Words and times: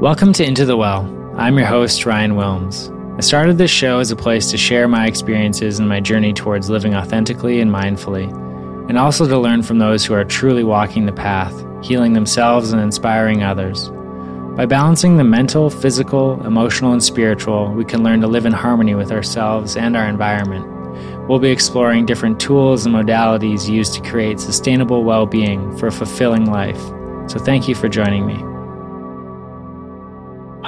Welcome 0.00 0.32
to 0.34 0.46
Into 0.46 0.64
the 0.64 0.76
Well. 0.76 1.12
I'm 1.36 1.58
your 1.58 1.66
host, 1.66 2.06
Ryan 2.06 2.36
Wilms. 2.36 2.88
I 3.18 3.20
started 3.20 3.58
this 3.58 3.72
show 3.72 3.98
as 3.98 4.12
a 4.12 4.16
place 4.16 4.48
to 4.52 4.56
share 4.56 4.86
my 4.86 5.08
experiences 5.08 5.80
and 5.80 5.88
my 5.88 5.98
journey 5.98 6.32
towards 6.32 6.70
living 6.70 6.94
authentically 6.94 7.60
and 7.60 7.68
mindfully, 7.68 8.30
and 8.88 8.96
also 8.96 9.26
to 9.26 9.36
learn 9.36 9.64
from 9.64 9.80
those 9.80 10.04
who 10.04 10.14
are 10.14 10.24
truly 10.24 10.62
walking 10.62 11.06
the 11.06 11.12
path, 11.12 11.52
healing 11.82 12.12
themselves 12.12 12.70
and 12.70 12.80
inspiring 12.80 13.42
others. 13.42 13.90
By 14.56 14.66
balancing 14.66 15.16
the 15.16 15.24
mental, 15.24 15.68
physical, 15.68 16.46
emotional, 16.46 16.92
and 16.92 17.02
spiritual, 17.02 17.72
we 17.72 17.84
can 17.84 18.04
learn 18.04 18.20
to 18.20 18.28
live 18.28 18.46
in 18.46 18.52
harmony 18.52 18.94
with 18.94 19.10
ourselves 19.10 19.76
and 19.76 19.96
our 19.96 20.08
environment. 20.08 20.64
We'll 21.28 21.40
be 21.40 21.50
exploring 21.50 22.06
different 22.06 22.38
tools 22.38 22.86
and 22.86 22.94
modalities 22.94 23.68
used 23.68 23.94
to 23.94 24.08
create 24.08 24.38
sustainable 24.38 25.02
well 25.02 25.26
being 25.26 25.76
for 25.76 25.88
a 25.88 25.92
fulfilling 25.92 26.44
life. 26.44 26.80
So, 27.28 27.40
thank 27.40 27.66
you 27.66 27.74
for 27.74 27.88
joining 27.88 28.24
me. 28.24 28.57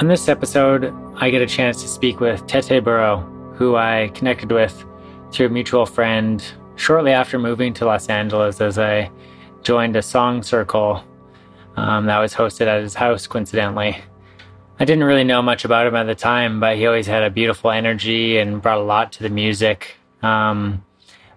On 0.00 0.08
this 0.08 0.30
episode, 0.30 0.94
I 1.16 1.28
get 1.28 1.42
a 1.42 1.46
chance 1.46 1.82
to 1.82 1.86
speak 1.86 2.20
with 2.20 2.46
Tete 2.46 2.82
Burrow, 2.82 3.18
who 3.54 3.76
I 3.76 4.10
connected 4.14 4.50
with 4.50 4.82
through 5.30 5.48
a 5.48 5.50
mutual 5.50 5.84
friend 5.84 6.42
shortly 6.76 7.12
after 7.12 7.38
moving 7.38 7.74
to 7.74 7.84
Los 7.84 8.08
Angeles 8.08 8.62
as 8.62 8.78
I 8.78 9.10
joined 9.62 9.96
a 9.96 10.00
song 10.02 10.42
circle 10.42 11.04
um, 11.76 12.06
that 12.06 12.18
was 12.18 12.32
hosted 12.32 12.66
at 12.66 12.80
his 12.80 12.94
house, 12.94 13.26
coincidentally. 13.26 13.98
I 14.78 14.86
didn't 14.86 15.04
really 15.04 15.22
know 15.22 15.42
much 15.42 15.66
about 15.66 15.86
him 15.86 15.94
at 15.94 16.04
the 16.04 16.14
time, 16.14 16.60
but 16.60 16.78
he 16.78 16.86
always 16.86 17.06
had 17.06 17.22
a 17.22 17.28
beautiful 17.28 17.70
energy 17.70 18.38
and 18.38 18.62
brought 18.62 18.78
a 18.78 18.82
lot 18.82 19.12
to 19.12 19.22
the 19.22 19.28
music. 19.28 19.96
Um, 20.22 20.82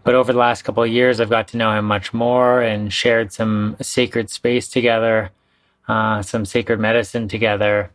but 0.05 0.15
over 0.15 0.31
the 0.31 0.39
last 0.39 0.61
couple 0.61 0.83
of 0.83 0.89
years, 0.89 1.19
I've 1.19 1.29
got 1.29 1.49
to 1.49 1.57
know 1.57 1.77
him 1.77 1.83
much 1.83 2.13
more 2.13 2.61
and 2.61 2.93
shared 2.93 3.33
some 3.33 3.75
sacred 3.81 4.29
space 4.29 4.69
together, 4.69 5.31
uh, 5.89 6.21
some 6.21 6.45
sacred 6.45 6.79
medicine 6.79 7.27
together 7.27 7.91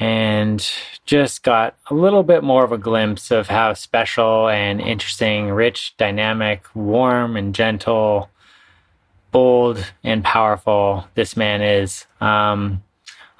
and 0.00 0.66
just 1.06 1.42
got 1.42 1.76
a 1.90 1.94
little 1.94 2.22
bit 2.22 2.44
more 2.44 2.64
of 2.64 2.72
a 2.72 2.78
glimpse 2.78 3.30
of 3.30 3.48
how 3.48 3.74
special 3.74 4.48
and 4.48 4.80
interesting, 4.80 5.50
rich, 5.50 5.94
dynamic, 5.96 6.64
warm, 6.74 7.36
and 7.36 7.54
gentle, 7.54 8.30
bold, 9.32 9.92
and 10.04 10.24
powerful 10.24 11.08
this 11.14 11.36
man 11.36 11.62
is. 11.62 12.06
Um, 12.20 12.82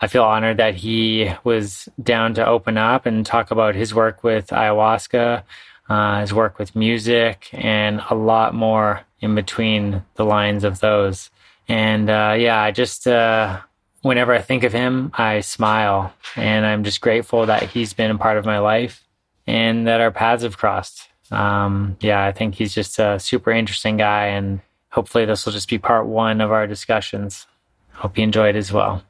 I 0.01 0.07
feel 0.07 0.25
honored 0.25 0.59
that 0.59 0.77
he 0.77 1.33
was 1.45 1.89
down 2.03 2.35
to 2.35 2.47
open 2.47 2.77
up 2.77 3.07
and 3.07 3.27
talk 3.27 3.51
about 3.51 3.75
his 3.75 3.95
work 3.95 4.23
with 4.23 4.49
ayahuasca, 4.49 5.43
uh, 5.89 6.21
his 6.21 6.33
work 6.33 6.59
with 6.59 6.77
music, 6.77 7.49
and 7.53 8.03
a 8.11 8.15
lot 8.15 8.55
more 8.55 9.03
in 9.21 9.35
between 9.35 10.03
the 10.15 10.25
lines 10.25 10.65
of 10.65 10.81
those. 10.81 11.31
And 11.67 12.09
uh, 12.09 12.37
yeah, 12.39 12.61
I 12.63 12.71
just 12.71 13.07
uh, 13.07 13.61
whenever 14.03 14.33
I 14.33 14.41
think 14.41 14.65
of 14.65 14.73
him, 14.73 15.11
I 15.15 15.41
smile. 15.41 16.15
And 16.37 16.65
I'm 16.65 16.85
just 16.85 17.01
grateful 17.01 17.47
that 17.47 17.65
he's 17.65 17.93
been 17.93 18.11
a 18.11 18.19
part 18.19 18.39
of 18.39 18.45
my 18.45 18.59
life 18.59 19.05
and 19.47 19.87
that 19.87 20.01
our 20.01 20.11
paths 20.11 20.43
have 20.43 20.59
crossed. 20.59 21.09
Um, 21.31 21.97
yeah, 22.01 22.25
I 22.25 22.33
think 22.33 22.55
he's 22.55 22.75
just 22.75 22.99
a 22.99 23.19
super 23.19 23.51
interesting 23.51 23.97
guy. 23.97 24.27
And 24.27 24.61
hopefully, 24.91 25.25
this 25.25 25.45
will 25.45 25.53
just 25.53 25.69
be 25.69 25.79
part 25.79 26.07
one 26.07 26.41
of 26.41 26.53
our 26.53 26.67
discussions. 26.67 27.47
Hope 27.93 28.17
you 28.17 28.25
enjoyed 28.25 28.57
as 28.57 28.73
well. 28.73 29.03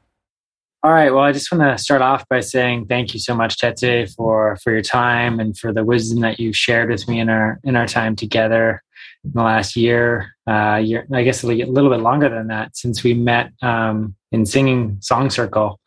All 0.81 0.91
right. 0.91 1.13
Well, 1.13 1.23
I 1.23 1.33
just 1.33 1.51
want 1.51 1.61
to 1.61 1.83
start 1.83 2.01
off 2.01 2.25
by 2.29 2.39
saying 2.39 2.85
thank 2.85 3.13
you 3.13 3.19
so 3.19 3.35
much, 3.35 3.57
Tete, 3.57 4.09
for 4.11 4.57
for 4.63 4.71
your 4.71 4.81
time 4.81 5.39
and 5.39 5.57
for 5.57 5.73
the 5.73 5.83
wisdom 5.83 6.21
that 6.21 6.39
you've 6.39 6.55
shared 6.55 6.89
with 6.89 7.05
me 7.07 7.19
in 7.19 7.27
our 7.29 7.59
in 7.65 7.75
our 7.75 7.85
time 7.85 8.15
together 8.15 8.81
in 9.25 9.31
the 9.33 9.43
last 9.43 9.75
year. 9.75 10.35
Uh, 10.47 10.77
year, 10.77 11.05
I 11.13 11.23
guess 11.23 11.43
a 11.43 11.47
little 11.47 11.89
bit 11.89 11.99
longer 11.99 12.29
than 12.29 12.47
that 12.47 12.77
since 12.77 13.03
we 13.03 13.13
met 13.13 13.51
um, 13.61 14.15
in 14.31 14.45
singing 14.45 14.97
song 15.01 15.29
circle 15.29 15.79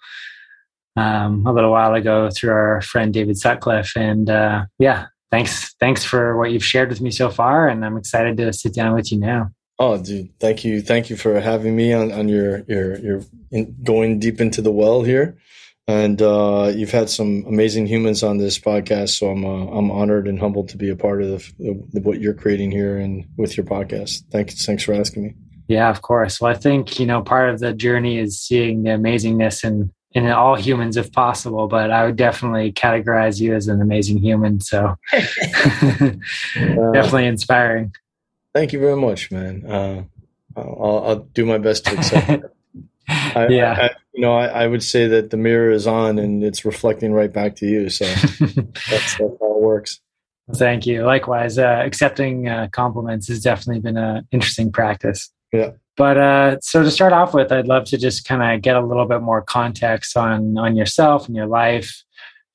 um, 0.96 1.46
a 1.46 1.52
little 1.52 1.70
while 1.70 1.94
ago 1.94 2.30
through 2.30 2.50
our 2.50 2.80
friend 2.82 3.12
David 3.12 3.38
Sutcliffe. 3.38 3.92
And 3.96 4.28
uh, 4.28 4.66
yeah, 4.78 5.06
thanks 5.30 5.74
thanks 5.80 6.04
for 6.04 6.36
what 6.36 6.52
you've 6.52 6.64
shared 6.64 6.90
with 6.90 7.00
me 7.00 7.10
so 7.10 7.30
far, 7.30 7.68
and 7.68 7.84
I'm 7.84 7.96
excited 7.96 8.36
to 8.38 8.52
sit 8.52 8.74
down 8.74 8.94
with 8.94 9.10
you 9.10 9.18
now. 9.18 9.50
Oh, 9.78 10.00
dude, 10.00 10.38
thank 10.38 10.64
you, 10.64 10.80
thank 10.80 11.10
you 11.10 11.16
for 11.16 11.40
having 11.40 11.74
me 11.74 11.92
on 11.92 12.12
on 12.12 12.28
your 12.28 12.62
your 12.68 12.98
your 12.98 13.22
in, 13.50 13.76
going 13.82 14.18
deep 14.18 14.40
into 14.40 14.62
the 14.62 14.72
well 14.72 15.02
here. 15.02 15.36
And 15.88 16.22
uh, 16.22 16.70
you've 16.72 16.92
had 16.92 17.10
some 17.10 17.44
amazing 17.48 17.88
humans 17.88 18.22
on 18.22 18.38
this 18.38 18.56
podcast, 18.56 19.18
so 19.18 19.30
I'm 19.30 19.44
uh, 19.44 19.66
I'm 19.66 19.90
honored 19.90 20.28
and 20.28 20.38
humbled 20.38 20.68
to 20.68 20.76
be 20.76 20.90
a 20.90 20.96
part 20.96 21.22
of 21.22 21.28
the, 21.58 21.82
the, 21.92 22.00
what 22.00 22.20
you're 22.20 22.34
creating 22.34 22.70
here 22.70 22.96
and 22.98 23.26
with 23.36 23.56
your 23.56 23.66
podcast. 23.66 24.22
Thanks, 24.30 24.64
thanks 24.64 24.84
for 24.84 24.94
asking 24.94 25.24
me. 25.24 25.34
Yeah, 25.72 25.88
of 25.88 26.02
course. 26.02 26.38
Well, 26.38 26.52
I 26.52 26.54
think, 26.54 27.00
you 27.00 27.06
know, 27.06 27.22
part 27.22 27.48
of 27.48 27.58
the 27.58 27.72
journey 27.72 28.18
is 28.18 28.38
seeing 28.38 28.82
the 28.82 28.90
amazingness 28.90 29.64
in, 29.64 29.90
in 30.12 30.30
all 30.30 30.54
humans 30.54 30.98
if 30.98 31.10
possible, 31.12 31.66
but 31.66 31.90
I 31.90 32.04
would 32.04 32.16
definitely 32.16 32.72
categorize 32.72 33.40
you 33.40 33.54
as 33.54 33.68
an 33.68 33.80
amazing 33.80 34.18
human. 34.18 34.60
So 34.60 34.96
definitely 36.52 37.24
inspiring. 37.24 37.94
Thank 38.54 38.74
you 38.74 38.80
very 38.80 38.96
much, 38.96 39.30
man. 39.30 39.64
Uh, 39.66 40.02
I'll, 40.54 41.04
I'll, 41.06 41.16
do 41.32 41.46
my 41.46 41.56
best 41.56 41.86
to 41.86 41.94
accept 41.94 42.28
it. 42.28 42.42
I, 43.08 43.46
yeah. 43.48 43.72
I, 43.72 43.90
you 44.12 44.20
know, 44.20 44.34
I, 44.34 44.64
I, 44.64 44.66
would 44.66 44.82
say 44.82 45.08
that 45.08 45.30
the 45.30 45.38
mirror 45.38 45.70
is 45.70 45.86
on 45.86 46.18
and 46.18 46.44
it's 46.44 46.66
reflecting 46.66 47.14
right 47.14 47.32
back 47.32 47.56
to 47.56 47.66
you. 47.66 47.88
So 47.88 48.04
that's, 48.40 48.90
that's 48.90 49.16
how 49.16 49.24
it 49.24 49.40
works. 49.40 50.00
Thank 50.54 50.86
you. 50.86 51.06
Likewise, 51.06 51.56
uh, 51.56 51.80
accepting 51.82 52.46
uh, 52.46 52.68
compliments 52.72 53.28
has 53.28 53.42
definitely 53.42 53.80
been 53.80 53.96
an 53.96 54.28
interesting 54.32 54.70
practice. 54.70 55.30
Yeah. 55.52 55.72
But 55.96 56.16
uh, 56.16 56.56
so 56.60 56.82
to 56.82 56.90
start 56.90 57.12
off 57.12 57.34
with, 57.34 57.52
I'd 57.52 57.66
love 57.66 57.84
to 57.86 57.98
just 57.98 58.26
kind 58.26 58.42
of 58.42 58.62
get 58.62 58.76
a 58.76 58.84
little 58.84 59.06
bit 59.06 59.20
more 59.20 59.42
context 59.42 60.16
on 60.16 60.56
on 60.56 60.74
yourself 60.74 61.26
and 61.26 61.36
your 61.36 61.46
life. 61.46 62.02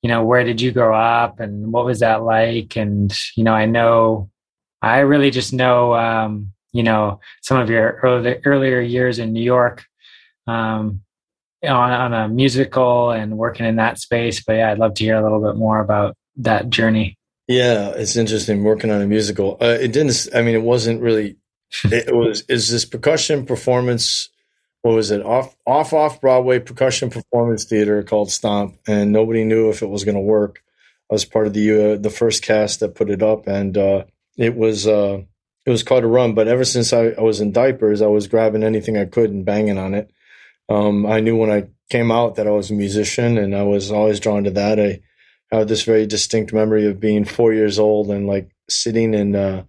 You 0.02 0.08
know, 0.08 0.24
where 0.24 0.44
did 0.44 0.60
you 0.60 0.72
grow 0.72 0.94
up, 0.96 1.40
and 1.40 1.72
what 1.72 1.84
was 1.84 2.00
that 2.00 2.22
like? 2.22 2.76
And 2.76 3.16
you 3.36 3.44
know, 3.44 3.54
I 3.54 3.66
know, 3.66 4.30
I 4.82 5.00
really 5.00 5.30
just 5.30 5.52
know, 5.52 5.94
um, 5.94 6.52
you 6.72 6.82
know, 6.82 7.20
some 7.42 7.58
of 7.58 7.70
your 7.70 8.00
early, 8.02 8.36
earlier 8.44 8.80
years 8.80 9.18
in 9.18 9.32
New 9.32 9.42
York, 9.42 9.84
um, 10.46 11.02
on 11.62 11.92
on 11.92 12.14
a 12.14 12.28
musical 12.28 13.12
and 13.12 13.38
working 13.38 13.66
in 13.66 13.76
that 13.76 13.98
space. 13.98 14.42
But 14.42 14.54
yeah, 14.54 14.72
I'd 14.72 14.78
love 14.78 14.94
to 14.94 15.04
hear 15.04 15.16
a 15.16 15.22
little 15.22 15.40
bit 15.40 15.56
more 15.56 15.80
about 15.80 16.16
that 16.38 16.70
journey. 16.70 17.16
Yeah, 17.46 17.90
it's 17.90 18.16
interesting 18.16 18.64
working 18.64 18.90
on 18.90 19.00
a 19.00 19.06
musical. 19.06 19.56
Uh, 19.60 19.78
it 19.80 19.92
didn't. 19.92 20.28
I 20.34 20.42
mean, 20.42 20.54
it 20.54 20.62
wasn't 20.62 21.00
really 21.00 21.36
it 21.84 22.14
was 22.14 22.42
is 22.48 22.70
this 22.70 22.84
percussion 22.84 23.44
performance 23.46 24.30
what 24.82 24.94
was 24.94 25.10
it 25.10 25.22
off 25.22 25.56
off 25.66 25.92
off 25.92 26.20
Broadway 26.20 26.60
percussion 26.60 27.10
performance 27.10 27.64
theater 27.64 28.02
called 28.02 28.30
Stomp, 28.30 28.78
and 28.86 29.12
nobody 29.12 29.44
knew 29.44 29.70
if 29.70 29.82
it 29.82 29.88
was 29.88 30.04
going 30.04 30.14
to 30.14 30.20
work. 30.20 30.62
I 31.10 31.14
was 31.14 31.24
part 31.24 31.46
of 31.46 31.52
the 31.52 31.94
uh, 31.94 31.96
the 31.96 32.10
first 32.10 32.42
cast 32.42 32.80
that 32.80 32.94
put 32.94 33.10
it 33.10 33.22
up, 33.22 33.46
and 33.46 33.76
uh, 33.76 34.04
it 34.36 34.56
was 34.56 34.86
uh, 34.86 35.22
it 35.66 35.70
was 35.70 35.82
quite 35.82 36.04
a 36.04 36.08
run. 36.08 36.34
But 36.34 36.48
ever 36.48 36.64
since 36.64 36.92
I, 36.92 37.08
I, 37.08 37.20
was 37.20 37.40
in 37.40 37.52
diapers, 37.52 38.02
I 38.02 38.06
was 38.06 38.28
grabbing 38.28 38.62
anything 38.62 38.96
I 38.96 39.04
could 39.04 39.30
and 39.30 39.44
banging 39.44 39.78
on 39.78 39.94
it. 39.94 40.10
Um, 40.68 41.06
I 41.06 41.20
knew 41.20 41.36
when 41.36 41.50
I 41.50 41.68
came 41.90 42.12
out 42.12 42.36
that 42.36 42.46
I 42.46 42.50
was 42.50 42.70
a 42.70 42.74
musician, 42.74 43.36
and 43.36 43.56
I 43.56 43.64
was 43.64 43.90
always 43.90 44.20
drawn 44.20 44.44
to 44.44 44.50
that. 44.52 44.78
I 44.78 45.00
have 45.50 45.66
this 45.66 45.82
very 45.82 46.06
distinct 46.06 46.52
memory 46.52 46.86
of 46.86 47.00
being 47.00 47.24
four 47.24 47.52
years 47.52 47.78
old 47.78 48.10
and 48.10 48.26
like 48.26 48.50
sitting 48.68 49.14
in 49.14 49.34
uh, 49.34 49.64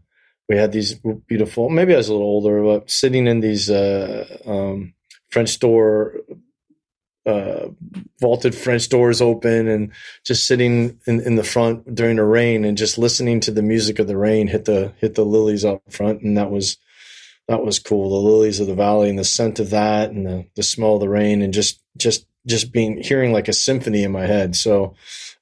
we 0.50 0.58
had 0.58 0.72
these 0.72 1.00
beautiful 1.28 1.70
maybe 1.70 1.94
i 1.94 1.98
was 1.98 2.10
a 2.10 2.12
little 2.12 2.28
older 2.28 2.62
but 2.64 2.90
sitting 2.90 3.28
in 3.28 3.40
these 3.40 3.70
uh, 3.70 4.26
um, 4.46 4.94
french 5.30 5.60
door 5.60 6.16
uh, 7.30 7.68
vaulted 8.20 8.56
french 8.56 8.90
doors 8.90 9.22
open 9.22 9.68
and 9.68 9.92
just 10.26 10.48
sitting 10.48 11.00
in, 11.06 11.20
in 11.22 11.36
the 11.36 11.44
front 11.44 11.94
during 11.94 12.16
the 12.16 12.24
rain 12.24 12.66
and 12.66 12.78
just 12.78 12.98
listening 12.98 13.40
to 13.40 13.52
the 13.52 13.62
music 13.62 14.00
of 14.00 14.08
the 14.08 14.18
rain 14.18 14.48
hit 14.48 14.66
the 14.66 14.94
hit 14.98 15.16
the 15.16 15.26
lilies 15.26 15.64
up 15.64 15.82
front. 15.90 16.22
And 16.22 16.38
that 16.38 16.50
was 16.50 16.78
that 17.48 17.64
was 17.64 17.80
cool. 17.80 18.10
The 18.10 18.28
lilies 18.30 18.60
of 18.60 18.68
the 18.68 18.76
valley 18.76 19.10
and 19.10 19.20
the 19.20 19.24
scent 19.24 19.60
of 19.60 19.72
that 19.72 20.12
and 20.12 20.25
the, 20.25 20.46
the 20.56 20.63
smell 20.63 20.96
of 20.96 21.01
the 21.01 21.10
rain 21.10 21.42
and 21.42 21.54
just 21.54 21.81
just 21.98 22.25
just 22.48 22.72
being 22.72 23.01
hearing 23.01 23.31
like 23.31 23.48
a 23.48 23.54
symphony 23.54 24.04
in 24.04 24.12
my 24.12 24.25
head. 24.25 24.56
So 24.56 24.96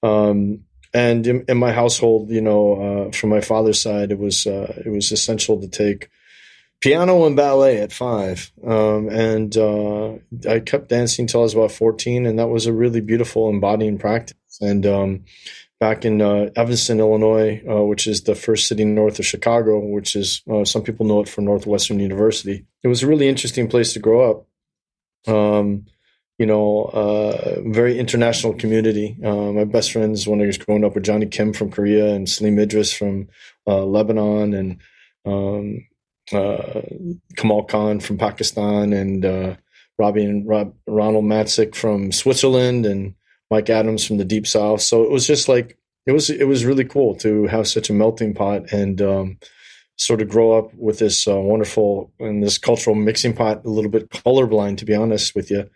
um, 0.04 0.66
and 0.98 1.28
in, 1.28 1.46
in, 1.48 1.58
my 1.58 1.72
household, 1.72 2.32
you 2.32 2.42
know, 2.42 3.08
uh, 3.08 3.12
from 3.12 3.30
my 3.30 3.42
father's 3.42 3.80
side, 3.80 4.12
it 4.12 4.18
was 4.18 4.48
uh, 4.48 4.82
it 4.84 4.90
was 4.90 5.12
essential 5.12 5.62
to 5.62 5.68
take 5.68 6.10
piano 6.82 7.28
and 7.28 7.36
ballet 7.36 7.78
at 7.78 7.94
five, 7.94 8.52
um, 8.66 9.08
and 9.10 9.56
uh, 9.56 10.14
I 10.50 10.60
kept 10.60 10.90
dancing 10.90 11.24
until 11.24 11.42
I 11.42 11.44
was 11.44 11.54
about 11.54 11.72
fourteen, 11.72 12.26
and 12.26 12.40
that 12.40 12.48
was 12.48 12.66
a 12.66 12.74
really 12.74 13.02
beautiful 13.02 13.48
embodying 13.48 14.00
practice. 14.00 14.58
And 14.60 14.88
um, 14.88 15.26
back 15.80 16.04
in 16.04 16.20
uh, 16.20 16.50
Evanston, 16.56 17.00
Illinois, 17.00 17.62
uh, 17.70 17.84
which 17.84 18.08
is 18.08 18.24
the 18.24 18.34
first 18.34 18.68
city 18.68 18.84
north 18.84 19.20
of 19.20 19.26
Chicago, 19.26 19.78
which 19.78 20.16
is 20.16 20.42
uh, 20.52 20.66
some 20.66 20.82
people 20.82 21.06
know 21.06 21.22
it 21.22 21.30
from 21.30 21.46
Northwestern 21.46 22.00
University, 22.00 22.66
it 22.82 22.88
was 22.88 23.04
a 23.04 23.08
really 23.08 23.28
interesting 23.28 23.68
place 23.68 23.94
to 23.94 24.00
grow 24.00 24.32
up. 24.32 24.48
Um, 25.32 25.86
you 26.38 26.46
know, 26.46 26.84
uh, 26.94 27.62
very 27.66 27.98
international 27.98 28.54
community. 28.54 29.18
Uh, 29.24 29.52
my 29.52 29.64
best 29.64 29.92
friends 29.92 30.28
when 30.28 30.42
I 30.42 30.46
was 30.46 30.58
growing 30.58 30.86
up 30.86 30.94
were 30.94 31.02
Johnny 31.02 31.26
Kim 31.26 31.52
from 31.52 31.72
Korea 31.72 32.14
and 32.14 32.30
Salim 32.30 32.60
Idris 32.60 32.94
from 32.94 33.28
uh, 33.66 33.84
Lebanon 33.84 34.54
and 34.54 34.78
um, 35.26 35.88
uh, 36.32 36.82
Kamal 37.36 37.64
Khan 37.64 38.00
from 38.00 38.18
Pakistan 38.18 38.94
and 38.94 39.26
uh, 39.26 39.56
Robbie 39.98 40.26
and 40.26 40.48
Rob, 40.48 40.76
Ronald 40.86 41.26
Matzik 41.26 41.74
from 41.74 42.12
Switzerland 42.12 42.86
and 42.86 43.16
Mike 43.50 43.70
Adams 43.70 44.06
from 44.06 44.18
the 44.18 44.26
Deep 44.26 44.46
South. 44.46 44.82
So 44.82 45.04
it 45.04 45.10
was 45.10 45.26
just 45.26 45.50
like 45.50 45.78
it 46.06 46.12
was 46.12 46.30
it 46.30 46.48
was 46.48 46.66
really 46.66 46.86
cool 46.86 47.16
to 47.16 47.48
have 47.48 47.68
such 47.68 47.90
a 47.90 47.94
melting 47.94 48.34
pot 48.34 48.72
and 48.72 49.02
um, 49.02 49.40
sort 49.96 50.22
of 50.22 50.30
grow 50.30 50.58
up 50.58 50.74
with 50.76 51.00
this 51.00 51.28
uh, 51.28 51.40
wonderful 51.40 52.12
and 52.20 52.44
this 52.44 52.58
cultural 52.58 52.96
mixing 52.96 53.34
pot. 53.34 53.66
A 53.66 53.70
little 53.70 53.92
bit 53.92 54.10
colorblind, 54.10 54.78
to 54.78 54.86
be 54.86 54.96
honest 54.96 55.34
with 55.34 55.50
you, 55.50 55.70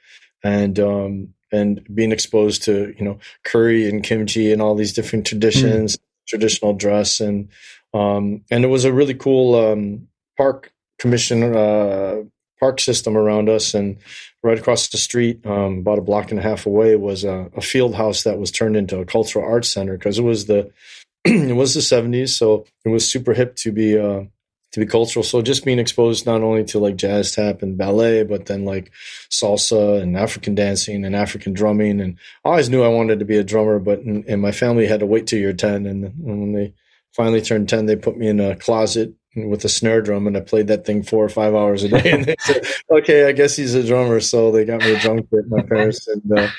and 0.44 0.80
um, 0.80 1.34
and 1.52 1.86
being 1.94 2.12
exposed 2.12 2.64
to 2.64 2.94
you 2.98 3.06
know 3.06 3.20
curry 3.44 3.88
and 3.88 4.04
kimchi 4.04 4.52
and 4.52 4.62
all 4.62 4.76
these 4.76 4.94
different 4.94 5.26
traditions, 5.26 5.98
mm. 5.98 6.00
traditional 6.28 6.74
dress, 6.74 7.20
and 7.20 7.50
um, 7.94 8.44
and 8.50 8.64
it 8.64 8.70
was 8.70 8.86
a 8.86 8.94
really 8.94 9.14
cool 9.14 9.56
um, 9.56 10.08
park 10.38 10.72
commission 11.00 11.56
uh, 11.56 12.22
park 12.60 12.80
system 12.80 13.18
around 13.18 13.50
us, 13.50 13.74
and 13.74 13.98
right 14.44 14.58
across 14.58 14.88
the 14.90 14.98
street, 14.98 15.46
um, 15.46 15.80
about 15.80 16.00
a 16.00 16.04
block 16.04 16.32
and 16.32 16.40
a 16.40 16.44
half 16.44 16.66
away, 16.66 16.96
was 16.96 17.24
a, 17.24 17.50
a 17.56 17.62
field 17.62 17.96
house 17.96 18.24
that 18.24 18.40
was 18.40 18.52
turned 18.52 18.78
into 18.78 19.00
a 19.00 19.06
cultural 19.06 19.46
arts 19.46 19.70
center 19.70 19.98
because 19.98 20.20
it 20.20 20.24
was 20.24 20.46
the 20.46 20.72
it 21.26 21.56
was 21.56 21.74
the 21.74 21.82
70s, 21.82 22.30
so 22.30 22.66
it 22.86 22.90
was 22.90 23.10
super 23.10 23.34
hip 23.34 23.56
to 23.58 23.72
be 23.72 23.98
uh, 23.98 24.24
to 24.72 24.80
be 24.80 24.86
cultural. 24.86 25.24
So 25.24 25.42
just 25.42 25.66
being 25.66 25.80
exposed 25.80 26.26
not 26.26 26.42
only 26.42 26.64
to 26.66 26.80
like 26.80 26.96
jazz 26.96 27.32
tap 27.32 27.62
and 27.62 27.78
ballet, 27.78 28.24
but 28.24 28.46
then 28.46 28.66
like 28.66 28.92
salsa 29.30 30.02
and 30.02 30.16
African 30.16 30.56
dancing 30.56 31.04
and 31.04 31.16
African 31.16 31.54
drumming. 31.54 32.00
And 32.00 32.18
I 32.46 32.50
always 32.50 32.70
knew 32.70 32.84
I 32.84 32.88
wanted 32.88 33.20
to 33.20 33.26
be 33.26 33.38
a 33.38 33.44
drummer, 33.44 33.80
but 33.80 34.00
and 34.00 34.42
my 34.42 34.52
family 34.52 34.88
had 34.88 35.02
to 35.02 35.06
wait 35.06 35.28
till 35.28 35.40
you're 35.40 35.54
10. 35.54 35.86
And 35.86 36.14
when 36.18 36.54
they 36.54 36.74
finally 37.14 37.42
turned 37.42 37.68
10, 37.68 37.86
they 37.86 37.96
put 37.96 38.18
me 38.18 38.28
in 38.28 38.40
a 38.40 38.56
closet 38.56 39.14
with 39.36 39.64
a 39.64 39.70
snare 39.70 40.02
drum 40.02 40.28
and 40.28 40.36
I 40.36 40.42
played 40.42 40.68
that 40.68 40.86
thing 40.86 41.04
four 41.04 41.24
or 41.24 41.30
five 41.30 41.56
hours 41.56 41.84
a 41.84 41.90
day. 41.90 42.12
And 42.12 42.26
they 42.26 42.36
said, 42.40 42.66
okay, 42.92 43.26
I 43.26 43.32
guess 43.32 43.56
he's 43.56 43.74
a 43.74 43.86
drummer. 43.86 44.20
So 44.20 44.52
they 44.52 44.66
got 44.66 44.82
me 44.82 44.94
a 44.94 45.00
drum 45.00 45.20
kit, 45.20 45.48
my 45.48 45.62
parents. 45.62 46.08
And 46.08 46.38
uh, 46.38 46.50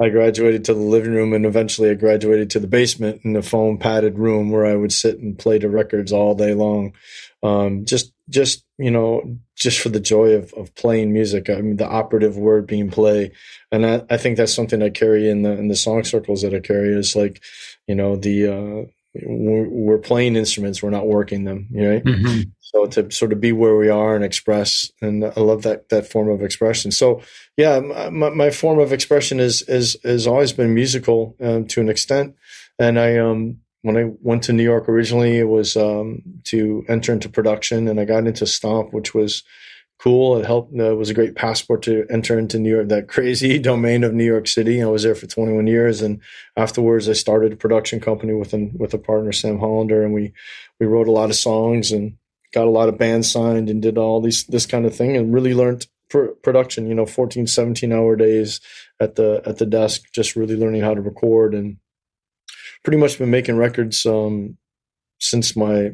I 0.00 0.08
graduated 0.08 0.64
to 0.64 0.74
the 0.74 0.80
living 0.80 1.12
room 1.12 1.32
and 1.32 1.46
eventually 1.46 1.90
I 1.90 1.94
graduated 1.94 2.50
to 2.50 2.60
the 2.60 2.66
basement 2.66 3.20
in 3.24 3.34
the 3.34 3.42
foam 3.42 3.78
padded 3.78 4.18
room 4.18 4.50
where 4.50 4.64
I 4.64 4.74
would 4.74 4.92
sit 4.92 5.18
and 5.18 5.38
play 5.38 5.58
the 5.58 5.68
records 5.68 6.12
all 6.12 6.34
day 6.34 6.54
long. 6.54 6.94
Um, 7.42 7.84
just, 7.84 8.12
just, 8.28 8.64
you 8.78 8.90
know, 8.90 9.38
just 9.56 9.80
for 9.80 9.88
the 9.88 10.00
joy 10.00 10.34
of, 10.34 10.52
of 10.54 10.74
playing 10.74 11.12
music. 11.12 11.50
I 11.50 11.60
mean, 11.60 11.76
the 11.76 11.88
operative 11.88 12.36
word 12.36 12.66
being 12.66 12.90
play. 12.90 13.32
And 13.70 13.84
I, 13.84 14.04
I 14.08 14.16
think 14.16 14.36
that's 14.36 14.54
something 14.54 14.82
I 14.82 14.90
carry 14.90 15.28
in 15.28 15.42
the, 15.42 15.50
in 15.50 15.68
the 15.68 15.76
song 15.76 16.04
circles 16.04 16.42
that 16.42 16.54
I 16.54 16.60
carry 16.60 16.94
is 16.94 17.16
like, 17.16 17.42
you 17.86 17.94
know, 17.94 18.16
the, 18.16 18.46
uh, 18.46 18.90
we're, 19.14 19.68
we're, 19.68 19.98
playing 19.98 20.36
instruments, 20.36 20.82
we're 20.82 20.90
not 20.90 21.06
working 21.06 21.44
them, 21.44 21.68
right? 21.72 22.02
Mm-hmm. 22.02 22.42
So 22.60 22.86
to 22.86 23.10
sort 23.10 23.32
of 23.32 23.40
be 23.40 23.52
where 23.52 23.76
we 23.76 23.90
are 23.90 24.16
and 24.16 24.24
express, 24.24 24.90
and 25.02 25.24
I 25.24 25.40
love 25.40 25.62
that 25.62 25.90
that 25.90 26.06
form 26.06 26.30
of 26.30 26.42
expression. 26.42 26.90
So 26.90 27.20
yeah, 27.56 27.80
my, 27.80 28.30
my 28.30 28.50
form 28.50 28.78
of 28.78 28.92
expression 28.92 29.40
is 29.40 29.60
is 29.68 29.98
has 30.04 30.26
always 30.26 30.54
been 30.54 30.72
musical 30.72 31.36
um, 31.40 31.66
to 31.66 31.82
an 31.82 31.90
extent, 31.90 32.34
and 32.78 32.98
I 32.98 33.18
um 33.18 33.58
when 33.82 33.96
I 33.96 34.10
went 34.20 34.44
to 34.44 34.52
New 34.52 34.62
York 34.62 34.88
originally, 34.88 35.38
it 35.38 35.48
was 35.48 35.76
um, 35.76 36.22
to 36.44 36.84
enter 36.88 37.12
into 37.12 37.28
production, 37.28 37.88
and 37.88 38.00
I 38.00 38.04
got 38.04 38.26
into 38.26 38.46
Stomp, 38.46 38.92
which 38.92 39.12
was 39.12 39.42
cool. 39.98 40.36
It 40.36 40.46
helped. 40.46 40.72
Uh, 40.78 40.92
it 40.92 40.96
was 40.96 41.10
a 41.10 41.14
great 41.14 41.34
passport 41.34 41.82
to 41.82 42.06
enter 42.08 42.38
into 42.38 42.58
New 42.58 42.70
York, 42.70 42.88
that 42.88 43.08
crazy 43.08 43.58
domain 43.70 44.04
of 44.04 44.14
New 44.14 44.24
York 44.24 44.46
City. 44.46 44.80
I 44.80 44.86
was 44.86 45.02
there 45.02 45.16
for 45.16 45.26
21 45.26 45.66
years, 45.66 46.00
and 46.00 46.20
afterwards, 46.56 47.08
I 47.08 47.12
started 47.12 47.52
a 47.52 47.56
production 47.56 48.00
company 48.00 48.34
with 48.34 48.52
an, 48.52 48.72
with 48.78 48.94
a 48.94 48.98
partner, 48.98 49.32
Sam 49.32 49.58
Hollander, 49.58 50.04
and 50.04 50.14
we 50.14 50.32
we 50.78 50.86
wrote 50.86 51.08
a 51.08 51.12
lot 51.12 51.30
of 51.30 51.36
songs 51.36 51.90
and 51.90 52.16
got 52.54 52.66
a 52.66 52.70
lot 52.70 52.88
of 52.88 52.98
bands 52.98 53.30
signed 53.30 53.68
and 53.68 53.82
did 53.82 53.98
all 53.98 54.20
these 54.20 54.44
this 54.46 54.66
kind 54.66 54.86
of 54.86 54.94
thing, 54.94 55.16
and 55.16 55.34
really 55.34 55.54
learned 55.54 55.86
pr- 56.08 56.36
production. 56.44 56.86
You 56.86 56.94
know, 56.94 57.06
14, 57.06 57.48
17 57.48 57.92
hour 57.92 58.14
days 58.14 58.60
at 59.00 59.16
the 59.16 59.42
at 59.44 59.58
the 59.58 59.66
desk, 59.66 60.04
just 60.14 60.36
really 60.36 60.56
learning 60.56 60.82
how 60.82 60.94
to 60.94 61.00
record, 61.00 61.52
and 61.52 61.78
pretty 62.84 62.98
much 62.98 63.18
been 63.18 63.30
making 63.30 63.56
records 63.56 64.04
um, 64.06 64.56
since 65.18 65.56
my 65.56 65.92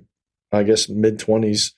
I 0.52 0.62
guess 0.62 0.88
mid 0.88 1.18
20s 1.18 1.72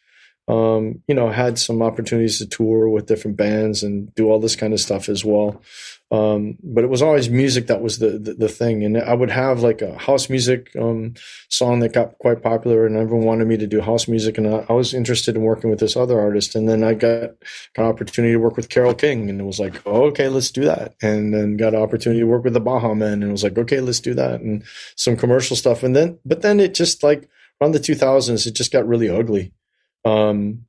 um, 0.50 1.02
you 1.06 1.14
know, 1.14 1.30
had 1.30 1.58
some 1.58 1.80
opportunities 1.80 2.38
to 2.38 2.46
tour 2.46 2.88
with 2.88 3.06
different 3.06 3.36
bands 3.36 3.84
and 3.84 4.12
do 4.14 4.28
all 4.28 4.40
this 4.40 4.56
kind 4.56 4.72
of 4.72 4.80
stuff 4.80 5.08
as 5.08 5.24
well. 5.24 5.62
Um, 6.12 6.58
but 6.62 6.82
it 6.82 6.90
was 6.90 7.02
always 7.02 7.30
music 7.30 7.68
that 7.68 7.82
was 7.82 8.00
the, 8.00 8.18
the, 8.18 8.34
the 8.34 8.48
thing. 8.48 8.84
And 8.84 8.98
I 8.98 9.14
would 9.14 9.30
have 9.30 9.60
like 9.60 9.80
a 9.80 9.96
house 9.96 10.28
music 10.28 10.70
um, 10.76 11.14
song 11.48 11.80
that 11.80 11.92
got 11.92 12.18
quite 12.18 12.42
popular, 12.42 12.84
and 12.84 12.96
everyone 12.96 13.26
wanted 13.26 13.46
me 13.46 13.56
to 13.58 13.66
do 13.66 13.80
house 13.80 14.08
music. 14.08 14.36
And 14.36 14.46
I, 14.46 14.66
I, 14.68 14.72
was 14.72 14.92
interested 14.92 15.36
in 15.36 15.42
working 15.42 15.70
with 15.70 15.78
this 15.78 15.96
other 15.96 16.18
artist. 16.18 16.56
And 16.56 16.68
then 16.68 16.82
I 16.82 16.94
got, 16.94 17.30
an 17.76 17.84
opportunity 17.84 18.34
to 18.34 18.40
work 18.40 18.56
with 18.56 18.68
Carole 18.68 18.94
King, 18.94 19.30
and 19.30 19.40
it 19.40 19.44
was 19.44 19.60
like, 19.60 19.80
oh, 19.86 20.06
okay, 20.06 20.28
let's 20.28 20.50
do 20.50 20.64
that. 20.64 20.96
And 21.00 21.32
then 21.32 21.56
got 21.56 21.74
an 21.74 21.82
opportunity 21.82 22.20
to 22.20 22.26
work 22.26 22.42
with 22.42 22.54
the 22.54 22.60
Baha 22.60 22.94
Men, 22.94 23.14
and 23.14 23.24
it 23.24 23.30
was 23.32 23.44
like, 23.44 23.56
okay, 23.56 23.80
let's 23.80 24.00
do 24.00 24.14
that. 24.14 24.40
And 24.40 24.64
some 24.96 25.16
commercial 25.16 25.56
stuff. 25.56 25.84
And 25.84 25.94
then, 25.94 26.18
but 26.24 26.42
then 26.42 26.58
it 26.58 26.74
just 26.74 27.04
like 27.04 27.28
around 27.60 27.72
the 27.72 27.78
2000s, 27.78 28.46
it 28.46 28.54
just 28.54 28.72
got 28.72 28.88
really 28.88 29.08
ugly 29.08 29.52
um, 30.04 30.66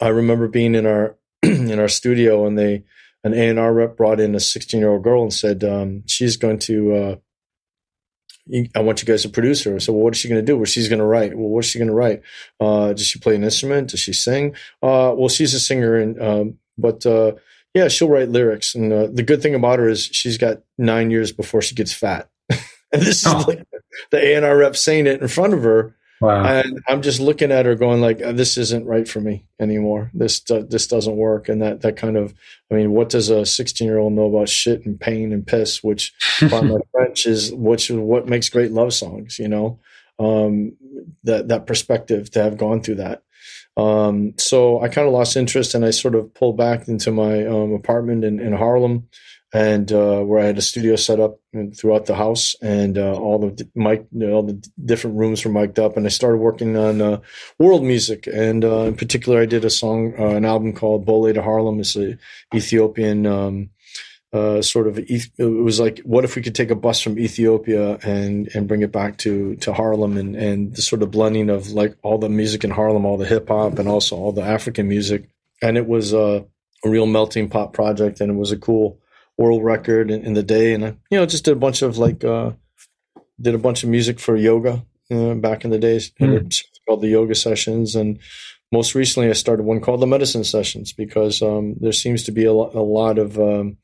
I 0.00 0.08
remember 0.08 0.48
being 0.48 0.74
in 0.74 0.86
our 0.86 1.16
in 1.42 1.78
our 1.78 1.88
studio 1.88 2.46
and 2.46 2.58
they 2.58 2.84
an 3.24 3.34
A 3.34 3.48
and 3.48 3.58
R 3.58 3.72
rep 3.72 3.96
brought 3.96 4.20
in 4.20 4.34
a 4.34 4.40
16 4.40 4.80
year 4.80 4.90
old 4.90 5.02
girl 5.02 5.22
and 5.22 5.32
said 5.32 5.64
um, 5.64 6.02
she's 6.06 6.36
going 6.36 6.58
to. 6.60 6.94
Uh, 6.94 7.16
I 8.74 8.80
want 8.80 9.00
you 9.00 9.06
guys 9.06 9.22
to 9.22 9.28
produce 9.28 9.62
her. 9.64 9.78
So, 9.78 9.92
well, 9.92 10.02
what 10.02 10.14
is 10.14 10.20
she 10.20 10.28
going 10.28 10.40
to 10.40 10.44
do? 10.44 10.56
Well, 10.56 10.64
she's 10.64 10.88
going 10.88 10.98
to 10.98 11.04
write. 11.04 11.36
Well, 11.36 11.48
what 11.48 11.64
is 11.64 11.70
she 11.70 11.78
going 11.78 11.88
to 11.88 11.94
write? 11.94 12.22
Uh, 12.58 12.92
does 12.92 13.06
she 13.06 13.20
play 13.20 13.36
an 13.36 13.44
instrument? 13.44 13.90
Does 13.90 14.00
she 14.00 14.12
sing? 14.12 14.56
Uh, 14.82 15.14
well, 15.16 15.28
she's 15.28 15.54
a 15.54 15.60
singer, 15.60 15.96
and 15.96 16.20
um, 16.20 16.58
but 16.76 17.06
uh, 17.06 17.32
yeah, 17.72 17.88
she'll 17.88 18.08
write 18.08 18.30
lyrics. 18.30 18.74
And 18.74 18.92
uh, 18.92 19.06
the 19.12 19.22
good 19.22 19.42
thing 19.42 19.54
about 19.54 19.78
her 19.78 19.88
is 19.88 20.04
she's 20.04 20.38
got 20.38 20.62
nine 20.76 21.10
years 21.10 21.30
before 21.32 21.62
she 21.62 21.74
gets 21.76 21.92
fat. 21.92 22.28
and 22.50 23.02
this 23.02 23.24
oh. 23.26 23.38
is 23.38 23.46
like 23.46 23.66
the 24.10 24.18
A 24.18 24.34
and 24.34 24.44
R 24.44 24.56
rep 24.56 24.76
saying 24.76 25.06
it 25.06 25.20
in 25.20 25.28
front 25.28 25.54
of 25.54 25.62
her. 25.62 25.94
Wow. 26.22 26.44
And 26.44 26.80
I'm 26.86 27.02
just 27.02 27.18
looking 27.18 27.50
at 27.50 27.66
her 27.66 27.74
going 27.74 28.00
like, 28.00 28.18
this 28.18 28.56
isn't 28.56 28.86
right 28.86 29.08
for 29.08 29.20
me 29.20 29.44
anymore. 29.58 30.12
This, 30.14 30.38
this 30.40 30.86
doesn't 30.86 31.16
work. 31.16 31.48
And 31.48 31.60
that, 31.60 31.80
that 31.80 31.96
kind 31.96 32.16
of, 32.16 32.32
I 32.70 32.74
mean, 32.74 32.92
what 32.92 33.08
does 33.08 33.28
a 33.28 33.44
16 33.44 33.84
year 33.84 33.98
old 33.98 34.12
know 34.12 34.32
about 34.32 34.48
shit 34.48 34.86
and 34.86 35.00
pain 35.00 35.32
and 35.32 35.44
piss, 35.44 35.82
which 35.82 36.14
by 36.48 36.60
my 36.60 36.78
French 36.92 37.26
is, 37.26 37.52
which 37.52 37.90
is 37.90 37.96
what 37.96 38.28
makes 38.28 38.48
great 38.48 38.70
love 38.70 38.94
songs, 38.94 39.40
you 39.40 39.48
know? 39.48 39.80
Um, 40.20 40.76
that, 41.24 41.48
that 41.48 41.66
perspective 41.66 42.30
to 42.30 42.42
have 42.42 42.56
gone 42.56 42.82
through 42.82 42.96
that. 42.96 43.24
Um, 43.76 44.34
so 44.38 44.80
I 44.80 44.88
kind 44.88 45.08
of 45.08 45.12
lost 45.12 45.36
interest 45.36 45.74
and 45.74 45.84
I 45.84 45.90
sort 45.90 46.14
of 46.14 46.32
pulled 46.34 46.56
back 46.56 46.86
into 46.86 47.10
my 47.10 47.44
um, 47.44 47.72
apartment 47.72 48.22
in, 48.22 48.38
in 48.38 48.52
Harlem 48.52 49.08
and 49.52 49.92
uh, 49.92 50.20
where 50.20 50.42
I 50.42 50.46
had 50.46 50.56
a 50.56 50.62
studio 50.62 50.96
set 50.96 51.20
up 51.20 51.38
throughout 51.76 52.06
the 52.06 52.14
house, 52.14 52.56
and 52.62 52.96
uh, 52.96 53.12
all 53.14 53.38
the 53.38 53.68
mic, 53.74 54.06
you 54.10 54.26
know, 54.26 54.32
all 54.32 54.42
the 54.42 54.66
different 54.82 55.18
rooms 55.18 55.44
were 55.44 55.52
mic'd 55.52 55.78
up, 55.78 55.96
and 55.96 56.06
I 56.06 56.08
started 56.08 56.38
working 56.38 56.76
on 56.76 57.02
uh, 57.02 57.20
world 57.58 57.84
music, 57.84 58.26
and 58.26 58.64
uh, 58.64 58.84
in 58.84 58.96
particular, 58.96 59.42
I 59.42 59.46
did 59.46 59.64
a 59.64 59.70
song, 59.70 60.14
uh, 60.18 60.28
an 60.28 60.46
album 60.46 60.72
called 60.72 61.04
"Bole 61.04 61.32
to 61.32 61.42
Harlem." 61.42 61.80
It's 61.80 61.96
a 61.96 62.16
Ethiopian. 62.54 63.26
Um, 63.26 63.70
uh, 64.32 64.62
sort 64.62 64.86
of, 64.86 64.98
it 64.98 65.28
was 65.38 65.78
like, 65.78 65.98
what 66.04 66.24
if 66.24 66.36
we 66.36 66.40
could 66.40 66.54
take 66.54 66.70
a 66.70 66.74
bus 66.74 67.02
from 67.02 67.18
Ethiopia 67.18 67.98
and 68.02 68.48
and 68.54 68.66
bring 68.66 68.80
it 68.80 68.90
back 68.90 69.18
to 69.18 69.56
to 69.56 69.74
Harlem, 69.74 70.16
and 70.16 70.34
and 70.34 70.74
the 70.74 70.80
sort 70.80 71.02
of 71.02 71.10
blending 71.10 71.50
of 71.50 71.72
like 71.72 71.94
all 72.02 72.16
the 72.16 72.30
music 72.30 72.64
in 72.64 72.70
Harlem, 72.70 73.04
all 73.04 73.18
the 73.18 73.26
hip 73.26 73.48
hop, 73.48 73.78
and 73.78 73.86
also 73.86 74.16
all 74.16 74.32
the 74.32 74.40
African 74.40 74.88
music, 74.88 75.28
and 75.60 75.76
it 75.76 75.86
was 75.86 76.14
a 76.14 76.46
real 76.82 77.04
melting 77.04 77.50
pot 77.50 77.74
project, 77.74 78.22
and 78.22 78.30
it 78.30 78.36
was 78.36 78.52
a 78.52 78.56
cool 78.56 79.01
world 79.38 79.64
record 79.64 80.10
in, 80.10 80.24
in, 80.24 80.34
the 80.34 80.42
day, 80.42 80.74
and 80.74 80.84
I, 80.84 80.96
you 81.10 81.18
know, 81.18 81.26
just 81.26 81.44
did 81.44 81.52
a 81.52 81.60
bunch 81.60 81.82
of 81.82 81.98
like 81.98 82.24
uh, 82.24 82.52
did 83.40 83.54
a 83.54 83.58
bunch 83.58 83.82
of 83.82 83.88
music 83.88 84.20
for 84.20 84.36
yoga 84.36 84.84
uh, 85.10 85.34
back 85.34 85.64
in 85.64 85.70
the 85.70 85.78
days. 85.78 86.12
Mm. 86.20 86.46
It's 86.46 86.64
called 86.86 87.02
the 87.02 87.08
yoga 87.08 87.34
sessions, 87.34 87.94
and 87.94 88.18
most 88.70 88.94
recently 88.94 89.28
I 89.28 89.34
started 89.34 89.64
one 89.64 89.80
called 89.80 90.00
the 90.00 90.06
medicine 90.06 90.44
sessions 90.44 90.92
because 90.92 91.42
um, 91.42 91.74
there 91.80 91.92
seems 91.92 92.24
to 92.24 92.32
be 92.32 92.44
a, 92.44 92.52
lot, 92.52 92.74
a 92.74 92.80
lot 92.80 93.18
of 93.18 93.38
um, 93.38 93.76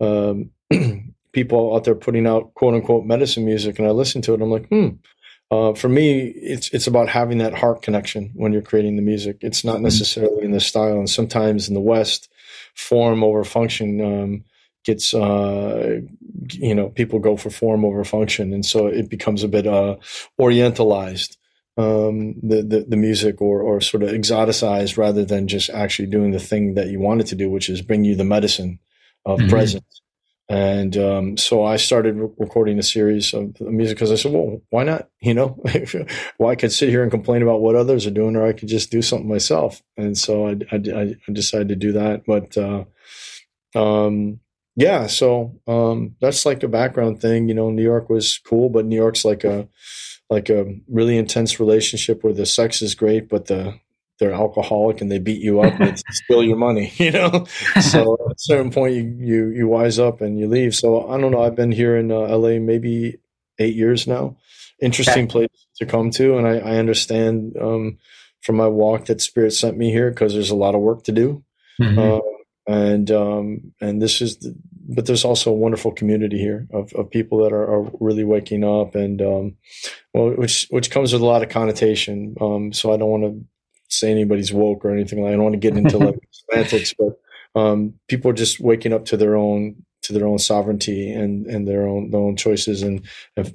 um, 0.00 0.50
people 1.32 1.74
out 1.74 1.84
there 1.84 1.94
putting 1.94 2.26
out 2.26 2.54
quote 2.54 2.74
unquote 2.74 3.04
medicine 3.04 3.44
music, 3.44 3.78
and 3.78 3.88
I 3.88 3.90
listen 3.90 4.22
to 4.22 4.34
it. 4.34 4.42
I'm 4.42 4.50
like, 4.50 4.68
hmm. 4.68 4.88
Uh, 5.50 5.72
for 5.72 5.88
me, 5.88 6.26
it's 6.26 6.68
it's 6.74 6.86
about 6.86 7.08
having 7.08 7.38
that 7.38 7.54
heart 7.54 7.80
connection 7.80 8.30
when 8.34 8.52
you're 8.52 8.60
creating 8.60 8.96
the 8.96 9.02
music. 9.02 9.38
It's 9.40 9.64
not 9.64 9.78
hmm. 9.78 9.84
necessarily 9.84 10.44
in 10.44 10.50
the 10.50 10.60
style, 10.60 10.98
and 10.98 11.08
sometimes 11.08 11.68
in 11.68 11.74
the 11.74 11.80
West, 11.80 12.28
form 12.74 13.24
over 13.24 13.44
function. 13.44 14.44
Gets 14.88 15.12
uh, 15.12 16.00
you 16.52 16.74
know 16.74 16.88
people 16.88 17.18
go 17.18 17.36
for 17.36 17.50
form 17.50 17.84
over 17.84 18.04
function, 18.04 18.54
and 18.54 18.64
so 18.64 18.86
it 18.86 19.10
becomes 19.10 19.42
a 19.42 19.48
bit 19.48 19.66
uh, 19.66 19.96
orientalized. 20.40 21.36
Um, 21.76 22.40
the, 22.42 22.62
the, 22.62 22.86
the 22.88 22.96
music 22.96 23.42
or 23.42 23.60
or 23.60 23.82
sort 23.82 24.02
of 24.02 24.08
exoticized 24.08 24.96
rather 24.96 25.26
than 25.26 25.46
just 25.46 25.68
actually 25.68 26.08
doing 26.08 26.30
the 26.30 26.40
thing 26.40 26.72
that 26.74 26.88
you 26.88 27.00
wanted 27.00 27.26
to 27.26 27.34
do, 27.34 27.50
which 27.50 27.68
is 27.68 27.82
bring 27.82 28.02
you 28.02 28.16
the 28.16 28.24
medicine 28.24 28.78
of 29.26 29.40
mm-hmm. 29.40 29.50
presence. 29.50 30.00
And 30.48 30.96
um, 30.96 31.36
so 31.36 31.66
I 31.66 31.76
started 31.76 32.16
re- 32.16 32.30
recording 32.38 32.78
a 32.78 32.82
series 32.82 33.34
of 33.34 33.60
music 33.60 33.98
because 33.98 34.10
I 34.10 34.14
said, 34.14 34.32
well, 34.32 34.62
why 34.70 34.84
not? 34.84 35.10
You 35.20 35.34
know, 35.34 35.62
well, 36.38 36.48
I 36.48 36.54
could 36.54 36.72
sit 36.72 36.88
here 36.88 37.02
and 37.02 37.10
complain 37.10 37.42
about 37.42 37.60
what 37.60 37.74
others 37.74 38.06
are 38.06 38.10
doing, 38.10 38.36
or 38.36 38.46
I 38.46 38.54
could 38.54 38.68
just 38.68 38.90
do 38.90 39.02
something 39.02 39.28
myself. 39.28 39.82
And 39.98 40.16
so 40.16 40.46
I, 40.46 40.56
I, 40.72 41.16
I 41.28 41.32
decided 41.32 41.68
to 41.68 41.76
do 41.76 41.92
that. 41.92 42.22
But 42.24 42.56
uh, 42.56 42.84
um, 43.74 44.40
yeah, 44.78 45.08
so 45.08 45.60
um, 45.66 46.14
that's 46.20 46.46
like 46.46 46.62
a 46.62 46.68
background 46.68 47.20
thing. 47.20 47.48
You 47.48 47.54
know, 47.54 47.70
New 47.70 47.82
York 47.82 48.08
was 48.08 48.38
cool, 48.38 48.68
but 48.68 48.86
New 48.86 48.94
York's 48.94 49.24
like 49.24 49.42
a 49.42 49.66
like 50.30 50.50
a 50.50 50.72
really 50.86 51.18
intense 51.18 51.58
relationship 51.58 52.22
where 52.22 52.32
the 52.32 52.46
sex 52.46 52.80
is 52.80 52.94
great, 52.94 53.28
but 53.28 53.46
the 53.46 53.74
they're 54.20 54.32
alcoholic 54.32 55.00
and 55.00 55.10
they 55.10 55.18
beat 55.18 55.42
you 55.42 55.60
up 55.60 55.80
and 55.80 56.00
steal 56.10 56.44
your 56.44 56.56
money, 56.56 56.92
you 56.96 57.10
know. 57.10 57.46
So 57.80 58.16
at 58.30 58.32
a 58.32 58.38
certain 58.38 58.70
point, 58.70 58.94
you, 58.94 59.16
you 59.18 59.48
you 59.48 59.66
wise 59.66 59.98
up 59.98 60.20
and 60.20 60.38
you 60.38 60.46
leave. 60.46 60.76
So 60.76 61.10
I 61.10 61.20
don't 61.20 61.32
know. 61.32 61.42
I've 61.42 61.56
been 61.56 61.72
here 61.72 61.96
in 61.96 62.12
uh, 62.12 62.28
LA 62.36 62.60
maybe 62.60 63.18
eight 63.58 63.74
years 63.74 64.06
now. 64.06 64.36
Interesting 64.80 65.24
okay. 65.24 65.32
place 65.32 65.66
to 65.78 65.86
come 65.86 66.12
to, 66.12 66.38
and 66.38 66.46
I, 66.46 66.58
I 66.58 66.76
understand 66.76 67.56
um, 67.60 67.98
from 68.42 68.54
my 68.54 68.68
walk 68.68 69.06
that 69.06 69.20
Spirit 69.20 69.54
sent 69.54 69.76
me 69.76 69.90
here 69.90 70.10
because 70.10 70.34
there's 70.34 70.50
a 70.50 70.56
lot 70.56 70.76
of 70.76 70.82
work 70.82 71.02
to 71.04 71.12
do. 71.12 71.42
Mm-hmm. 71.80 71.98
Uh, 71.98 72.20
and 72.68 73.10
um, 73.10 73.72
and 73.80 74.00
this 74.00 74.20
is 74.20 74.36
the, 74.38 74.54
but 74.90 75.06
there's 75.06 75.24
also 75.24 75.50
a 75.50 75.54
wonderful 75.54 75.90
community 75.90 76.38
here 76.38 76.68
of, 76.72 76.92
of 76.92 77.10
people 77.10 77.42
that 77.42 77.52
are, 77.52 77.62
are 77.62 77.90
really 77.98 78.24
waking 78.24 78.62
up 78.62 78.94
and 78.94 79.22
um, 79.22 79.56
well 80.12 80.30
which 80.30 80.66
which 80.70 80.90
comes 80.90 81.12
with 81.12 81.22
a 81.22 81.26
lot 81.26 81.42
of 81.42 81.48
connotation. 81.48 82.36
Um, 82.40 82.72
so 82.72 82.92
I 82.92 82.98
don't 82.98 83.10
want 83.10 83.24
to 83.24 83.44
say 83.88 84.10
anybody's 84.10 84.52
woke 84.52 84.84
or 84.84 84.90
anything 84.90 85.22
like 85.22 85.30
I 85.30 85.36
don't 85.36 85.44
want 85.44 85.54
to 85.54 85.58
get 85.58 85.76
into 85.76 85.96
like 85.96 86.18
semantics 86.30 86.94
but 86.98 87.18
um, 87.58 87.94
people 88.06 88.30
are 88.30 88.34
just 88.34 88.60
waking 88.60 88.92
up 88.92 89.06
to 89.06 89.16
their 89.16 89.34
own 89.34 89.82
to 90.02 90.12
their 90.12 90.26
own 90.26 90.38
sovereignty 90.38 91.10
and 91.10 91.46
and 91.46 91.66
their 91.66 91.88
own 91.88 92.10
their 92.10 92.20
own 92.20 92.36
choices. 92.36 92.82
And 92.82 93.06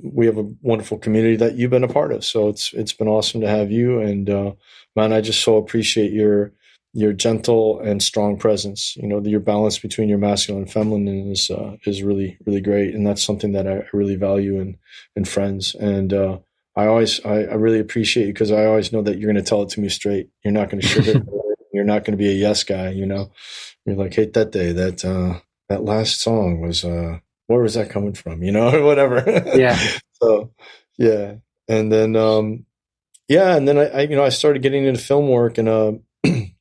we 0.02 0.26
have 0.26 0.40
a 0.40 0.50
wonderful 0.62 0.98
community 0.98 1.36
that 1.36 1.56
you've 1.56 1.72
been 1.72 1.84
a 1.84 1.88
part 1.88 2.12
of. 2.12 2.26
So 2.26 2.50
it's 2.50 2.74
it's 2.74 2.94
been 2.94 3.08
awesome 3.08 3.42
to 3.42 3.48
have 3.48 3.72
you. 3.72 4.02
And 4.02 4.28
uh, 4.28 4.54
man 4.96 5.14
I 5.14 5.22
just 5.22 5.44
so 5.44 5.58
appreciate 5.58 6.12
your 6.12 6.52
your 6.94 7.12
gentle 7.12 7.80
and 7.80 8.02
strong 8.02 8.38
presence. 8.38 8.96
You 8.96 9.08
know, 9.08 9.20
your 9.20 9.40
balance 9.40 9.80
between 9.80 10.10
your 10.10 10.20
masculine 10.20 10.64
and 10.64 10.72
feminine 10.72 11.32
is 11.32 11.50
uh, 11.50 11.78
is 11.86 12.04
really 12.04 12.38
really 12.46 12.62
great, 12.62 12.94
and 12.94 13.06
that's 13.06 13.24
something 13.24 13.52
that 13.54 13.68
I 13.68 13.88
really 13.92 14.16
value 14.16 14.60
in 14.60 14.78
in 15.16 15.26
friends. 15.26 15.76
And 15.76 16.14
uh, 16.14 16.40
I 16.76 16.86
always 16.86 17.24
I, 17.26 17.44
I, 17.44 17.56
really 17.56 17.80
appreciate 17.80 18.28
you 18.28 18.34
because 18.34 18.52
I 18.52 18.66
always 18.66 18.92
know 18.92 19.02
that 19.02 19.18
you're 19.18 19.32
going 19.32 19.44
to 19.44 19.48
tell 19.48 19.64
it 19.64 19.70
to 19.70 19.82
me 19.82 19.90
straight. 19.90 20.30
You're 20.44 20.54
not 20.54 20.70
going 20.70 20.82
to 20.82 20.88
sugar. 20.88 21.26
you're 21.74 21.84
not 21.84 22.06
going 22.06 22.18
to 22.18 22.24
be 22.24 22.30
a 22.30 22.34
yes 22.34 22.64
guy. 22.64 22.90
You 22.90 23.08
know, 23.08 23.32
you're 23.86 23.96
like, 23.96 24.14
hey, 24.14 24.28
that 24.28 24.52
day 24.52 24.72
that 24.72 25.04
uh, 25.04 25.40
that 25.70 25.84
last 25.84 26.22
song 26.22 26.62
was 26.62 26.86
uh, 26.86 27.20
where 27.48 27.62
was 27.62 27.74
that 27.74 27.90
coming 27.90 28.14
from? 28.14 28.44
You 28.44 28.52
know, 28.52 28.70
or 28.70 28.84
whatever. 28.86 29.24
Yeah. 29.56 29.80
so 30.22 30.52
yeah, 30.98 31.36
and 31.68 31.92
then 31.92 32.16
um, 32.16 32.66
yeah, 33.28 33.56
and 33.56 33.68
then 33.68 33.80
I, 33.80 33.86
I 33.86 34.02
you 34.02 34.16
know 34.16 34.24
I 34.24 34.30
started 34.30 34.62
getting 34.62 34.86
into 34.86 35.02
film 35.02 35.28
work 35.28 35.58
and 35.58 35.68
uh 35.68 35.94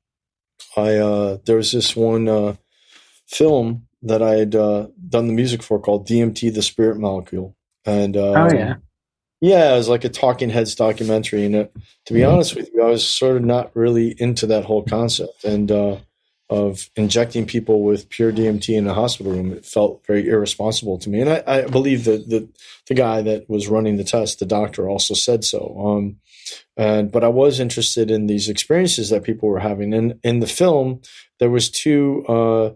I 0.76 0.96
uh, 0.96 1.38
there 1.44 1.56
was 1.56 1.72
this 1.72 1.94
one 1.96 2.28
uh, 2.28 2.56
film 3.26 3.86
that 4.02 4.22
I 4.22 4.34
had 4.36 4.54
uh, 4.54 4.88
done 5.08 5.28
the 5.28 5.34
music 5.34 5.62
for 5.62 5.78
called 5.78 6.08
DMT: 6.08 6.52
The 6.52 6.62
Spirit 6.62 6.98
Molecule, 6.98 7.56
and 7.84 8.16
uh, 8.16 8.32
oh 8.32 8.54
yeah, 8.54 8.74
yeah, 9.42 9.72
it 9.74 9.76
was 9.76 9.88
like 9.88 10.04
a 10.04 10.08
Talking 10.08 10.50
Heads 10.50 10.74
documentary. 10.74 11.44
And 11.44 11.56
it, 11.56 11.76
to 12.06 12.14
be 12.14 12.20
mm-hmm. 12.20 12.32
honest 12.32 12.54
with 12.54 12.70
you, 12.72 12.82
I 12.82 12.90
was 12.90 13.06
sort 13.06 13.36
of 13.36 13.44
not 13.44 13.74
really 13.74 14.14
into 14.18 14.46
that 14.46 14.64
whole 14.64 14.84
concept 14.84 15.44
and 15.44 15.70
uh, 15.70 15.98
of 16.48 16.90
injecting 16.96 17.46
people 17.46 17.82
with 17.82 18.08
pure 18.08 18.32
DMT 18.32 18.76
in 18.76 18.86
a 18.86 18.94
hospital 18.94 19.32
room. 19.32 19.52
It 19.52 19.66
felt 19.66 20.06
very 20.06 20.28
irresponsible 20.28 20.98
to 20.98 21.08
me, 21.08 21.20
and 21.20 21.30
I, 21.30 21.42
I 21.46 21.66
believe 21.66 22.04
that 22.04 22.28
the 22.28 22.48
the 22.86 22.94
guy 22.94 23.22
that 23.22 23.50
was 23.50 23.68
running 23.68 23.96
the 23.96 24.04
test, 24.04 24.38
the 24.38 24.46
doctor, 24.46 24.88
also 24.88 25.14
said 25.14 25.44
so. 25.44 25.76
Um, 25.86 26.16
and 26.76 27.10
but 27.12 27.24
I 27.24 27.28
was 27.28 27.60
interested 27.60 28.10
in 28.10 28.26
these 28.26 28.48
experiences 28.48 29.10
that 29.10 29.24
people 29.24 29.48
were 29.48 29.60
having. 29.60 29.92
And 29.92 30.18
in 30.22 30.40
the 30.40 30.46
film, 30.46 31.00
there 31.38 31.50
was 31.50 31.70
two 31.70 32.24
uh, 32.26 32.70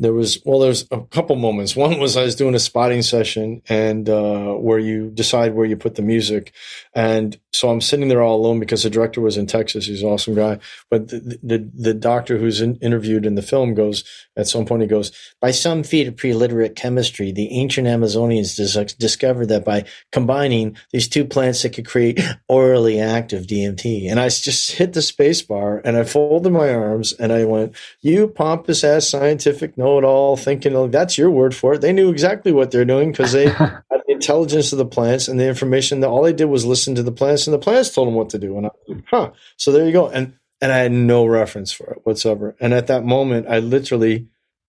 there 0.00 0.14
was 0.14 0.42
well 0.44 0.58
there's 0.58 0.86
a 0.90 1.02
couple 1.02 1.36
moments. 1.36 1.76
One 1.76 1.98
was 2.00 2.16
i 2.16 2.22
was 2.22 2.34
doing 2.34 2.54
a 2.54 2.58
spotting 2.58 3.02
session 3.02 3.62
and 3.68 4.08
uh, 4.08 4.54
where 4.54 4.78
you 4.78 5.10
decide 5.10 5.54
where 5.54 5.66
you 5.66 5.76
put 5.76 5.94
the 5.94 6.02
music. 6.02 6.52
And 6.94 7.38
so 7.52 7.70
i'm 7.70 7.80
sitting 7.80 8.08
there 8.08 8.22
all 8.22 8.36
alone 8.36 8.58
because 8.58 8.82
the 8.82 8.90
director 8.90 9.20
was 9.20 9.36
in 9.36 9.46
texas. 9.46 9.86
He's 9.86 10.02
an 10.02 10.08
awesome 10.08 10.34
guy. 10.34 10.58
But 10.90 11.08
the 11.08 11.38
the, 11.42 11.70
the 11.74 11.94
doctor 11.94 12.38
who's 12.38 12.60
in, 12.60 12.76
interviewed 12.76 13.26
in 13.26 13.34
the 13.34 13.42
film 13.42 13.74
goes 13.74 14.02
at 14.36 14.48
some 14.48 14.64
point 14.64 14.82
he 14.82 14.88
goes 14.88 15.12
by 15.40 15.50
some 15.50 15.82
feat 15.82 16.08
of 16.08 16.16
pre-literate 16.16 16.74
chemistry 16.74 17.30
the 17.30 17.52
ancient 17.52 17.86
amazonians 17.86 18.56
dis- 18.56 18.94
discovered 18.94 19.46
that 19.46 19.64
by 19.64 19.84
combining 20.12 20.76
these 20.92 21.08
two 21.08 21.24
plants 21.24 21.62
that 21.62 21.70
could 21.70 21.86
create 21.86 22.20
orally 22.48 23.00
active 23.00 23.46
dmt 23.46 24.10
and 24.10 24.18
i 24.18 24.28
just 24.28 24.72
hit 24.72 24.92
the 24.94 25.02
space 25.02 25.42
bar 25.42 25.80
and 25.84 25.96
i 25.96 26.04
folded 26.04 26.52
my 26.52 26.72
arms 26.72 27.12
and 27.14 27.32
i 27.32 27.44
went 27.44 27.74
you 28.00 28.26
pompous 28.28 28.82
ass 28.82 29.08
scientific 29.08 29.76
no 29.76 29.89
know 29.90 29.98
it 29.98 30.04
all, 30.04 30.36
thinking 30.36 30.74
oh, 30.74 30.88
that's 30.88 31.18
your 31.18 31.30
word 31.30 31.54
for 31.54 31.74
it. 31.74 31.80
They 31.80 31.92
knew 31.92 32.10
exactly 32.10 32.52
what 32.52 32.70
they're 32.70 32.84
doing 32.84 33.10
because 33.10 33.32
they 33.32 33.48
had 33.50 33.82
the 33.90 34.02
intelligence 34.08 34.72
of 34.72 34.78
the 34.78 34.86
plants 34.86 35.28
and 35.28 35.38
the 35.38 35.48
information 35.48 36.00
that 36.00 36.08
all 36.08 36.22
they 36.22 36.32
did 36.32 36.46
was 36.46 36.64
listen 36.64 36.94
to 36.94 37.02
the 37.02 37.12
plants 37.12 37.46
and 37.46 37.54
the 37.54 37.58
plants 37.58 37.90
told 37.90 38.08
them 38.08 38.14
what 38.14 38.30
to 38.30 38.38
do. 38.38 38.56
And 38.56 38.66
I 38.66 38.70
like, 38.88 39.04
huh. 39.10 39.30
So 39.56 39.72
there 39.72 39.86
you 39.86 39.92
go. 39.92 40.08
And 40.08 40.34
and 40.60 40.72
I 40.72 40.78
had 40.78 40.92
no 40.92 41.24
reference 41.24 41.72
for 41.72 41.90
it 41.90 42.00
whatsoever. 42.04 42.54
And 42.60 42.74
at 42.74 42.88
that 42.88 43.04
moment, 43.04 43.46
I 43.48 43.60
literally 43.60 44.28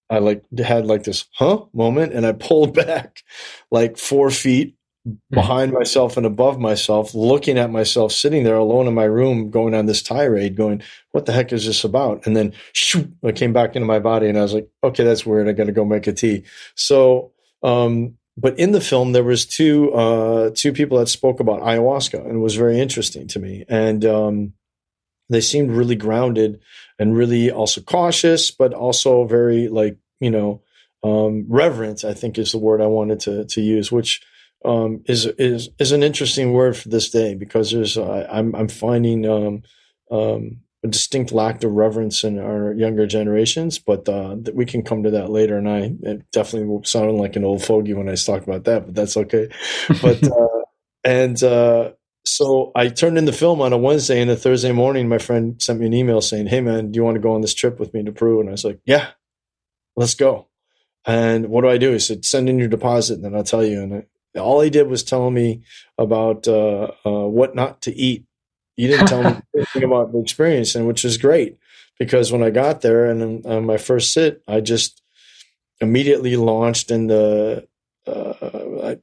I 0.10 0.20
like 0.20 0.44
had 0.58 0.86
like 0.86 1.04
this 1.04 1.25
huh 1.34 1.66
moment 1.74 2.13
and 2.13 2.25
I 2.25 2.34
pulled 2.34 2.74
back 2.86 3.24
like 3.70 3.98
four 3.98 4.30
feet. 4.32 4.75
Behind 5.31 5.72
myself 5.72 6.17
and 6.17 6.25
above 6.25 6.60
myself, 6.60 7.15
looking 7.15 7.58
at 7.58 7.72
myself 7.72 8.12
sitting 8.12 8.43
there 8.43 8.55
alone 8.55 8.88
in 8.88 8.93
my 8.93 9.03
room, 9.03 9.50
going 9.50 9.74
on 9.74 9.88
this 9.88 10.03
tirade, 10.03 10.55
going, 10.55 10.81
"What 11.12 11.25
the 11.25 11.31
heck 11.31 11.51
is 11.51 11.65
this 11.65 11.84
about?" 11.84 12.25
And 12.25 12.36
then 12.36 12.53
shoo, 12.74 13.12
I 13.24 13.31
came 13.31 13.53
back 13.53 13.75
into 13.75 13.88
my 13.88 14.00
body, 14.00 14.27
and 14.27 14.38
I 14.38 14.41
was 14.41 14.53
like, 14.53 14.70
"Okay, 14.84 15.03
that's 15.03 15.25
weird. 15.25 15.48
I 15.48 15.53
got 15.53 15.65
to 15.65 15.72
go 15.72 15.86
make 15.86 16.08
a 16.08 16.13
tea." 16.13 16.43
So, 16.75 17.31
um, 17.63 18.17
but 18.38 18.58
in 18.60 18.72
the 18.72 18.81
film, 18.81 19.12
there 19.12 19.24
was 19.24 19.46
two 19.46 19.91
uh, 19.93 20.51
two 20.53 20.72
people 20.72 21.00
that 21.00 21.08
spoke 21.10 21.39
about 21.39 21.62
ayahuasca, 21.62 22.20
and 22.24 22.36
it 22.36 22.39
was 22.39 22.55
very 22.55 22.79
interesting 22.79 23.27
to 23.29 23.39
me. 23.39 23.65
And 23.67 24.05
um, 24.05 24.53
they 25.29 25.41
seemed 25.41 25.72
really 25.72 25.96
grounded 25.96 26.62
and 27.00 27.15
really 27.15 27.50
also 27.50 27.81
cautious, 27.81 28.51
but 28.51 28.74
also 28.74 29.25
very 29.25 29.67
like 29.67 29.98
you 30.20 30.29
know 30.29 30.62
um. 31.03 31.48
I 31.51 32.13
think 32.13 32.38
is 32.38 32.51
the 32.51 32.60
word 32.60 32.81
I 32.81 32.88
wanted 32.88 33.20
to 33.22 33.46
to 33.46 33.62
use, 33.62 33.91
which 33.91 34.22
um, 34.63 35.03
is 35.06 35.25
is 35.25 35.70
is 35.80 35.91
an 35.91 36.03
interesting 36.03 36.53
word 36.53 36.77
for 36.77 36.89
this 36.89 37.10
day 37.10 37.36
because 37.36 37.72
there's 37.72 37.98
uh, 37.98 38.27
I'm 38.32 38.56
I'm 38.56 38.68
finding 38.68 39.25
um, 39.27 39.63
um, 40.12 40.62
a 40.84 40.88
distinct 40.88 41.32
lack 41.32 41.63
of 41.63 41.72
reverence 41.72 42.24
in 42.24 42.39
our 42.39 42.74
younger 42.74 43.06
generations, 43.06 43.80
but 43.80 44.08
uh, 44.10 44.36
we 44.53 44.65
can 44.65 44.84
come 44.84 45.03
to 45.03 45.12
that 45.12 45.30
later. 45.30 45.58
And 45.58 45.70
I 45.70 45.94
definitely 46.32 46.84
sound 46.86 47.18
like 47.18 47.36
an 47.36 47.44
old 47.44 47.63
fogey 47.63 47.94
when 47.94 48.10
I 48.10 48.15
talk 48.15 48.44
about 48.44 48.63
that, 48.65 48.86
but 48.86 48.96
that's 48.96 49.18
okay. 49.18 49.50
But 50.01 50.24
uh, 50.24 50.48
and 51.03 51.41
uh, 51.44 51.91
so 52.25 52.72
I 52.75 52.89
turned 52.89 53.18
in 53.18 53.25
the 53.25 53.34
film 53.34 53.62
on 53.62 53.74
a 53.74 53.77
Wednesday, 53.77 54.22
and 54.22 54.30
a 54.30 54.36
Thursday 54.36 54.72
morning, 54.72 55.10
my 55.10 55.18
friend 55.18 55.62
sent 55.62 55.80
me 55.80 55.88
an 55.88 55.94
email 55.94 56.22
saying, 56.22 56.48
"Hey 56.48 56.62
man, 56.62 56.91
do 56.91 56.98
you 56.98 57.03
want 57.03 57.15
to 57.15 57.22
go 57.22 57.34
on 57.34 57.41
this 57.41 57.53
trip 57.53 57.80
with 57.80 57.94
me 57.94 58.03
to 58.03 58.12
Peru?" 58.12 58.39
And 58.39 58.50
I 58.50 58.53
was 58.53 58.65
like, 58.65 58.80
"Yeah, 58.86 59.08
let's 59.96 60.15
go." 60.15 60.48
And 61.06 61.48
what 61.48 61.62
do 61.62 61.70
I 61.70 61.77
do? 61.77 61.91
He 61.91 62.00
said, 62.00 62.25
"Send 62.25 62.50
in 62.50 62.60
your 62.60 62.68
deposit, 62.68 63.15
and 63.15 63.25
then 63.25 63.36
I'll 63.36 63.44
tell 63.44 63.63
you." 63.63 63.82
And 63.82 63.94
I, 63.94 64.03
all 64.38 64.61
he 64.61 64.69
did 64.69 64.88
was 64.88 65.03
tell 65.03 65.29
me 65.29 65.61
about 65.97 66.47
uh, 66.47 66.91
uh, 67.05 67.27
what 67.27 67.55
not 67.55 67.81
to 67.83 67.93
eat. 67.95 68.25
He 68.75 68.88
didn't 68.88 69.07
tell 69.07 69.23
me 69.23 69.41
anything 69.55 69.83
about 69.83 70.11
the 70.11 70.19
experience, 70.19 70.75
and 70.75 70.88
which 70.88 71.03
is 71.05 71.17
great 71.17 71.57
because 72.00 72.31
when 72.31 72.43
I 72.43 72.50
got 72.50 72.81
there 72.81 73.05
and 73.05 73.45
on 73.45 73.65
my 73.65 73.77
first 73.77 74.13
sit, 74.13 74.41
I 74.47 74.61
just 74.61 75.01
immediately 75.79 76.35
launched 76.35 76.91
into. 76.91 77.67
Uh, 78.07 78.33
I 78.83 78.97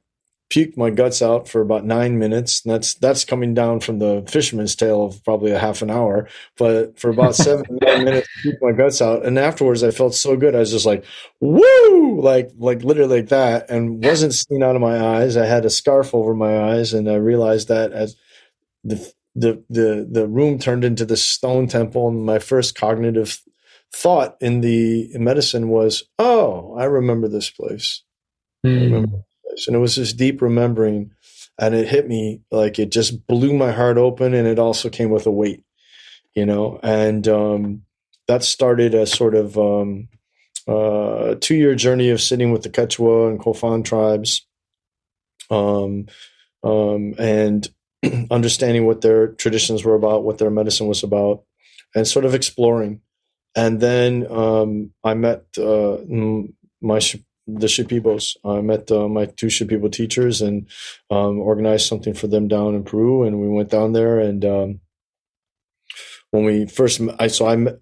puked 0.49 0.77
my 0.77 0.89
guts 0.89 1.21
out 1.21 1.47
for 1.47 1.61
about 1.61 1.85
nine 1.85 2.17
minutes. 2.17 2.63
And 2.65 2.73
that's 2.73 2.95
that's 2.95 3.23
coming 3.23 3.53
down 3.53 3.79
from 3.79 3.99
the 3.99 4.23
fisherman's 4.27 4.75
tale 4.75 5.05
of 5.05 5.23
probably 5.23 5.51
a 5.51 5.59
half 5.59 5.81
an 5.81 5.89
hour. 5.89 6.27
But 6.57 6.99
for 6.99 7.09
about 7.09 7.35
seven 7.35 7.65
nine 7.81 8.03
minutes, 8.03 8.27
puked 8.43 8.61
my 8.61 8.71
guts 8.71 9.01
out, 9.01 9.25
and 9.25 9.37
afterwards 9.37 9.83
I 9.83 9.91
felt 9.91 10.15
so 10.15 10.35
good. 10.35 10.55
I 10.55 10.59
was 10.59 10.71
just 10.71 10.85
like, 10.85 11.05
"Woo!" 11.39 12.21
Like 12.21 12.51
like 12.57 12.83
literally 12.83 13.21
like 13.21 13.29
that, 13.29 13.69
and 13.69 14.03
wasn't 14.03 14.33
seen 14.33 14.63
out 14.63 14.75
of 14.75 14.81
my 14.81 14.99
eyes. 14.99 15.37
I 15.37 15.45
had 15.45 15.65
a 15.65 15.69
scarf 15.69 16.13
over 16.13 16.33
my 16.33 16.71
eyes, 16.71 16.93
and 16.93 17.09
I 17.09 17.15
realized 17.15 17.67
that 17.67 17.91
as 17.91 18.15
the 18.83 18.95
the 19.35 19.63
the 19.69 20.07
the 20.09 20.27
room 20.27 20.57
turned 20.59 20.83
into 20.83 21.05
the 21.05 21.17
stone 21.17 21.67
temple, 21.67 22.07
and 22.07 22.25
my 22.25 22.39
first 22.39 22.75
cognitive 22.75 23.41
thought 23.93 24.37
in 24.41 24.61
the 24.61 25.11
medicine 25.15 25.69
was, 25.69 26.03
"Oh, 26.17 26.75
I 26.75 26.85
remember 26.85 27.27
this 27.27 27.49
place." 27.49 28.03
Mm. 28.65 28.77
I 28.77 28.83
remember 28.83 29.23
and 29.67 29.75
it 29.75 29.79
was 29.79 29.95
this 29.95 30.13
deep 30.13 30.41
remembering, 30.41 31.11
and 31.57 31.75
it 31.75 31.87
hit 31.87 32.07
me 32.07 32.41
like 32.51 32.79
it 32.79 32.91
just 32.91 33.25
blew 33.27 33.53
my 33.53 33.71
heart 33.71 33.97
open, 33.97 34.33
and 34.33 34.47
it 34.47 34.59
also 34.59 34.89
came 34.89 35.09
with 35.09 35.25
a 35.25 35.31
weight, 35.31 35.63
you 36.35 36.45
know. 36.45 36.79
And 36.83 37.27
um, 37.27 37.83
that 38.27 38.43
started 38.43 38.93
a 38.93 39.05
sort 39.05 39.35
of 39.35 39.57
um, 39.57 40.09
uh, 40.67 41.35
two 41.39 41.55
year 41.55 41.75
journey 41.75 42.09
of 42.09 42.21
sitting 42.21 42.51
with 42.51 42.63
the 42.63 42.69
Quechua 42.69 43.29
and 43.29 43.39
Kofan 43.39 43.83
tribes, 43.83 44.45
um, 45.49 46.07
um, 46.63 47.15
and 47.17 47.67
understanding 48.31 48.85
what 48.85 49.01
their 49.01 49.27
traditions 49.27 49.83
were 49.83 49.95
about, 49.95 50.23
what 50.23 50.37
their 50.37 50.51
medicine 50.51 50.87
was 50.87 51.03
about, 51.03 51.43
and 51.95 52.07
sort 52.07 52.25
of 52.25 52.33
exploring 52.33 53.01
and 53.55 53.79
then 53.79 54.27
um, 54.31 54.93
I 55.03 55.13
met 55.13 55.43
uh, 55.57 55.97
my 56.81 56.99
the 57.55 57.67
Shipibos. 57.67 58.37
I 58.43 58.61
met 58.61 58.91
uh, 58.91 59.07
my 59.07 59.25
two 59.25 59.47
Shipibo 59.47 59.91
teachers 59.91 60.41
and 60.41 60.67
um, 61.09 61.39
organized 61.39 61.87
something 61.87 62.13
for 62.13 62.27
them 62.27 62.47
down 62.47 62.75
in 62.75 62.83
Peru, 62.83 63.23
and 63.23 63.39
we 63.39 63.47
went 63.47 63.69
down 63.69 63.93
there. 63.93 64.19
And 64.19 64.45
um, 64.45 64.79
when 66.31 66.45
we 66.45 66.65
first, 66.67 67.01
I 67.19 67.27
so 67.27 67.47
I 67.47 67.55
met, 67.55 67.79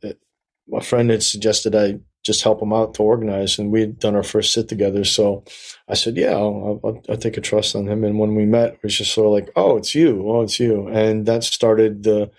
my 0.67 0.81
friend 0.81 1.09
had 1.09 1.24
suggested 1.24 1.75
I 1.75 2.00
just 2.27 2.43
help 2.43 2.62
him 2.62 2.74
out 2.74 2.93
to 2.95 3.03
organize, 3.03 3.57
and 3.57 3.71
we 3.71 3.81
had 3.81 4.00
done 4.00 4.15
our 4.15 4.24
first 4.24 4.53
sit 4.53 4.67
together. 4.67 5.03
So 5.05 5.45
I 5.88 5.93
said, 5.93 6.17
"Yeah, 6.17 6.33
I'll, 6.33 6.79
I'll, 6.83 7.03
I'll 7.09 7.17
take 7.17 7.38
a 7.38 7.41
trust 7.41 7.75
on 7.75 7.88
him." 7.88 8.03
And 8.03 8.19
when 8.19 8.36
we 8.36 8.45
met, 8.45 8.74
it 8.74 8.79
was 8.83 8.97
just 8.97 9.13
sort 9.13 9.27
of 9.27 9.33
like, 9.33 9.50
"Oh, 9.55 9.77
it's 9.77 9.95
you! 9.95 10.29
Oh, 10.29 10.41
it's 10.41 10.59
you!" 10.59 10.88
And 10.89 11.25
that 11.25 11.43
started 11.43 12.03
the 12.03 12.29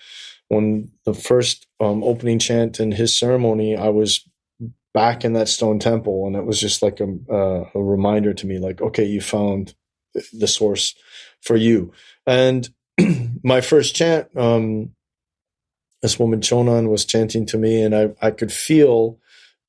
when 0.48 0.90
the 1.04 1.14
first 1.14 1.66
um, 1.80 2.04
opening 2.04 2.38
chant 2.38 2.80
in 2.80 2.92
his 2.92 3.18
ceremony. 3.18 3.76
I 3.76 3.88
was 3.88 4.27
back 4.94 5.24
in 5.24 5.34
that 5.34 5.48
stone 5.48 5.78
temple, 5.78 6.26
and 6.26 6.36
it 6.36 6.44
was 6.44 6.60
just 6.60 6.82
like 6.82 7.00
a, 7.00 7.08
uh, 7.30 7.70
a 7.74 7.82
reminder 7.82 8.32
to 8.34 8.46
me, 8.46 8.58
like, 8.58 8.80
okay, 8.80 9.04
you 9.04 9.20
found 9.20 9.74
the 10.32 10.48
source 10.48 10.94
for 11.42 11.56
you. 11.56 11.92
And 12.26 12.68
my 13.44 13.60
first 13.60 13.94
chant, 13.94 14.28
um, 14.36 14.90
this 16.02 16.18
woman 16.18 16.40
Chonan 16.40 16.88
was 16.88 17.04
chanting 17.04 17.46
to 17.46 17.58
me, 17.58 17.82
and 17.82 17.94
I 17.94 18.10
I 18.20 18.30
could 18.30 18.52
feel 18.52 19.18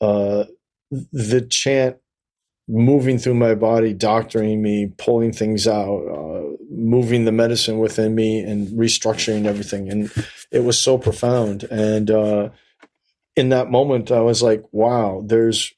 uh, 0.01 0.45
the 0.91 1.41
chant 1.41 1.97
moving 2.67 3.17
through 3.17 3.33
my 3.33 3.55
body, 3.55 3.93
doctoring 3.93 4.61
me, 4.61 4.93
pulling 4.97 5.33
things 5.33 5.67
out, 5.67 6.03
uh, 6.07 6.55
moving 6.69 7.25
the 7.25 7.31
medicine 7.31 7.79
within 7.79 8.13
me, 8.13 8.39
and 8.41 8.67
restructuring 8.69 9.45
everything. 9.45 9.89
And 9.89 10.11
it 10.51 10.63
was 10.63 10.79
so 10.79 10.97
profound. 10.97 11.63
And 11.63 12.11
uh, 12.11 12.49
in 13.35 13.49
that 13.49 13.71
moment, 13.71 14.11
I 14.11 14.21
was 14.21 14.41
like, 14.41 14.63
wow, 14.71 15.23
there's. 15.25 15.73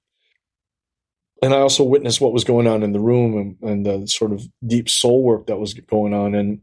And 1.43 1.55
I 1.55 1.57
also 1.57 1.83
witnessed 1.83 2.21
what 2.21 2.33
was 2.33 2.43
going 2.43 2.67
on 2.67 2.83
in 2.83 2.91
the 2.91 2.99
room 2.99 3.57
and, 3.61 3.69
and 3.69 3.85
the 3.85 4.07
sort 4.07 4.31
of 4.31 4.47
deep 4.65 4.87
soul 4.87 5.23
work 5.23 5.47
that 5.47 5.57
was 5.57 5.73
going 5.73 6.13
on. 6.13 6.35
And 6.35 6.61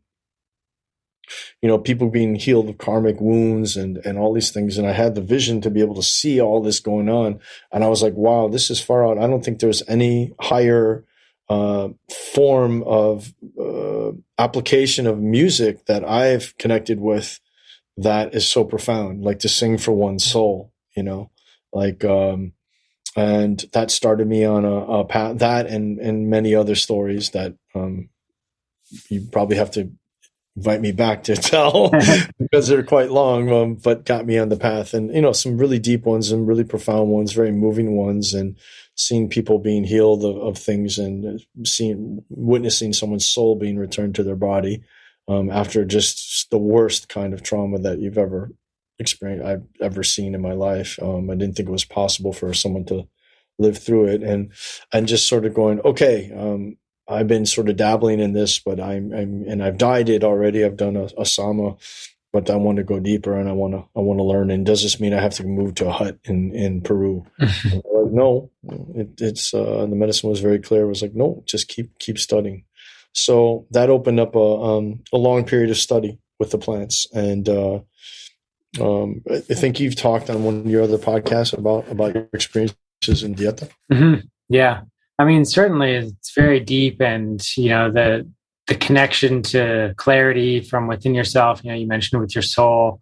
you 1.63 1.69
know, 1.69 1.79
people 1.79 2.11
being 2.11 2.35
healed 2.35 2.69
of 2.69 2.79
karmic 2.79 3.21
wounds 3.21 3.77
and, 3.77 3.99
and 3.99 4.19
all 4.19 4.33
these 4.33 4.51
things. 4.51 4.79
And 4.79 4.87
I 4.87 4.93
had 4.93 5.15
the 5.15 5.21
vision 5.21 5.61
to 5.63 5.71
be 5.71 5.81
able 5.81 5.97
to 5.97 6.03
see 6.03 6.41
all 6.41 6.63
this 6.63 6.81
going 6.81 7.09
on. 7.09 7.41
And 7.73 7.85
I 7.85 7.89
was 7.89 8.03
like, 8.03 8.15
wow, 8.15 8.49
this 8.49 8.71
is 8.71 8.81
far 8.81 9.07
out. 9.07 9.19
I 9.19 9.27
don't 9.27 9.45
think 9.45 9.59
there's 9.59 9.83
any 9.89 10.33
higher 10.41 11.05
uh, 11.49 11.89
form 12.35 12.83
of 12.83 13.33
uh, 13.59 14.13
application 14.39 15.07
of 15.07 15.19
music 15.19 15.87
that 15.87 16.05
I've 16.05 16.57
connected 16.59 17.01
with 17.01 17.41
that 17.97 18.35
is 18.35 18.47
so 18.47 18.65
profound, 18.65 19.25
like 19.25 19.41
to 19.41 19.49
sing 19.49 19.77
for 19.77 19.93
one's 19.93 20.25
soul, 20.25 20.73
you 20.99 21.05
know, 21.05 21.31
like, 21.73 22.05
um, 22.05 22.53
and 23.17 23.65
that 23.73 23.93
started 23.93 24.27
me 24.27 24.45
on 24.45 24.65
a, 24.65 24.75
a 24.75 25.05
path 25.05 25.39
that 25.39 25.67
and, 25.67 26.01
and 26.01 26.29
many 26.29 26.57
other 26.57 26.75
stories 26.75 27.31
that, 27.31 27.55
um, 27.73 28.09
you 29.09 29.29
probably 29.31 29.57
have 29.57 29.71
to 29.71 29.93
invite 30.57 30.81
me 30.81 30.91
back 30.91 31.23
to 31.23 31.37
tell 31.53 31.91
because 32.41 32.67
they're 32.67 32.83
quite 32.83 33.13
long, 33.13 33.49
um, 33.53 33.75
but 33.77 34.05
got 34.05 34.27
me 34.27 34.39
on 34.39 34.49
the 34.49 34.57
path. 34.57 34.93
And, 34.93 35.15
you 35.15 35.23
know, 35.23 35.33
some 35.33 35.57
really 35.57 35.79
deep 35.79 36.05
ones 36.05 36.33
and 36.33 36.49
really 36.49 36.65
profound 36.65 37.11
ones, 37.11 37.33
very 37.33 37.53
moving 37.53 37.97
ones, 37.97 38.35
and 38.35 38.57
seeing 38.97 39.29
people 39.29 39.61
being 39.61 39.85
healed 39.85 40.25
of, 40.25 40.37
of 40.37 40.59
things 40.59 40.99
and 40.99 41.41
seeing, 41.65 42.25
witnessing 42.29 42.93
someone's 42.93 43.29
soul 43.29 43.55
being 43.55 43.79
returned 43.79 44.17
to 44.17 44.25
their 44.25 44.37
body 44.37 44.83
um, 45.29 45.49
after 45.51 45.85
just 45.85 46.51
the 46.51 46.59
worst 46.59 47.09
kind 47.09 47.33
of 47.33 47.43
trauma 47.43 47.79
that 47.79 48.01
you've 48.01 48.19
ever 48.19 48.51
experienced, 48.99 49.47
I've 49.47 49.65
ever 49.81 50.03
seen 50.03 50.35
in 50.35 50.41
my 50.41 50.53
life. 50.53 50.99
Um, 51.01 51.31
I 51.31 51.35
didn't 51.35 51.57
think 51.57 51.69
it 51.69 51.73
was 51.73 51.85
possible 51.85 52.33
for 52.33 52.53
someone 52.55 52.85
to 52.87 53.09
live 53.61 53.79
through 53.79 54.07
it 54.07 54.23
and 54.23 54.53
and 54.93 55.09
just 55.09 55.27
sort 55.27 55.45
of 55.45 55.53
going 55.53 55.81
okay 55.81 56.31
um, 56.33 56.77
I've 57.09 57.27
been 57.27 57.47
sort 57.47 57.69
of 57.69 57.77
dabbling 57.77 58.21
in 58.21 58.35
this, 58.35 58.59
but 58.59 58.79
I'm, 58.79 59.13
I'm 59.13 59.45
and 59.49 59.65
I've 59.65 59.79
dyed 59.79 60.09
it 60.09 60.23
already. 60.23 60.65
I've 60.65 60.77
done 60.77 60.97
a, 60.97 61.09
a 61.19 61.25
sama, 61.25 61.77
but 62.33 62.51
I 62.51 62.57
want 62.57 62.77
to 62.77 62.85
go 62.85 63.01
deeper 63.01 63.37
and 63.37 63.49
I 63.49 63.53
want 63.53 63.73
to 63.73 63.85
I 63.97 64.01
want 64.01 64.19
to 64.19 64.25
learn. 64.25 64.51
And 64.51 64.67
does 64.67 64.83
this 64.83 65.01
mean 65.01 65.15
I 65.15 65.21
have 65.21 65.35
to 65.35 65.45
move 65.45 65.75
to 65.77 65.89
a 65.89 65.93
hut 65.93 66.19
in 66.25 66.55
in 66.55 66.83
Peru? 66.83 67.25
like, 67.39 68.13
no, 68.13 68.51
it, 68.95 69.09
it's 69.19 69.55
uh, 69.55 69.87
the 69.89 69.97
medicine 69.97 70.29
was 70.29 70.41
very 70.41 70.59
clear. 70.59 70.83
It 70.83 70.89
was 70.89 71.03
like 71.03 71.15
no, 71.15 71.43
just 71.47 71.69
keep 71.69 71.99
keep 71.99 72.19
studying. 72.19 72.65
So 73.13 73.67
that 73.71 73.89
opened 73.89 74.21
up 74.21 74.37
a 74.37 74.39
um, 74.39 75.03
a 75.13 75.17
long 75.17 75.45
period 75.45 75.71
of 75.71 75.79
study 75.79 76.19
with 76.39 76.51
the 76.51 76.59
plants, 76.59 77.07
and 77.15 77.49
uh, 77.49 77.81
um, 78.81 79.23
I 79.31 79.39
think 79.41 79.81
you've 79.81 79.97
talked 79.97 80.31
on 80.31 80.45
one 80.45 80.61
of 80.61 80.67
your 80.67 80.83
other 80.83 80.99
podcasts 80.99 81.57
about 81.57 81.89
about 81.89 82.15
your 82.15 82.29
experiences 82.33 83.23
in 83.23 83.35
Dieta. 83.35 83.71
Mm-hmm. 83.93 84.27
Yeah, 84.49 84.83
I 85.19 85.25
mean, 85.25 85.45
certainly 85.45 85.93
it's 85.93 86.35
very 86.35 86.61
deep, 86.61 87.01
and 87.01 87.45
you 87.57 87.71
know 87.71 87.91
the 87.91 88.29
the 88.67 88.75
connection 88.75 89.43
to 89.43 89.95
clarity 89.97 90.61
from 90.61 90.87
within 90.87 91.15
yourself. 91.15 91.63
You 91.65 91.71
know, 91.71 91.77
you 91.77 91.87
mentioned 91.87 92.21
with 92.21 92.35
your 92.35 92.43
soul, 92.43 93.01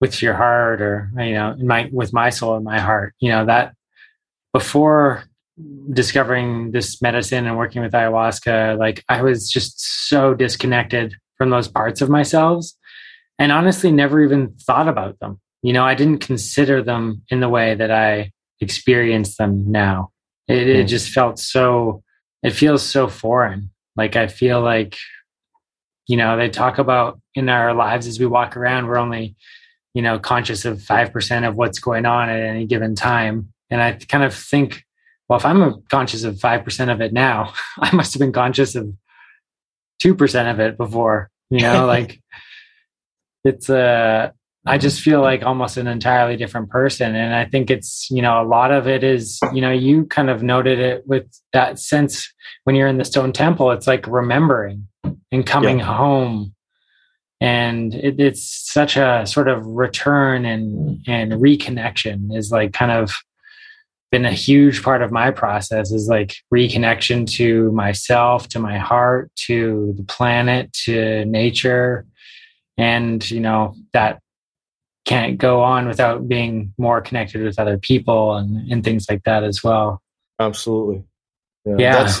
with 0.00 0.22
your 0.22 0.34
heart, 0.34 0.80
or 0.80 1.10
you 1.18 1.34
know, 1.34 1.52
in 1.52 1.66
my 1.66 1.88
with 1.92 2.12
my 2.12 2.30
soul 2.30 2.56
and 2.56 2.64
my 2.64 2.80
heart. 2.80 3.14
You 3.20 3.30
know 3.30 3.46
that 3.46 3.74
before 4.52 5.24
discovering 5.92 6.72
this 6.72 7.00
medicine 7.02 7.46
and 7.46 7.56
working 7.56 7.82
with 7.82 7.92
ayahuasca, 7.92 8.78
like 8.78 9.04
I 9.08 9.22
was 9.22 9.50
just 9.50 10.08
so 10.08 10.34
disconnected 10.34 11.14
from 11.36 11.50
those 11.50 11.68
parts 11.68 12.00
of 12.00 12.08
myself, 12.08 12.66
and 13.42 13.50
honestly, 13.50 13.90
never 13.90 14.22
even 14.22 14.52
thought 14.52 14.86
about 14.86 15.18
them. 15.18 15.40
You 15.62 15.72
know, 15.72 15.84
I 15.84 15.96
didn't 15.96 16.20
consider 16.20 16.80
them 16.80 17.22
in 17.28 17.40
the 17.40 17.48
way 17.48 17.74
that 17.74 17.90
I 17.90 18.30
experience 18.60 19.36
them 19.36 19.68
now. 19.68 20.12
It, 20.46 20.68
it 20.68 20.82
hmm. 20.82 20.86
just 20.86 21.10
felt 21.10 21.40
so, 21.40 22.04
it 22.44 22.52
feels 22.52 22.84
so 22.84 23.08
foreign. 23.08 23.70
Like 23.96 24.14
I 24.14 24.28
feel 24.28 24.60
like, 24.60 24.96
you 26.06 26.16
know, 26.16 26.36
they 26.36 26.50
talk 26.50 26.78
about 26.78 27.20
in 27.34 27.48
our 27.48 27.74
lives 27.74 28.06
as 28.06 28.20
we 28.20 28.26
walk 28.26 28.56
around, 28.56 28.86
we're 28.86 28.96
only, 28.96 29.34
you 29.92 30.02
know, 30.02 30.20
conscious 30.20 30.64
of 30.64 30.78
5% 30.78 31.48
of 31.48 31.56
what's 31.56 31.80
going 31.80 32.06
on 32.06 32.28
at 32.28 32.42
any 32.42 32.64
given 32.66 32.94
time. 32.94 33.52
And 33.70 33.82
I 33.82 33.94
kind 33.94 34.22
of 34.22 34.32
think, 34.32 34.84
well, 35.28 35.40
if 35.40 35.44
I'm 35.44 35.82
conscious 35.90 36.22
of 36.22 36.36
5% 36.36 36.92
of 36.92 37.00
it 37.00 37.12
now, 37.12 37.54
I 37.80 37.92
must 37.92 38.14
have 38.14 38.20
been 38.20 38.30
conscious 38.30 38.76
of 38.76 38.94
2% 40.00 40.50
of 40.52 40.60
it 40.60 40.76
before, 40.76 41.28
you 41.50 41.58
know, 41.58 41.86
like 41.88 42.22
it's, 43.44 43.68
uh, 43.68 44.30
I 44.64 44.78
just 44.78 45.00
feel 45.00 45.20
like 45.20 45.42
almost 45.42 45.76
an 45.76 45.88
entirely 45.88 46.36
different 46.36 46.70
person. 46.70 47.16
And 47.16 47.34
I 47.34 47.46
think 47.46 47.70
it's, 47.70 48.08
you 48.10 48.22
know, 48.22 48.40
a 48.40 48.46
lot 48.46 48.70
of 48.70 48.86
it 48.86 49.02
is, 49.02 49.40
you 49.52 49.60
know, 49.60 49.72
you 49.72 50.04
kind 50.06 50.30
of 50.30 50.42
noted 50.42 50.78
it 50.78 51.02
with 51.06 51.26
that 51.52 51.80
sense 51.80 52.32
when 52.64 52.76
you're 52.76 52.86
in 52.86 52.98
the 52.98 53.04
stone 53.04 53.32
temple, 53.32 53.72
it's 53.72 53.88
like 53.88 54.06
remembering 54.06 54.86
and 55.32 55.44
coming 55.44 55.80
yeah. 55.80 55.96
home. 55.96 56.54
And 57.40 57.92
it, 57.92 58.20
it's 58.20 58.72
such 58.72 58.96
a 58.96 59.26
sort 59.26 59.48
of 59.48 59.66
return 59.66 60.44
and, 60.44 61.02
and 61.08 61.32
reconnection 61.32 62.36
is 62.36 62.52
like 62.52 62.72
kind 62.72 62.92
of 62.92 63.10
been 64.12 64.24
a 64.26 64.32
huge 64.32 64.82
part 64.82 65.02
of 65.02 65.10
my 65.10 65.32
process 65.32 65.90
is 65.90 66.06
like 66.06 66.36
reconnection 66.54 67.26
to 67.26 67.72
myself, 67.72 68.46
to 68.46 68.60
my 68.60 68.78
heart, 68.78 69.32
to 69.34 69.94
the 69.96 70.04
planet, 70.04 70.72
to 70.84 71.24
nature. 71.24 72.06
And, 72.82 73.30
you 73.30 73.38
know, 73.38 73.76
that 73.92 74.20
can't 75.04 75.38
go 75.38 75.62
on 75.62 75.86
without 75.86 76.26
being 76.26 76.74
more 76.78 77.00
connected 77.00 77.42
with 77.42 77.58
other 77.58 77.78
people 77.78 78.34
and, 78.34 78.70
and 78.72 78.82
things 78.82 79.06
like 79.08 79.22
that 79.22 79.44
as 79.44 79.62
well. 79.62 80.02
Absolutely. 80.40 81.04
Yeah. 81.64 81.76
yeah. 81.78 82.12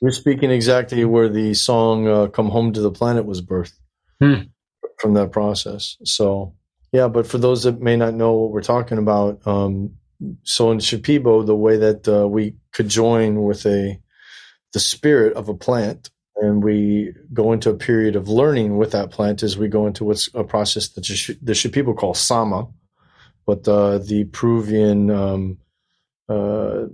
you're 0.00 0.10
speaking 0.10 0.50
exactly 0.50 1.04
where 1.04 1.28
the 1.28 1.54
song 1.54 2.08
uh, 2.08 2.26
Come 2.26 2.48
Home 2.48 2.72
to 2.72 2.80
the 2.80 2.90
Planet 2.90 3.26
was 3.26 3.42
birthed 3.42 3.78
hmm. 4.20 4.42
from 4.98 5.14
that 5.14 5.30
process. 5.30 5.96
So, 6.04 6.54
yeah, 6.90 7.06
but 7.06 7.28
for 7.28 7.38
those 7.38 7.62
that 7.62 7.80
may 7.80 7.96
not 7.96 8.14
know 8.14 8.32
what 8.32 8.50
we're 8.50 8.62
talking 8.62 8.98
about, 8.98 9.46
um, 9.46 9.94
so 10.42 10.72
in 10.72 10.78
Shipibo, 10.78 11.46
the 11.46 11.54
way 11.54 11.76
that 11.76 12.08
uh, 12.08 12.26
we 12.26 12.56
could 12.72 12.88
join 12.88 13.44
with 13.44 13.64
a 13.66 14.00
the 14.72 14.80
spirit 14.80 15.34
of 15.34 15.48
a 15.48 15.54
plant 15.54 16.10
and 16.42 16.62
we 16.62 17.14
go 17.32 17.52
into 17.52 17.70
a 17.70 17.74
period 17.74 18.16
of 18.16 18.28
learning 18.28 18.76
with 18.76 18.90
that 18.90 19.12
plant 19.12 19.44
as 19.44 19.56
we 19.56 19.68
go 19.68 19.86
into 19.86 20.04
what's 20.04 20.28
a 20.34 20.42
process 20.42 20.88
that 20.88 21.02
the 21.40 21.70
people 21.70 21.94
call 21.94 22.14
sama, 22.14 22.66
but 23.46 23.62
the 23.62 24.28
Peruvian 24.32 25.08
um, 25.10 25.58
uh, 26.28 26.86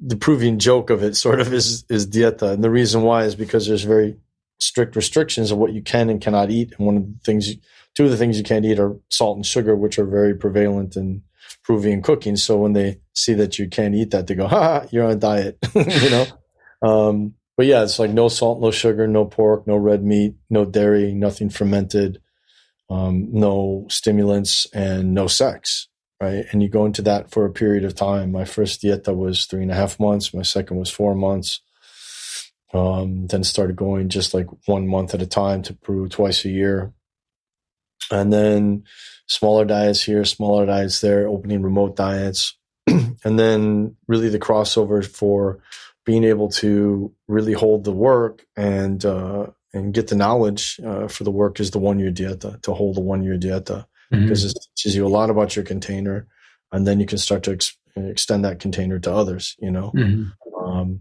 the 0.00 0.16
Peruvian 0.16 0.60
joke 0.60 0.90
of 0.90 1.02
it 1.02 1.16
sort 1.16 1.40
of 1.40 1.52
is 1.52 1.84
is 1.90 2.06
dieta, 2.06 2.52
and 2.52 2.62
the 2.62 2.70
reason 2.70 3.02
why 3.02 3.24
is 3.24 3.34
because 3.34 3.66
there's 3.66 3.82
very 3.82 4.16
strict 4.60 4.94
restrictions 4.94 5.50
of 5.50 5.58
what 5.58 5.72
you 5.72 5.82
can 5.82 6.08
and 6.08 6.20
cannot 6.20 6.50
eat, 6.50 6.72
and 6.78 6.86
one 6.86 6.96
of 6.96 7.02
the 7.02 7.18
things, 7.24 7.52
two 7.94 8.04
of 8.04 8.10
the 8.12 8.16
things 8.16 8.38
you 8.38 8.44
can't 8.44 8.64
eat 8.64 8.78
are 8.78 8.96
salt 9.08 9.36
and 9.36 9.44
sugar, 9.44 9.74
which 9.74 9.98
are 9.98 10.06
very 10.06 10.34
prevalent 10.34 10.94
in 10.96 11.22
Peruvian 11.64 12.02
cooking. 12.02 12.36
So 12.36 12.56
when 12.56 12.72
they 12.72 13.00
see 13.14 13.34
that 13.34 13.58
you 13.58 13.68
can't 13.68 13.96
eat 13.96 14.12
that, 14.12 14.28
they 14.28 14.36
go, 14.36 14.46
"Ha, 14.46 14.86
you're 14.90 15.06
on 15.06 15.10
a 15.10 15.16
diet," 15.16 15.58
you 15.74 16.10
know. 16.10 16.26
Um, 16.82 17.34
but 17.56 17.66
yeah, 17.66 17.82
it's 17.82 17.98
like 17.98 18.10
no 18.10 18.28
salt, 18.28 18.60
no 18.60 18.70
sugar, 18.70 19.06
no 19.06 19.24
pork, 19.24 19.66
no 19.66 19.76
red 19.76 20.02
meat, 20.02 20.34
no 20.48 20.64
dairy, 20.64 21.12
nothing 21.12 21.50
fermented, 21.50 22.20
um, 22.90 23.28
no 23.30 23.86
stimulants, 23.88 24.66
and 24.72 25.14
no 25.14 25.26
sex. 25.26 25.88
right? 26.20 26.44
And 26.52 26.62
you 26.62 26.68
go 26.68 26.86
into 26.86 27.02
that 27.02 27.30
for 27.30 27.44
a 27.44 27.52
period 27.52 27.84
of 27.84 27.94
time. 27.94 28.32
My 28.32 28.44
first 28.44 28.80
dieta 28.82 29.14
was 29.14 29.44
three 29.44 29.62
and 29.62 29.70
a 29.72 29.74
half 29.74 30.00
months. 30.00 30.32
My 30.32 30.42
second 30.42 30.78
was 30.78 30.90
four 30.90 31.14
months. 31.14 31.60
Um, 32.72 33.26
then 33.26 33.44
started 33.44 33.76
going 33.76 34.08
just 34.08 34.32
like 34.32 34.46
one 34.66 34.88
month 34.88 35.12
at 35.12 35.20
a 35.20 35.26
time 35.26 35.62
to 35.64 35.74
Peru 35.74 36.08
twice 36.08 36.44
a 36.46 36.48
year. 36.48 36.94
And 38.10 38.32
then 38.32 38.84
smaller 39.26 39.64
diets 39.66 40.02
here, 40.02 40.24
smaller 40.24 40.64
diets 40.64 41.00
there, 41.00 41.28
opening 41.28 41.62
remote 41.62 41.96
diets. 41.96 42.56
and 42.86 43.38
then 43.38 43.96
really 44.08 44.28
the 44.30 44.38
crossover 44.38 45.04
for 45.06 45.58
being 46.04 46.24
able 46.24 46.48
to 46.48 47.12
really 47.28 47.52
hold 47.52 47.84
the 47.84 47.92
work 47.92 48.44
and 48.56 49.04
uh, 49.04 49.46
and 49.72 49.94
get 49.94 50.08
the 50.08 50.16
knowledge 50.16 50.80
uh, 50.84 51.08
for 51.08 51.24
the 51.24 51.30
work 51.30 51.60
is 51.60 51.70
the 51.70 51.78
one 51.78 51.98
year 51.98 52.10
dieta 52.10 52.60
to 52.62 52.74
hold 52.74 52.96
the 52.96 53.00
one 53.00 53.22
year 53.22 53.38
dieta 53.38 53.86
because 54.10 54.44
mm-hmm. 54.44 54.50
it 54.50 54.66
teaches 54.76 54.94
you 54.94 55.06
a 55.06 55.08
lot 55.08 55.30
about 55.30 55.56
your 55.56 55.64
container 55.64 56.26
and 56.70 56.86
then 56.86 57.00
you 57.00 57.06
can 57.06 57.18
start 57.18 57.42
to 57.42 57.52
ex- 57.52 57.78
extend 57.96 58.44
that 58.44 58.60
container 58.60 58.98
to 58.98 59.12
others 59.12 59.56
you 59.58 59.70
know 59.70 59.92
mm-hmm. 59.94 60.64
um, 60.64 61.00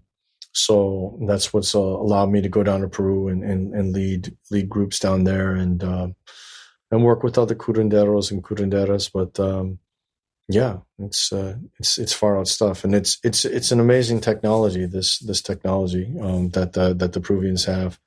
so 0.53 1.17
that's 1.27 1.53
what's 1.53 1.75
uh, 1.75 1.79
allowed 1.79 2.29
me 2.29 2.41
to 2.41 2.49
go 2.49 2.61
down 2.61 2.81
to 2.81 2.89
Peru 2.89 3.29
and, 3.29 3.43
and, 3.43 3.73
and 3.73 3.93
lead 3.93 4.35
lead 4.49 4.69
groups 4.69 4.99
down 4.99 5.23
there 5.23 5.51
and 5.53 5.83
uh, 5.83 6.07
and 6.91 7.03
work 7.03 7.23
with 7.23 7.37
other 7.37 7.55
curanderos 7.55 8.31
and 8.31 8.43
curanderas 8.43 9.09
but 9.11 9.39
um, 9.39 9.79
yeah, 10.53 10.77
it's 10.99 11.31
uh, 11.31 11.55
it's 11.79 11.97
it's 11.97 12.13
far 12.13 12.37
out 12.37 12.47
stuff, 12.47 12.83
and 12.83 12.93
it's 12.93 13.19
it's 13.23 13.45
it's 13.45 13.71
an 13.71 13.79
amazing 13.79 14.21
technology. 14.21 14.85
This 14.85 15.19
this 15.19 15.41
technology 15.41 16.13
um, 16.21 16.49
that 16.49 16.73
the, 16.73 16.93
that 16.93 17.13
the 17.13 17.21
Peruvians 17.21 17.65
have, 17.65 17.99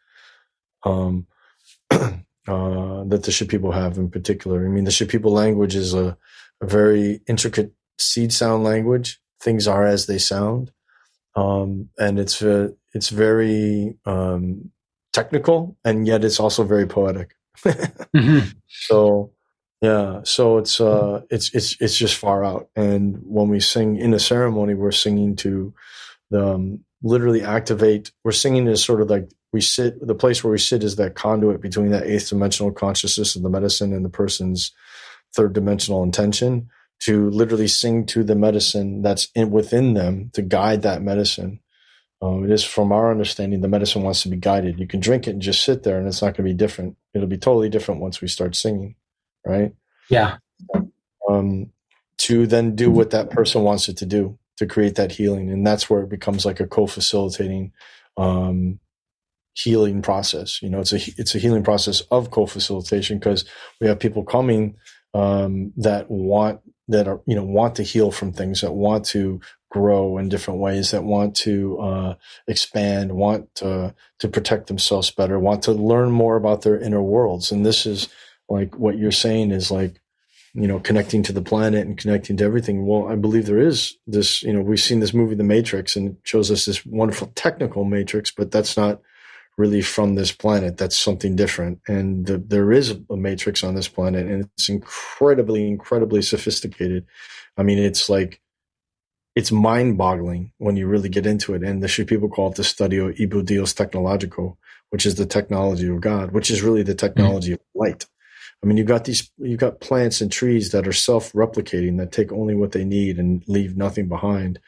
um, 0.85 1.26
uh, 1.90 2.09
that 2.46 3.22
the 3.24 3.30
Shipibo 3.30 3.72
have 3.72 3.98
in 3.98 4.11
particular. 4.11 4.64
I 4.64 4.68
mean, 4.68 4.85
the 4.85 4.90
Shipibo 4.90 5.30
language 5.30 5.74
is 5.74 5.94
a, 5.94 6.16
a 6.61 6.66
very 6.66 7.20
intricate 7.26 7.72
seed 7.98 8.33
sound 8.33 8.64
language. 8.64 9.20
Things 9.40 9.68
are 9.68 9.85
as 9.87 10.07
they 10.07 10.18
sound, 10.18 10.72
um, 11.37 11.90
and 11.98 12.18
it's 12.18 12.42
uh, 12.42 12.70
it's 12.94 13.11
very 13.11 13.96
um, 14.07 14.70
technical, 15.12 15.76
and 15.85 16.07
yet 16.07 16.24
it's 16.24 16.40
also 16.40 16.64
very 16.64 16.87
poetic. 16.87 17.37
mm-hmm. 17.64 18.48
So 18.68 19.33
yeah, 19.85 20.20
so 20.25 20.57
it's 20.57 20.81
uh 20.81 21.20
it's 21.29 21.55
it's 21.55 21.77
it's 21.79 21.94
just 21.94 22.16
far 22.16 22.42
out. 22.42 22.70
And 22.75 23.18
when 23.23 23.51
we 23.51 23.61
sing 23.61 23.97
in 23.99 24.14
a 24.14 24.18
ceremony, 24.18 24.73
we're 24.73 24.92
singing 24.92 25.37
to 25.37 25.75
the 26.31 26.55
um, 26.55 26.85
literally 27.03 27.42
activate. 27.42 28.11
We're 28.25 28.33
singing 28.33 28.66
as 28.66 28.83
sort 28.83 29.03
of 29.03 29.11
like 29.11 29.29
we 29.53 29.61
sit. 29.61 30.01
The 30.01 30.14
place 30.14 30.42
where 30.42 30.53
we 30.53 30.59
sit 30.59 30.83
is 30.85 30.97
that 30.97 31.16
conduit 31.16 31.61
between 31.61 31.90
that 31.90 32.07
eighth 32.07 32.31
dimensional 32.31 32.73
consciousness 32.73 33.37
of 33.37 33.42
the 33.42 33.51
medicine 33.51 33.92
and 33.92 34.07
the 34.07 34.09
person's 34.09 34.73
third 35.35 35.53
dimensional 35.53 36.03
intention 36.03 36.70
to 37.01 37.29
literally 37.29 37.68
sing 37.68 38.07
to 38.07 38.25
the 38.25 38.37
medicine 38.37 39.03
that's 39.03 39.29
in, 39.35 39.51
within 39.51 39.92
them 39.92 40.31
to 40.33 40.40
guide 40.40 40.81
that 40.81 41.03
medicine. 41.03 41.61
Um, 42.23 42.42
it 42.42 42.51
is 42.51 42.64
from 42.64 42.90
our 42.90 43.11
understanding, 43.11 43.61
the 43.61 43.68
medicine 43.68 44.03
wants 44.03 44.23
to 44.23 44.31
be 44.31 44.38
guided. 44.38 44.81
You 44.81 44.87
can 44.87 45.01
drink 45.01 45.29
it 45.29 45.33
and 45.33 45.42
just 45.42 45.62
sit 45.62 45.83
there, 45.83 45.99
and 45.99 46.09
it's 46.09 46.23
not 46.23 46.29
going 46.29 46.49
to 46.49 46.55
be 46.55 46.55
different. 46.55 46.97
It'll 47.12 47.29
be 47.29 47.37
totally 47.37 47.68
different 47.68 48.01
once 48.01 48.23
we 48.23 48.29
start 48.29 48.57
singing 48.57 48.94
right? 49.46 49.72
Yeah. 50.09 50.37
Um, 51.28 51.70
to 52.18 52.46
then 52.46 52.74
do 52.74 52.90
what 52.90 53.11
that 53.11 53.30
person 53.30 53.62
wants 53.62 53.88
it 53.88 53.96
to 53.98 54.07
do 54.07 54.38
to 54.57 54.66
create 54.66 54.94
that 54.94 55.12
healing, 55.12 55.50
and 55.50 55.66
that's 55.66 55.90
where 55.90 56.02
it 56.02 56.09
becomes 56.09 56.46
like 56.46 56.61
a 56.61 56.66
co-facilitating 56.66 57.72
um, 58.16 58.78
healing 59.54 60.02
process. 60.02 60.62
You 60.62 60.70
know, 60.70 60.80
it's 60.80 60.92
a 60.92 61.00
it's 61.16 61.35
a 61.35 61.38
healing 61.38 61.64
process 61.64 62.00
of 62.11 62.30
co-facilitation 62.30 63.18
because 63.18 63.44
we 63.80 63.88
have 63.88 63.98
people 63.98 64.24
coming 64.24 64.76
um, 65.14 65.72
that 65.76 66.11
want 66.11 66.61
that 66.88 67.09
are 67.09 67.20
you 67.26 67.35
know 67.35 67.44
want 67.44 67.76
to 67.76 67.83
heal 67.83 68.11
from 68.11 68.33
things 68.33 68.61
that 68.61 68.72
want 68.72 69.04
to 69.07 69.40
grow 69.70 70.18
in 70.18 70.28
different 70.28 70.61
ways 70.61 70.90
that 70.90 71.04
want 71.04 71.35
to 71.35 71.78
uh, 71.78 72.14
expand 72.46 73.12
want 73.12 73.52
to, 73.54 73.94
to 74.18 74.28
protect 74.28 74.66
themselves 74.66 75.11
better 75.11 75.38
want 75.38 75.62
to 75.62 75.72
learn 75.72 76.11
more 76.11 76.37
about 76.37 76.62
their 76.62 76.78
inner 76.78 77.02
worlds 77.02 77.50
and 77.50 77.64
this 77.64 77.87
is 77.87 78.09
like 78.48 78.78
what 78.78 78.98
you're 78.98 79.12
saying 79.12 79.50
is 79.50 79.70
like 79.70 80.00
you 80.54 80.68
know 80.68 80.78
connecting 80.78 81.22
to 81.24 81.33
the 81.33 81.42
planet 81.42 81.87
and 81.87 81.98
connecting 81.98 82.37
to 82.37 82.44
everything. 82.44 82.87
Well 82.87 83.09
i 83.09 83.16
believe 83.16 83.46
there 83.46 83.59
is 83.59 83.96
this 84.07 84.42
you 84.42 84.52
know 84.52 84.61
we've 84.61 84.80
seen 84.80 85.00
this 85.00 85.14
movie 85.14 85.35
the 85.35 85.44
matrix 85.44 85.96
and 85.96 86.11
it 86.11 86.16
shows 86.24 86.50
us 86.50 86.64
this 86.64 86.85
wonderful 86.87 87.33
technical 87.35 87.85
matrix 87.85 88.30
but 88.30 88.50
that's 88.50 88.76
not 88.76 89.00
really 89.57 89.83
from 89.83 90.14
this 90.14 90.33
planet. 90.33 90.76
That's 90.76 90.98
something 90.98 91.37
different. 91.37 91.80
And 91.87 92.26
the, 92.26 92.38
there 92.38 92.72
is 92.72 92.96
a 93.09 93.16
matrix 93.16 93.62
on 93.62 93.74
this 93.74 93.88
planet 93.88 94.26
and 94.26 94.48
it's 94.57 94.68
incredibly 94.68 95.66
incredibly 95.66 96.22
sophisticated. 96.22 97.07
I 97.57 97.62
mean 97.62 97.78
it's 97.78 98.09
like 98.09 98.40
it's 99.37 99.50
mind 99.50 99.98
boggling 99.98 100.52
when 100.59 100.76
you 100.76 100.87
really 100.87 101.09
get 101.09 101.26
into 101.26 101.54
it. 101.54 101.62
And 101.62 101.83
the 101.83 102.04
people 102.04 102.28
call 102.28 102.50
it 102.50 102.57
the 102.57 102.64
studio 102.64 103.12
ibu 103.12 103.44
dios 103.44 103.72
technologico 103.72 104.57
which 104.90 105.07
is 105.07 105.16
the 105.16 105.26
technology 105.26 105.88
of 105.88 106.00
god 106.00 106.30
which 106.30 106.52
is 106.52 106.62
really 106.62 106.85
the 106.85 106.94
technology 106.94 107.52
mm-hmm. 107.52 107.78
of 107.78 107.88
light 107.88 108.07
I 108.64 108.66
mean, 108.66 108.79
you've 108.79 108.87
got 108.87 109.05
these, 109.05 109.31
you've 109.37 109.61
got 109.61 109.81
plants 109.81 110.22
and 110.22 110.33
trees 110.33 110.70
that 110.70 110.88
are 110.88 110.92
self-replicating 110.92 111.98
that 111.98 112.12
take 112.12 112.33
only 112.33 112.55
what 112.55 112.72
they 112.72 112.83
need 112.83 113.18
and 113.18 113.44
leave 113.46 113.77
nothing 113.77 114.09
behind, 114.09 114.59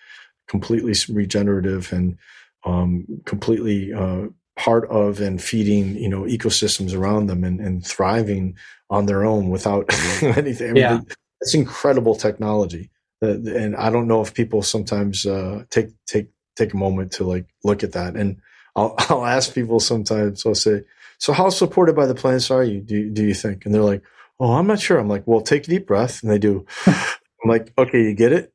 completely 0.48 0.92
regenerative 1.08 1.90
and 1.92 2.18
um, 2.66 3.06
completely 3.24 3.94
uh, 3.94 4.26
part 4.54 4.86
of 4.90 5.20
and 5.20 5.40
feeding, 5.40 5.96
you 5.96 6.10
know, 6.10 6.22
ecosystems 6.24 6.94
around 6.94 7.28
them 7.28 7.42
and, 7.42 7.58
and 7.58 7.86
thriving 7.86 8.54
on 8.90 9.06
their 9.06 9.24
own 9.24 9.48
without 9.48 9.86
anything. 10.22 10.70
I 10.70 10.72
mean, 10.72 10.82
yeah. 10.82 11.00
it's 11.40 11.54
incredible 11.54 12.16
technology. 12.16 12.90
and 13.22 13.74
I 13.76 13.88
don't 13.88 14.08
know 14.08 14.20
if 14.20 14.34
people 14.34 14.60
sometimes 14.60 15.24
uh, 15.24 15.64
take 15.70 15.88
take 16.06 16.28
take 16.54 16.74
a 16.74 16.76
moment 16.76 17.12
to 17.12 17.24
like 17.24 17.46
look 17.64 17.82
at 17.82 17.92
that. 17.92 18.14
And 18.14 18.42
I'll 18.74 18.94
I'll 19.08 19.24
ask 19.24 19.54
people 19.54 19.80
sometimes. 19.80 20.44
I'll 20.44 20.54
say, 20.54 20.82
so 21.18 21.32
how 21.32 21.48
supported 21.48 21.96
by 21.96 22.06
the 22.06 22.14
plants 22.14 22.50
are 22.50 22.64
you? 22.64 22.80
Do, 22.80 23.10
do 23.10 23.24
you 23.24 23.34
think? 23.34 23.64
And 23.64 23.74
they're 23.74 23.82
like, 23.82 24.02
oh, 24.38 24.52
I'm 24.52 24.66
not 24.66 24.80
sure. 24.80 24.98
I'm 24.98 25.08
like, 25.08 25.26
well, 25.26 25.40
take 25.40 25.66
a 25.66 25.70
deep 25.70 25.86
breath. 25.86 26.22
And 26.22 26.30
they 26.30 26.38
do. 26.38 26.66
I'm 26.86 27.48
like, 27.50 27.72
okay, 27.78 28.02
you 28.02 28.14
get 28.14 28.32
it? 28.32 28.52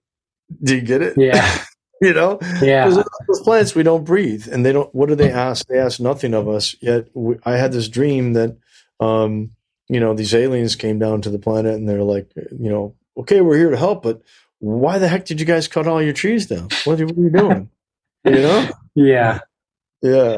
Do 0.61 0.75
you 0.75 0.81
get 0.81 1.01
it? 1.01 1.17
Yeah. 1.17 1.63
you 2.01 2.13
know? 2.13 2.39
Yeah. 2.61 2.89
Those 3.27 3.41
plants, 3.41 3.73
we 3.73 3.83
don't 3.83 4.03
breathe. 4.03 4.47
And 4.51 4.65
they 4.65 4.73
don't, 4.73 4.93
what 4.93 5.09
do 5.09 5.15
they 5.15 5.31
ask? 5.31 5.65
They 5.67 5.79
ask 5.79 5.99
nothing 5.99 6.33
of 6.33 6.47
us. 6.47 6.75
Yet 6.81 7.07
we, 7.13 7.37
I 7.43 7.53
had 7.53 7.71
this 7.71 7.89
dream 7.89 8.33
that, 8.33 8.57
um, 8.99 9.51
you 9.87 9.99
know, 9.99 10.13
these 10.13 10.33
aliens 10.35 10.75
came 10.75 10.99
down 10.99 11.21
to 11.21 11.29
the 11.29 11.39
planet 11.39 11.75
and 11.75 11.87
they're 11.87 12.03
like, 12.03 12.31
you 12.35 12.69
know, 12.69 12.95
okay, 13.17 13.41
we're 13.41 13.57
here 13.57 13.71
to 13.71 13.77
help, 13.77 14.03
but 14.03 14.21
why 14.59 14.99
the 14.99 15.07
heck 15.07 15.25
did 15.25 15.39
you 15.39 15.45
guys 15.45 15.67
cut 15.67 15.87
all 15.87 16.01
your 16.01 16.13
trees 16.13 16.45
down? 16.45 16.69
What 16.85 17.01
are, 17.01 17.07
what 17.07 17.17
are 17.17 17.21
you 17.21 17.29
doing? 17.29 17.69
you 18.25 18.41
know? 18.41 18.69
Yeah. 18.95 19.39
Yeah 20.01 20.37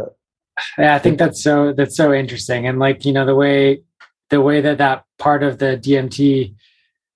yeah, 0.77 0.95
I 0.95 0.99
think 0.99 1.17
that's 1.17 1.41
so 1.41 1.73
that's 1.73 1.95
so 1.95 2.13
interesting, 2.13 2.67
and 2.67 2.79
like 2.79 3.05
you 3.05 3.13
know 3.13 3.25
the 3.25 3.35
way 3.35 3.81
the 4.29 4.41
way 4.41 4.61
that 4.61 4.77
that 4.77 5.05
part 5.19 5.43
of 5.43 5.59
the 5.59 5.77
DMT 5.77 6.55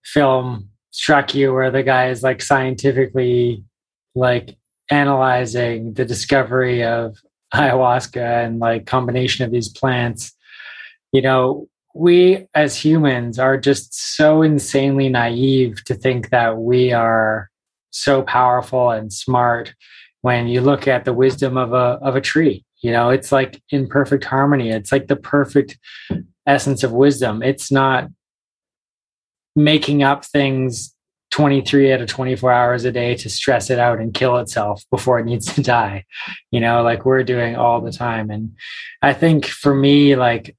film 0.04 0.70
struck 0.92 1.36
you, 1.36 1.54
where 1.54 1.72
the 1.72 1.84
guy 1.84 2.10
is 2.10 2.24
like 2.24 2.42
scientifically 2.42 3.64
like 4.16 4.58
analyzing 4.90 5.94
the 5.94 6.06
discovery 6.06 6.84
of 6.84 7.18
ayahuasca 7.54 8.46
and 8.46 8.60
like 8.60 8.86
combination 8.86 9.46
of 9.46 9.52
these 9.52 9.70
plants. 9.70 10.34
You 11.12 11.22
know, 11.22 11.68
we 11.94 12.48
as 12.54 12.76
humans 12.76 13.40
are 13.40 13.58
just 13.58 14.16
so 14.16 14.42
insanely 14.42 15.10
naive 15.10 15.84
to 15.86 15.94
think 15.94 16.30
that 16.30 16.58
we 16.58 16.92
are 16.92 17.50
so 17.92 18.22
powerful 18.22 18.92
and 18.92 19.12
smart 19.12 19.74
when 20.22 20.48
you 20.48 20.62
look 20.62 20.88
at 20.88 21.06
the 21.06 21.14
wisdom 21.14 21.58
of 21.58 21.74
a 21.74 22.00
of 22.02 22.16
a 22.16 22.22
tree 22.22 22.66
you 22.80 22.92
know, 22.92 23.10
it's 23.10 23.32
like 23.32 23.62
in 23.70 23.88
perfect 23.88 24.24
harmony. 24.24 24.70
It's 24.70 24.92
like 24.92 25.08
the 25.08 25.16
perfect 25.16 25.78
essence 26.46 26.84
of 26.84 26.92
wisdom. 26.92 27.42
It's 27.42 27.72
not 27.72 28.10
making 29.56 30.04
up 30.04 30.24
things 30.24 30.94
23 31.32 31.92
out 31.92 32.02
of 32.02 32.08
24 32.08 32.52
hours 32.52 32.86
a 32.86 32.92
day 32.92 33.16
to 33.16 33.30
stress 33.30 33.70
it 33.70 33.80
out 33.80 34.00
and 34.00 34.14
kill 34.14 34.38
itself 34.38 34.84
before 34.92 35.20
it 35.20 35.26
needs 35.26 35.54
to 35.54 35.62
die 35.62 36.06
you 36.52 36.60
know 36.60 36.84
like 36.84 37.06
we're 37.06 37.24
doing 37.24 37.56
all 37.56 37.82
the 37.82 37.92
time 37.92 38.30
and 38.30 38.56
i 39.02 39.14
think 39.14 39.46
for 39.46 39.76
me 39.76 40.16
like 40.16 40.56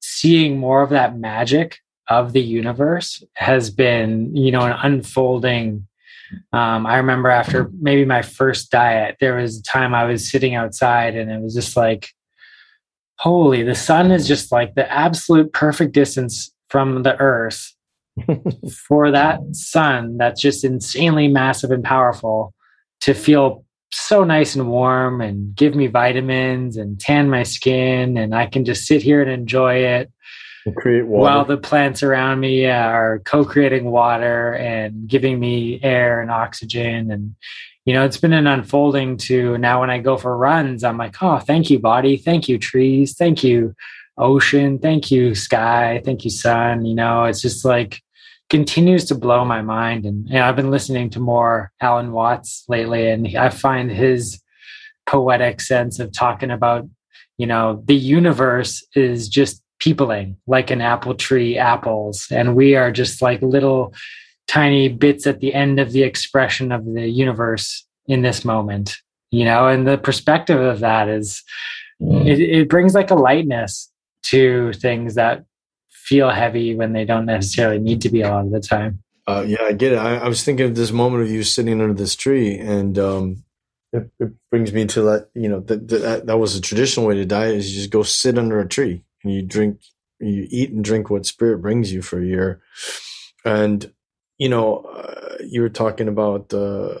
seeing 0.00 0.58
more 0.58 0.82
of 0.82 0.90
that 0.90 1.18
magic 1.18 1.78
of 2.08 2.32
the 2.32 2.40
universe 2.40 3.22
has 3.34 3.68
been 3.70 4.34
you 4.34 4.50
know 4.50 4.62
an 4.62 4.76
unfolding 4.82 5.86
um, 6.52 6.86
I 6.86 6.96
remember 6.96 7.28
after 7.28 7.70
maybe 7.80 8.04
my 8.04 8.22
first 8.22 8.70
diet, 8.70 9.16
there 9.20 9.36
was 9.36 9.58
a 9.58 9.62
time 9.62 9.94
I 9.94 10.04
was 10.04 10.30
sitting 10.30 10.54
outside 10.54 11.16
and 11.16 11.30
it 11.30 11.40
was 11.40 11.54
just 11.54 11.76
like, 11.76 12.08
holy, 13.18 13.62
the 13.62 13.74
sun 13.74 14.10
is 14.10 14.26
just 14.26 14.52
like 14.52 14.74
the 14.74 14.90
absolute 14.90 15.52
perfect 15.52 15.92
distance 15.92 16.52
from 16.68 17.02
the 17.02 17.18
earth 17.18 17.74
for 18.88 19.10
that 19.10 19.40
sun 19.52 20.16
that's 20.18 20.40
just 20.40 20.64
insanely 20.64 21.28
massive 21.28 21.70
and 21.70 21.84
powerful 21.84 22.52
to 23.00 23.14
feel 23.14 23.64
so 23.92 24.24
nice 24.24 24.54
and 24.54 24.68
warm 24.68 25.20
and 25.20 25.54
give 25.54 25.74
me 25.74 25.86
vitamins 25.86 26.76
and 26.76 27.00
tan 27.00 27.28
my 27.28 27.42
skin 27.42 28.16
and 28.16 28.34
I 28.34 28.46
can 28.46 28.64
just 28.64 28.84
sit 28.86 29.02
here 29.02 29.20
and 29.20 29.30
enjoy 29.30 29.76
it. 29.76 30.12
Create 30.72 31.06
water. 31.06 31.22
While 31.22 31.44
the 31.44 31.56
plants 31.56 32.02
around 32.02 32.40
me 32.40 32.66
are 32.66 33.20
co-creating 33.20 33.84
water 33.84 34.54
and 34.54 35.08
giving 35.08 35.38
me 35.38 35.80
air 35.82 36.20
and 36.20 36.30
oxygen 36.30 37.10
and 37.10 37.34
you 37.86 37.94
know, 37.94 38.04
it's 38.04 38.18
been 38.18 38.34
an 38.34 38.46
unfolding 38.46 39.16
to 39.16 39.56
now 39.58 39.80
when 39.80 39.90
I 39.90 39.98
go 39.98 40.16
for 40.16 40.36
runs, 40.36 40.84
I'm 40.84 40.98
like, 40.98 41.22
oh, 41.22 41.38
thank 41.38 41.70
you, 41.70 41.78
body. 41.78 42.16
Thank 42.16 42.48
you, 42.48 42.58
trees. 42.58 43.16
Thank 43.16 43.42
you, 43.42 43.74
ocean. 44.18 44.78
Thank 44.78 45.10
you, 45.10 45.34
sky. 45.34 46.02
Thank 46.04 46.24
you, 46.24 46.30
sun. 46.30 46.84
You 46.84 46.94
know, 46.94 47.24
it's 47.24 47.40
just 47.40 47.64
like 47.64 48.02
continues 48.50 49.06
to 49.06 49.14
blow 49.14 49.44
my 49.44 49.62
mind. 49.62 50.04
And 50.04 50.28
you 50.28 50.34
know, 50.34 50.44
I've 50.44 50.56
been 50.56 50.70
listening 50.70 51.08
to 51.10 51.20
more 51.20 51.72
Alan 51.80 52.12
Watts 52.12 52.64
lately, 52.68 53.08
and 53.08 53.26
I 53.36 53.48
find 53.48 53.90
his 53.90 54.42
poetic 55.06 55.60
sense 55.60 55.98
of 55.98 56.12
talking 56.12 56.50
about, 56.50 56.86
you 57.38 57.46
know, 57.46 57.82
the 57.86 57.96
universe 57.96 58.86
is 58.94 59.28
just 59.28 59.59
peopling 59.80 60.36
like 60.46 60.70
an 60.70 60.80
apple 60.80 61.14
tree 61.14 61.58
apples. 61.58 62.28
And 62.30 62.54
we 62.54 62.76
are 62.76 62.92
just 62.92 63.20
like 63.20 63.42
little 63.42 63.92
tiny 64.46 64.88
bits 64.88 65.26
at 65.26 65.40
the 65.40 65.52
end 65.54 65.80
of 65.80 65.92
the 65.92 66.02
expression 66.02 66.70
of 66.70 66.84
the 66.84 67.08
universe 67.08 67.84
in 68.06 68.22
this 68.22 68.44
moment, 68.44 68.96
you 69.30 69.44
know, 69.44 69.66
and 69.66 69.86
the 69.86 69.98
perspective 69.98 70.60
of 70.60 70.80
that 70.80 71.08
is 71.08 71.42
mm. 72.00 72.26
it, 72.26 72.40
it 72.40 72.68
brings 72.68 72.94
like 72.94 73.10
a 73.10 73.14
lightness 73.14 73.90
to 74.24 74.72
things 74.74 75.14
that 75.14 75.44
feel 75.88 76.30
heavy 76.30 76.74
when 76.74 76.92
they 76.92 77.04
don't 77.04 77.26
necessarily 77.26 77.78
need 77.78 78.00
to 78.02 78.08
be 78.08 78.22
a 78.22 78.28
lot 78.28 78.44
of 78.44 78.50
the 78.50 78.60
time. 78.60 79.02
Uh, 79.26 79.44
yeah, 79.46 79.62
I 79.62 79.72
get 79.72 79.92
it. 79.92 79.98
I, 79.98 80.16
I, 80.16 80.28
was 80.28 80.42
thinking 80.42 80.66
of 80.66 80.74
this 80.74 80.90
moment 80.90 81.22
of 81.22 81.30
you 81.30 81.44
sitting 81.44 81.80
under 81.80 81.94
this 81.94 82.16
tree, 82.16 82.58
and 82.58 82.98
um, 82.98 83.44
it, 83.92 84.10
it, 84.18 84.32
brings 84.50 84.72
me 84.72 84.86
to 84.86 85.02
that. 85.02 85.28
You 85.34 85.48
know, 85.48 85.60
that, 85.60 85.86
that 85.88 86.26
that 86.26 86.38
was 86.38 86.56
a 86.56 86.60
traditional 86.60 87.06
way 87.06 87.14
to 87.14 87.24
die 87.24 87.48
is 87.48 87.70
you 87.70 87.78
just 87.78 87.90
go 87.90 88.02
sit 88.02 88.38
under 88.38 88.58
a 88.58 88.66
tree 88.66 89.04
and 89.22 89.32
you 89.32 89.42
drink, 89.42 89.80
you 90.18 90.46
eat 90.50 90.70
and 90.70 90.84
drink 90.84 91.10
what 91.10 91.26
spirit 91.26 91.58
brings 91.58 91.92
you 91.92 92.02
for 92.02 92.20
a 92.20 92.26
year. 92.26 92.60
And 93.44 93.92
you 94.38 94.48
know, 94.48 94.78
uh, 94.78 95.36
you 95.44 95.60
were 95.60 95.68
talking 95.68 96.08
about 96.08 96.52
uh, 96.54 97.00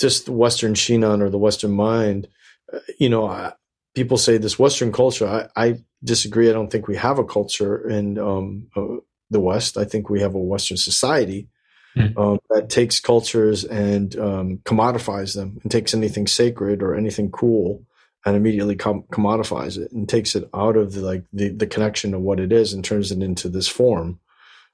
just 0.00 0.24
the 0.26 0.32
Western 0.32 0.72
Shinan 0.72 1.20
or 1.20 1.28
the 1.28 1.38
Western 1.38 1.72
mind. 1.72 2.26
Uh, 2.72 2.78
you 2.98 3.10
know, 3.10 3.28
I, 3.28 3.52
people 3.94 4.16
say 4.16 4.38
this 4.38 4.58
Western 4.58 4.90
culture. 4.90 5.28
I, 5.28 5.48
I, 5.54 5.78
disagree. 6.02 6.48
I 6.48 6.54
don't 6.54 6.72
think 6.72 6.88
we 6.88 6.96
have 6.96 7.18
a 7.18 7.24
culture 7.24 7.86
in 7.86 8.18
um, 8.18 8.68
uh, 8.74 9.02
the 9.28 9.38
West. 9.38 9.76
I 9.76 9.84
think 9.84 10.08
we 10.08 10.22
have 10.22 10.34
a 10.34 10.38
Western 10.38 10.78
society 10.78 11.50
mm. 11.94 12.16
um, 12.16 12.38
that 12.48 12.70
takes 12.70 13.00
cultures 13.00 13.64
and 13.64 14.18
um, 14.18 14.56
commodifies 14.64 15.34
them 15.34 15.58
and 15.62 15.70
takes 15.70 15.92
anything 15.92 16.26
sacred 16.26 16.82
or 16.82 16.94
anything 16.94 17.30
cool 17.30 17.84
and 18.24 18.36
immediately 18.36 18.76
com- 18.76 19.04
commodifies 19.12 19.78
it 19.78 19.90
and 19.92 20.08
takes 20.08 20.34
it 20.34 20.48
out 20.54 20.76
of 20.76 20.92
the, 20.92 21.00
like 21.00 21.24
the, 21.32 21.48
the 21.48 21.66
connection 21.66 22.14
of 22.14 22.20
what 22.20 22.40
it 22.40 22.52
is 22.52 22.72
and 22.72 22.84
turns 22.84 23.10
it 23.10 23.22
into 23.22 23.48
this 23.48 23.68
form. 23.68 24.20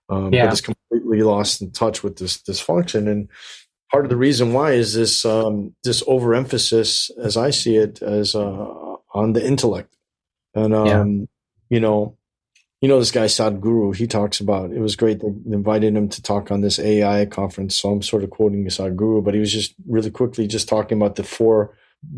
Um, 0.09 0.33
yeah. 0.33 0.47
But 0.47 0.53
it's 0.53 0.61
completely 0.61 1.23
lost 1.23 1.63
in 1.63 1.71
touch 1.73 2.03
with 2.03 2.19
this 2.19 2.43
this 2.43 2.61
function. 2.61 3.09
And 3.09 3.29
part 3.91 4.05
of 4.05 4.11
the 4.11 4.17
reason 4.17 4.53
why 4.53 4.73
is 4.73 4.95
this 4.95 5.25
um, 5.25 5.75
this 5.85 6.03
overemphasis, 6.07 7.11
as 7.23 7.37
I 7.37 7.51
see 7.51 7.77
it, 7.77 8.03
as 8.03 8.35
uh, 8.35 8.69
on 9.13 9.33
the 9.33 9.45
intellect. 9.45 9.97
And 10.55 10.75
um, 10.75 10.87
yeah. 10.87 11.27
you 11.71 11.81
know, 11.81 12.17
you 12.81 12.89
know 12.89 12.99
this 12.99 13.11
guy 13.11 13.27
Sadhguru. 13.27 13.97
He 13.97 14.07
talks 14.07 14.39
about 14.41 14.71
it 14.71 14.81
was 14.81 14.97
great. 14.97 15.21
They 15.21 15.29
invited 15.53 15.97
him 15.97 16.09
to 16.11 16.23
talk 16.23 16.51
on 16.51 16.61
this 16.61 16.79
AI 16.79 17.27
conference. 17.27 17.79
So 17.79 17.91
I'm 17.91 18.03
sort 18.03 18.23
of 18.23 18.31
quoting 18.31 18.65
Sadhguru, 18.67 19.25
but 19.25 19.35
he 19.35 19.41
was 19.41 19.53
just 19.53 19.75
really 19.89 20.11
quickly 20.11 20.47
just 20.47 20.69
talking 20.69 20.99
about 20.99 21.17
the 21.17 21.25
four 21.25 21.77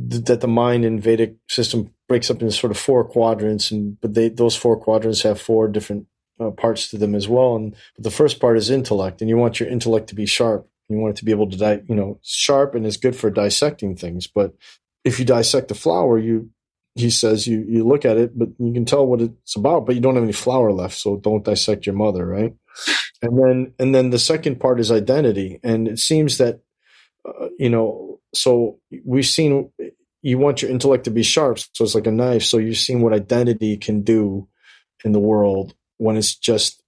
that 0.08 0.40
the 0.40 0.48
mind 0.48 0.84
in 0.84 1.00
Vedic 1.00 1.36
system 1.48 1.92
breaks 2.08 2.30
up 2.30 2.40
into 2.40 2.52
sort 2.52 2.70
of 2.70 2.78
four 2.78 3.04
quadrants, 3.04 3.70
and 3.70 4.00
but 4.00 4.14
they 4.14 4.28
those 4.28 4.56
four 4.56 4.76
quadrants 4.76 5.22
have 5.22 5.40
four 5.40 5.68
different 5.68 6.06
uh, 6.40 6.50
parts 6.50 6.88
to 6.88 6.98
them 6.98 7.14
as 7.14 7.28
well. 7.28 7.56
And 7.56 7.74
the 7.98 8.10
first 8.10 8.40
part 8.40 8.56
is 8.56 8.70
intellect, 8.70 9.20
and 9.20 9.28
you 9.28 9.36
want 9.36 9.60
your 9.60 9.68
intellect 9.68 10.08
to 10.08 10.14
be 10.14 10.26
sharp. 10.26 10.68
You 10.88 10.98
want 10.98 11.16
it 11.16 11.18
to 11.18 11.24
be 11.24 11.32
able 11.32 11.50
to, 11.50 11.56
di- 11.56 11.82
you 11.86 11.94
know, 11.94 12.18
sharp 12.22 12.74
and 12.74 12.86
is 12.86 12.96
good 12.96 13.14
for 13.14 13.30
dissecting 13.30 13.94
things. 13.94 14.26
But 14.26 14.54
if 15.04 15.18
you 15.18 15.24
dissect 15.26 15.70
a 15.70 15.74
flower, 15.74 16.18
you 16.18 16.50
he 16.94 17.10
says 17.10 17.46
you 17.46 17.64
you 17.68 17.84
look 17.84 18.04
at 18.04 18.16
it, 18.16 18.38
but 18.38 18.48
you 18.58 18.72
can 18.72 18.84
tell 18.84 19.06
what 19.06 19.20
it's 19.20 19.56
about, 19.56 19.86
but 19.86 19.94
you 19.94 20.00
don't 20.00 20.14
have 20.14 20.24
any 20.24 20.32
flower 20.32 20.72
left, 20.72 20.96
so 20.96 21.16
don't 21.16 21.44
dissect 21.44 21.86
your 21.86 21.94
mother, 21.94 22.26
right? 22.26 22.54
And 23.22 23.38
then 23.38 23.74
and 23.78 23.94
then 23.94 24.10
the 24.10 24.18
second 24.18 24.60
part 24.60 24.80
is 24.80 24.90
identity, 24.90 25.60
and 25.62 25.86
it 25.86 25.98
seems 25.98 26.38
that 26.38 26.60
uh, 27.24 27.48
you 27.58 27.68
know, 27.68 28.07
so 28.34 28.78
we've 29.04 29.26
seen 29.26 29.70
you 30.22 30.38
want 30.38 30.62
your 30.62 30.70
intellect 30.70 31.04
to 31.04 31.10
be 31.10 31.22
sharp, 31.22 31.58
so 31.58 31.84
it's 31.84 31.94
like 31.94 32.06
a 32.06 32.12
knife. 32.12 32.42
So 32.42 32.58
you've 32.58 32.76
seen 32.76 33.00
what 33.00 33.12
identity 33.12 33.76
can 33.76 34.02
do 34.02 34.48
in 35.04 35.12
the 35.12 35.20
world 35.20 35.74
when 35.98 36.16
it's 36.16 36.34
just 36.34 36.82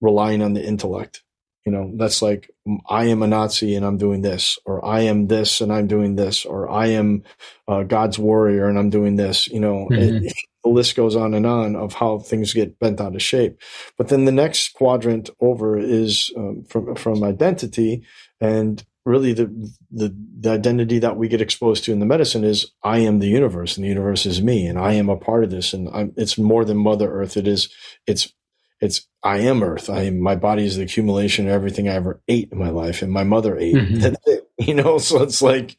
relying 0.00 0.42
on 0.42 0.54
the 0.54 0.64
intellect. 0.64 1.22
You 1.66 1.72
know, 1.72 1.92
that's 1.96 2.22
like, 2.22 2.50
I 2.88 3.06
am 3.06 3.22
a 3.22 3.26
Nazi 3.26 3.74
and 3.74 3.84
I'm 3.84 3.98
doing 3.98 4.22
this, 4.22 4.58
or 4.64 4.84
I 4.84 5.00
am 5.00 5.26
this 5.26 5.60
and 5.60 5.72
I'm 5.72 5.86
doing 5.88 6.16
this, 6.16 6.46
or 6.46 6.70
I 6.70 6.86
am 6.86 7.24
uh, 7.68 7.82
God's 7.82 8.18
warrior 8.18 8.66
and 8.66 8.78
I'm 8.78 8.88
doing 8.88 9.16
this. 9.16 9.46
You 9.48 9.60
know, 9.60 9.86
mm-hmm. 9.90 10.26
it, 10.26 10.32
the 10.64 10.70
list 10.70 10.96
goes 10.96 11.16
on 11.16 11.34
and 11.34 11.46
on 11.46 11.76
of 11.76 11.92
how 11.92 12.18
things 12.18 12.54
get 12.54 12.78
bent 12.78 13.00
out 13.00 13.14
of 13.14 13.22
shape. 13.22 13.60
But 13.98 14.08
then 14.08 14.24
the 14.24 14.32
next 14.32 14.72
quadrant 14.72 15.28
over 15.40 15.76
is 15.78 16.32
um, 16.36 16.64
from 16.64 16.94
from 16.96 17.24
identity, 17.24 18.04
and 18.40 18.82
really 19.10 19.32
the, 19.32 19.46
the 19.90 20.14
the 20.40 20.50
identity 20.50 20.98
that 21.00 21.16
we 21.16 21.28
get 21.28 21.40
exposed 21.40 21.84
to 21.84 21.92
in 21.92 22.00
the 22.00 22.06
medicine 22.06 22.44
is 22.44 22.72
I 22.82 22.98
am 23.00 23.18
the 23.18 23.28
universe, 23.28 23.76
and 23.76 23.84
the 23.84 23.88
universe 23.88 24.24
is 24.24 24.40
me, 24.40 24.66
and 24.66 24.78
I 24.78 24.94
am 24.94 25.08
a 25.08 25.16
part 25.16 25.44
of 25.44 25.50
this, 25.50 25.72
and 25.74 25.88
I'm, 25.92 26.12
it's 26.16 26.38
more 26.38 26.64
than 26.64 26.76
Mother 26.76 27.12
Earth. 27.12 27.36
It 27.36 27.46
is 27.46 27.68
it's 28.06 28.32
it's 28.80 29.06
I 29.22 29.38
am 29.38 29.62
Earth. 29.62 29.90
I 29.90 30.02
am 30.02 30.20
my 30.20 30.36
body 30.36 30.64
is 30.64 30.76
the 30.76 30.84
accumulation 30.84 31.46
of 31.46 31.52
everything 31.52 31.88
I 31.88 31.94
ever 31.94 32.22
ate 32.28 32.50
in 32.52 32.58
my 32.58 32.70
life, 32.70 33.02
and 33.02 33.12
my 33.12 33.24
mother 33.24 33.58
ate. 33.58 33.74
Mm-hmm. 33.74 34.14
You 34.60 34.74
know, 34.74 34.98
so 34.98 35.22
it's 35.22 35.40
like 35.40 35.74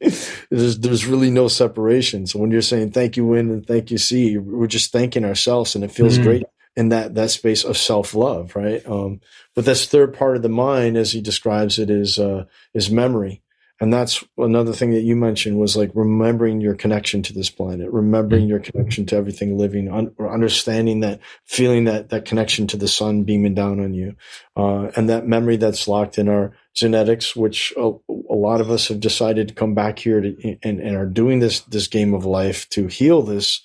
there's 0.50 0.80
there's 0.80 1.06
really 1.06 1.30
no 1.30 1.46
separation. 1.46 2.26
So 2.26 2.40
when 2.40 2.50
you're 2.50 2.60
saying 2.62 2.90
thank 2.90 3.16
you, 3.16 3.24
Win, 3.24 3.48
and 3.48 3.64
thank 3.64 3.92
you, 3.92 3.98
See, 3.98 4.36
we're 4.36 4.66
just 4.66 4.90
thanking 4.90 5.24
ourselves, 5.24 5.76
and 5.76 5.84
it 5.84 5.92
feels 5.92 6.14
mm-hmm. 6.14 6.24
great 6.24 6.42
in 6.76 6.88
that 6.90 7.14
that 7.14 7.30
space 7.30 7.64
of 7.64 7.76
self 7.76 8.14
love, 8.14 8.56
right? 8.56 8.86
Um, 8.86 9.20
but 9.54 9.64
this 9.64 9.86
third 9.86 10.14
part 10.14 10.36
of 10.36 10.42
the 10.42 10.48
mind, 10.48 10.96
as 10.96 11.12
he 11.12 11.20
describes 11.20 11.78
it, 11.78 11.90
is 11.90 12.18
uh, 12.18 12.44
is 12.74 12.90
memory 12.90 13.42
and 13.82 13.92
that's 13.92 14.22
another 14.38 14.72
thing 14.72 14.92
that 14.92 15.00
you 15.00 15.16
mentioned 15.16 15.58
was 15.58 15.76
like 15.76 15.90
remembering 15.92 16.60
your 16.60 16.76
connection 16.76 17.20
to 17.20 17.32
this 17.32 17.50
planet 17.50 17.90
remembering 17.90 18.46
your 18.46 18.60
connection 18.60 19.04
to 19.06 19.16
everything 19.16 19.58
living 19.58 19.90
un- 19.90 20.14
or 20.18 20.32
understanding 20.32 21.00
that 21.00 21.18
feeling 21.44 21.84
that 21.84 22.08
that 22.10 22.24
connection 22.24 22.68
to 22.68 22.76
the 22.76 22.86
sun 22.86 23.24
beaming 23.24 23.54
down 23.54 23.80
on 23.80 23.92
you 23.92 24.14
uh, 24.56 24.84
and 24.94 25.08
that 25.08 25.26
memory 25.26 25.56
that's 25.56 25.88
locked 25.88 26.16
in 26.16 26.28
our 26.28 26.52
genetics 26.74 27.34
which 27.34 27.74
a, 27.76 27.90
a, 28.08 28.36
lot 28.36 28.60
of 28.60 28.70
us 28.70 28.86
have 28.86 29.00
decided 29.00 29.48
to 29.48 29.54
come 29.54 29.74
back 29.74 29.98
here 29.98 30.20
to, 30.20 30.56
and, 30.62 30.80
and 30.80 30.96
are 30.96 31.04
doing 31.04 31.40
this 31.40 31.60
this 31.62 31.88
game 31.88 32.14
of 32.14 32.24
life 32.24 32.68
to 32.68 32.86
heal 32.86 33.20
this 33.20 33.62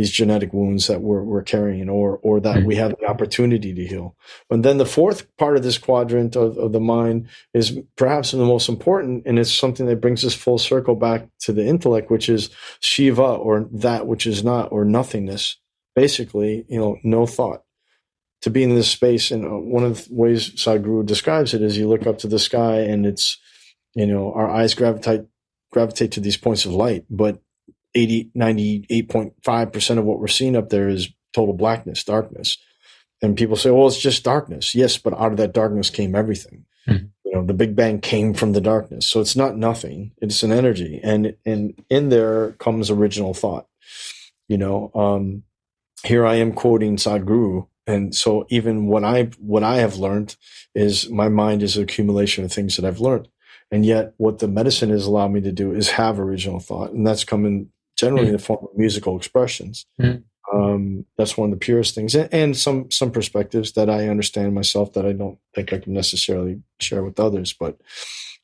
these 0.00 0.10
genetic 0.10 0.54
wounds 0.54 0.86
that 0.86 1.02
we're, 1.02 1.22
we're 1.22 1.42
carrying 1.42 1.90
or 1.90 2.18
or 2.22 2.40
that 2.40 2.64
we 2.64 2.74
have 2.74 2.94
the 2.98 3.04
opportunity 3.04 3.74
to 3.74 3.86
heal. 3.86 4.16
And 4.48 4.64
then 4.64 4.78
the 4.78 4.86
fourth 4.86 5.26
part 5.36 5.58
of 5.58 5.62
this 5.62 5.76
quadrant 5.76 6.36
of, 6.36 6.56
of 6.56 6.72
the 6.72 6.80
mind 6.80 7.28
is 7.52 7.78
perhaps 7.96 8.30
the 8.30 8.38
most 8.38 8.70
important, 8.70 9.24
and 9.26 9.38
it's 9.38 9.52
something 9.52 9.84
that 9.84 10.00
brings 10.00 10.24
us 10.24 10.32
full 10.32 10.56
circle 10.56 10.94
back 10.94 11.28
to 11.40 11.52
the 11.52 11.66
intellect, 11.66 12.10
which 12.10 12.30
is 12.30 12.48
Shiva 12.80 13.22
or 13.22 13.68
that 13.72 14.06
which 14.06 14.26
is 14.26 14.42
not 14.42 14.72
or 14.72 14.86
nothingness. 14.86 15.58
Basically, 15.94 16.64
you 16.66 16.80
know, 16.80 16.96
no 17.02 17.26
thought. 17.26 17.64
To 18.44 18.50
be 18.50 18.62
in 18.62 18.74
this 18.74 18.88
space, 18.88 19.30
and 19.30 19.44
uh, 19.44 19.50
one 19.50 19.84
of 19.84 20.08
the 20.08 20.14
ways 20.14 20.48
Sadhguru 20.54 21.04
describes 21.04 21.52
it 21.52 21.60
is 21.60 21.76
you 21.76 21.86
look 21.86 22.06
up 22.06 22.16
to 22.20 22.26
the 22.26 22.38
sky 22.38 22.78
and 22.78 23.04
it's, 23.04 23.36
you 23.94 24.06
know, 24.06 24.32
our 24.32 24.48
eyes 24.48 24.72
gravitate 24.72 25.26
gravitate 25.70 26.12
to 26.12 26.20
these 26.20 26.38
points 26.38 26.64
of 26.64 26.72
light, 26.72 27.04
but 27.10 27.42
80, 27.94 28.30
98.5% 28.36 29.98
of 29.98 30.04
what 30.04 30.20
we're 30.20 30.28
seeing 30.28 30.56
up 30.56 30.68
there 30.68 30.88
is 30.88 31.08
total 31.32 31.54
blackness, 31.54 32.04
darkness. 32.04 32.58
And 33.22 33.36
people 33.36 33.56
say, 33.56 33.70
well, 33.70 33.86
it's 33.86 34.00
just 34.00 34.24
darkness. 34.24 34.74
Yes, 34.74 34.96
but 34.96 35.14
out 35.14 35.32
of 35.32 35.36
that 35.38 35.52
darkness 35.52 35.90
came 35.90 36.14
everything. 36.14 36.64
Mm-hmm. 36.88 37.06
You 37.24 37.32
know, 37.32 37.44
the 37.44 37.54
Big 37.54 37.76
Bang 37.76 38.00
came 38.00 38.34
from 38.34 38.52
the 38.52 38.60
darkness. 38.60 39.06
So 39.06 39.20
it's 39.20 39.36
not 39.36 39.56
nothing. 39.56 40.12
It's 40.20 40.42
an 40.42 40.52
energy. 40.52 41.00
And, 41.02 41.36
and 41.44 41.80
in 41.90 42.08
there 42.08 42.52
comes 42.52 42.90
original 42.90 43.34
thought. 43.34 43.66
You 44.48 44.58
know, 44.58 44.90
um, 44.94 45.44
here 46.02 46.26
I 46.26 46.36
am 46.36 46.52
quoting 46.52 46.96
Sadhguru. 46.96 47.66
And 47.86 48.14
so 48.14 48.46
even 48.48 48.86
what 48.86 49.04
I, 49.04 49.30
what 49.38 49.62
I 49.62 49.76
have 49.76 49.96
learned 49.96 50.36
is 50.74 51.10
my 51.10 51.28
mind 51.28 51.62
is 51.62 51.76
an 51.76 51.82
accumulation 51.82 52.44
of 52.44 52.52
things 52.52 52.76
that 52.76 52.84
I've 52.84 53.00
learned. 53.00 53.28
And 53.70 53.86
yet 53.86 54.14
what 54.16 54.38
the 54.38 54.48
medicine 54.48 54.90
has 54.90 55.06
allowed 55.06 55.32
me 55.32 55.40
to 55.42 55.52
do 55.52 55.72
is 55.72 55.90
have 55.90 56.18
original 56.18 56.58
thought. 56.58 56.90
And 56.90 57.06
that's 57.06 57.24
coming 57.24 57.70
generally 58.00 58.24
mm. 58.24 58.28
in 58.28 58.32
the 58.32 58.38
form 58.38 58.64
of 58.64 58.76
musical 58.76 59.16
expressions. 59.16 59.86
Mm. 60.00 60.24
Um, 60.52 61.06
that's 61.16 61.36
one 61.36 61.52
of 61.52 61.58
the 61.58 61.64
purest 61.64 61.94
things, 61.94 62.14
and, 62.16 62.28
and, 62.32 62.56
some 62.56 62.90
some 62.90 63.12
perspectives 63.12 63.72
that 63.72 63.88
I 63.88 64.08
understand 64.08 64.52
myself 64.52 64.94
that 64.94 65.06
I 65.06 65.12
don't 65.12 65.38
think 65.54 65.72
I 65.72 65.78
can 65.78 65.92
necessarily 65.92 66.60
share 66.80 67.04
with 67.04 67.20
others. 67.20 67.52
But 67.52 67.78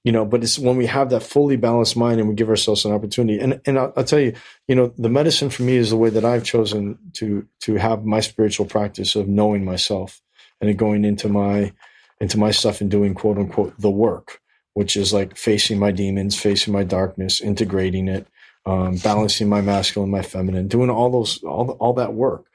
you 0.06 0.12
know 0.12 0.24
but 0.24 0.44
it's 0.44 0.56
when 0.56 0.76
we 0.76 0.86
have 0.86 1.10
that 1.10 1.24
fully 1.24 1.56
balanced 1.56 1.96
mind 1.96 2.20
and 2.20 2.28
we 2.28 2.34
give 2.36 2.48
ourselves 2.48 2.84
an 2.84 2.92
opportunity 2.92 3.40
and 3.40 3.60
and 3.66 3.76
I'll, 3.76 3.92
I'll, 3.96 4.04
tell 4.04 4.20
you 4.20 4.34
you 4.68 4.76
know 4.76 4.94
the 4.96 5.08
medicine 5.08 5.50
for 5.50 5.64
me 5.64 5.76
is 5.76 5.90
the 5.90 5.96
way 5.96 6.10
that 6.10 6.24
i've 6.24 6.44
chosen 6.44 6.96
to 7.14 7.46
to 7.62 7.74
have 7.74 8.04
my 8.04 8.20
spiritual 8.20 8.66
practice 8.66 9.16
of 9.16 9.26
knowing 9.26 9.64
myself 9.64 10.22
and 10.60 10.78
going 10.78 11.04
into 11.04 11.28
my 11.28 11.72
into 12.20 12.38
my 12.38 12.52
stuff 12.52 12.80
and 12.80 12.90
doing 12.90 13.14
quote 13.14 13.36
unquote 13.36 13.74
the 13.80 13.90
work 13.90 14.40
which 14.74 14.96
is 14.96 15.12
like 15.12 15.36
facing 15.36 15.78
my 15.78 15.90
demons 15.90 16.38
facing 16.38 16.72
my 16.72 16.84
darkness 16.84 17.40
integrating 17.40 18.06
it 18.06 18.28
um, 18.66 18.96
balancing 18.96 19.48
my 19.48 19.61
masculine 19.61 20.11
my 20.11 20.22
feminine 20.22 20.68
doing 20.68 20.90
all 20.90 21.11
those 21.11 21.42
all, 21.44 21.70
all 21.81 21.92
that 21.92 22.14
work 22.14 22.46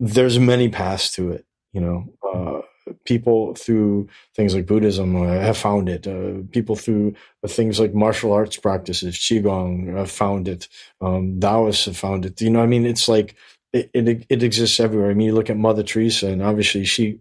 there's 0.00 0.38
many 0.38 0.68
paths 0.68 1.12
to 1.12 1.30
it 1.30 1.46
you 1.72 1.80
know 1.80 2.12
uh, 2.34 2.60
people 3.04 3.54
through 3.54 4.08
things 4.34 4.54
like 4.54 4.66
Buddhism 4.66 5.14
have 5.14 5.56
found 5.56 5.88
it. 5.88 6.06
Uh, 6.06 6.42
people 6.50 6.76
through 6.76 7.14
things 7.46 7.78
like 7.80 7.94
martial 7.94 8.32
arts 8.32 8.56
practices, 8.56 9.16
Qigong 9.16 9.96
have 9.96 10.10
found 10.10 10.48
it. 10.48 10.68
Um, 11.00 11.40
Taoists 11.40 11.86
have 11.86 11.96
found 11.96 12.26
it. 12.26 12.40
You 12.40 12.50
know, 12.50 12.62
I 12.62 12.66
mean, 12.66 12.86
it's 12.86 13.08
like 13.08 13.36
it, 13.72 13.90
it, 13.94 14.26
it 14.28 14.42
exists 14.42 14.80
everywhere. 14.80 15.10
I 15.10 15.14
mean, 15.14 15.28
you 15.28 15.34
look 15.34 15.50
at 15.50 15.56
Mother 15.56 15.82
Teresa, 15.82 16.28
and 16.28 16.42
obviously 16.42 16.84
she 16.84 17.20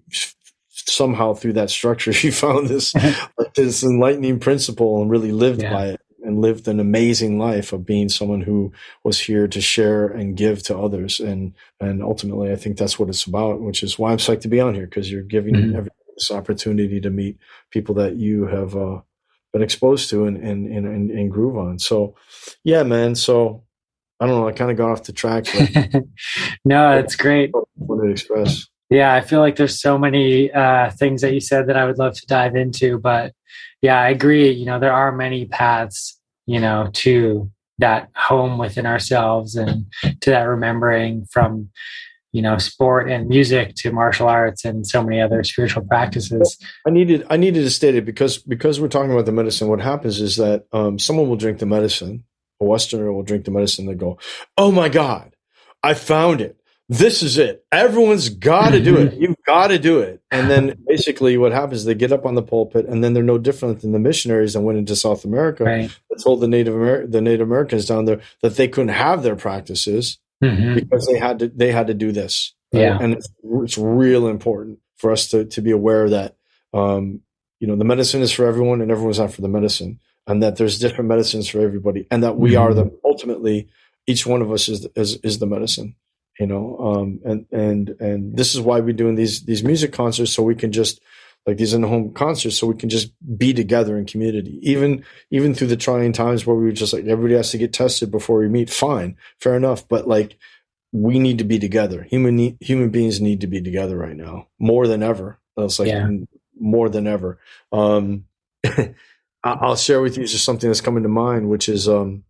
somehow 0.69 1.33
through 1.33 1.53
that 1.53 1.69
structure 1.69 2.13
she 2.21 2.31
found 2.31 2.67
this 2.67 2.93
this 3.55 3.83
enlightening 3.83 4.39
principle 4.39 5.01
and 5.01 5.11
really 5.11 5.31
lived 5.31 5.61
yeah. 5.61 5.71
by 5.73 5.85
it 5.87 6.00
and 6.23 6.41
lived 6.41 6.67
an 6.67 6.79
amazing 6.79 7.39
life 7.39 7.73
of 7.73 7.85
being 7.85 8.09
someone 8.09 8.41
who 8.41 8.71
was 9.03 9.19
here 9.19 9.47
to 9.47 9.61
share 9.61 10.07
and 10.07 10.37
give 10.37 10.63
to 10.63 10.77
others. 10.77 11.19
And 11.19 11.53
and 11.79 12.03
ultimately, 12.03 12.51
I 12.51 12.55
think 12.55 12.77
that's 12.77 12.99
what 12.99 13.09
it's 13.09 13.25
about, 13.25 13.61
which 13.61 13.83
is 13.83 13.97
why 13.97 14.11
I'm 14.11 14.17
psyched 14.17 14.41
to 14.41 14.47
be 14.47 14.59
on 14.59 14.75
here 14.75 14.85
because 14.85 15.11
you're 15.11 15.23
giving 15.23 15.55
mm-hmm. 15.55 15.87
this 16.15 16.31
opportunity 16.31 17.01
to 17.01 17.09
meet 17.09 17.37
people 17.71 17.95
that 17.95 18.15
you 18.15 18.45
have 18.47 18.75
uh, 18.75 19.01
been 19.53 19.61
exposed 19.61 20.09
to 20.09 20.25
and, 20.25 20.37
and 20.37 20.67
and, 20.67 21.11
and 21.11 21.31
groove 21.31 21.57
on. 21.57 21.79
So, 21.79 22.15
yeah, 22.63 22.83
man. 22.83 23.15
So 23.15 23.63
I 24.19 24.27
don't 24.27 24.39
know. 24.39 24.47
I 24.47 24.51
kind 24.51 24.69
of 24.69 24.77
got 24.77 24.91
off 24.91 25.03
the 25.03 25.13
track. 25.13 25.45
But 25.53 26.03
no, 26.65 26.91
it's 26.97 27.15
great. 27.15 27.51
What 27.73 28.07
express. 28.07 28.67
Yeah, 28.91 29.13
I 29.13 29.21
feel 29.21 29.39
like 29.39 29.55
there's 29.55 29.79
so 29.79 29.97
many 29.97 30.51
uh, 30.51 30.91
things 30.91 31.21
that 31.21 31.33
you 31.33 31.39
said 31.39 31.67
that 31.67 31.77
I 31.77 31.85
would 31.85 31.97
love 31.97 32.13
to 32.15 32.25
dive 32.27 32.57
into, 32.57 32.99
but 32.99 33.33
yeah, 33.81 34.01
I 34.01 34.09
agree. 34.09 34.51
You 34.51 34.65
know, 34.65 34.79
there 34.79 34.91
are 34.91 35.13
many 35.13 35.45
paths, 35.45 36.19
you 36.45 36.59
know, 36.59 36.89
to 36.95 37.49
that 37.79 38.09
home 38.17 38.57
within 38.57 38.85
ourselves 38.85 39.55
and 39.55 39.85
to 40.19 40.29
that 40.29 40.43
remembering 40.43 41.25
from, 41.31 41.69
you 42.33 42.41
know, 42.41 42.57
sport 42.57 43.09
and 43.09 43.29
music 43.29 43.75
to 43.75 43.93
martial 43.93 44.27
arts 44.27 44.65
and 44.65 44.85
so 44.85 45.01
many 45.01 45.21
other 45.21 45.41
spiritual 45.45 45.85
practices. 45.85 46.57
I 46.85 46.89
needed 46.89 47.25
I 47.29 47.37
needed 47.37 47.61
to 47.61 47.71
state 47.71 47.95
it 47.95 48.03
because 48.03 48.39
because 48.39 48.81
we're 48.81 48.89
talking 48.89 49.13
about 49.13 49.25
the 49.25 49.31
medicine. 49.31 49.69
What 49.69 49.79
happens 49.79 50.19
is 50.19 50.35
that 50.35 50.65
um, 50.73 50.99
someone 50.99 51.29
will 51.29 51.37
drink 51.37 51.59
the 51.59 51.65
medicine, 51.65 52.25
a 52.59 52.65
Westerner 52.65 53.13
will 53.13 53.23
drink 53.23 53.45
the 53.45 53.51
medicine. 53.51 53.85
They 53.85 53.95
go, 53.95 54.19
"Oh 54.57 54.71
my 54.71 54.89
God, 54.89 55.33
I 55.81 55.93
found 55.93 56.41
it." 56.41 56.60
This 56.91 57.23
is 57.23 57.37
it. 57.37 57.65
Everyone's 57.71 58.27
got 58.27 58.71
to 58.71 58.81
do 58.81 58.97
it. 58.97 59.13
You've 59.17 59.41
got 59.45 59.67
to 59.67 59.79
do 59.79 60.01
it. 60.01 60.21
And 60.29 60.49
then 60.49 60.75
basically 60.85 61.37
what 61.37 61.53
happens, 61.53 61.85
they 61.85 61.95
get 61.95 62.11
up 62.11 62.25
on 62.25 62.35
the 62.35 62.43
pulpit 62.43 62.85
and 62.85 63.01
then 63.01 63.13
they're 63.13 63.23
no 63.23 63.37
different 63.37 63.79
than 63.79 63.93
the 63.93 63.99
missionaries 63.99 64.53
that 64.53 64.61
went 64.61 64.77
into 64.77 64.97
South 64.97 65.23
America 65.23 65.63
right. 65.63 65.97
that 66.09 66.21
told 66.21 66.41
the 66.41 66.49
Native, 66.49 66.73
Amer- 66.73 67.07
the 67.07 67.21
Native 67.21 67.47
Americans 67.47 67.85
down 67.85 68.03
there 68.03 68.19
that 68.41 68.57
they 68.57 68.67
couldn't 68.67 68.89
have 68.89 69.23
their 69.23 69.37
practices 69.37 70.19
mm-hmm. 70.43 70.75
because 70.75 71.07
they 71.07 71.17
had 71.17 71.39
to, 71.39 71.47
they 71.47 71.71
had 71.71 71.87
to 71.87 71.93
do 71.93 72.11
this. 72.11 72.53
Right? 72.73 72.81
Yeah. 72.81 72.97
And 72.99 73.13
it's, 73.13 73.29
it's 73.41 73.77
real 73.77 74.27
important 74.27 74.79
for 74.97 75.13
us 75.13 75.29
to, 75.29 75.45
to 75.45 75.61
be 75.61 75.71
aware 75.71 76.09
that, 76.09 76.35
um, 76.73 77.21
you 77.61 77.67
know, 77.67 77.77
the 77.77 77.85
medicine 77.85 78.21
is 78.21 78.33
for 78.33 78.45
everyone 78.45 78.81
and 78.81 78.91
everyone's 78.91 79.19
not 79.19 79.31
for 79.31 79.41
the 79.41 79.47
medicine 79.47 80.01
and 80.27 80.43
that 80.43 80.57
there's 80.57 80.77
different 80.77 81.07
medicines 81.07 81.47
for 81.47 81.61
everybody 81.61 82.05
and 82.11 82.21
that 82.23 82.35
we 82.35 82.51
mm-hmm. 82.51 82.63
are 82.63 82.73
the, 82.73 82.99
ultimately, 83.05 83.69
each 84.07 84.25
one 84.25 84.41
of 84.41 84.51
us 84.51 84.67
is, 84.67 84.85
is, 84.97 85.15
is 85.23 85.39
the 85.39 85.47
medicine 85.47 85.95
you 86.39 86.47
know 86.47 86.77
um, 86.79 87.19
and 87.25 87.45
and 87.51 87.89
and 87.99 88.37
this 88.37 88.55
is 88.55 88.61
why 88.61 88.79
we're 88.79 88.93
doing 88.93 89.15
these 89.15 89.43
these 89.43 89.63
music 89.63 89.93
concerts 89.93 90.33
so 90.33 90.43
we 90.43 90.55
can 90.55 90.71
just 90.71 91.01
like 91.45 91.57
these 91.57 91.73
in 91.73 91.81
the 91.81 91.87
home 91.87 92.13
concerts 92.13 92.57
so 92.57 92.67
we 92.67 92.75
can 92.75 92.89
just 92.89 93.11
be 93.37 93.53
together 93.53 93.97
in 93.97 94.05
community. 94.05 94.59
Even 94.61 95.03
even 95.31 95.53
through 95.53 95.67
the 95.67 95.77
trying 95.77 96.13
times 96.13 96.45
where 96.45 96.55
we 96.55 96.65
were 96.65 96.71
just 96.71 96.93
like 96.93 97.05
everybody 97.05 97.35
has 97.35 97.51
to 97.51 97.57
get 97.57 97.73
tested 97.73 98.11
before 98.11 98.39
we 98.39 98.47
meet 98.47 98.69
fine 98.69 99.17
fair 99.39 99.55
enough 99.55 99.87
but 99.87 100.07
like 100.07 100.37
we 100.91 101.19
need 101.19 101.37
to 101.37 101.43
be 101.43 101.57
together. 101.57 102.03
Human 102.03 102.35
need, 102.35 102.57
human 102.59 102.89
beings 102.89 103.21
need 103.21 103.41
to 103.41 103.47
be 103.47 103.61
together 103.61 103.97
right 103.97 104.15
now 104.15 104.47
more 104.59 104.87
than 104.87 105.01
ever. 105.01 105.39
It's 105.57 105.79
like 105.79 105.87
yeah. 105.87 106.09
more 106.59 106.89
than 106.89 107.07
ever. 107.07 107.39
Um, 107.71 108.25
i'll 109.43 109.75
share 109.75 110.01
with 110.01 110.17
you 110.17 110.27
just 110.27 110.45
something 110.45 110.69
that's 110.69 110.81
coming 110.81 111.01
to 111.01 111.09
mind 111.09 111.49
which 111.49 111.67
is 111.67 111.89
um, 111.89 112.23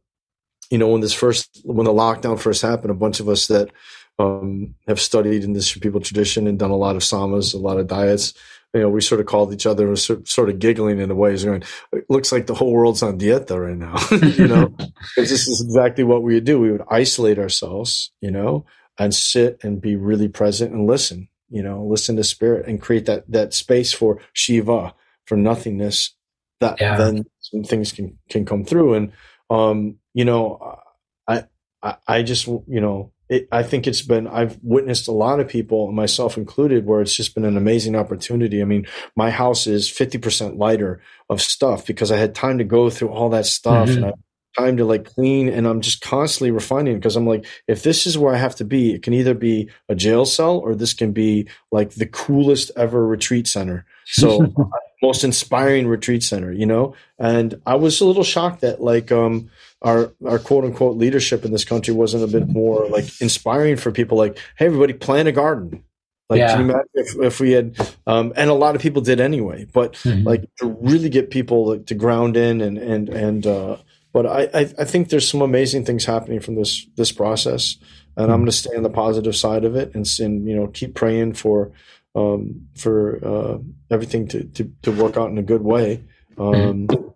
you 0.71 0.77
know, 0.77 0.88
when 0.88 1.01
this 1.01 1.13
first, 1.13 1.62
when 1.65 1.86
the 1.86 1.93
lockdown 1.93 2.39
first 2.39 2.62
happened, 2.62 2.91
a 2.91 2.95
bunch 2.95 3.19
of 3.19 3.29
us 3.29 3.47
that 3.47 3.69
um, 4.17 4.73
have 4.88 4.99
studied 4.99 5.43
in 5.43 5.53
this 5.53 5.77
people 5.77 5.99
tradition 5.99 6.47
and 6.47 6.57
done 6.57 6.71
a 6.71 6.77
lot 6.77 6.95
of 6.95 7.03
samas, 7.03 7.53
a 7.53 7.60
lot 7.60 7.77
of 7.77 7.88
diets, 7.88 8.34
you 8.73 8.79
know, 8.79 8.89
we 8.89 9.01
sort 9.01 9.19
of 9.19 9.27
called 9.27 9.53
each 9.53 9.65
other 9.65 9.88
and 9.89 9.99
sort 9.99 10.49
of 10.49 10.60
giggling 10.60 10.99
in 10.99 11.12
a 11.12 11.15
way, 11.15 11.34
is 11.34 11.43
going, 11.43 11.63
it 11.91 12.05
looks 12.10 12.31
like 12.31 12.47
the 12.47 12.53
whole 12.53 12.71
world's 12.71 13.03
on 13.03 13.19
dieta 13.19 13.60
right 13.60 13.77
now, 13.77 13.97
you 14.38 14.47
know, 14.47 14.67
because 15.15 15.29
this 15.29 15.45
is 15.47 15.62
exactly 15.62 16.05
what 16.05 16.23
we 16.23 16.36
would 16.36 16.45
do. 16.45 16.60
We 16.60 16.71
would 16.71 16.84
isolate 16.89 17.38
ourselves, 17.38 18.12
you 18.21 18.31
know, 18.31 18.65
and 18.97 19.13
sit 19.13 19.62
and 19.63 19.81
be 19.81 19.97
really 19.97 20.29
present 20.29 20.71
and 20.71 20.88
listen, 20.88 21.27
you 21.49 21.62
know, 21.62 21.84
listen 21.84 22.15
to 22.15 22.23
spirit 22.23 22.65
and 22.65 22.81
create 22.81 23.07
that, 23.07 23.29
that 23.29 23.53
space 23.53 23.91
for 23.91 24.21
Shiva, 24.31 24.93
for 25.25 25.36
nothingness 25.36 26.15
that 26.62 26.79
yeah. 26.79 26.95
then 26.95 27.25
things 27.65 27.91
can, 27.91 28.17
can 28.29 28.45
come 28.45 28.63
through. 28.63 28.93
And, 28.93 29.12
um, 29.49 29.97
you 30.13 30.26
know, 30.26 30.80
I, 31.28 31.45
I, 31.82 31.95
I 32.08 32.24
just, 32.24 32.47
you 32.47 32.63
know, 32.67 33.12
it, 33.30 33.47
I 33.52 33.63
think 33.63 33.88
it's 33.88 34.02
been, 34.02 34.28
I've 34.28 34.60
witnessed 34.62 35.08
a 35.08 35.13
lot 35.13 35.39
of 35.39 35.47
people, 35.47 35.91
myself 35.91 36.38
included, 36.38 36.86
where 36.86 37.02
it's 37.02 37.15
just 37.15 37.34
been 37.34 37.45
an 37.45 37.58
amazing 37.58 37.95
opportunity. 37.95 38.62
I 38.62 38.65
mean, 38.65 38.88
my 39.15 39.30
house 39.30 39.67
is 39.67 39.89
50% 39.89 40.58
lighter 40.58 41.02
of 41.30 41.41
stuff 41.41 41.86
because 41.86 42.12
I 42.12 42.17
had 42.17 42.36
time 42.36 42.58
to 42.58 42.65
go 42.65 42.89
through 42.89 43.10
all 43.10 43.30
that 43.30 43.45
stuff 43.45 43.88
mm-hmm. 43.88 44.04
and 44.04 44.13
I 44.13 44.13
time 44.58 44.78
to 44.78 44.86
like 44.86 45.06
clean 45.06 45.47
and 45.47 45.65
I'm 45.67 45.82
just 45.82 46.02
constantly 46.02 46.52
refining 46.52 46.95
because 46.95 47.15
I'm 47.15 47.28
like, 47.28 47.45
if 47.67 47.84
this 47.84 48.06
is 48.06 48.17
where 48.17 48.34
I 48.34 48.38
have 48.38 48.56
to 48.56 48.65
be, 48.65 48.93
it 48.93 49.04
can 49.04 49.13
either 49.13 49.34
be 49.34 49.69
a 49.88 49.95
jail 49.95 50.26
cell 50.26 50.58
or 50.58 50.76
this 50.76 50.93
can 50.93 51.13
be 51.13 51.47
like 51.71 51.91
the 51.91 52.06
coolest 52.06 52.71
ever 52.76 53.06
retreat 53.06 53.47
center. 53.47 53.86
So 54.06 54.54
most 55.02 55.24
inspiring 55.24 55.88
retreat 55.88 56.24
center, 56.24 56.52
you 56.52 56.65
know? 56.65 56.95
And 57.17 57.62
I 57.65 57.76
was 57.76 58.02
a 58.02 58.06
little 58.06 58.24
shocked 58.24 58.62
that 58.62 58.82
like, 58.82 59.12
um, 59.12 59.50
our 59.82 60.13
our 60.26 60.39
quote 60.39 60.63
unquote 60.63 60.98
leadership 60.98 61.44
in 61.44 61.52
this 61.52 61.65
country 61.65 61.94
wasn't 61.94 62.24
a 62.24 62.28
bit 62.28 62.48
more 62.48 62.88
like 62.88 63.22
inspiring 63.22 63.78
for 63.78 63.91
people 63.91 64.17
like 64.17 64.38
hey 64.58 64.67
everybody 64.67 64.94
plant 64.94 65.28
a 65.28 65.32
garden 65.32 65.84
like 66.30 66.39
yeah. 66.39 66.56
can 66.56 66.65
you 66.65 66.72
imagine 66.72 66.89
if, 66.94 67.15
if 67.20 67.39
we 67.39 67.52
had 67.52 67.96
um, 68.08 68.32
and 68.36 68.50
a 68.50 68.54
lot 68.54 68.76
of 68.76 68.82
people 68.82 69.02
did 69.02 69.20
anyway 69.20 69.65
but 69.74 69.94
mm-hmm. 69.94 70.26
like 70.26 70.44
to 70.58 70.67
really 70.82 71.10
get 71.10 71.32
people 71.32 71.70
like, 71.70 71.86
to 71.88 71.96
ground 71.96 72.38
in 72.38 72.62
and 72.62 72.78
and 72.78 73.10
and 73.10 73.48
uh, 73.48 73.78
but 74.13 74.26
I, 74.26 74.41
I, 74.54 74.60
I 74.80 74.86
think 74.86 75.08
there's 75.10 75.28
some 75.28 75.41
amazing 75.41 75.86
things 75.86 76.06
happening 76.06 76.39
from 76.39 76.56
this 76.56 76.86
this 76.96 77.12
process 77.12 77.78
and 78.15 78.26
mm-hmm. 78.26 78.34
I'm 78.34 78.39
going 78.39 78.46
to 78.46 78.52
stay 78.52 78.76
on 78.76 78.84
the 78.84 78.89
positive 78.89 79.36
side 79.36 79.65
of 79.65 79.76
it 79.76 79.96
and, 79.96 80.08
and 80.20 80.48
you 80.48 80.56
know 80.56 80.67
keep 80.67 80.96
praying 80.96 81.34
for 81.34 81.72
um, 82.13 82.67
for 82.76 83.26
uh, 83.26 83.58
everything 83.89 84.28
to, 84.30 84.44
to 84.44 84.72
to 84.84 84.91
work 84.91 85.17
out 85.17 85.32
in 85.32 85.38
a 85.38 85.44
good 85.44 85.63
way 85.63 86.04
um, 86.38 86.54
mm-hmm 86.88 87.08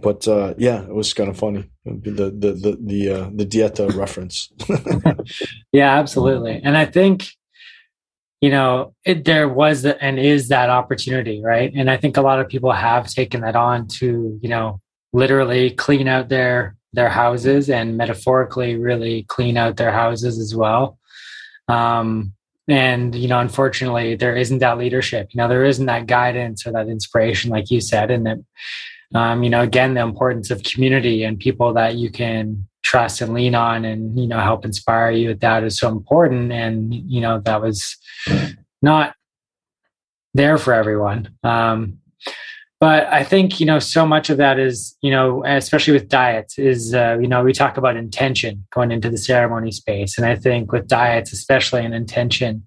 but 0.00 0.26
uh, 0.28 0.54
yeah, 0.58 0.82
it 0.82 0.94
was 0.94 1.14
kind 1.14 1.30
of 1.30 1.38
funny 1.38 1.70
the 1.84 2.30
the 2.30 2.52
the 2.52 2.78
the 2.80 3.10
uh, 3.10 3.30
the 3.34 3.46
dieta 3.46 3.94
reference. 3.94 4.52
yeah, 5.72 5.98
absolutely, 5.98 6.60
and 6.62 6.76
I 6.76 6.84
think 6.86 7.28
you 8.40 8.50
know 8.50 8.94
it, 9.04 9.24
there 9.24 9.48
was 9.48 9.84
and 9.84 10.18
is 10.18 10.48
that 10.48 10.70
opportunity, 10.70 11.42
right? 11.42 11.72
And 11.74 11.90
I 11.90 11.96
think 11.96 12.16
a 12.16 12.22
lot 12.22 12.40
of 12.40 12.48
people 12.48 12.72
have 12.72 13.08
taken 13.08 13.40
that 13.42 13.56
on 13.56 13.88
to 13.98 14.38
you 14.42 14.48
know 14.48 14.80
literally 15.12 15.70
clean 15.70 16.08
out 16.08 16.28
their 16.28 16.76
their 16.92 17.08
houses 17.08 17.70
and 17.70 17.96
metaphorically 17.96 18.76
really 18.76 19.24
clean 19.24 19.56
out 19.56 19.76
their 19.76 19.92
houses 19.92 20.38
as 20.38 20.54
well. 20.54 20.98
Um, 21.68 22.32
and 22.68 23.14
you 23.14 23.28
know 23.28 23.38
unfortunately 23.38 24.16
there 24.16 24.36
isn't 24.36 24.58
that 24.58 24.76
leadership 24.76 25.28
you 25.30 25.38
know 25.38 25.46
there 25.46 25.64
isn't 25.64 25.86
that 25.86 26.06
guidance 26.06 26.66
or 26.66 26.72
that 26.72 26.88
inspiration 26.88 27.48
like 27.48 27.70
you 27.70 27.80
said 27.80 28.10
and 28.10 28.26
that 28.26 28.38
um, 29.16 29.42
you 29.42 29.50
know, 29.50 29.62
again, 29.62 29.94
the 29.94 30.00
importance 30.00 30.50
of 30.50 30.62
community 30.62 31.24
and 31.24 31.38
people 31.38 31.72
that 31.74 31.96
you 31.96 32.10
can 32.10 32.66
trust 32.82 33.20
and 33.20 33.34
lean 33.34 33.54
on 33.54 33.84
and, 33.84 34.18
you 34.18 34.26
know, 34.26 34.38
help 34.38 34.64
inspire 34.64 35.10
you 35.10 35.34
that 35.34 35.64
is 35.64 35.78
so 35.78 35.88
important. 35.88 36.52
And, 36.52 36.94
you 36.94 37.20
know, 37.20 37.40
that 37.40 37.60
was 37.60 37.96
not 38.82 39.14
there 40.34 40.58
for 40.58 40.72
everyone. 40.72 41.30
Um, 41.42 41.98
but 42.78 43.06
I 43.06 43.24
think, 43.24 43.58
you 43.58 43.66
know, 43.66 43.78
so 43.78 44.06
much 44.06 44.28
of 44.28 44.36
that 44.36 44.58
is, 44.58 44.96
you 45.00 45.10
know, 45.10 45.42
especially 45.46 45.94
with 45.94 46.08
diets 46.08 46.58
is, 46.58 46.94
uh, 46.94 47.16
you 47.20 47.26
know, 47.26 47.42
we 47.42 47.54
talk 47.54 47.78
about 47.78 47.96
intention 47.96 48.66
going 48.70 48.92
into 48.92 49.08
the 49.08 49.16
ceremony 49.16 49.72
space. 49.72 50.18
And 50.18 50.26
I 50.26 50.36
think 50.36 50.72
with 50.72 50.86
diets, 50.86 51.32
especially 51.32 51.84
an 51.84 51.94
intention, 51.94 52.66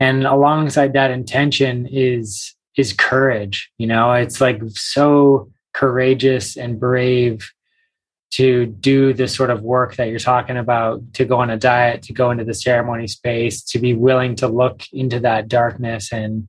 and 0.00 0.26
alongside 0.26 0.94
that 0.94 1.10
intention 1.10 1.86
is, 1.86 2.54
is 2.76 2.92
courage. 2.92 3.70
You 3.76 3.86
know, 3.86 4.12
it's 4.14 4.40
like 4.40 4.60
so 4.70 5.50
courageous 5.74 6.56
and 6.56 6.80
brave 6.80 7.50
to 8.30 8.66
do 8.66 9.12
this 9.12 9.32
sort 9.32 9.50
of 9.50 9.62
work 9.62 9.94
that 9.94 10.08
you're 10.08 10.18
talking 10.18 10.56
about, 10.56 11.00
to 11.14 11.24
go 11.24 11.36
on 11.36 11.50
a 11.50 11.56
diet, 11.56 12.02
to 12.02 12.12
go 12.12 12.32
into 12.32 12.42
the 12.42 12.54
ceremony 12.54 13.06
space, 13.06 13.62
to 13.62 13.78
be 13.78 13.94
willing 13.94 14.34
to 14.34 14.48
look 14.48 14.82
into 14.92 15.20
that 15.20 15.46
darkness. 15.46 16.12
And, 16.12 16.48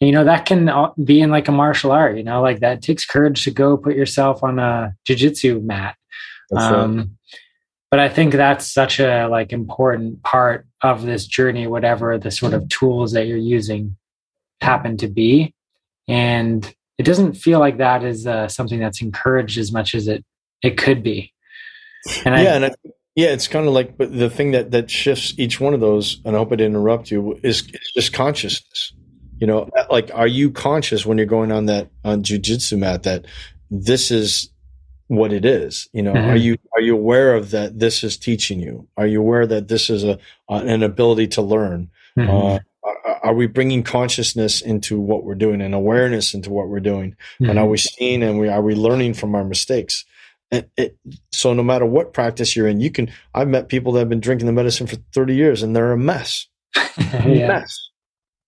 you 0.00 0.12
know, 0.12 0.24
that 0.24 0.46
can 0.46 0.70
be 1.04 1.20
in 1.20 1.30
like 1.30 1.48
a 1.48 1.52
martial 1.52 1.92
art, 1.92 2.16
you 2.16 2.22
know, 2.22 2.40
like 2.40 2.60
that 2.60 2.80
takes 2.80 3.04
courage 3.04 3.44
to 3.44 3.50
go 3.50 3.76
put 3.76 3.96
yourself 3.96 4.42
on 4.42 4.58
a 4.58 4.94
jujitsu 5.06 5.62
mat. 5.62 5.96
Um, 6.56 6.96
right. 6.96 7.06
But 7.90 8.00
I 8.00 8.08
think 8.08 8.32
that's 8.32 8.72
such 8.72 8.98
a 8.98 9.28
like 9.28 9.52
important 9.52 10.22
part 10.22 10.66
of 10.80 11.02
this 11.02 11.26
journey, 11.26 11.66
whatever 11.66 12.16
the 12.16 12.30
sort 12.30 12.54
of 12.54 12.68
tools 12.70 13.12
that 13.12 13.26
you're 13.26 13.36
using 13.36 13.96
happen 14.62 14.96
to 14.98 15.08
be. 15.08 15.52
And 16.08 16.74
it 16.98 17.04
doesn't 17.04 17.34
feel 17.34 17.58
like 17.58 17.78
that 17.78 18.04
is 18.04 18.26
uh, 18.26 18.48
something 18.48 18.80
that's 18.80 19.02
encouraged 19.02 19.58
as 19.58 19.72
much 19.72 19.94
as 19.94 20.08
it 20.08 20.24
it 20.62 20.78
could 20.78 21.02
be. 21.02 21.32
And 22.24 22.34
yeah, 22.34 22.52
I, 22.52 22.54
and 22.54 22.64
I, 22.66 22.70
yeah, 23.14 23.28
it's 23.28 23.48
kind 23.48 23.66
of 23.66 23.72
like, 23.72 23.96
but 23.96 24.16
the 24.16 24.30
thing 24.30 24.52
that 24.52 24.70
that 24.72 24.90
shifts 24.90 25.34
each 25.38 25.60
one 25.60 25.74
of 25.74 25.80
those, 25.80 26.20
and 26.24 26.36
I 26.36 26.38
hope 26.38 26.52
I 26.52 26.56
didn't 26.56 26.76
interrupt 26.76 27.10
you, 27.10 27.38
is, 27.42 27.62
is 27.62 27.92
just 27.94 28.12
consciousness. 28.12 28.92
You 29.38 29.46
know, 29.46 29.68
like, 29.90 30.10
are 30.14 30.26
you 30.26 30.50
conscious 30.50 31.04
when 31.04 31.18
you're 31.18 31.26
going 31.26 31.52
on 31.52 31.66
that 31.66 31.90
on 32.04 32.22
jujitsu 32.22 32.78
mat 32.78 33.02
that 33.02 33.26
this 33.70 34.10
is 34.10 34.50
what 35.08 35.32
it 35.32 35.44
is? 35.44 35.88
You 35.92 36.02
know, 36.02 36.12
mm-hmm. 36.12 36.30
are 36.30 36.36
you 36.36 36.56
are 36.74 36.80
you 36.80 36.94
aware 36.94 37.34
of 37.34 37.50
that? 37.50 37.78
This 37.78 38.04
is 38.04 38.16
teaching 38.16 38.60
you. 38.60 38.88
Are 38.96 39.06
you 39.06 39.20
aware 39.20 39.46
that 39.46 39.68
this 39.68 39.90
is 39.90 40.04
a 40.04 40.18
an 40.48 40.82
ability 40.82 41.28
to 41.28 41.42
learn? 41.42 41.90
Mm-hmm. 42.18 42.30
Uh, 42.30 42.58
are 43.22 43.34
we 43.34 43.46
bringing 43.46 43.82
consciousness 43.82 44.60
into 44.60 45.00
what 45.00 45.24
we're 45.24 45.34
doing 45.34 45.60
and 45.60 45.74
awareness 45.74 46.34
into 46.34 46.50
what 46.50 46.68
we're 46.68 46.80
doing? 46.80 47.12
Mm-hmm. 47.40 47.50
And 47.50 47.58
are 47.58 47.66
we 47.66 47.78
seeing 47.78 48.22
and 48.22 48.38
we 48.38 48.48
are 48.48 48.62
we 48.62 48.74
learning 48.74 49.14
from 49.14 49.34
our 49.34 49.44
mistakes? 49.44 50.04
It, 50.50 50.70
it, 50.76 50.96
so 51.32 51.52
no 51.52 51.64
matter 51.64 51.84
what 51.84 52.12
practice 52.12 52.54
you're 52.54 52.68
in, 52.68 52.80
you 52.80 52.90
can. 52.90 53.10
I've 53.34 53.48
met 53.48 53.68
people 53.68 53.92
that 53.92 54.00
have 54.00 54.08
been 54.08 54.20
drinking 54.20 54.46
the 54.46 54.52
medicine 54.52 54.86
for 54.86 54.96
30 55.12 55.34
years 55.34 55.62
and 55.62 55.74
they're 55.74 55.92
a 55.92 55.98
mess, 55.98 56.46
yeah. 56.98 57.48
mess, 57.48 57.90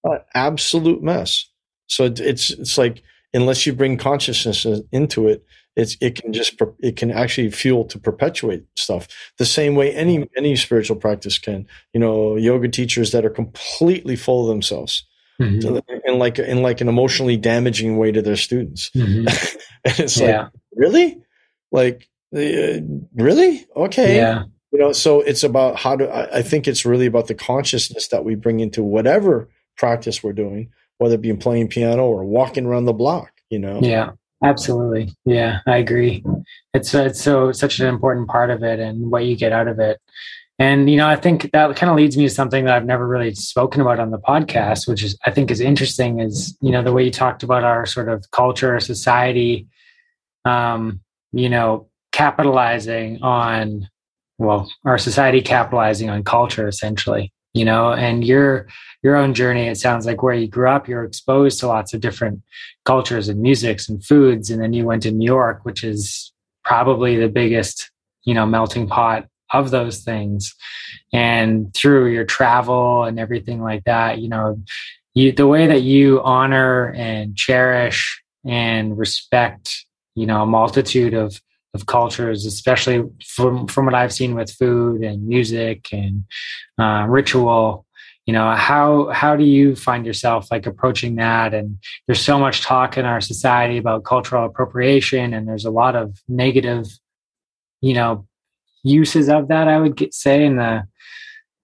An 0.05 0.21
absolute 0.35 1.03
mess. 1.03 1.47
So 1.89 2.05
it's 2.05 2.51
it's 2.51 2.79
like 2.79 3.03
unless 3.35 3.67
you 3.67 3.73
bring 3.73 3.97
consciousness 3.97 4.65
into 4.93 5.29
it, 5.29 5.45
it's 5.79 5.97
it 6.01 6.21
can 6.21 6.35
just 6.35 6.61
it 6.81 6.97
can 6.97 7.11
actually 7.11 7.51
fuel 7.51 7.85
to 7.87 7.99
perpetuate 7.99 8.65
stuff 8.77 9.09
the 9.39 9.47
same 9.47 9.75
way 9.75 9.95
any 9.95 10.29
any 10.37 10.57
spiritual 10.57 10.97
practice 10.97 11.39
can. 11.39 11.67
You 11.95 12.01
know, 12.01 12.37
yoga 12.37 12.69
teachers 12.69 13.13
that 13.13 13.25
are 13.25 13.31
completely 13.31 14.17
full 14.17 14.43
of 14.43 14.49
themselves. 14.49 15.05
Mm-hmm. 15.41 15.79
in 16.05 16.19
like 16.19 16.41
in 16.41 16.63
like 16.63 16.81
an 16.81 16.89
emotionally 16.89 17.37
damaging 17.37 17.97
way 17.97 18.11
to 18.11 18.21
their 18.21 18.35
students, 18.35 18.91
mm-hmm. 18.91 19.29
and 19.85 20.01
it's 20.01 20.19
yeah. 20.19 20.43
like 20.43 20.53
really 20.75 21.23
like, 21.71 22.09
uh, 22.35 22.81
really? 23.15 23.67
Okay. 23.77 24.17
Yeah. 24.17 24.45
You 24.73 24.79
know, 24.79 24.93
so 24.93 25.21
it's 25.21 25.43
about 25.43 25.77
how 25.77 25.97
to, 25.97 26.09
I, 26.09 26.39
I 26.39 26.43
think 26.43 26.69
it's 26.69 26.85
really 26.85 27.07
about 27.07 27.27
the 27.27 27.35
consciousness 27.35 28.09
that 28.09 28.25
we 28.25 28.35
bring 28.35 28.61
into 28.61 28.83
whatever 28.83 29.49
practice 29.77 30.23
we're 30.23 30.35
doing, 30.35 30.71
whether 30.99 31.15
it 31.15 31.23
be 31.23 31.33
playing 31.35 31.69
piano 31.69 32.05
or 32.05 32.25
walking 32.25 32.67
around 32.67 32.85
the 32.85 32.93
block, 32.93 33.33
you 33.49 33.59
know? 33.59 33.81
Yeah. 33.83 34.11
Absolutely. 34.43 35.13
Yeah, 35.25 35.61
I 35.67 35.79
agree. 35.79 36.25
It's 36.73 36.95
it's 36.95 37.21
so 37.21 37.51
such 37.53 37.81
an 37.81 37.87
important 37.89 38.29
part 38.29 38.51
of 38.51 38.63
it 38.63 38.79
and 38.79 39.11
what 39.11 39.25
you 39.25 39.37
get 39.37 39.53
out 39.53 39.67
of 39.67 39.81
it. 39.81 40.01
And 40.61 40.89
you 40.91 40.97
know, 40.97 41.09
I 41.09 41.17
think 41.17 41.51
that 41.53 41.77
kind 41.77 41.91
of 41.91 41.97
leads 41.97 42.17
me 42.17 42.25
to 42.29 42.31
something 42.35 42.65
that 42.65 42.75
I've 42.75 42.85
never 42.87 43.07
really 43.07 43.35
spoken 43.35 43.81
about 43.81 43.99
on 44.01 44.11
the 44.11 44.19
podcast, 44.19 44.87
which 44.89 45.03
is 45.03 45.19
I 45.27 45.31
think 45.33 45.51
is 45.51 45.61
interesting 45.61 46.21
is, 46.21 46.57
you 46.61 46.71
know, 46.71 46.83
the 46.83 46.93
way 46.93 47.05
you 47.05 47.11
talked 47.11 47.43
about 47.43 47.65
our 47.65 47.85
sort 47.87 48.09
of 48.09 48.31
culture, 48.31 48.79
society, 48.81 49.67
um, 50.45 51.01
you 51.33 51.49
know, 51.49 51.89
capitalizing 52.13 53.23
on, 53.23 53.89
well, 54.39 54.71
our 54.85 54.99
society 54.99 55.43
capitalizing 55.43 56.11
on 56.11 56.23
culture 56.25 56.69
essentially, 56.69 57.33
you 57.59 57.65
know, 57.65 57.93
and 57.93 58.25
your, 58.25 58.69
your 59.03 59.17
own 59.17 59.35
journey, 59.35 59.67
it 59.67 59.77
sounds 59.77 60.07
like 60.07 60.23
where 60.23 60.35
you 60.35 60.47
grew 60.47 60.69
up, 60.69 60.89
you're 60.89 61.05
exposed 61.05 61.61
to 61.61 61.67
lots 61.67 61.93
of 61.93 62.01
different 62.01 62.43
cultures 62.85 63.29
and 63.29 63.41
musics 63.41 63.89
and 63.89 64.05
foods. 64.05 64.51
And 64.51 64.63
then 64.63 64.73
you 64.73 64.85
went 64.85 65.03
to 65.03 65.11
New 65.11 65.25
York, 65.27 65.65
which 65.65 65.83
is 65.85 66.33
probably 66.65 67.17
the 67.17 67.29
biggest, 67.29 67.91
you 68.25 68.35
know, 68.35 68.47
melting 68.47 68.87
pot 68.87 69.27
of 69.53 69.71
those 69.71 70.05
things. 70.05 70.55
And 71.13 71.75
through 71.75 72.13
your 72.13 72.25
travel 72.25 73.05
and 73.05 73.19
everything 73.19 73.63
like 73.63 73.85
that, 73.85 74.19
you 74.19 74.29
know, 74.29 74.61
you, 75.15 75.33
the 75.33 75.47
way 75.47 75.67
that 75.67 75.83
you 75.83 76.23
honor 76.23 76.93
and 76.97 77.35
cherish 77.37 78.23
and 78.45 78.97
respect 78.97 79.85
you 80.19 80.27
know 80.27 80.43
a 80.43 80.47
multitude 80.47 81.15
of 81.15 81.41
of 81.79 81.87
cultures, 81.87 82.45
especially 82.45 83.05
from 83.25 83.67
from 83.67 83.85
what 83.87 83.95
I've 83.95 84.13
seen 84.13 84.35
with 84.35 84.51
food 84.51 85.03
and 85.03 85.27
music 85.27 85.89
and 85.93 86.25
uh, 86.79 87.07
ritual. 87.09 87.87
You 88.27 88.35
know 88.35 88.51
how 88.55 89.09
how 89.21 89.37
do 89.37 89.45
you 89.45 89.75
find 89.75 90.05
yourself 90.05 90.51
like 90.51 90.67
approaching 90.67 91.17
that? 91.17 91.55
And 91.55 91.79
there's 92.07 92.21
so 92.21 92.39
much 92.39 92.63
talk 92.63 92.99
in 92.99 93.07
our 93.07 93.21
society 93.21 93.79
about 93.79 94.05
cultural 94.05 94.45
appropriation, 94.45 95.33
and 95.35 95.47
there's 95.47 95.65
a 95.65 95.71
lot 95.71 95.95
of 95.97 96.21
negative, 96.29 96.87
you 97.81 97.95
know, 97.95 98.27
uses 98.83 99.29
of 99.29 99.49
that. 99.49 99.69
I 99.69 99.79
would 99.79 99.97
get, 99.97 100.13
say 100.13 100.45
in 100.45 100.57
the 100.57 100.83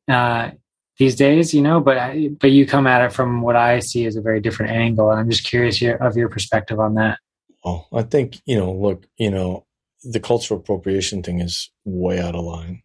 uh, 0.09 0.51
these 0.99 1.17
days, 1.17 1.53
you 1.53 1.61
know, 1.61 1.81
but 1.81 1.99
but 2.41 2.51
you 2.51 2.67
come 2.67 2.87
at 2.87 3.05
it 3.05 3.13
from 3.13 3.43
what 3.43 3.57
I 3.57 3.81
see 3.81 4.07
as 4.07 4.17
a 4.17 4.23
very 4.23 4.41
different 4.41 4.73
angle, 4.73 5.11
and 5.11 5.21
I'm 5.21 5.31
just 5.31 5.45
curious 5.45 5.83
of 6.01 6.17
your 6.17 6.29
perspective 6.29 6.79
on 6.79 6.95
that. 6.95 7.19
Oh, 7.65 7.87
I 7.93 8.03
think, 8.03 8.41
you 8.45 8.59
know, 8.59 8.73
look, 8.73 9.07
you 9.17 9.31
know, 9.31 9.65
the 10.05 10.21
cultural 10.21 10.61
appropriation 10.61 11.23
thing 11.23 11.41
is 11.41 11.71
way 11.85 12.21
out 12.21 12.35
of 12.35 12.45
line. 12.45 12.83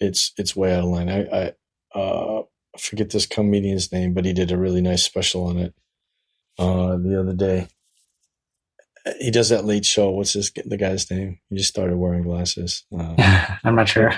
It's 0.00 0.32
it's 0.36 0.56
way 0.56 0.74
out 0.74 0.84
of 0.84 0.90
line. 0.90 1.08
I 1.08 1.52
I 1.94 1.98
uh, 1.98 2.42
forget 2.78 3.10
this 3.10 3.26
comedian's 3.26 3.92
name, 3.92 4.14
but 4.14 4.24
he 4.24 4.32
did 4.32 4.50
a 4.50 4.58
really 4.58 4.80
nice 4.80 5.02
special 5.02 5.44
on 5.44 5.58
it 5.58 5.74
uh, 6.58 6.96
the 6.96 7.20
other 7.20 7.34
day. 7.34 7.68
He 9.20 9.30
does 9.32 9.48
that 9.48 9.64
late 9.64 9.84
show. 9.84 10.10
What's 10.10 10.32
this 10.32 10.52
the 10.64 10.76
guy's 10.76 11.10
name? 11.10 11.40
He 11.50 11.56
just 11.56 11.70
started 11.70 11.96
wearing 11.96 12.22
glasses. 12.22 12.84
Uh, 12.96 13.14
I'm 13.64 13.74
not 13.74 13.88
sure. 13.88 14.12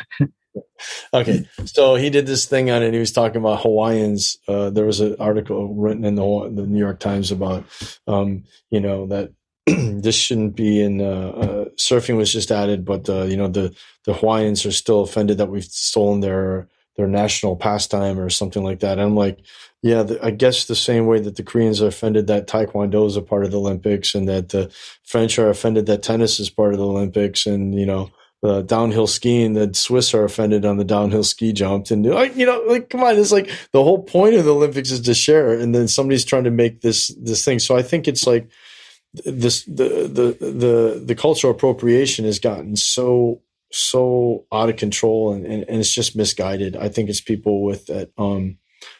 okay, 1.14 1.48
so 1.64 1.94
he 1.94 2.10
did 2.10 2.26
this 2.26 2.44
thing 2.44 2.70
on 2.70 2.82
it. 2.82 2.92
He 2.92 3.00
was 3.00 3.12
talking 3.12 3.38
about 3.38 3.62
Hawaiians. 3.62 4.36
Uh, 4.46 4.70
there 4.70 4.84
was 4.84 5.00
an 5.00 5.16
article 5.18 5.74
written 5.74 6.04
in 6.04 6.14
the, 6.14 6.52
the 6.54 6.66
New 6.66 6.78
York 6.78 7.00
Times 7.00 7.32
about, 7.32 7.64
um, 8.06 8.44
you 8.70 8.80
know, 8.80 9.06
that 9.06 9.32
this 9.66 10.14
shouldn't 10.14 10.54
be 10.54 10.82
in 10.82 11.00
uh, 11.00 11.04
uh, 11.04 11.64
surfing 11.76 12.16
was 12.16 12.32
just 12.32 12.50
added, 12.50 12.84
but 12.84 13.08
uh, 13.08 13.22
you 13.22 13.36
know 13.36 13.48
the 13.48 13.74
the 14.04 14.12
Hawaiians 14.12 14.66
are 14.66 14.72
still 14.72 15.00
offended 15.00 15.38
that 15.38 15.48
we've 15.48 15.64
stolen 15.64 16.20
their 16.20 16.68
their 16.96 17.08
national 17.08 17.56
pastime 17.56 18.20
or 18.20 18.28
something 18.30 18.62
like 18.62 18.80
that. 18.80 18.92
And 18.92 19.00
I'm 19.00 19.16
like, 19.16 19.40
yeah, 19.82 20.02
the, 20.02 20.24
I 20.24 20.30
guess 20.30 20.66
the 20.66 20.76
same 20.76 21.06
way 21.06 21.18
that 21.18 21.36
the 21.36 21.42
Koreans 21.42 21.80
are 21.80 21.88
offended 21.88 22.26
that 22.26 22.46
Taekwondo 22.46 23.06
is 23.06 23.16
a 23.16 23.22
part 23.22 23.44
of 23.44 23.52
the 23.52 23.58
Olympics, 23.58 24.14
and 24.14 24.28
that 24.28 24.50
the 24.50 24.70
French 25.02 25.38
are 25.38 25.48
offended 25.48 25.86
that 25.86 26.02
tennis 26.02 26.38
is 26.38 26.50
part 26.50 26.74
of 26.74 26.78
the 26.78 26.86
Olympics, 26.86 27.46
and 27.46 27.78
you 27.78 27.86
know. 27.86 28.10
Uh, 28.42 28.60
downhill 28.60 29.06
skiing, 29.06 29.54
the 29.54 29.72
Swiss 29.72 30.12
are 30.12 30.24
offended 30.24 30.66
on 30.66 30.76
the 30.76 30.84
downhill 30.84 31.24
ski 31.24 31.50
jump, 31.50 31.90
and 31.90 32.04
like 32.04 32.36
you 32.36 32.44
know, 32.44 32.62
like 32.68 32.90
come 32.90 33.02
on, 33.02 33.16
it's 33.16 33.32
like 33.32 33.50
the 33.72 33.82
whole 33.82 34.02
point 34.02 34.34
of 34.34 34.44
the 34.44 34.54
Olympics 34.54 34.90
is 34.90 35.00
to 35.00 35.14
share, 35.14 35.58
and 35.58 35.74
then 35.74 35.88
somebody's 35.88 36.26
trying 36.26 36.44
to 36.44 36.50
make 36.50 36.82
this 36.82 37.08
this 37.18 37.42
thing. 37.42 37.58
So 37.58 37.74
I 37.74 37.80
think 37.80 38.06
it's 38.06 38.26
like 38.26 38.50
this 39.24 39.64
the 39.64 40.08
the 40.08 40.36
the 40.40 41.02
the 41.04 41.14
cultural 41.14 41.52
appropriation 41.52 42.24
has 42.24 42.38
gotten 42.38 42.76
so 42.76 43.40
so 43.70 44.46
out 44.52 44.68
of 44.68 44.76
control 44.76 45.32
and, 45.32 45.44
and, 45.44 45.64
and 45.68 45.80
it's 45.80 45.92
just 45.92 46.14
misguided. 46.14 46.76
I 46.76 46.88
think 46.88 47.08
it's 47.08 47.20
people 47.20 47.64
with 47.64 47.86
that 47.86 48.10
um, 48.16 48.58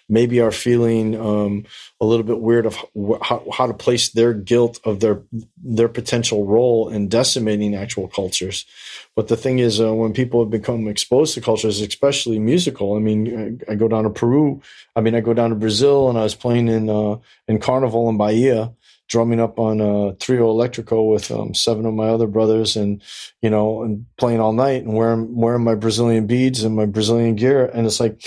maybe 0.08 0.40
are 0.40 0.50
feeling 0.50 1.18
um, 1.18 1.64
a 2.00 2.04
little 2.04 2.24
bit 2.24 2.40
weird 2.40 2.66
of 2.66 2.76
how, 3.22 3.46
how 3.52 3.66
to 3.66 3.74
place 3.74 4.10
their 4.10 4.32
guilt 4.34 4.80
of 4.84 5.00
their 5.00 5.22
their 5.62 5.88
potential 5.88 6.44
role 6.44 6.88
in 6.88 7.08
decimating 7.08 7.74
actual 7.74 8.08
cultures. 8.08 8.66
But 9.14 9.28
the 9.28 9.36
thing 9.36 9.60
is, 9.60 9.80
uh, 9.80 9.94
when 9.94 10.12
people 10.12 10.42
have 10.42 10.50
become 10.50 10.88
exposed 10.88 11.34
to 11.34 11.40
cultures, 11.40 11.80
especially 11.80 12.38
musical, 12.38 12.96
I 12.96 12.98
mean, 12.98 13.60
I, 13.68 13.72
I, 13.72 13.74
go 13.76 13.86
down 13.88 14.04
to 14.04 14.10
Peru. 14.10 14.60
I 14.96 15.00
mean, 15.00 15.14
I 15.14 15.20
go 15.20 15.34
down 15.34 15.50
to 15.50 15.56
Brazil, 15.56 16.08
and 16.08 16.18
I 16.18 16.22
was 16.22 16.34
playing 16.34 16.68
in 16.68 16.90
uh, 16.90 17.18
in 17.46 17.58
Carnival 17.58 18.08
in 18.08 18.16
Bahia 18.16 18.72
drumming 19.08 19.40
up 19.40 19.58
on 19.58 19.80
a 19.80 20.14
trio 20.16 20.52
electrico 20.52 21.10
with 21.12 21.30
um, 21.30 21.54
seven 21.54 21.86
of 21.86 21.94
my 21.94 22.08
other 22.08 22.26
brothers 22.26 22.76
and 22.76 23.02
you 23.42 23.50
know 23.50 23.82
and 23.82 24.06
playing 24.18 24.40
all 24.40 24.52
night 24.52 24.82
and 24.82 24.94
wearing 24.94 25.34
wearing 25.34 25.64
my 25.64 25.74
brazilian 25.74 26.26
beads 26.26 26.64
and 26.64 26.74
my 26.76 26.86
brazilian 26.86 27.34
gear. 27.34 27.66
And 27.66 27.86
it's 27.86 28.00
like 28.00 28.24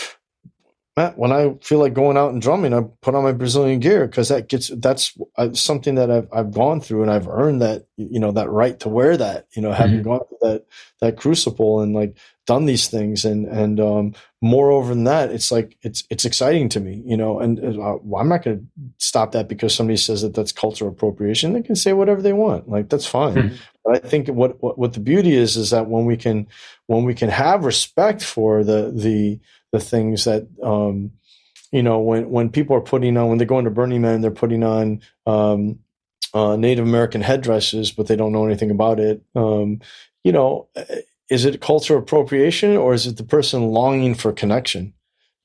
when 1.15 1.31
I 1.31 1.53
feel 1.61 1.77
like 1.77 1.93
going 1.93 2.17
out 2.17 2.31
and 2.31 2.41
drumming, 2.41 2.73
I 2.73 2.81
put 3.01 3.13
on 3.13 3.23
my 3.23 3.31
Brazilian 3.31 3.79
gear 3.79 4.07
because 4.07 4.29
that 4.29 4.49
gets 4.49 4.69
that's 4.69 5.15
uh, 5.35 5.53
something 5.53 5.93
that 5.93 6.09
I've 6.09 6.27
I've 6.33 6.51
gone 6.51 6.81
through 6.81 7.03
and 7.03 7.11
I've 7.11 7.27
earned 7.27 7.61
that 7.61 7.85
you 7.97 8.19
know 8.19 8.31
that 8.31 8.49
right 8.49 8.79
to 8.79 8.89
wear 8.89 9.15
that 9.15 9.45
you 9.51 9.61
know 9.61 9.71
having 9.71 9.97
mm-hmm. 9.97 10.09
gone 10.09 10.21
through 10.27 10.49
that 10.49 10.65
that 11.01 11.17
crucible 11.17 11.81
and 11.81 11.93
like 11.93 12.17
done 12.47 12.65
these 12.65 12.87
things 12.87 13.25
and 13.25 13.45
and 13.45 13.79
um, 13.79 14.15
moreover 14.41 14.89
than 14.95 15.03
that, 15.03 15.29
it's 15.29 15.51
like 15.51 15.77
it's 15.83 16.03
it's 16.09 16.25
exciting 16.25 16.67
to 16.69 16.79
me 16.79 17.03
you 17.05 17.15
know 17.15 17.39
and 17.39 17.59
uh, 17.59 17.97
I'm 18.15 18.29
not 18.29 18.43
going 18.43 18.59
to 18.59 18.65
stop 18.97 19.33
that 19.33 19.47
because 19.47 19.75
somebody 19.75 19.97
says 19.97 20.23
that 20.23 20.33
that's 20.33 20.51
cultural 20.51 20.89
appropriation. 20.89 21.53
They 21.53 21.61
can 21.61 21.75
say 21.75 21.93
whatever 21.93 22.23
they 22.23 22.33
want, 22.33 22.69
like 22.69 22.89
that's 22.89 23.05
fine. 23.05 23.35
Mm-hmm. 23.35 23.55
But 23.85 24.03
I 24.03 24.07
think 24.07 24.29
what, 24.29 24.61
what 24.63 24.79
what 24.79 24.93
the 24.93 24.99
beauty 24.99 25.35
is 25.35 25.57
is 25.57 25.69
that 25.69 25.87
when 25.87 26.05
we 26.05 26.17
can 26.17 26.47
when 26.87 27.03
we 27.03 27.13
can 27.13 27.29
have 27.29 27.65
respect 27.65 28.23
for 28.23 28.63
the 28.63 28.91
the 28.91 29.39
the 29.77 29.85
things 29.85 30.25
that 30.25 30.47
um, 30.63 31.11
you 31.71 31.83
know 31.83 31.99
when 31.99 32.29
when 32.29 32.49
people 32.49 32.75
are 32.75 32.81
putting 32.81 33.17
on 33.17 33.29
when 33.29 33.37
they're 33.37 33.47
going 33.47 33.65
to 33.65 33.71
Burning 33.71 34.01
Man 34.01 34.21
they're 34.21 34.31
putting 34.31 34.63
on 34.63 35.01
um, 35.25 35.79
uh, 36.33 36.55
Native 36.55 36.85
American 36.85 37.21
headdresses 37.21 37.91
but 37.91 38.07
they 38.07 38.15
don't 38.15 38.31
know 38.31 38.45
anything 38.45 38.71
about 38.71 38.99
it. 38.99 39.23
Um, 39.35 39.81
you 40.23 40.31
know, 40.31 40.67
is 41.29 41.45
it 41.45 41.61
cultural 41.61 41.99
appropriation 41.99 42.75
or 42.75 42.93
is 42.93 43.07
it 43.07 43.17
the 43.17 43.23
person 43.23 43.67
longing 43.67 44.15
for 44.15 44.31
connection? 44.31 44.93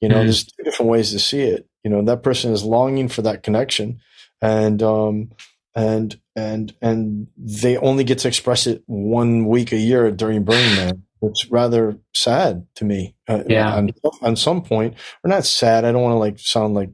You 0.01 0.09
know, 0.09 0.17
mm-hmm. 0.17 0.25
there's 0.25 0.45
two 0.45 0.65
different 0.65 0.91
ways 0.91 1.13
to 1.13 1.21
see 1.21 1.43
it. 1.43 1.69
You 1.85 1.91
know, 1.91 2.03
that 2.03 2.23
person 2.23 2.53
is 2.53 2.65
longing 2.65 3.09
for 3.09 3.23
that 3.23 3.45
connection, 3.45 4.01
and 4.41 4.83
um, 4.83 5.31
and 5.75 6.19
and 6.35 6.75
and 6.83 7.29
they 7.37 7.77
only 7.77 8.03
get 8.03 8.19
to 8.19 8.29
express 8.29 8.67
it 8.67 8.83
one 8.87 9.47
week 9.47 9.73
a 9.73 9.77
year 9.77 10.11
during 10.11 10.45
Burning 10.45 10.77
Man 10.77 11.03
it's 11.23 11.51
rather 11.51 11.99
sad 12.15 12.67
to 12.77 12.85
me. 12.85 13.15
Uh, 13.29 13.45
yeah. 13.49 13.75
On, 13.75 13.91
on, 14.23 14.37
some 14.37 14.63
point, 14.63 14.95
or 15.25 15.29
not 15.29 15.45
sad. 15.45 15.85
I 15.85 15.93
don't 15.93 16.03
want 16.03 16.15
to 16.15 16.19
like 16.19 16.39
sound 16.39 16.75
like 16.75 16.91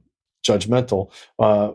judgmental. 0.47 1.11
Uh, 1.39 1.73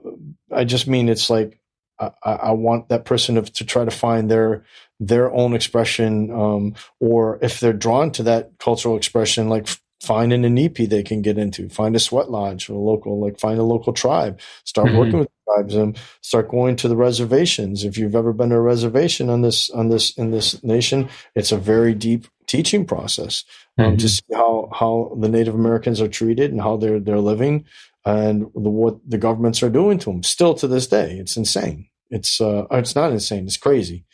I 0.52 0.64
just 0.64 0.88
mean 0.88 1.10
it's 1.10 1.30
like 1.30 1.60
I, 2.00 2.12
I 2.24 2.52
want 2.52 2.90
that 2.90 3.06
person 3.06 3.36
to, 3.36 3.42
to, 3.42 3.66
try 3.66 3.86
to 3.86 3.92
find 3.92 4.30
their 4.30 4.64
their 5.00 5.32
own 5.34 5.54
expression, 5.54 6.32
um, 6.32 6.76
or 7.00 7.40
if 7.42 7.60
they're 7.60 7.74
drawn 7.74 8.12
to 8.12 8.24
that 8.24 8.52
cultural 8.60 8.96
expression, 8.96 9.50
like 9.50 9.68
find 10.02 10.34
an 10.34 10.44
inipi 10.44 10.88
they 10.88 11.04
can 11.04 11.22
get 11.22 11.38
into, 11.38 11.70
find 11.70 11.96
a 11.96 12.00
sweat 12.00 12.30
lodge 12.30 12.70
or 12.70 12.74
a 12.74 12.80
local, 12.80 13.20
like 13.20 13.40
find 13.40 13.60
a 13.60 13.64
local 13.64 13.94
tribe, 13.94 14.40
start 14.64 14.88
mm-hmm. 14.88 14.98
working 14.98 15.20
with 15.20 15.30
tribes 15.46 15.76
and 15.76 15.98
start 16.22 16.50
going 16.50 16.76
to 16.78 16.88
the 16.88 16.96
reservations. 16.96 17.84
If 17.84 17.98
you've 17.98 18.16
ever 18.16 18.34
been 18.34 18.50
to 18.50 18.56
a 18.56 18.62
reservation 18.62 19.30
on 19.30 19.42
this, 19.42 19.70
on 19.70 19.90
this, 19.90 20.18
in 20.18 20.32
this 20.32 20.64
nation, 20.64 21.10
it's 21.36 21.52
a 21.52 21.58
very 21.58 21.94
deep 21.94 22.28
teaching 22.48 22.86
process 22.86 23.44
um, 23.78 23.86
mm-hmm. 23.86 23.98
to 23.98 24.10
see 24.10 24.24
how 24.34 24.70
how 24.74 25.18
the 25.20 25.30
Native 25.30 25.56
Americans 25.56 26.02
are 26.02 26.08
treated 26.08 26.52
and 26.52 26.62
how 26.62 26.78
they're 26.78 27.00
they're 27.00 27.20
living 27.20 27.66
and 28.06 28.42
the, 28.54 28.70
what 28.70 28.98
the 29.10 29.18
governments 29.18 29.64
are 29.64 29.70
doing 29.70 29.98
to 30.00 30.12
them. 30.12 30.24
Still 30.24 30.54
to 30.56 30.68
this 30.68 30.88
day, 30.88 31.18
it's 31.18 31.38
insane. 31.38 31.88
It's 32.10 32.42
uh, 32.42 32.68
it's 32.72 32.96
not 32.96 33.12
insane. 33.12 33.46
It's 33.46 33.58
crazy. 33.58 34.06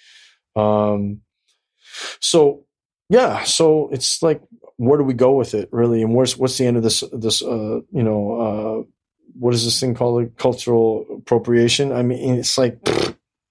Um, 0.56 1.22
so 2.20 2.66
yeah, 3.10 3.44
so 3.44 3.90
it's 3.92 4.22
like 4.22 4.42
where 4.78 4.98
do 4.98 5.04
we 5.04 5.14
go 5.14 5.34
with 5.34 5.54
it 5.54 5.70
really, 5.72 6.02
and 6.02 6.16
where's 6.16 6.38
what's 6.38 6.58
the 6.58 6.66
end 6.66 6.78
of 6.78 6.84
this 6.84 7.04
this 7.12 7.42
uh, 7.42 7.82
you 7.92 8.04
know 8.04 8.40
uh, 8.40 8.84
what 9.38 9.54
is 9.54 9.66
this 9.66 9.80
thing 9.80 9.96
called 9.96 10.38
cultural 10.38 11.06
appropriation? 11.18 11.92
I 11.92 12.04
mean, 12.04 12.36
it's 12.36 12.58
like 12.58 12.80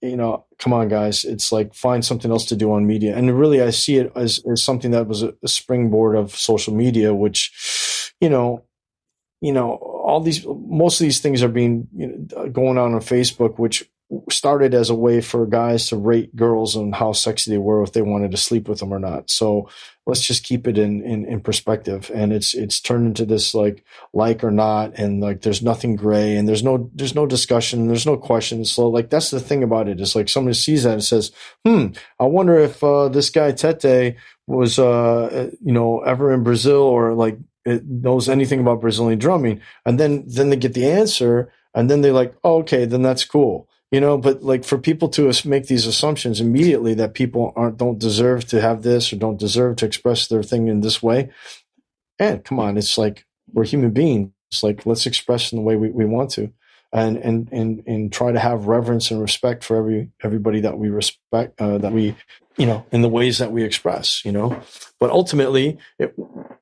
you 0.00 0.16
know, 0.16 0.46
come 0.58 0.72
on, 0.72 0.88
guys. 0.88 1.24
It's 1.24 1.50
like 1.50 1.74
find 1.74 2.04
something 2.04 2.30
else 2.30 2.46
to 2.46 2.56
do 2.56 2.72
on 2.72 2.86
media. 2.86 3.16
And 3.16 3.36
really, 3.38 3.60
I 3.60 3.70
see 3.70 3.96
it 3.96 4.12
as, 4.14 4.40
as 4.50 4.62
something 4.62 4.92
that 4.92 5.08
was 5.08 5.22
a, 5.22 5.34
a 5.42 5.48
springboard 5.48 6.16
of 6.16 6.36
social 6.36 6.74
media, 6.74 7.14
which, 7.14 8.14
you 8.20 8.28
know, 8.28 8.64
you 9.40 9.52
know, 9.52 9.72
all 9.72 10.20
these, 10.20 10.44
most 10.46 11.00
of 11.00 11.04
these 11.04 11.20
things 11.20 11.42
are 11.42 11.48
being 11.48 11.88
you 11.94 12.28
know, 12.30 12.48
going 12.48 12.78
on 12.78 12.94
on 12.94 13.00
Facebook, 13.00 13.58
which 13.58 13.88
started 14.30 14.72
as 14.72 14.88
a 14.88 14.94
way 14.94 15.20
for 15.20 15.46
guys 15.46 15.88
to 15.88 15.96
rate 15.96 16.34
girls 16.34 16.76
on 16.76 16.92
how 16.92 17.12
sexy 17.12 17.50
they 17.50 17.58
were 17.58 17.82
if 17.82 17.92
they 17.92 18.00
wanted 18.00 18.30
to 18.30 18.36
sleep 18.38 18.68
with 18.68 18.78
them 18.78 18.92
or 18.92 18.98
not. 18.98 19.30
So 19.30 19.68
let's 20.06 20.22
just 20.22 20.44
keep 20.44 20.66
it 20.66 20.78
in, 20.78 21.02
in, 21.02 21.26
in 21.26 21.40
perspective. 21.40 22.10
And 22.14 22.32
it's 22.32 22.54
it's 22.54 22.80
turned 22.80 23.06
into 23.06 23.26
this 23.26 23.54
like 23.54 23.84
like 24.14 24.42
or 24.42 24.50
not, 24.50 24.98
and 24.98 25.20
like 25.20 25.42
there's 25.42 25.62
nothing 25.62 25.94
gray, 25.94 26.36
and 26.36 26.48
there's 26.48 26.64
no 26.64 26.90
there's 26.94 27.14
no 27.14 27.26
discussion, 27.26 27.86
there's 27.86 28.06
no 28.06 28.16
questions. 28.16 28.72
So 28.72 28.88
like 28.88 29.10
that's 29.10 29.30
the 29.30 29.40
thing 29.40 29.62
about 29.62 29.88
it 29.88 30.00
is 30.00 30.16
like 30.16 30.30
somebody 30.30 30.54
sees 30.54 30.84
that 30.84 30.94
and 30.94 31.04
says, 31.04 31.30
hmm, 31.64 31.88
I 32.18 32.24
wonder 32.24 32.58
if 32.58 32.82
uh, 32.82 33.08
this 33.08 33.28
guy 33.28 33.52
Tete 33.52 34.16
was 34.46 34.78
uh 34.78 35.50
you 35.62 35.72
know 35.72 36.00
ever 36.00 36.32
in 36.32 36.42
Brazil 36.42 36.80
or 36.80 37.12
like 37.12 37.38
knows 37.66 38.30
anything 38.30 38.60
about 38.60 38.80
Brazilian 38.80 39.18
drumming, 39.18 39.60
and 39.84 40.00
then 40.00 40.24
then 40.26 40.48
they 40.48 40.56
get 40.56 40.72
the 40.72 40.90
answer, 40.90 41.52
and 41.74 41.90
then 41.90 42.00
they're 42.00 42.14
like, 42.14 42.34
oh, 42.42 42.60
okay, 42.60 42.86
then 42.86 43.02
that's 43.02 43.26
cool 43.26 43.67
you 43.90 44.00
know 44.00 44.18
but 44.18 44.42
like 44.42 44.64
for 44.64 44.78
people 44.78 45.08
to 45.08 45.32
make 45.44 45.66
these 45.66 45.86
assumptions 45.86 46.40
immediately 46.40 46.94
that 46.94 47.14
people 47.14 47.52
aren't 47.56 47.78
don't 47.78 47.98
deserve 47.98 48.44
to 48.44 48.60
have 48.60 48.82
this 48.82 49.12
or 49.12 49.16
don't 49.16 49.38
deserve 49.38 49.76
to 49.76 49.86
express 49.86 50.26
their 50.26 50.42
thing 50.42 50.68
in 50.68 50.80
this 50.80 51.02
way 51.02 51.30
and 52.18 52.44
come 52.44 52.58
on 52.58 52.76
it's 52.76 52.98
like 52.98 53.24
we're 53.52 53.64
human 53.64 53.90
beings. 53.90 54.30
It's 54.50 54.62
like 54.62 54.86
let's 54.86 55.06
express 55.06 55.52
in 55.52 55.58
the 55.58 55.62
way 55.62 55.76
we, 55.76 55.90
we 55.90 56.04
want 56.04 56.30
to 56.32 56.52
and 56.92 57.18
and 57.18 57.48
and 57.52 57.82
and 57.86 58.12
try 58.12 58.32
to 58.32 58.38
have 58.38 58.66
reverence 58.66 59.10
and 59.10 59.20
respect 59.20 59.62
for 59.62 59.76
every 59.76 60.10
everybody 60.22 60.60
that 60.60 60.78
we 60.78 60.88
respect 60.88 61.60
uh, 61.60 61.76
that 61.78 61.92
we 61.92 62.16
you 62.56 62.64
know 62.64 62.86
in 62.90 63.02
the 63.02 63.10
ways 63.10 63.38
that 63.38 63.52
we 63.52 63.62
express 63.62 64.24
you 64.24 64.32
know? 64.32 64.60
But 64.98 65.10
ultimately 65.10 65.78
it, 65.98 66.14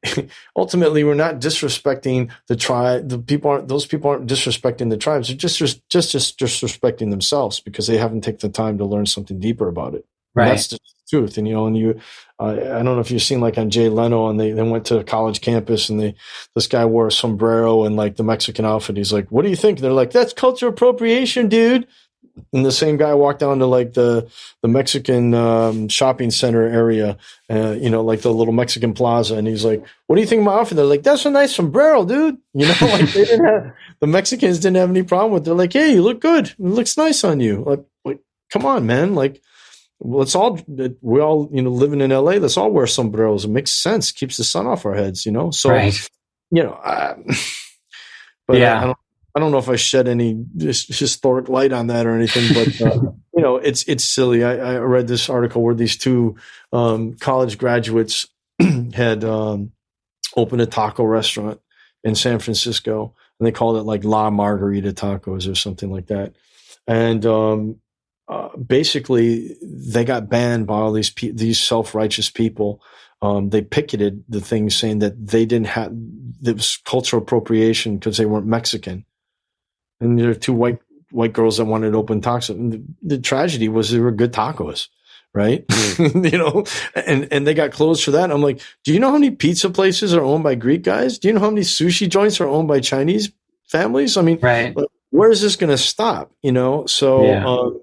ultimately 0.56 1.04
we're 1.04 1.14
not 1.14 1.40
disrespecting 1.40 2.30
the 2.46 2.56
tribe 2.56 3.08
the 3.08 3.18
people 3.18 3.50
aren't 3.50 3.68
those 3.68 3.86
people 3.86 4.10
aren't 4.10 4.28
disrespecting 4.28 4.90
the 4.90 4.96
tribes. 4.96 5.28
They're 5.28 5.36
just 5.36 5.58
just 5.58 5.88
just, 5.88 6.38
disrespecting 6.38 7.10
themselves 7.10 7.60
because 7.60 7.86
they 7.86 7.98
haven't 7.98 8.22
taken 8.22 8.40
the 8.40 8.52
time 8.52 8.78
to 8.78 8.84
learn 8.84 9.06
something 9.06 9.38
deeper 9.38 9.68
about 9.68 9.94
it. 9.94 10.04
Right. 10.34 10.48
that's 10.48 10.68
the 10.68 10.78
truth 11.08 11.38
and 11.38 11.48
you 11.48 11.54
know 11.54 11.66
and 11.66 11.78
you 11.78 11.98
uh, 12.38 12.50
i 12.50 12.54
don't 12.54 12.84
know 12.84 13.00
if 13.00 13.10
you've 13.10 13.22
seen 13.22 13.40
like 13.40 13.56
on 13.56 13.70
jay 13.70 13.88
leno 13.88 14.28
and 14.28 14.38
they, 14.38 14.50
they 14.50 14.62
went 14.62 14.84
to 14.84 14.98
a 14.98 15.04
college 15.04 15.40
campus 15.40 15.88
and 15.88 15.98
they 15.98 16.14
this 16.54 16.66
guy 16.66 16.84
wore 16.84 17.06
a 17.06 17.12
sombrero 17.12 17.84
and 17.84 17.96
like 17.96 18.16
the 18.16 18.22
mexican 18.22 18.66
outfit. 18.66 18.98
He's 18.98 19.14
like 19.14 19.30
what 19.30 19.42
do 19.42 19.48
you 19.48 19.56
think? 19.56 19.78
They're 19.78 19.92
like 19.92 20.10
that's 20.10 20.34
cultural 20.34 20.72
appropriation 20.72 21.48
dude 21.48 21.86
and 22.52 22.64
the 22.64 22.72
same 22.72 22.96
guy 22.96 23.14
walked 23.14 23.40
down 23.40 23.58
to 23.58 23.66
like 23.66 23.94
the 23.94 24.30
the 24.62 24.68
Mexican 24.68 25.34
um, 25.34 25.88
shopping 25.88 26.30
center 26.30 26.66
area, 26.66 27.16
uh, 27.50 27.72
you 27.72 27.90
know, 27.90 28.02
like 28.02 28.20
the 28.20 28.32
little 28.32 28.52
Mexican 28.52 28.92
plaza, 28.92 29.36
and 29.36 29.46
he's 29.46 29.64
like, 29.64 29.84
"What 30.06 30.16
do 30.16 30.22
you 30.22 30.26
think 30.26 30.40
of 30.40 30.46
my 30.46 30.54
outfit?" 30.54 30.76
They're 30.76 30.84
like, 30.84 31.02
"That's 31.02 31.24
a 31.24 31.30
nice 31.30 31.54
sombrero, 31.54 32.04
dude." 32.04 32.38
You 32.52 32.66
know, 32.66 32.74
like 32.80 33.12
they 33.12 33.24
didn't 33.24 33.44
have 33.44 33.74
the 34.00 34.06
Mexicans 34.06 34.58
didn't 34.58 34.76
have 34.76 34.90
any 34.90 35.02
problem 35.02 35.32
with. 35.32 35.42
It. 35.42 35.44
They're 35.46 35.54
like, 35.54 35.72
"Hey, 35.72 35.94
you 35.94 36.02
look 36.02 36.20
good. 36.20 36.48
It 36.48 36.60
looks 36.60 36.96
nice 36.96 37.24
on 37.24 37.40
you." 37.40 37.62
Like, 37.64 37.84
like 38.04 38.20
come 38.50 38.66
on, 38.66 38.86
man. 38.86 39.14
Like, 39.14 39.42
let's 40.00 40.34
all 40.34 40.58
we 41.00 41.20
all 41.20 41.48
you 41.52 41.62
know 41.62 41.70
living 41.70 42.00
in 42.00 42.10
LA. 42.10 42.32
Let's 42.32 42.56
all 42.56 42.70
wear 42.70 42.86
sombreros. 42.86 43.44
It 43.44 43.50
makes 43.50 43.72
sense. 43.72 44.12
Keeps 44.12 44.36
the 44.36 44.44
sun 44.44 44.66
off 44.66 44.86
our 44.86 44.94
heads. 44.94 45.24
You 45.24 45.32
know, 45.32 45.50
so 45.50 45.70
right. 45.70 46.08
you 46.50 46.62
know. 46.62 46.72
Uh, 46.72 47.16
but 48.46 48.58
yeah. 48.58 48.82
I, 48.82 48.90
I 48.90 48.94
I 49.36 49.38
don't 49.38 49.52
know 49.52 49.58
if 49.58 49.68
I 49.68 49.76
shed 49.76 50.08
any 50.08 50.46
historic 50.58 51.50
light 51.50 51.70
on 51.70 51.88
that 51.88 52.06
or 52.06 52.16
anything, 52.16 52.54
but 52.54 52.80
uh, 52.80 53.00
you 53.36 53.42
know, 53.42 53.56
it's 53.56 53.86
it's 53.86 54.02
silly. 54.02 54.42
I, 54.42 54.76
I, 54.76 54.78
read 54.78 55.08
this 55.08 55.28
article 55.28 55.60
where 55.62 55.74
these 55.74 55.98
two 55.98 56.36
um, 56.72 57.16
college 57.16 57.58
graduates 57.58 58.26
had 58.94 59.24
um, 59.24 59.72
opened 60.38 60.62
a 60.62 60.66
taco 60.66 61.04
restaurant 61.04 61.60
in 62.02 62.14
San 62.14 62.38
Francisco, 62.38 63.14
and 63.38 63.46
they 63.46 63.52
called 63.52 63.76
it 63.76 63.82
like 63.82 64.04
La 64.04 64.30
Margarita 64.30 64.92
Tacos 64.92 65.52
or 65.52 65.54
something 65.54 65.90
like 65.90 66.06
that. 66.06 66.32
And 66.86 67.26
um, 67.26 67.80
uh, 68.28 68.56
basically, 68.56 69.54
they 69.60 70.06
got 70.06 70.30
banned 70.30 70.66
by 70.66 70.76
all 70.76 70.92
these 70.92 71.10
pe- 71.10 71.32
these 71.32 71.60
self 71.60 71.94
righteous 71.94 72.30
people. 72.30 72.80
Um, 73.20 73.50
they 73.50 73.60
picketed 73.60 74.24
the 74.30 74.40
thing 74.40 74.70
saying 74.70 75.00
that 75.00 75.26
they 75.26 75.44
didn't 75.44 75.66
have 75.66 75.92
there 75.92 76.54
was 76.54 76.78
cultural 76.86 77.20
appropriation 77.20 77.98
because 77.98 78.16
they 78.16 78.24
weren't 78.24 78.46
Mexican 78.46 79.04
and 80.00 80.18
there 80.18 80.30
are 80.30 80.34
two 80.34 80.52
white 80.52 80.78
white 81.10 81.32
girls 81.32 81.58
that 81.58 81.64
wanted 81.64 81.94
open 81.94 82.20
tacos. 82.20 82.50
And 82.50 82.72
the, 82.72 82.84
the 83.02 83.18
tragedy 83.18 83.68
was 83.68 83.90
they 83.90 83.98
were 83.98 84.12
good 84.12 84.32
tacos, 84.32 84.88
right? 85.32 85.66
Mm. 85.66 86.32
you 86.32 86.38
know, 86.38 86.64
and 86.94 87.28
and 87.32 87.46
they 87.46 87.54
got 87.54 87.72
closed 87.72 88.04
for 88.04 88.12
that. 88.12 88.30
I'm 88.30 88.42
like, 88.42 88.60
do 88.84 88.92
you 88.92 89.00
know 89.00 89.08
how 89.08 89.18
many 89.18 89.30
pizza 89.30 89.70
places 89.70 90.14
are 90.14 90.22
owned 90.22 90.44
by 90.44 90.54
Greek 90.54 90.82
guys? 90.82 91.18
Do 91.18 91.28
you 91.28 91.34
know 91.34 91.40
how 91.40 91.50
many 91.50 91.62
sushi 91.62 92.08
joints 92.08 92.40
are 92.40 92.48
owned 92.48 92.68
by 92.68 92.80
Chinese 92.80 93.32
families? 93.66 94.16
I 94.16 94.22
mean, 94.22 94.38
right. 94.40 94.76
where 95.10 95.30
is 95.30 95.40
this 95.40 95.56
going 95.56 95.70
to 95.70 95.78
stop? 95.78 96.32
You 96.42 96.52
know, 96.52 96.86
so. 96.86 97.24
Yeah. 97.24 97.46
Um, 97.46 97.80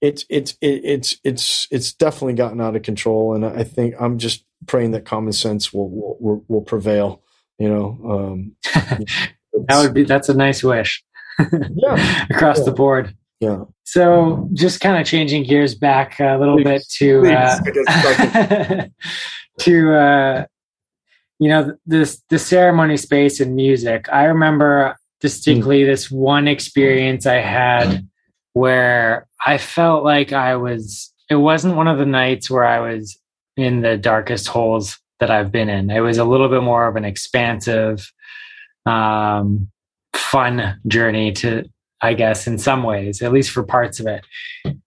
it's 0.00 0.26
it's 0.28 0.58
it's 0.60 1.16
it's 1.24 1.66
it's 1.70 1.94
definitely 1.94 2.34
gotten 2.34 2.60
out 2.60 2.76
of 2.76 2.82
control, 2.82 3.34
and 3.34 3.46
I 3.46 3.64
think 3.64 3.94
I'm 3.98 4.18
just 4.18 4.44
praying 4.66 4.90
that 4.90 5.06
common 5.06 5.32
sense 5.32 5.72
will 5.72 5.88
will 5.88 6.44
will, 6.46 6.60
prevail. 6.60 7.22
You 7.58 7.70
know, 7.70 7.98
um, 8.06 8.52
that 8.64 9.82
would 9.82 9.94
be 9.94 10.02
that's 10.02 10.28
a 10.28 10.34
nice 10.34 10.62
wish 10.62 11.02
yeah. 11.38 12.26
across 12.30 12.58
yeah. 12.58 12.64
the 12.64 12.72
board. 12.72 13.16
Yeah. 13.40 13.64
So 13.84 14.48
just 14.52 14.80
kind 14.80 15.00
of 15.00 15.06
changing 15.06 15.44
gears 15.44 15.74
back 15.74 16.18
a 16.20 16.36
little 16.38 16.56
Please. 16.56 16.64
bit 16.64 16.84
to 16.98 17.26
uh, 17.32 18.86
to 19.60 19.94
uh, 19.94 20.44
you 21.38 21.48
know 21.48 21.76
this 21.86 22.22
the 22.30 22.38
ceremony 22.38 22.96
space 22.96 23.40
and 23.40 23.54
music 23.54 24.08
i 24.12 24.24
remember 24.24 24.96
distinctly 25.20 25.82
mm. 25.82 25.86
this 25.86 26.10
one 26.10 26.48
experience 26.48 27.26
i 27.26 27.34
had 27.34 28.06
where 28.52 29.26
i 29.46 29.58
felt 29.58 30.04
like 30.04 30.32
i 30.32 30.56
was 30.56 31.12
it 31.30 31.36
wasn't 31.36 31.74
one 31.74 31.88
of 31.88 31.98
the 31.98 32.06
nights 32.06 32.50
where 32.50 32.64
i 32.64 32.78
was 32.78 33.18
in 33.56 33.80
the 33.80 33.96
darkest 33.96 34.46
holes 34.48 34.98
that 35.20 35.30
i've 35.30 35.50
been 35.50 35.68
in 35.68 35.90
it 35.90 36.00
was 36.00 36.18
a 36.18 36.24
little 36.24 36.48
bit 36.48 36.62
more 36.62 36.86
of 36.86 36.96
an 36.96 37.04
expansive 37.04 38.10
um, 38.86 39.70
fun 40.16 40.80
journey 40.86 41.32
to 41.32 41.64
i 42.00 42.14
guess 42.14 42.46
in 42.46 42.58
some 42.58 42.82
ways 42.82 43.22
at 43.22 43.32
least 43.32 43.50
for 43.50 43.62
parts 43.62 44.00
of 44.00 44.06
it 44.06 44.24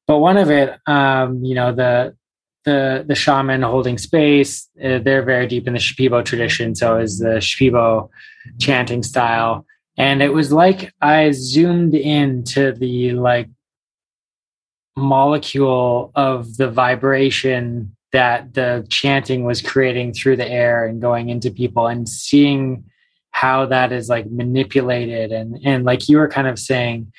but 0.08 0.20
one 0.20 0.38
of 0.38 0.50
it 0.50 0.78
um, 0.88 1.44
you 1.44 1.56
know 1.56 1.74
the 1.74 2.16
the 2.68 3.06
the 3.08 3.16
shaman 3.16 3.62
holding 3.62 3.98
space. 3.98 4.68
Uh, 4.84 5.00
they're 5.00 5.24
very 5.24 5.48
deep 5.48 5.68
in 5.68 5.74
the 5.74 5.80
Shipibo 5.80 6.24
tradition, 6.24 6.76
so 6.76 7.00
is 7.00 7.18
the 7.20 7.40
Shipibo 7.40 8.10
chanting 8.60 9.04
style. 9.04 9.66
And 9.98 10.22
it 10.22 10.34
was 10.34 10.52
like 10.52 10.92
I 11.02 11.32
zoomed 11.32 11.96
into 11.96 12.74
the 12.74 13.14
like 13.14 13.48
molecule 14.98 16.12
of 16.14 16.58
the 16.58 16.70
vibration 16.70 17.96
that 18.12 18.54
the 18.54 18.86
chanting 18.90 19.46
was 19.46 19.62
creating 19.62 20.14
through 20.14 20.36
the 20.36 20.50
air 20.50 20.86
and 20.86 21.02
going 21.02 21.30
into 21.30 21.50
people 21.50 21.88
and 21.88 22.08
seeing 22.08 22.84
how 23.38 23.68
that 23.68 23.92
is 23.92 24.10
like 24.10 24.26
manipulated 24.32 25.32
and 25.32 25.60
and 25.64 25.86
like 25.86 26.10
you 26.10 26.18
were 26.18 26.28
kind 26.28 26.48
of 26.48 26.58
saying 26.58 27.12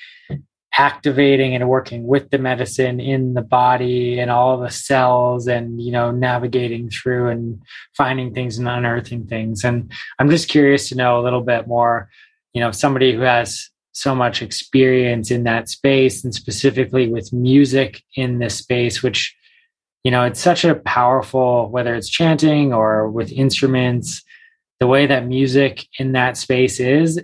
activating 0.76 1.54
and 1.54 1.68
working 1.68 2.08
with 2.08 2.30
the 2.30 2.38
medicine 2.38 2.98
in 2.98 3.34
the 3.34 3.42
body 3.42 4.18
and 4.18 4.28
all 4.28 4.58
the 4.58 4.70
cells 4.70 5.46
and 5.46 5.80
you 5.80 5.92
know 5.92 6.10
navigating 6.10 6.90
through 6.90 7.28
and 7.28 7.62
finding 7.96 8.34
things 8.34 8.58
and 8.58 8.68
unearthing 8.68 9.26
things. 9.28 9.62
And 9.62 9.92
i'm 10.18 10.28
just 10.28 10.48
curious 10.48 10.88
to 10.88 10.96
know 10.96 11.20
a 11.20 11.22
little 11.22 11.40
bit 11.40 11.68
more 11.68 12.08
you 12.52 12.60
know 12.60 12.72
somebody 12.72 13.12
who 13.12 13.20
has 13.20 13.70
so 13.92 14.12
much 14.12 14.42
experience 14.42 15.30
in 15.30 15.44
that 15.44 15.68
space 15.68 16.24
and 16.24 16.34
specifically 16.34 17.06
with 17.06 17.32
music 17.32 18.02
in 18.16 18.40
this 18.40 18.56
space 18.56 19.04
which 19.04 19.36
you 20.02 20.10
know 20.10 20.24
it's 20.24 20.40
such 20.40 20.64
a 20.64 20.74
powerful 20.74 21.70
whether 21.70 21.94
it's 21.94 22.08
chanting 22.08 22.72
or 22.72 23.08
with 23.08 23.30
instruments 23.30 24.24
the 24.80 24.86
way 24.86 25.06
that 25.06 25.26
music 25.26 25.86
in 25.98 26.12
that 26.12 26.36
space 26.36 26.80
is 26.80 27.20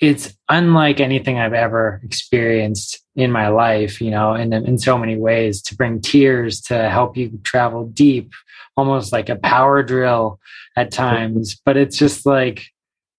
it's 0.00 0.36
unlike 0.48 1.00
anything 1.00 1.38
I've 1.38 1.52
ever 1.52 2.00
experienced 2.04 3.00
in 3.14 3.30
my 3.30 3.48
life, 3.48 4.00
you 4.00 4.10
know, 4.10 4.34
in, 4.34 4.52
in 4.52 4.76
so 4.78 4.98
many 4.98 5.16
ways 5.16 5.62
to 5.62 5.76
bring 5.76 6.00
tears, 6.00 6.60
to 6.62 6.88
help 6.88 7.16
you 7.16 7.38
travel 7.44 7.86
deep, 7.86 8.32
almost 8.76 9.12
like 9.12 9.28
a 9.28 9.36
power 9.36 9.82
drill 9.82 10.40
at 10.76 10.90
times. 10.90 11.60
But 11.64 11.76
it's 11.76 11.96
just 11.96 12.26
like 12.26 12.66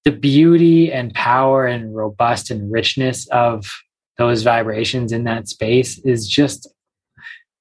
the 0.03 0.11
beauty 0.11 0.91
and 0.91 1.13
power 1.13 1.65
and 1.65 1.95
robust 1.95 2.51
and 2.51 2.71
richness 2.71 3.27
of 3.29 3.65
those 4.17 4.43
vibrations 4.43 5.11
in 5.11 5.23
that 5.23 5.47
space 5.47 5.97
is 5.99 6.27
just, 6.27 6.67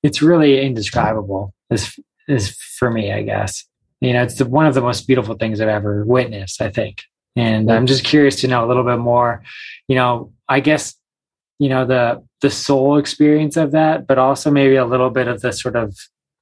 it's 0.03 0.23
really 0.23 0.61
indescribable 0.61 1.55
is, 1.71 1.99
is 2.29 2.51
for 2.79 2.91
me, 2.91 3.13
I 3.13 3.23
guess. 3.23 3.65
You 4.05 4.13
know, 4.13 4.23
it's 4.23 4.37
the, 4.37 4.45
one 4.45 4.67
of 4.67 4.75
the 4.75 4.81
most 4.81 5.07
beautiful 5.07 5.35
things 5.35 5.61
I've 5.61 5.69
ever 5.69 6.05
witnessed, 6.05 6.61
I 6.61 6.71
think. 6.71 7.03
And 7.37 7.71
I'm 7.71 7.87
just 7.87 8.05
curious 8.05 8.37
to 8.43 8.49
know 8.49 8.65
a 8.65 8.69
little 8.69 8.85
bit 8.85 8.99
more, 8.99 9.43
you 9.89 9.97
know, 9.97 10.33
I 10.49 10.61
guess, 10.61 10.95
you 11.59 11.69
know, 11.69 11.85
the 11.85 12.23
the 12.43 12.51
soul 12.51 12.99
experience 12.99 13.57
of 13.57 13.73
that, 13.73 14.07
but 14.07 14.19
also 14.19 14.51
maybe 14.51 14.77
a 14.77 14.85
little 14.85 15.11
bit 15.11 15.27
of 15.27 15.41
the 15.41 15.53
sort 15.53 15.77
of 15.77 15.97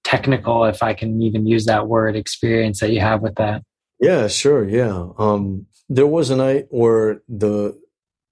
technical, 0.05 0.65
if 0.65 0.83
I 0.83 0.95
can 0.95 1.23
even 1.23 1.47
use 1.47 1.65
that 1.67 1.89
word, 1.89 2.17
experience 2.17 2.81
that 2.81 2.91
you 2.91 3.01
have 3.01 3.23
with 3.23 3.37
that. 3.37 3.63
Yeah, 4.01 4.27
sure. 4.29 4.69
Yeah. 4.69 5.11
Um, 5.17 5.67
there 5.89 6.07
was 6.07 6.31
a 6.31 6.37
night 6.37 6.67
where 6.71 7.23
the 7.29 7.79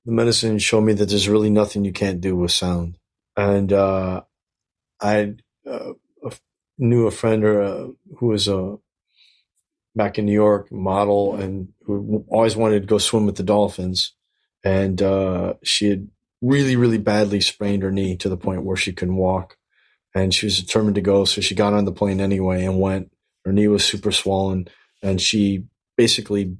the 0.05 0.13
medicine 0.13 0.59
showed 0.59 0.83
me 0.83 0.93
that 0.95 1.09
there's 1.09 1.29
really 1.29 1.51
nothing 1.51 1.85
you 1.85 1.93
can't 1.93 2.21
do 2.21 2.37
with 2.37 2.53
sound, 2.53 2.99
and 3.37 3.73
uh, 3.73 4.23
I 5.01 5.35
uh, 5.71 5.93
knew 6.79 7.07
a 7.07 7.11
friend 7.11 7.45
or 7.45 7.61
a, 7.61 7.89
who 8.19 8.27
was 8.27 8.49
a 8.49 8.79
back 9.95 10.19
in 10.19 10.27
New 10.27 10.33
York, 10.33 10.71
model, 10.71 11.35
and 11.35 11.73
who 11.85 12.25
always 12.29 12.57
wanted 12.57 12.81
to 12.81 12.87
go 12.87 12.99
swim 12.99 13.27
with 13.27 13.37
the 13.37 13.43
dolphins. 13.43 14.13
And 14.63 15.01
uh, 15.01 15.55
she 15.63 15.89
had 15.89 16.09
really, 16.41 16.77
really 16.77 16.99
badly 16.99 17.41
sprained 17.41 17.83
her 17.83 17.91
knee 17.91 18.17
to 18.19 18.29
the 18.29 18.37
point 18.37 18.65
where 18.65 18.77
she 18.77 18.93
couldn't 18.93 19.17
walk. 19.17 19.57
And 20.15 20.35
she 20.35 20.47
was 20.47 20.61
determined 20.61 20.97
to 20.97 21.01
go, 21.01 21.25
so 21.25 21.41
she 21.41 21.55
got 21.55 21.73
on 21.73 21.85
the 21.85 21.93
plane 21.93 22.21
anyway 22.21 22.65
and 22.65 22.81
went. 22.81 23.13
Her 23.45 23.53
knee 23.53 23.69
was 23.69 23.85
super 23.85 24.11
swollen, 24.11 24.69
and 25.03 25.21
she 25.21 25.65
basically, 25.97 26.57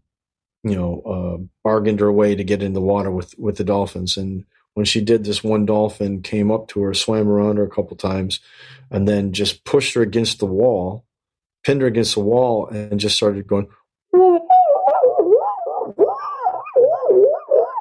you 0.63 0.77
know, 0.77 1.03
uh, 1.03 1.45
bargained 1.65 2.01
her 2.01 2.13
way 2.13 2.35
to 2.37 2.45
get 2.45 2.63
in 2.63 2.75
the 2.75 2.81
water 2.81 3.11
with 3.11 3.37
with 3.39 3.57
the 3.57 3.65
dolphins. 3.65 4.17
And 4.17 4.45
when 4.75 4.87
she 4.87 5.01
did, 5.01 5.25
this 5.25 5.43
one 5.43 5.67
dolphin 5.67 6.23
came 6.23 6.51
up 6.53 6.69
to 6.69 6.81
her, 6.83 6.95
swam 6.95 7.29
around 7.29 7.57
her 7.57 7.65
a 7.65 7.71
couple 7.71 7.97
times, 7.97 8.39
and 8.89 9.07
then 9.07 9.33
just 9.33 9.65
pushed 9.65 9.95
her 9.95 10.03
against 10.03 10.39
the 10.39 10.47
wall 10.47 11.05
pinned 11.65 11.83
her 11.83 11.87
against 11.87 12.15
the 12.15 12.21
wall 12.21 12.69
and 12.69 13.01
just 13.01 13.17
started 13.17 13.47
going, 13.47 13.69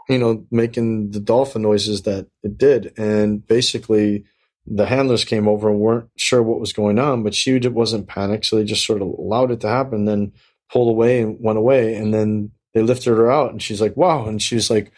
you 0.10 0.18
know, 0.18 0.46
making 0.52 1.12
the 1.12 1.20
dolphin 1.20 1.62
noises 1.62 2.02
that 2.04 2.28
it 2.44 2.58
did. 2.58 2.94
And 2.98 3.46
basically, 3.46 4.26
the 4.66 4.86
handlers 4.86 5.24
came 5.26 5.48
over 5.48 5.70
and 5.70 5.80
weren't 5.80 6.10
sure 6.18 6.44
what 6.44 6.60
was 6.60 6.74
going 6.74 7.00
on, 7.00 7.24
but 7.24 7.34
she 7.34 7.58
wasn't 7.60 8.08
panicked. 8.08 8.46
So 8.46 8.56
they 8.56 8.64
just 8.64 8.86
sort 8.86 9.02
of 9.02 9.08
allowed 9.08 9.52
it 9.52 9.62
to 9.62 9.68
happen, 9.68 10.06
then 10.06 10.34
pulled 10.72 10.90
away 10.90 11.22
and 11.22 11.38
went 11.40 11.58
away. 11.58 11.96
And 11.96 12.14
then 12.14 12.52
they 12.74 12.82
lifted 12.82 13.12
her 13.12 13.32
out 13.32 13.52
and 13.52 13.62
she's 13.62 13.82
like, 13.82 13.98
wow. 13.98 14.28
And 14.28 14.42
she 14.42 14.56
was 14.56 14.70
like, 14.70 14.92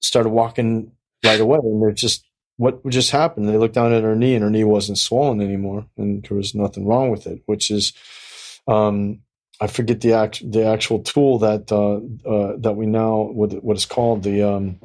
started 0.00 0.30
walking 0.30 0.92
right 1.24 1.40
away. 1.40 1.58
And 1.62 1.82
they're 1.82 1.92
just, 1.92 2.24
what 2.56 2.86
just 2.88 3.10
happened? 3.10 3.48
They 3.48 3.58
looked 3.58 3.74
down 3.74 3.92
at 3.92 4.02
her 4.02 4.16
knee 4.16 4.34
and 4.34 4.42
her 4.42 4.50
knee 4.50 4.64
wasn't 4.64 4.98
swollen 4.98 5.40
anymore 5.40 5.86
and 5.96 6.24
there 6.24 6.36
was 6.36 6.54
nothing 6.54 6.86
wrong 6.86 7.10
with 7.10 7.26
it, 7.26 7.42
which 7.46 7.70
is, 7.70 7.92
um, 8.66 9.20
I 9.60 9.66
forget 9.66 10.00
the 10.00 10.14
act, 10.14 10.50
the 10.50 10.66
actual 10.66 11.00
tool 11.00 11.38
that, 11.40 11.70
uh, 11.70 11.96
uh, 12.28 12.56
that 12.58 12.76
we 12.76 12.86
now, 12.86 13.22
what, 13.22 13.52
what 13.62 13.76
is 13.76 13.86
called 13.86 14.22
the, 14.22 14.42
um, 14.42 14.80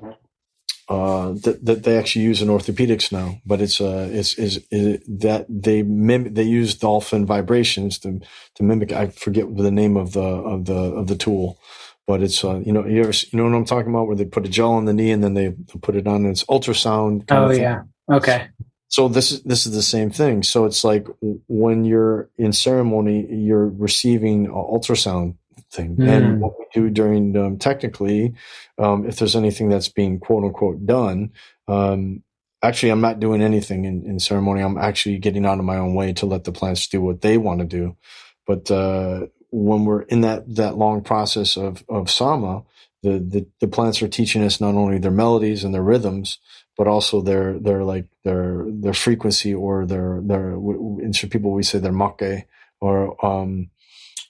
uh, 0.89 1.31
that, 1.43 1.59
that 1.63 1.83
they 1.83 1.97
actually 1.97 2.23
use 2.23 2.41
in 2.41 2.49
orthopedics 2.49 3.11
now, 3.11 3.39
but 3.45 3.61
it's, 3.61 3.79
uh, 3.79 4.09
it's, 4.11 4.33
is, 4.33 4.55
that 4.69 5.45
they 5.47 5.83
mimic, 5.83 6.35
they 6.35 6.43
use 6.43 6.75
dolphin 6.75 7.25
vibrations 7.25 7.97
to, 7.99 8.19
to 8.55 8.63
mimic, 8.63 8.91
I 8.91 9.07
forget 9.07 9.55
the 9.55 9.71
name 9.71 9.95
of 9.95 10.11
the, 10.11 10.21
of 10.21 10.65
the, 10.65 10.73
of 10.73 11.07
the 11.07 11.15
tool 11.15 11.57
but 12.07 12.21
it's 12.21 12.43
uh, 12.43 12.59
you 12.59 12.71
know 12.71 12.85
you 12.85 13.01
ever 13.01 13.11
you 13.11 13.37
know 13.37 13.43
what 13.45 13.53
I'm 13.53 13.65
talking 13.65 13.89
about 13.89 14.07
where 14.07 14.15
they 14.15 14.25
put 14.25 14.45
a 14.45 14.49
gel 14.49 14.73
on 14.73 14.85
the 14.85 14.93
knee 14.93 15.11
and 15.11 15.23
then 15.23 15.33
they 15.33 15.51
put 15.81 15.95
it 15.95 16.07
on 16.07 16.17
and 16.17 16.27
it's 16.27 16.43
ultrasound. 16.45 17.25
oh 17.29 17.51
yeah, 17.51 17.83
okay. 18.11 18.49
So 18.87 19.07
this 19.07 19.31
is 19.31 19.43
this 19.43 19.65
is 19.65 19.73
the 19.73 19.81
same 19.81 20.09
thing. 20.09 20.43
So 20.43 20.65
it's 20.65 20.83
like 20.83 21.07
when 21.47 21.85
you're 21.85 22.29
in 22.37 22.51
ceremony, 22.51 23.25
you're 23.33 23.67
receiving 23.67 24.47
an 24.47 24.51
ultrasound 24.51 25.35
thing, 25.71 25.95
mm. 25.95 26.09
and 26.09 26.41
what 26.41 26.59
we 26.59 26.65
do 26.73 26.89
during 26.89 27.37
um, 27.37 27.57
technically, 27.57 28.33
um, 28.77 29.07
if 29.07 29.17
there's 29.17 29.35
anything 29.35 29.69
that's 29.69 29.87
being 29.87 30.19
quote 30.19 30.43
unquote 30.43 30.85
done. 30.85 31.31
Um, 31.69 32.23
actually, 32.61 32.91
I'm 32.91 33.01
not 33.01 33.19
doing 33.19 33.41
anything 33.41 33.85
in, 33.85 34.05
in 34.05 34.19
ceremony. 34.19 34.61
I'm 34.61 34.77
actually 34.77 35.17
getting 35.19 35.45
out 35.45 35.59
of 35.59 35.65
my 35.65 35.77
own 35.77 35.95
way 35.95 36.13
to 36.13 36.25
let 36.25 36.43
the 36.43 36.51
plants 36.51 36.87
do 36.87 37.01
what 37.01 37.21
they 37.21 37.37
want 37.37 37.61
to 37.61 37.65
do. 37.65 37.95
But 38.45 38.69
uh, 38.69 39.27
when 39.51 39.85
we're 39.85 40.03
in 40.03 40.21
that 40.21 40.55
that 40.55 40.77
long 40.77 41.01
process 41.01 41.57
of 41.57 41.83
of 41.89 42.09
sama, 42.09 42.63
the, 43.03 43.19
the 43.19 43.47
the 43.59 43.67
plants 43.67 44.01
are 44.01 44.07
teaching 44.07 44.43
us 44.43 44.61
not 44.61 44.75
only 44.75 44.97
their 44.97 45.11
melodies 45.11 45.63
and 45.63 45.73
their 45.73 45.83
rhythms, 45.83 46.39
but 46.77 46.87
also 46.87 47.21
their 47.21 47.59
their 47.59 47.83
like 47.83 48.05
their 48.23 48.65
their 48.67 48.93
frequency 48.93 49.53
or 49.53 49.85
their 49.85 50.21
their 50.23 50.53
in 50.53 51.13
some 51.13 51.29
people 51.29 51.51
we 51.51 51.63
say 51.63 51.79
their 51.79 51.91
make 51.91 52.45
or 52.79 53.25
um 53.25 53.69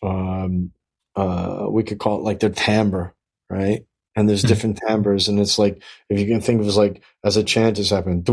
um 0.03 0.72
uh 1.15 1.67
we 1.69 1.84
could 1.84 1.99
call 1.99 2.19
it 2.19 2.24
like 2.24 2.39
their 2.39 2.49
timbre, 2.49 3.13
right? 3.49 3.86
And 4.15 4.28
there's 4.28 4.41
hmm. 4.41 4.47
different 4.49 4.80
timbres, 4.86 5.30
and 5.30 5.39
it's 5.39 5.57
like 5.57 5.82
if 6.09 6.19
you 6.19 6.28
can 6.28 6.41
think 6.41 6.59
of 6.59 6.65
it 6.65 6.69
as 6.69 6.78
like 6.78 7.01
as 7.24 7.38
a 7.38 7.43
chant 7.43 7.80
is 7.80 7.91
happening, 7.91 8.24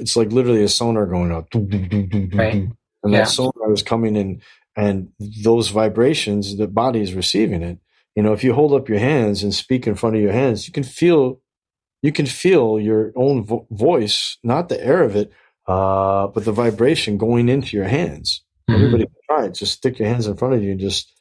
it's 0.00 0.16
like 0.16 0.32
literally 0.32 0.64
a 0.64 0.68
sonar 0.68 1.04
going 1.06 1.32
up, 1.32 1.48
right. 1.54 2.68
and 3.02 3.14
that 3.14 3.28
sonar 3.28 3.72
is 3.72 3.82
coming 3.82 4.16
in 4.16 4.40
and 4.80 5.08
those 5.44 5.68
vibrations, 5.68 6.56
the 6.56 6.66
body 6.66 7.00
is 7.00 7.14
receiving 7.14 7.62
it. 7.62 7.78
You 8.16 8.22
know, 8.22 8.32
if 8.32 8.42
you 8.42 8.54
hold 8.54 8.72
up 8.72 8.88
your 8.88 8.98
hands 8.98 9.42
and 9.42 9.54
speak 9.54 9.86
in 9.86 9.94
front 9.94 10.16
of 10.16 10.22
your 10.22 10.32
hands, 10.32 10.66
you 10.66 10.72
can 10.72 10.84
feel, 10.84 11.40
you 12.02 12.12
can 12.12 12.26
feel 12.26 12.80
your 12.80 13.12
own 13.14 13.44
vo- 13.44 13.66
voice, 13.70 14.38
not 14.42 14.68
the 14.68 14.82
air 14.84 15.02
of 15.02 15.16
it, 15.16 15.32
uh, 15.66 16.26
but 16.28 16.44
the 16.44 16.52
vibration 16.52 17.18
going 17.18 17.48
into 17.48 17.76
your 17.76 17.88
hands. 17.88 18.42
Mm-hmm. 18.68 18.74
Everybody 18.74 19.04
can 19.04 19.22
try 19.28 19.44
it. 19.46 19.54
Just 19.54 19.74
stick 19.74 19.98
your 19.98 20.08
hands 20.08 20.26
in 20.26 20.36
front 20.36 20.54
of 20.54 20.62
you 20.62 20.72
and 20.72 20.80
just, 20.80 21.12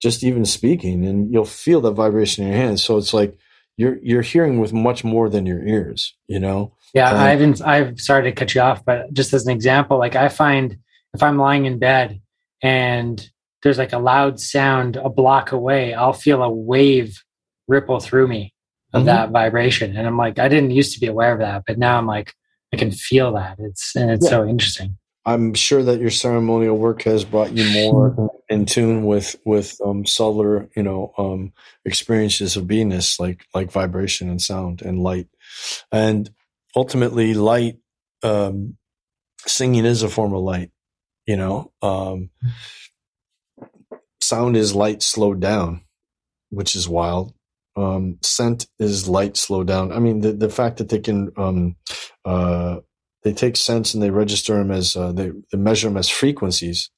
just 0.00 0.22
even 0.22 0.44
speaking, 0.44 1.04
and 1.04 1.32
you'll 1.32 1.44
feel 1.44 1.80
that 1.80 1.92
vibration 1.92 2.44
in 2.44 2.52
your 2.52 2.60
hands. 2.60 2.84
So 2.84 2.98
it's 2.98 3.12
like 3.12 3.36
you're 3.76 3.98
you're 4.00 4.22
hearing 4.22 4.60
with 4.60 4.72
much 4.72 5.02
more 5.02 5.28
than 5.28 5.44
your 5.44 5.60
ears. 5.66 6.14
You 6.28 6.38
know. 6.38 6.72
Yeah, 6.94 7.10
um, 7.10 7.16
I 7.16 7.30
haven't. 7.30 7.60
I've 7.62 7.98
started 7.98 8.30
to 8.30 8.36
cut 8.36 8.54
you 8.54 8.60
off, 8.60 8.84
but 8.84 9.12
just 9.12 9.34
as 9.34 9.44
an 9.46 9.52
example, 9.52 9.98
like 9.98 10.14
I 10.14 10.28
find 10.28 10.78
if 11.14 11.22
I'm 11.22 11.36
lying 11.36 11.66
in 11.66 11.78
bed 11.80 12.20
and 12.62 13.28
there's 13.62 13.78
like 13.78 13.92
a 13.92 13.98
loud 13.98 14.40
sound 14.40 14.96
a 14.96 15.08
block 15.08 15.52
away, 15.52 15.94
I'll 15.94 16.12
feel 16.12 16.42
a 16.42 16.50
wave 16.50 17.22
ripple 17.66 18.00
through 18.00 18.28
me 18.28 18.54
of 18.92 19.00
mm-hmm. 19.00 19.06
that 19.06 19.30
vibration. 19.30 19.96
And 19.96 20.06
I'm 20.06 20.16
like, 20.16 20.38
I 20.38 20.48
didn't 20.48 20.70
used 20.70 20.94
to 20.94 21.00
be 21.00 21.06
aware 21.06 21.32
of 21.32 21.40
that, 21.40 21.64
but 21.66 21.78
now 21.78 21.98
I'm 21.98 22.06
like, 22.06 22.34
I 22.72 22.76
can 22.76 22.90
feel 22.90 23.32
that. 23.32 23.56
It's 23.58 23.94
and 23.96 24.10
it's 24.10 24.24
yeah. 24.24 24.30
so 24.30 24.46
interesting. 24.46 24.96
I'm 25.24 25.52
sure 25.52 25.82
that 25.82 26.00
your 26.00 26.10
ceremonial 26.10 26.78
work 26.78 27.02
has 27.02 27.24
brought 27.24 27.52
you 27.52 27.70
more 27.72 28.30
in 28.48 28.64
tune 28.64 29.04
with 29.04 29.36
with 29.44 29.78
um, 29.84 30.06
cellular, 30.06 30.70
you 30.74 30.82
know, 30.82 31.12
um, 31.18 31.52
experiences 31.84 32.56
of 32.56 32.64
beingness, 32.64 33.20
like 33.20 33.44
like 33.54 33.70
vibration 33.70 34.30
and 34.30 34.40
sound 34.40 34.82
and 34.82 35.02
light, 35.02 35.28
and 35.92 36.30
ultimately 36.74 37.34
light. 37.34 37.76
Um, 38.22 38.76
singing 39.46 39.84
is 39.84 40.02
a 40.02 40.08
form 40.08 40.32
of 40.32 40.42
light, 40.42 40.70
you 41.28 41.36
know. 41.36 41.70
Um, 41.82 42.30
sound 44.20 44.56
is 44.56 44.74
light 44.74 45.02
slowed 45.02 45.40
down, 45.40 45.82
which 46.50 46.74
is 46.74 46.88
wild. 46.88 47.34
Um, 47.76 48.18
scent 48.22 48.66
is 48.80 49.08
light 49.08 49.36
slowed 49.36 49.68
down. 49.68 49.92
I 49.92 50.00
mean, 50.00 50.20
the 50.20 50.32
the 50.32 50.48
fact 50.48 50.78
that 50.78 50.88
they 50.88 50.98
can 50.98 51.30
um, 51.36 51.76
uh, 52.24 52.78
they 53.22 53.32
take 53.32 53.56
scents 53.56 53.94
and 53.94 54.02
they 54.02 54.10
register 54.10 54.54
them 54.54 54.70
as 54.70 54.96
uh, 54.96 55.12
they, 55.12 55.30
they 55.52 55.58
measure 55.58 55.88
them 55.88 55.98
as 55.98 56.08
frequencies. 56.08 56.90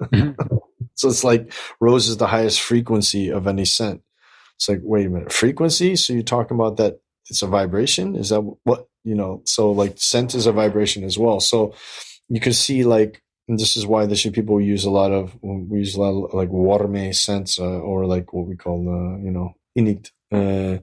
Mm-hmm. 0.00 0.56
so 0.94 1.08
it's 1.08 1.24
like 1.24 1.52
rose 1.80 2.08
is 2.08 2.16
the 2.16 2.28
highest 2.28 2.60
frequency 2.60 3.30
of 3.30 3.46
any 3.46 3.64
scent. 3.64 4.00
It's 4.54 4.68
like, 4.68 4.80
wait 4.82 5.06
a 5.06 5.10
minute, 5.10 5.32
frequency? 5.32 5.96
So 5.96 6.14
you're 6.14 6.22
talking 6.22 6.54
about 6.54 6.78
that 6.78 7.00
it's 7.28 7.42
a 7.42 7.46
vibration? 7.46 8.14
Is 8.16 8.30
that 8.30 8.40
what, 8.64 8.86
you 9.04 9.14
know, 9.14 9.42
so 9.44 9.72
like 9.72 9.98
scent 9.98 10.34
is 10.34 10.46
a 10.46 10.52
vibration 10.52 11.04
as 11.04 11.18
well. 11.18 11.40
So 11.40 11.74
you 12.28 12.40
can 12.40 12.52
see 12.52 12.84
like, 12.84 13.22
and 13.48 13.58
this 13.58 13.76
is 13.76 13.86
why 13.86 14.06
the 14.06 14.30
people 14.30 14.60
use 14.60 14.84
a 14.84 14.90
lot 14.90 15.12
of, 15.12 15.36
we 15.42 15.78
use 15.78 15.94
a 15.94 16.00
lot 16.00 16.24
of 16.24 16.34
like 16.34 16.50
warme 16.50 17.14
scents 17.14 17.58
uh, 17.58 17.80
or 17.80 18.06
like 18.06 18.32
what 18.32 18.46
we 18.46 18.56
call, 18.56 18.88
uh, 18.88 19.18
you 19.24 19.30
know, 19.30 19.54
init, 19.78 20.10
uh, 20.32 20.78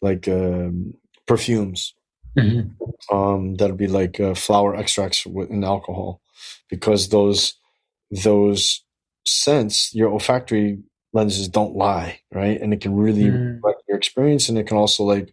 like 0.00 0.26
um, 0.28 0.94
perfumes. 1.26 1.94
Mm-hmm. 2.38 3.16
Um, 3.16 3.54
that'd 3.54 3.78
be 3.78 3.86
like 3.86 4.20
uh, 4.20 4.34
flower 4.34 4.76
extracts 4.76 5.24
with 5.24 5.50
in 5.50 5.64
alcohol, 5.64 6.20
because 6.68 7.08
those 7.08 7.54
those 8.10 8.84
scents, 9.24 9.94
your 9.94 10.10
olfactory 10.10 10.80
lenses 11.14 11.48
don't 11.48 11.76
lie, 11.76 12.20
right? 12.30 12.60
And 12.60 12.74
it 12.74 12.82
can 12.82 12.94
really 12.94 13.22
mm. 13.22 13.54
reflect 13.54 13.82
your 13.88 13.96
experience, 13.96 14.50
and 14.50 14.58
it 14.58 14.66
can 14.66 14.76
also 14.76 15.04
like 15.04 15.32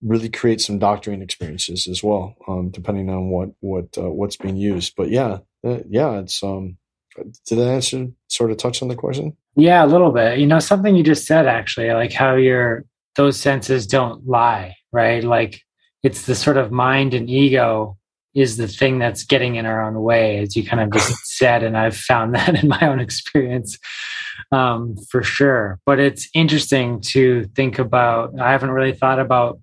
really 0.00 0.30
create 0.30 0.62
some 0.62 0.78
doctoring 0.78 1.20
experiences 1.20 1.86
as 1.86 2.02
well, 2.02 2.34
um, 2.48 2.70
depending 2.70 3.10
on 3.10 3.28
what 3.28 3.50
what 3.60 3.98
uh, 3.98 4.10
what's 4.10 4.38
being 4.38 4.56
used. 4.56 4.94
But 4.96 5.10
yeah, 5.10 5.40
uh, 5.64 5.78
yeah, 5.88 6.18
it's 6.20 6.42
um. 6.42 6.76
Did 7.46 7.58
that 7.58 7.68
answer 7.68 8.08
sort 8.26 8.50
of 8.50 8.56
touch 8.56 8.82
on 8.82 8.88
the 8.88 8.96
question? 8.96 9.36
Yeah, 9.54 9.84
a 9.84 9.86
little 9.86 10.10
bit. 10.10 10.38
You 10.38 10.46
know, 10.46 10.58
something 10.58 10.96
you 10.96 11.04
just 11.04 11.26
said 11.26 11.46
actually, 11.46 11.92
like 11.92 12.12
how 12.12 12.34
your 12.34 12.84
those 13.14 13.38
senses 13.38 13.86
don't 13.86 14.26
lie, 14.26 14.76
right? 14.92 15.22
Like 15.22 15.62
it's 16.02 16.26
the 16.26 16.34
sort 16.34 16.56
of 16.56 16.72
mind 16.72 17.14
and 17.14 17.30
ego 17.30 17.96
is 18.34 18.56
the 18.56 18.66
thing 18.66 18.98
that's 18.98 19.24
getting 19.24 19.54
in 19.54 19.64
our 19.64 19.82
own 19.82 20.02
way, 20.02 20.38
as 20.38 20.56
you 20.56 20.64
kind 20.64 20.82
of 20.82 20.90
just 20.92 21.14
said. 21.24 21.62
And 21.62 21.76
I've 21.76 21.96
found 21.96 22.34
that 22.34 22.62
in 22.62 22.68
my 22.68 22.80
own 22.82 23.00
experience 23.00 23.78
um, 24.50 24.96
for 25.10 25.22
sure. 25.22 25.78
But 25.86 26.00
it's 26.00 26.28
interesting 26.34 27.00
to 27.12 27.44
think 27.54 27.78
about. 27.78 28.38
I 28.40 28.50
haven't 28.50 28.72
really 28.72 28.92
thought 28.92 29.20
about, 29.20 29.60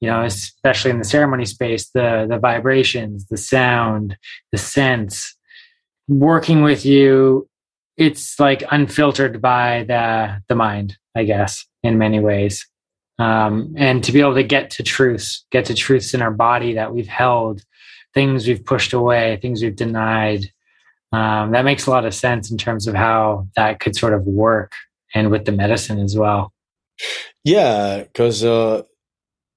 you 0.00 0.08
know, 0.08 0.24
especially 0.24 0.90
in 0.90 0.98
the 0.98 1.04
ceremony 1.04 1.44
space, 1.44 1.90
the 1.90 2.26
the 2.28 2.38
vibrations, 2.38 3.26
the 3.26 3.36
sound, 3.36 4.16
the 4.52 4.58
sense. 4.58 5.36
Working 6.08 6.62
with 6.62 6.84
you, 6.84 7.48
it's 7.96 8.40
like 8.40 8.64
unfiltered 8.70 9.40
by 9.40 9.84
the 9.86 10.42
the 10.48 10.54
mind, 10.54 10.96
I 11.14 11.24
guess, 11.24 11.66
in 11.82 11.98
many 11.98 12.18
ways. 12.18 12.66
Um, 13.18 13.74
and 13.76 14.02
to 14.04 14.12
be 14.12 14.20
able 14.20 14.34
to 14.34 14.42
get 14.42 14.70
to 14.70 14.82
truths, 14.82 15.44
get 15.50 15.66
to 15.66 15.74
truths 15.74 16.14
in 16.14 16.22
our 16.22 16.30
body 16.30 16.74
that 16.74 16.94
we've 16.94 17.06
held 17.06 17.62
things 18.14 18.48
we've 18.48 18.64
pushed 18.64 18.92
away, 18.92 19.38
things 19.40 19.62
we've 19.62 19.76
denied. 19.76 20.50
Um, 21.12 21.52
that 21.52 21.64
makes 21.64 21.86
a 21.86 21.90
lot 21.90 22.06
of 22.06 22.14
sense 22.14 22.50
in 22.50 22.56
terms 22.56 22.86
of 22.86 22.94
how 22.94 23.48
that 23.56 23.80
could 23.80 23.96
sort 23.96 24.14
of 24.14 24.24
work 24.24 24.72
and 25.14 25.30
with 25.30 25.44
the 25.44 25.52
medicine 25.52 25.98
as 26.00 26.16
well. 26.16 26.52
Yeah, 27.44 28.04
because 28.04 28.44
uh, 28.44 28.82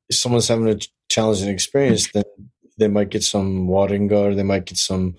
if 0.09 0.15
someone's 0.15 0.47
having 0.47 0.69
a 0.69 0.79
challenging 1.09 1.49
experience, 1.49 2.11
then 2.11 2.23
they 2.77 2.87
might 2.87 3.09
get 3.09 3.23
some 3.23 3.67
Moringa, 3.67 4.35
they 4.35 4.43
might 4.43 4.65
get 4.65 4.77
some, 4.77 5.15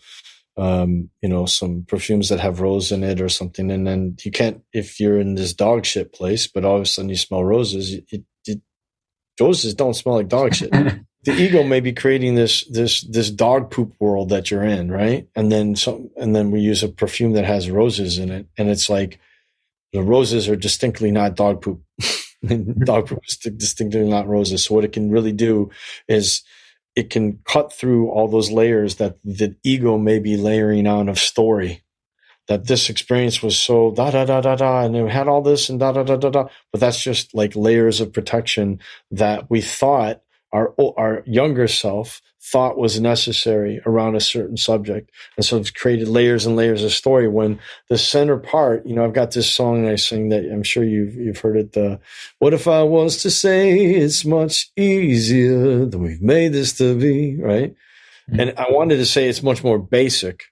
um, 0.57 1.11
you 1.23 1.29
know, 1.29 1.47
some 1.47 1.85
perfumes 1.87 2.29
that 2.29 2.41
have 2.41 2.61
rose 2.61 2.93
in 2.93 3.05
it 3.05 3.21
or 3.21 3.29
something. 3.29 3.71
And 3.71 3.87
then 3.87 4.17
you 4.25 4.31
can't, 4.31 4.63
if 4.73 4.99
you're 5.01 5.21
in 5.21 5.35
this 5.35 5.53
dog 5.53 5.85
shit 5.85 6.13
place, 6.13 6.47
but 6.47 6.65
all 6.65 6.77
of 6.77 6.83
a 6.83 6.87
sudden 6.87 7.09
you 7.09 7.17
smell 7.17 7.45
roses, 7.45 7.93
it, 7.93 8.05
it, 8.11 8.25
roses 9.41 9.75
don't 9.75 9.95
smell 9.95 10.17
like 10.17 10.29
dog 10.29 10.55
shit. 10.55 10.71
the 11.25 11.33
ego 11.33 11.63
may 11.63 11.81
be 11.81 11.93
creating 11.93 12.35
this 12.35 12.65
this 12.71 13.03
this 13.03 13.31
dog 13.31 13.71
poop 13.71 13.95
world 13.99 14.29
that 14.29 14.51
you're 14.51 14.63
in, 14.65 14.91
right? 14.91 15.27
And 15.35 15.51
then 15.51 15.77
some, 15.77 16.11
and 16.17 16.35
then 16.37 16.51
we 16.51 16.61
use 16.61 16.83
a 16.83 16.89
perfume 16.89 17.33
that 17.33 17.45
has 17.45 17.71
roses 17.71 18.19
in 18.19 18.31
it, 18.31 18.47
and 18.59 18.69
it's 18.69 18.91
like 18.91 19.19
the 19.93 20.03
roses 20.03 20.49
are 20.49 20.57
distinctly 20.57 21.11
not 21.11 21.37
dog 21.37 21.63
poop. 21.63 21.83
dog 22.85 23.09
poop 23.09 23.21
is 23.29 23.37
distinctly 23.37 24.09
not 24.09 24.29
roses. 24.29 24.65
So 24.65 24.75
what 24.75 24.85
it 24.85 24.93
can 24.93 25.11
really 25.11 25.33
do 25.33 25.71
is 26.09 26.43
it 26.97 27.11
can 27.11 27.41
cut 27.45 27.73
through 27.73 28.11
all 28.11 28.29
those 28.29 28.51
layers 28.51 28.97
that 28.97 29.19
the 29.25 29.57
ego 29.65 29.99
may 29.99 30.19
be 30.19 30.37
layering 30.37 30.87
on 30.87 31.09
of 31.09 31.19
story. 31.19 31.83
That 32.47 32.67
this 32.67 32.91
experience 32.91 33.43
was 33.43 33.59
so 33.59 33.91
da 33.93 34.11
da 34.11 34.27
da 34.27 34.43
da 34.43 34.55
da, 34.55 34.83
and 34.83 34.95
it 34.95 35.11
had 35.11 35.29
all 35.29 35.41
this 35.41 35.71
and 35.71 35.81
da 35.81 35.93
da 35.93 36.03
da 36.03 36.17
da 36.17 36.29
da. 36.29 36.49
But 36.73 36.81
that's 36.81 37.03
just 37.03 37.35
like 37.35 37.57
layers 37.57 38.03
of 38.03 38.13
protection 38.13 38.81
that 39.13 39.49
we 39.51 39.63
thought 39.63 40.21
our 40.53 40.75
our 40.79 41.23
younger 41.27 41.67
self 41.69 42.21
thought 42.45 42.77
was 42.77 43.01
necessary 43.01 43.81
around 43.87 44.17
a 44.17 44.21
certain 44.21 44.57
subject, 44.57 45.11
and 45.37 45.47
so 45.47 45.57
it's 45.57 45.71
created 45.71 46.09
layers 46.09 46.45
and 46.45 46.57
layers 46.57 46.85
of 46.85 46.93
story. 46.93 47.27
When 47.27 47.59
the 47.89 47.97
center 47.97 48.37
part, 48.37 48.85
you 48.85 48.95
know, 48.95 49.05
I've 49.05 49.15
got 49.15 49.31
this 49.31 49.51
song 49.51 49.89
I 49.89 49.97
sing 49.97 50.29
that 50.29 50.45
I'm 50.45 50.63
sure 50.63 50.85
you've 50.85 51.15
you've 51.15 51.39
heard 51.39 51.57
it. 51.57 51.73
The 51.73 52.01
what 52.39 52.53
if 52.53 52.69
I 52.69 52.83
was 52.83 53.23
to 53.23 53.31
say 53.31 53.79
it's 53.79 54.25
much 54.25 54.71
easier 54.77 55.87
than 55.87 56.03
we've 56.03 56.21
made 56.21 56.53
this 56.53 56.75
to 56.79 56.95
be, 56.99 57.37
right? 57.41 57.75
Mm-hmm. 58.31 58.41
And 58.41 58.59
I 58.59 58.67
wanted 58.71 58.97
to 58.97 59.07
say 59.07 59.29
it's 59.29 59.43
much 59.43 59.65
more 59.65 59.79
basic 59.79 60.45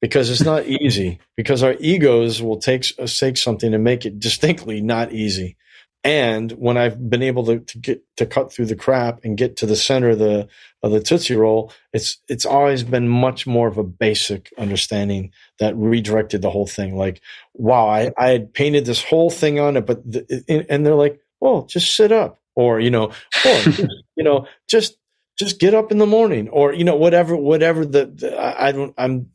because 0.00 0.30
it's 0.30 0.44
not 0.44 0.66
easy 0.66 1.18
because 1.36 1.64
our 1.64 1.74
egos 1.80 2.40
will 2.42 2.58
take 2.58 2.84
take 3.06 3.36
something 3.36 3.74
and 3.74 3.82
make 3.82 4.06
it 4.06 4.20
distinctly 4.20 4.80
not 4.80 5.12
easy 5.12 5.56
and 6.04 6.52
when 6.52 6.76
I've 6.76 7.08
been 7.08 7.22
able 7.22 7.46
to, 7.46 7.60
to, 7.60 7.78
get 7.78 8.02
to 8.18 8.26
cut 8.26 8.52
through 8.52 8.66
the 8.66 8.76
crap 8.76 9.24
and 9.24 9.38
get 9.38 9.56
to 9.56 9.66
the 9.66 9.74
center 9.74 10.10
of 10.10 10.18
the 10.18 10.46
of 10.82 10.92
the 10.92 11.00
Tootsie 11.00 11.34
Roll, 11.34 11.72
it's 11.94 12.18
it's 12.28 12.44
always 12.44 12.82
been 12.82 13.08
much 13.08 13.46
more 13.46 13.68
of 13.68 13.78
a 13.78 13.82
basic 13.84 14.52
understanding 14.58 15.32
that 15.60 15.74
redirected 15.74 16.42
the 16.42 16.50
whole 16.50 16.66
thing. 16.66 16.96
Like, 16.96 17.22
wow, 17.54 17.88
I, 17.88 18.12
I 18.18 18.28
had 18.28 18.52
painted 18.52 18.84
this 18.84 19.02
whole 19.02 19.30
thing 19.30 19.58
on 19.58 19.78
it, 19.78 19.86
but 19.86 20.02
the, 20.04 20.66
and 20.68 20.84
they're 20.84 20.94
like, 20.94 21.18
well, 21.40 21.64
just 21.64 21.96
sit 21.96 22.12
up, 22.12 22.38
or 22.54 22.80
you 22.80 22.90
know, 22.90 23.10
oh, 23.46 23.64
or 23.78 23.88
you 24.14 24.24
know, 24.24 24.46
just 24.68 24.98
just 25.38 25.58
get 25.58 25.72
up 25.72 25.90
in 25.90 25.96
the 25.96 26.06
morning, 26.06 26.50
or 26.50 26.74
you 26.74 26.84
know, 26.84 26.96
whatever 26.96 27.34
whatever 27.34 27.86
the, 27.86 28.06
the 28.06 28.38
I, 28.38 28.68
I 28.68 28.72
don't 28.72 28.92
I'm 28.98 29.30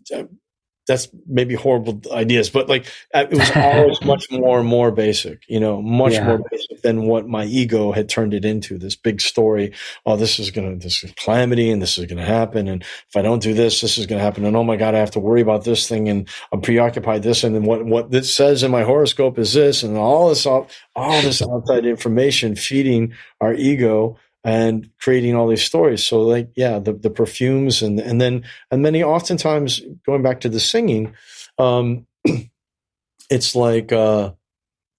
that's 0.89 1.07
maybe 1.27 1.53
horrible 1.53 2.01
ideas, 2.11 2.49
but 2.49 2.67
like 2.67 2.87
uh, 3.13 3.27
it 3.29 3.37
was 3.37 3.51
always 3.55 4.01
much 4.03 4.25
more 4.31 4.59
and 4.59 4.67
more 4.67 4.89
basic, 4.89 5.43
you 5.47 5.59
know, 5.59 5.83
much 5.83 6.13
yeah. 6.13 6.25
more 6.25 6.41
basic 6.49 6.81
than 6.81 7.03
what 7.03 7.27
my 7.27 7.45
ego 7.45 7.91
had 7.91 8.09
turned 8.09 8.33
it 8.33 8.43
into. 8.43 8.79
This 8.79 8.95
big 8.95 9.21
story. 9.21 9.71
Oh, 10.07 10.17
this 10.17 10.39
is 10.39 10.49
gonna 10.49 10.77
this 10.77 11.03
is 11.03 11.13
calamity, 11.15 11.69
and 11.69 11.79
this 11.79 11.99
is 11.99 12.07
gonna 12.07 12.25
happen, 12.25 12.67
and 12.67 12.81
if 12.81 13.15
I 13.15 13.21
don't 13.21 13.41
do 13.41 13.53
this, 13.53 13.81
this 13.81 13.99
is 13.99 14.07
gonna 14.07 14.23
happen, 14.23 14.45
and 14.45 14.57
oh 14.57 14.63
my 14.63 14.77
god, 14.77 14.95
I 14.95 14.97
have 14.97 15.11
to 15.11 15.19
worry 15.19 15.41
about 15.41 15.63
this 15.63 15.87
thing, 15.87 16.09
and 16.09 16.27
I'm 16.51 16.61
preoccupied 16.61 17.21
this, 17.21 17.43
and 17.43 17.53
then 17.53 17.65
what 17.65 17.85
what 17.85 18.09
this 18.09 18.33
says 18.33 18.63
in 18.63 18.71
my 18.71 18.81
horoscope 18.81 19.37
is 19.37 19.53
this, 19.53 19.83
and 19.83 19.95
all 19.95 20.29
this 20.29 20.47
all, 20.47 20.69
all 20.95 21.21
this 21.21 21.43
outside 21.43 21.85
information 21.85 22.55
feeding 22.55 23.13
our 23.39 23.53
ego 23.53 24.17
and 24.43 24.89
creating 24.99 25.35
all 25.35 25.47
these 25.47 25.63
stories. 25.63 26.03
So 26.03 26.21
like, 26.21 26.51
yeah, 26.55 26.79
the, 26.79 26.93
the 26.93 27.09
perfumes 27.09 27.81
and, 27.81 27.99
and 27.99 28.19
then, 28.19 28.45
and 28.71 28.81
many 28.81 29.03
oftentimes 29.03 29.81
going 30.05 30.21
back 30.21 30.41
to 30.41 30.49
the 30.49 30.59
singing, 30.59 31.13
um, 31.57 32.07
it's 33.29 33.55
like, 33.55 33.91
uh, 33.91 34.31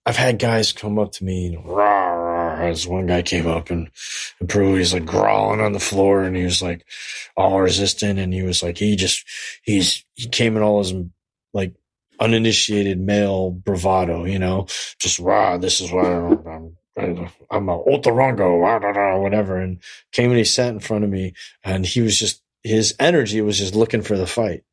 I've 0.07 0.17
had 0.17 0.39
guys 0.39 0.73
come 0.73 0.99
up 0.99 1.13
to 1.13 1.25
me, 1.25 1.47
and, 1.47 1.65
rah, 1.65 2.15
rah, 2.15 2.57
as 2.57 2.87
one 2.87 3.07
guy 3.07 3.23
came 3.23 3.47
up 3.47 3.71
and, 3.71 3.91
and 4.41 4.49
Peru, 4.49 4.75
he's 4.75 4.95
like 4.95 5.05
growling 5.05 5.61
on 5.61 5.73
the 5.73 5.79
floor 5.79 6.23
and 6.23 6.35
he 6.35 6.43
was 6.43 6.63
like 6.63 6.87
all 7.37 7.61
resistant. 7.61 8.19
And 8.19 8.33
he 8.33 8.43
was 8.43 8.63
like, 8.63 8.79
he 8.79 8.97
just, 8.97 9.25
he's, 9.63 10.05
he 10.15 10.29
came 10.29 10.57
in 10.57 10.63
all 10.63 10.79
his 10.79 10.95
like 11.53 11.75
uninitiated 12.19 12.99
male 12.99 13.51
bravado, 13.51 14.25
you 14.25 14.39
know, 14.39 14.67
just 14.99 15.19
rah, 15.19 15.59
this 15.59 15.81
is 15.81 15.93
what 15.93 16.07
I'm, 16.07 16.77
I'm 17.51 17.69
a 17.69 17.79
Otarongo, 17.79 19.21
whatever, 19.23 19.57
and 19.59 19.79
came 20.13 20.31
and 20.31 20.39
he 20.39 20.45
sat 20.45 20.73
in 20.73 20.81
front 20.81 21.05
of 21.05 21.11
me, 21.11 21.35
and 21.65 21.87
he 21.87 22.01
was 22.01 22.19
just 22.19 22.43
his 22.63 22.95
energy 22.99 23.41
was 23.41 23.59
just 23.59 23.75
looking 23.75 24.03
for 24.03 24.17
the 24.17 24.27
fight, 24.27 24.65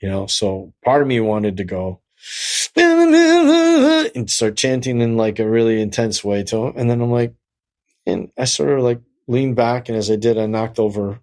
you 0.00 0.08
know. 0.08 0.26
So 0.26 0.72
part 0.84 1.02
of 1.02 1.08
me 1.08 1.20
wanted 1.20 1.56
to 1.58 1.64
go, 1.64 2.00
and 2.76 4.30
start 4.30 4.56
chanting 4.56 5.00
in 5.00 5.16
like 5.16 5.38
a 5.38 5.48
really 5.48 5.80
intense 5.80 6.24
way 6.24 6.42
to 6.44 6.66
him. 6.66 6.74
And 6.76 6.90
then 6.90 7.00
I'm 7.00 7.10
like, 7.10 7.34
and 8.06 8.30
I 8.38 8.44
sort 8.44 8.78
of 8.78 8.84
like 8.84 9.00
leaned 9.28 9.56
back, 9.56 9.88
and 9.88 9.96
as 9.96 10.10
I 10.10 10.16
did, 10.16 10.38
I 10.38 10.46
knocked 10.46 10.78
over 10.78 11.20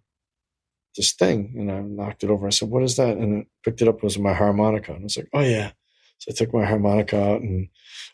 this 0.96 1.14
thing, 1.14 1.54
and 1.58 1.72
I 1.72 1.80
knocked 1.82 2.24
it 2.24 2.30
over. 2.30 2.48
I 2.48 2.52
said, 2.52 2.70
"What 2.70 2.84
is 2.84 2.98
that?" 2.98 3.18
And 3.18 3.44
I 3.44 3.46
picked 3.64 3.82
it 3.82 3.88
up. 3.88 3.98
It 3.98 4.04
was 4.04 4.20
my 4.20 4.34
harmonica, 4.34 4.94
and 4.94 5.02
I 5.02 5.04
was 5.04 5.18
like, 5.18 5.30
"Oh 5.34 5.42
yeah." 5.42 5.72
So 6.20 6.32
I 6.32 6.36
took 6.36 6.54
my 6.54 6.66
harmonica 6.66 7.22
out 7.22 7.42
and 7.42 7.68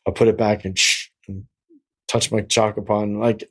I 0.08 0.12
put 0.12 0.28
it 0.28 0.38
back 0.38 0.66
and, 0.66 0.76
and 2.10 2.22
touched 2.22 2.32
my 2.32 2.42
chakapa. 2.42 3.20
Like 3.20 3.50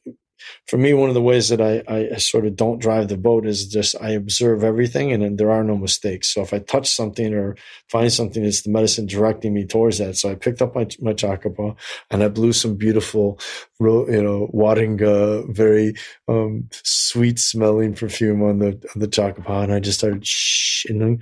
for 0.67 0.79
me, 0.79 0.95
one 0.95 1.09
of 1.09 1.15
the 1.15 1.23
ways 1.23 1.49
that 1.49 1.61
I, 1.61 1.83
I, 1.89 2.17
sort 2.17 2.47
of 2.47 2.57
don't 2.57 2.81
drive 2.81 3.09
the 3.09 3.17
boat 3.17 3.47
is 3.47 3.67
just 3.67 3.97
I 4.01 4.11
observe 4.11 4.63
everything 4.63 5.13
and 5.13 5.23
then 5.23 5.37
there 5.37 5.51
are 5.51 5.65
no 5.65 5.77
mistakes. 5.77 6.33
So 6.33 6.43
if 6.43 6.53
I 6.53 6.61
touch 6.61 6.89
something 6.89 7.35
or 7.35 7.57
find 7.89 8.13
something, 8.13 8.45
it's 8.45 8.63
the 8.63 8.71
medicine 8.71 9.07
directing 9.07 9.55
me 9.55 9.67
towards 9.67 9.99
that. 9.99 10.17
So 10.17 10.31
I 10.31 10.37
picked 10.37 10.63
up 10.63 10.75
my, 10.75 10.87
my 11.01 11.13
chakapa 11.13 11.77
and 12.11 12.23
I 12.23 12.29
blew 12.29 12.53
some 12.53 12.77
beautiful, 12.77 13.41
you 13.81 14.23
know, 14.23 14.49
Waringa, 14.55 15.55
very 15.55 15.95
um, 16.29 16.69
sweet 16.73 17.39
smelling 17.39 17.95
perfume 17.95 18.43
on 18.43 18.59
the, 18.61 18.69
on 18.95 19.01
the 19.01 19.09
chakapa. 19.09 19.65
And 19.65 19.73
I 19.73 19.81
just 19.81 19.99
started 19.99 20.27
shh, 20.27 20.85
and 20.87 21.01
then, 21.01 21.19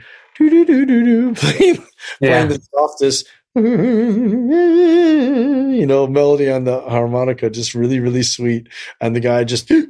playing, 1.35 1.87
yeah. 2.21 2.45
playing 2.45 2.49
the 2.49 2.61
softest 2.75 3.27
you 3.57 3.65
know, 5.87 6.07
melody 6.07 6.51
on 6.51 6.65
the 6.65 6.83
harmonica, 6.83 7.49
just 7.49 7.75
really, 7.75 8.01
really 8.01 8.23
sweet. 8.23 8.69
And 9.01 9.17
the 9.17 9.21
guy 9.21 9.45
just, 9.45 9.71
like, 9.71 9.89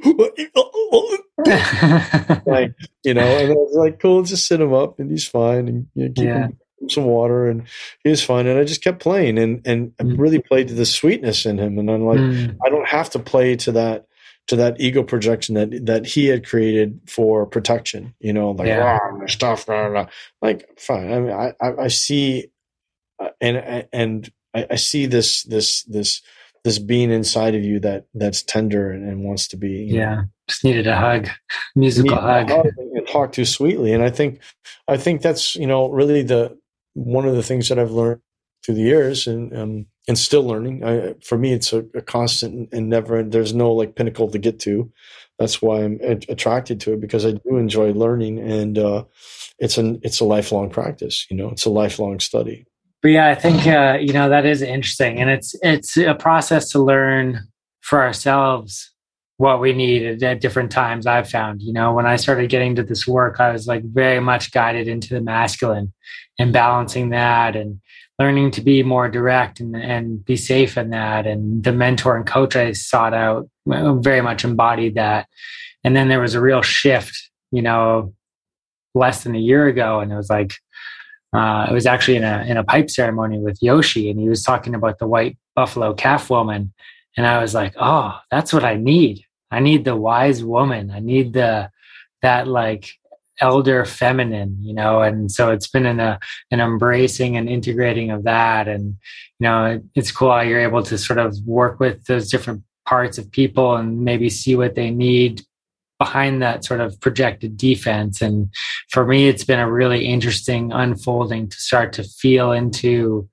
you 3.03 3.13
know, 3.13 3.25
and 3.25 3.51
I 3.51 3.53
was 3.53 3.75
like, 3.75 3.99
cool, 3.99 4.23
just 4.23 4.47
sit 4.47 4.61
him 4.61 4.73
up 4.73 4.99
and 4.99 5.11
he's 5.11 5.27
fine 5.27 5.67
and 5.67 5.87
you 5.95 6.05
know, 6.05 6.13
keep 6.15 6.25
yeah. 6.25 6.47
him 6.47 6.57
some 6.87 7.03
water 7.03 7.49
and 7.49 7.63
he 8.05 8.09
was 8.09 8.23
fine. 8.23 8.47
And 8.47 8.57
I 8.57 8.63
just 8.63 8.81
kept 8.81 9.01
playing 9.01 9.37
and, 9.37 9.67
and 9.67 9.91
mm. 9.97 10.17
Really 10.17 10.39
played 10.39 10.69
to 10.69 10.73
the 10.73 10.85
sweetness 10.85 11.45
in 11.45 11.57
him. 11.57 11.77
And 11.77 11.91
I'm 11.91 12.05
like, 12.05 12.19
mm. 12.19 12.55
I 12.65 12.69
don't 12.69 12.87
have 12.87 13.09
to 13.09 13.19
play 13.19 13.57
to 13.57 13.73
that, 13.73 14.05
to 14.47 14.55
that 14.55 14.79
ego 14.79 15.03
projection 15.03 15.55
that, 15.55 15.87
that 15.87 16.05
he 16.05 16.27
had 16.27 16.47
created 16.47 17.01
for 17.05 17.45
protection, 17.45 18.15
you 18.21 18.31
know, 18.31 18.51
like, 18.51 18.67
yeah. 18.67 18.97
stuff, 19.25 19.65
blah, 19.65 19.89
blah. 19.89 20.07
like, 20.41 20.69
fine. 20.79 21.11
I 21.11 21.19
mean, 21.19 21.33
I, 21.33 21.53
I, 21.59 21.89
see 21.89 22.47
and 23.41 23.87
and 23.91 24.31
I, 24.53 24.67
I, 24.71 24.75
see 24.75 25.05
this 25.05 25.43
this 25.43 25.83
this 25.83 26.21
this 26.63 26.79
being 26.79 27.11
inside 27.11 27.55
of 27.55 27.63
you 27.63 27.79
that 27.81 28.05
that's 28.13 28.41
tender 28.43 28.91
and, 28.91 29.07
and 29.07 29.23
wants 29.23 29.47
to 29.49 29.57
be 29.57 29.87
yeah 29.89 30.15
know, 30.15 30.23
just 30.47 30.63
needed 30.63 30.87
a 30.87 30.95
hug 30.95 31.29
musical 31.75 32.15
hug. 32.15 32.49
hug 32.49 32.67
and 32.77 33.07
talk 33.07 33.31
too 33.31 33.45
sweetly. 33.45 33.93
And 33.93 34.03
i 34.03 34.09
think 34.09 34.41
i 34.87 34.97
think 34.97 35.21
that's 35.21 35.55
you 35.55 35.67
know 35.67 35.89
really 35.89 36.23
the 36.23 36.57
one 36.93 37.25
of 37.25 37.35
the 37.35 37.43
things 37.43 37.69
that 37.69 37.79
i've 37.79 37.91
learned 37.91 38.21
through 38.63 38.75
the 38.75 38.81
years 38.81 39.27
and 39.27 39.55
um, 39.57 39.85
and 40.07 40.17
still 40.17 40.43
learning. 40.43 40.83
I, 40.83 41.15
for 41.23 41.37
me 41.37 41.53
it's 41.53 41.73
a, 41.73 41.85
a, 41.93 42.01
constant 42.01 42.69
and 42.73 42.89
never 42.89 43.23
there's 43.23 43.53
no 43.53 43.71
like 43.71 43.95
pinnacle 43.95 44.29
to 44.29 44.37
get 44.37 44.59
to. 44.61 44.91
That's 45.39 45.61
why 45.61 45.83
i'm 45.83 45.99
attracted 46.01 46.81
to 46.81 46.93
it 46.93 46.99
because 46.99 47.25
i 47.25 47.31
do 47.31 47.57
enjoy 47.57 47.93
learning 47.93 48.39
and 48.39 48.77
uh, 48.77 49.03
it's 49.59 49.77
an 49.77 49.99
it's 50.01 50.19
a 50.19 50.25
lifelong 50.25 50.69
practice 50.69 51.27
you 51.29 51.37
know 51.37 51.49
it's 51.49 51.65
a 51.65 51.69
lifelong 51.69 52.19
study 52.19 52.65
but 53.01 53.09
yeah, 53.09 53.29
I 53.29 53.35
think 53.35 53.67
uh, 53.67 53.97
you 53.99 54.13
know 54.13 54.29
that 54.29 54.45
is 54.45 54.61
interesting, 54.61 55.19
and 55.19 55.29
it's 55.29 55.55
it's 55.61 55.97
a 55.97 56.15
process 56.15 56.69
to 56.71 56.79
learn 56.79 57.47
for 57.81 58.01
ourselves 58.01 58.91
what 59.37 59.61
we 59.61 59.71
need 59.71 60.23
at, 60.23 60.41
different 60.41 60.71
times. 60.71 61.05
I've 61.05 61.29
found, 61.29 61.61
you 61.61 61.71
know, 61.71 61.93
when 61.93 62.07
I 62.07 62.15
started 62.15 62.49
getting 62.49 62.75
to 62.75 62.83
this 62.83 63.07
work, 63.07 63.39
I 63.39 63.51
was 63.51 63.67
like 63.67 63.83
very 63.83 64.19
much 64.19 64.51
guided 64.51 64.87
into 64.87 65.13
the 65.13 65.21
masculine 65.21 65.93
and 66.39 66.51
balancing 66.51 67.09
that 67.09 67.55
and 67.55 67.79
learning 68.19 68.49
to 68.51 68.61
be 68.61 68.81
more 68.81 69.07
direct 69.07 69.59
and, 69.59 69.75
and 69.75 70.25
be 70.25 70.35
safe 70.35 70.75
in 70.75 70.89
that. 70.89 71.27
And 71.27 71.63
the 71.63 71.71
mentor 71.71 72.17
and 72.17 72.25
coach 72.25 72.55
I 72.55 72.71
sought 72.71 73.13
out 73.13 73.47
very 73.67 74.21
much 74.21 74.43
embodied 74.43 74.95
that. 74.95 75.27
And 75.83 75.95
then 75.95 76.09
there 76.09 76.21
was 76.21 76.33
a 76.33 76.41
real 76.41 76.63
shift, 76.63 77.29
you 77.51 77.61
know, 77.61 78.13
less 78.95 79.23
than 79.23 79.35
a 79.35 79.39
year 79.39 79.67
ago, 79.67 79.99
and 79.99 80.11
it 80.11 80.15
was 80.15 80.29
like 80.29 80.53
uh, 81.37 81.67
it 81.69 81.73
was 81.73 81.85
actually 81.85 82.17
in 82.17 82.23
a 82.23 82.43
in 82.47 82.57
a 82.57 82.63
pipe 82.63 82.89
ceremony 82.89 83.37
with 83.39 83.61
Yoshi, 83.61 84.09
and 84.09 84.19
he 84.19 84.27
was 84.27 84.43
talking 84.43 84.73
about 84.73 84.97
the 84.99 85.07
white 85.07 85.37
buffalo 85.55 85.93
calf 85.93 86.29
woman, 86.29 86.73
and 87.15 87.27
I 87.27 87.41
was 87.41 87.53
like, 87.53 87.73
oh, 87.79 88.19
that's 88.31 88.51
what 88.51 88.63
I 88.63 88.75
need. 88.75 89.23
I 89.51 89.59
need 89.59 89.85
the 89.85 89.95
wise 89.95 90.43
woman. 90.43 90.91
I 90.91 90.99
need 90.99 91.33
the 91.33 91.69
that 92.21 92.47
like 92.47 92.89
elder 93.39 93.85
feminine, 93.85 94.57
you 94.61 94.73
know. 94.73 95.01
And 95.01 95.31
so 95.31 95.51
it's 95.51 95.67
been 95.67 95.85
in 95.85 95.99
a 95.99 96.19
an 96.49 96.59
embracing 96.59 97.37
and 97.37 97.47
integrating 97.47 98.09
of 98.09 98.23
that, 98.23 98.67
and 98.67 98.97
you 99.39 99.43
know, 99.43 99.65
it, 99.65 99.83
it's 99.93 100.11
cool 100.11 100.31
how 100.31 100.41
you're 100.41 100.59
able 100.59 100.83
to 100.83 100.97
sort 100.97 101.19
of 101.19 101.37
work 101.45 101.79
with 101.79 102.03
those 102.05 102.31
different 102.31 102.63
parts 102.87 103.17
of 103.17 103.29
people 103.31 103.75
and 103.75 104.01
maybe 104.01 104.29
see 104.29 104.55
what 104.55 104.75
they 104.75 104.89
need 104.89 105.43
behind 105.99 106.41
that 106.41 106.63
sort 106.63 106.79
of 106.79 106.99
projected 107.01 107.57
defense. 107.57 108.21
And 108.21 108.49
for 108.89 109.05
me, 109.05 109.27
it's 109.27 109.43
been 109.43 109.59
a 109.59 109.71
really 109.71 110.05
interesting 110.05 110.71
unfolding 110.71 111.49
to 111.49 111.57
start 111.57 111.93
to 111.93 112.03
feel 112.03 112.51
into 112.51 113.27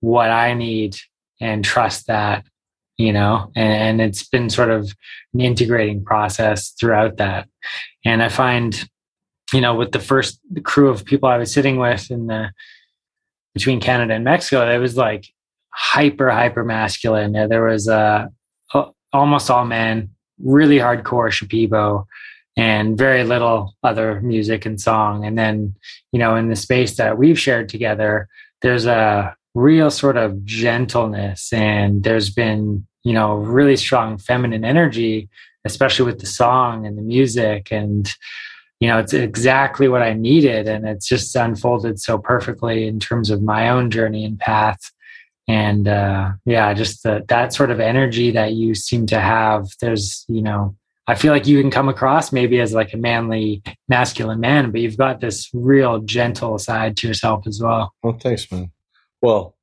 what 0.00 0.30
I 0.30 0.54
need 0.54 0.96
and 1.40 1.64
trust 1.64 2.06
that, 2.06 2.44
you 2.96 3.12
know, 3.12 3.50
and, 3.54 4.00
and 4.00 4.00
it's 4.00 4.26
been 4.26 4.48
sort 4.48 4.70
of 4.70 4.92
an 5.34 5.40
integrating 5.40 6.04
process 6.04 6.70
throughout 6.70 7.18
that. 7.18 7.48
And 8.04 8.22
I 8.22 8.28
find, 8.28 8.88
you 9.52 9.60
know, 9.60 9.74
with 9.74 9.92
the 9.92 10.00
first 10.00 10.40
crew 10.62 10.88
of 10.88 11.04
people 11.04 11.28
I 11.28 11.38
was 11.38 11.52
sitting 11.52 11.76
with 11.76 12.10
in 12.10 12.26
the 12.26 12.52
between 13.54 13.80
Canada 13.80 14.14
and 14.14 14.24
Mexico, 14.24 14.66
it 14.70 14.78
was 14.78 14.96
like 14.96 15.26
hyper, 15.70 16.30
hyper 16.30 16.64
masculine. 16.64 17.32
There 17.32 17.64
was 17.64 17.86
uh, 17.86 18.28
almost 19.12 19.50
all 19.50 19.66
men, 19.66 20.11
really 20.42 20.78
hardcore 20.78 21.30
Shipibo 21.30 22.06
and 22.56 22.98
very 22.98 23.24
little 23.24 23.74
other 23.82 24.20
music 24.20 24.66
and 24.66 24.80
song. 24.80 25.24
And 25.24 25.38
then, 25.38 25.74
you 26.12 26.18
know, 26.18 26.36
in 26.36 26.48
the 26.48 26.56
space 26.56 26.96
that 26.96 27.16
we've 27.16 27.38
shared 27.38 27.68
together, 27.68 28.28
there's 28.60 28.86
a 28.86 29.34
real 29.54 29.90
sort 29.90 30.16
of 30.16 30.44
gentleness 30.44 31.52
and 31.52 32.02
there's 32.02 32.30
been, 32.30 32.86
you 33.04 33.12
know, 33.12 33.34
really 33.34 33.76
strong 33.76 34.18
feminine 34.18 34.64
energy, 34.64 35.28
especially 35.64 36.04
with 36.06 36.20
the 36.20 36.26
song 36.26 36.86
and 36.86 36.98
the 36.98 37.02
music. 37.02 37.68
And, 37.70 38.12
you 38.80 38.88
know, 38.88 38.98
it's 38.98 39.14
exactly 39.14 39.88
what 39.88 40.02
I 40.02 40.12
needed. 40.12 40.68
And 40.68 40.86
it's 40.86 41.08
just 41.08 41.34
unfolded 41.36 42.00
so 42.00 42.18
perfectly 42.18 42.86
in 42.86 43.00
terms 43.00 43.30
of 43.30 43.42
my 43.42 43.68
own 43.68 43.90
journey 43.90 44.24
and 44.24 44.38
path 44.38 44.92
and 45.48 45.88
uh, 45.88 46.32
yeah 46.44 46.72
just 46.72 47.02
the, 47.02 47.24
that 47.28 47.52
sort 47.52 47.70
of 47.70 47.80
energy 47.80 48.30
that 48.30 48.52
you 48.52 48.74
seem 48.74 49.06
to 49.06 49.20
have 49.20 49.66
there's 49.80 50.24
you 50.28 50.42
know 50.42 50.76
i 51.06 51.14
feel 51.14 51.32
like 51.32 51.46
you 51.46 51.60
can 51.60 51.70
come 51.70 51.88
across 51.88 52.32
maybe 52.32 52.60
as 52.60 52.72
like 52.72 52.92
a 52.92 52.96
manly 52.96 53.62
masculine 53.88 54.40
man 54.40 54.70
but 54.70 54.80
you've 54.80 54.96
got 54.96 55.20
this 55.20 55.50
real 55.52 55.98
gentle 56.00 56.58
side 56.58 56.96
to 56.96 57.08
yourself 57.08 57.46
as 57.46 57.60
well. 57.60 57.92
Well 58.02 58.18
thanks 58.20 58.50
man. 58.50 58.70
Well 59.20 59.56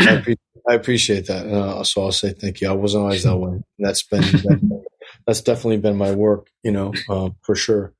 I, 0.00 0.20
pre- 0.22 0.38
I 0.68 0.74
appreciate 0.74 1.26
that. 1.26 1.46
Uh, 1.46 1.84
so 1.84 2.02
i'll 2.02 2.12
say 2.12 2.32
thank 2.32 2.60
you. 2.60 2.68
I 2.68 2.72
wasn't 2.72 3.02
always 3.02 3.24
that 3.24 3.36
way. 3.36 3.62
That's 3.78 4.02
been 4.02 4.84
that's 5.26 5.40
definitely 5.40 5.78
been 5.78 5.96
my 5.96 6.12
work 6.12 6.48
you 6.62 6.70
know 6.70 6.92
uh, 7.08 7.30
for 7.42 7.56
sure. 7.56 7.92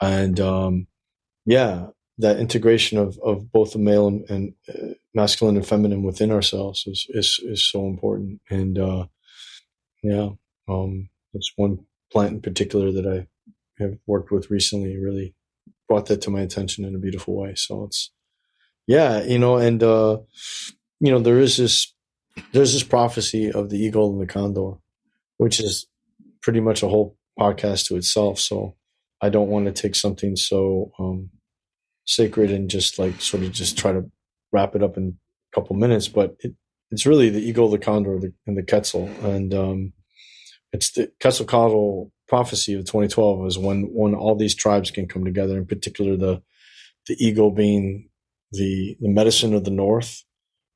And 0.00 0.38
um, 0.40 0.86
yeah 1.46 1.86
that 2.18 2.38
integration 2.38 2.98
of, 2.98 3.18
of 3.22 3.52
both 3.52 3.72
the 3.72 3.78
male 3.78 4.06
and, 4.08 4.30
and 4.30 4.54
uh, 4.68 4.94
masculine 5.16 5.56
and 5.56 5.66
feminine 5.66 6.02
within 6.02 6.30
ourselves 6.30 6.86
is 6.86 7.06
is, 7.08 7.40
is 7.42 7.64
so 7.64 7.86
important. 7.86 8.40
And 8.50 8.78
uh, 8.78 9.06
yeah, 10.02 10.28
um, 10.68 11.08
that's 11.32 11.50
one 11.56 11.86
plant 12.12 12.34
in 12.34 12.42
particular 12.42 12.92
that 12.92 13.06
I 13.06 13.82
have 13.82 13.98
worked 14.06 14.30
with 14.30 14.50
recently. 14.50 14.96
Really 14.96 15.34
brought 15.88 16.06
that 16.06 16.20
to 16.22 16.30
my 16.30 16.42
attention 16.42 16.84
in 16.84 16.94
a 16.94 17.00
beautiful 17.00 17.34
way. 17.34 17.54
So 17.56 17.84
it's 17.84 18.12
yeah, 18.86 19.24
you 19.24 19.38
know, 19.38 19.56
and 19.56 19.82
uh, 19.82 20.18
you 21.00 21.10
know, 21.10 21.18
there 21.18 21.40
is 21.40 21.56
this 21.56 21.92
there's 22.52 22.74
this 22.74 22.84
prophecy 22.84 23.50
of 23.50 23.70
the 23.70 23.78
eagle 23.78 24.12
and 24.12 24.20
the 24.20 24.32
condor, 24.32 24.72
which 25.38 25.58
is 25.58 25.86
pretty 26.42 26.60
much 26.60 26.82
a 26.82 26.88
whole 26.88 27.16
podcast 27.40 27.86
to 27.86 27.96
itself. 27.96 28.38
So 28.38 28.76
I 29.22 29.30
don't 29.30 29.48
want 29.48 29.64
to 29.66 29.72
take 29.72 29.94
something 29.94 30.36
so 30.36 30.92
um, 30.98 31.30
sacred 32.04 32.50
and 32.50 32.68
just 32.68 32.98
like 32.98 33.20
sort 33.22 33.42
of 33.42 33.52
just 33.52 33.78
try 33.78 33.92
to 33.92 34.10
wrap 34.56 34.74
it 34.74 34.82
up 34.82 34.96
in 34.96 35.18
a 35.52 35.54
couple 35.54 35.76
minutes. 35.76 36.08
But 36.08 36.36
it, 36.40 36.54
it's 36.90 37.06
really 37.06 37.28
the 37.30 37.40
eagle, 37.40 37.70
the 37.70 37.78
condor, 37.78 38.18
the, 38.18 38.32
and 38.46 38.56
the 38.56 38.62
quetzal, 38.62 39.08
and 39.22 39.52
um, 39.54 39.92
it's 40.72 40.90
the 40.92 41.12
Quetzalcoatl 41.20 42.10
prophecy 42.28 42.74
of 42.74 42.80
2012 42.80 43.46
is 43.46 43.58
when 43.58 43.82
when 43.92 44.14
all 44.14 44.34
these 44.34 44.54
tribes 44.54 44.90
can 44.90 45.06
come 45.06 45.24
together. 45.24 45.56
In 45.56 45.66
particular, 45.66 46.16
the 46.16 46.42
the 47.06 47.16
eagle 47.24 47.50
being 47.50 48.08
the 48.52 48.96
the 49.00 49.08
medicine 49.08 49.54
of 49.54 49.64
the 49.64 49.70
north, 49.70 50.24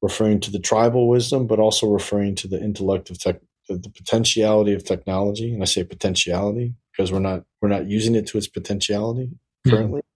referring 0.02 0.40
to 0.40 0.50
the 0.50 0.60
tribal 0.60 1.08
wisdom, 1.08 1.46
but 1.46 1.58
also 1.58 1.88
referring 1.88 2.34
to 2.36 2.48
the 2.48 2.60
intellect 2.60 3.10
of 3.10 3.18
tech, 3.18 3.40
the, 3.68 3.76
the 3.76 3.90
potentiality 3.90 4.74
of 4.74 4.84
technology. 4.84 5.52
And 5.52 5.62
I 5.62 5.66
say 5.66 5.84
potentiality 5.84 6.74
because 6.92 7.10
we're 7.12 7.20
not 7.20 7.44
we're 7.62 7.68
not 7.68 7.86
using 7.86 8.14
it 8.14 8.26
to 8.28 8.38
its 8.38 8.48
potentiality 8.48 9.26
mm-hmm. 9.26 9.70
currently. 9.70 10.00
Mm-hmm 10.00 10.06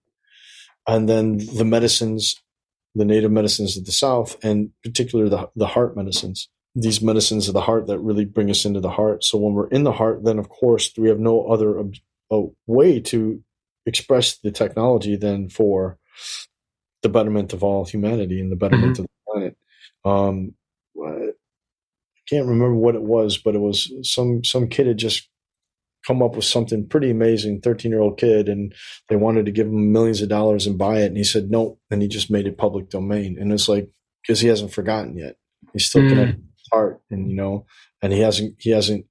and 0.87 1.09
then 1.09 1.37
the 1.37 1.65
medicines 1.65 2.41
the 2.95 3.05
native 3.05 3.31
medicines 3.31 3.77
of 3.77 3.85
the 3.85 3.91
South, 3.91 4.43
and 4.43 4.71
particularly 4.83 5.29
the 5.29 5.49
the 5.55 5.67
heart 5.67 5.95
medicines. 5.95 6.49
These 6.77 7.01
medicines 7.01 7.47
of 7.47 7.53
the 7.53 7.61
heart 7.61 7.87
that 7.87 7.99
really 7.99 8.25
bring 8.25 8.49
us 8.49 8.65
into 8.65 8.81
the 8.81 8.89
heart. 8.89 9.23
So 9.23 9.37
when 9.37 9.53
we're 9.53 9.69
in 9.69 9.83
the 9.83 9.93
heart, 9.93 10.25
then 10.25 10.39
of 10.39 10.49
course 10.49 10.91
we 10.97 11.07
have 11.09 11.19
no 11.19 11.45
other 11.45 11.79
uh, 12.31 12.41
way 12.67 12.99
to 12.99 13.41
express 13.85 14.37
the 14.37 14.51
technology 14.51 15.15
than 15.15 15.49
for 15.49 15.97
the 17.01 17.09
betterment 17.09 17.53
of 17.53 17.63
all 17.63 17.85
humanity 17.85 18.41
and 18.41 18.51
the 18.51 18.55
betterment 18.55 18.97
mm-hmm. 18.97 19.03
of 19.03 19.07
the 19.07 19.31
planet. 19.31 19.57
Um, 20.03 20.53
I 21.01 21.31
can't 22.27 22.47
remember 22.47 22.75
what 22.75 22.95
it 22.95 23.03
was, 23.03 23.37
but 23.37 23.55
it 23.55 23.59
was 23.59 23.91
some 24.01 24.43
some 24.43 24.67
kid 24.67 24.87
had 24.87 24.97
just 24.97 25.29
come 26.05 26.21
up 26.21 26.35
with 26.35 26.45
something 26.45 26.87
pretty 26.87 27.09
amazing, 27.09 27.61
13 27.61 27.91
year 27.91 28.01
old 28.01 28.17
kid, 28.17 28.47
and 28.47 28.73
they 29.09 29.15
wanted 29.15 29.45
to 29.45 29.51
give 29.51 29.67
him 29.67 29.91
millions 29.91 30.21
of 30.21 30.29
dollars 30.29 30.67
and 30.67 30.77
buy 30.77 30.99
it. 30.99 31.07
And 31.07 31.17
he 31.17 31.23
said, 31.23 31.49
no. 31.49 31.79
And 31.89 32.01
he 32.01 32.07
just 32.07 32.29
made 32.31 32.47
it 32.47 32.57
public 32.57 32.89
domain. 32.89 33.37
And 33.39 33.51
it's 33.51 33.67
like, 33.67 33.89
because 34.21 34.39
he 34.39 34.47
hasn't 34.47 34.73
forgotten 34.73 35.17
yet. 35.17 35.35
He's 35.73 35.85
still 35.85 36.03
mm. 36.03 36.09
connected 36.09 36.37
to 36.37 36.41
his 36.41 36.69
heart 36.71 37.01
and, 37.09 37.29
you 37.29 37.35
know, 37.35 37.65
and 38.01 38.13
he 38.13 38.19
hasn't, 38.19 38.55
he 38.59 38.71
hasn't 38.71 39.05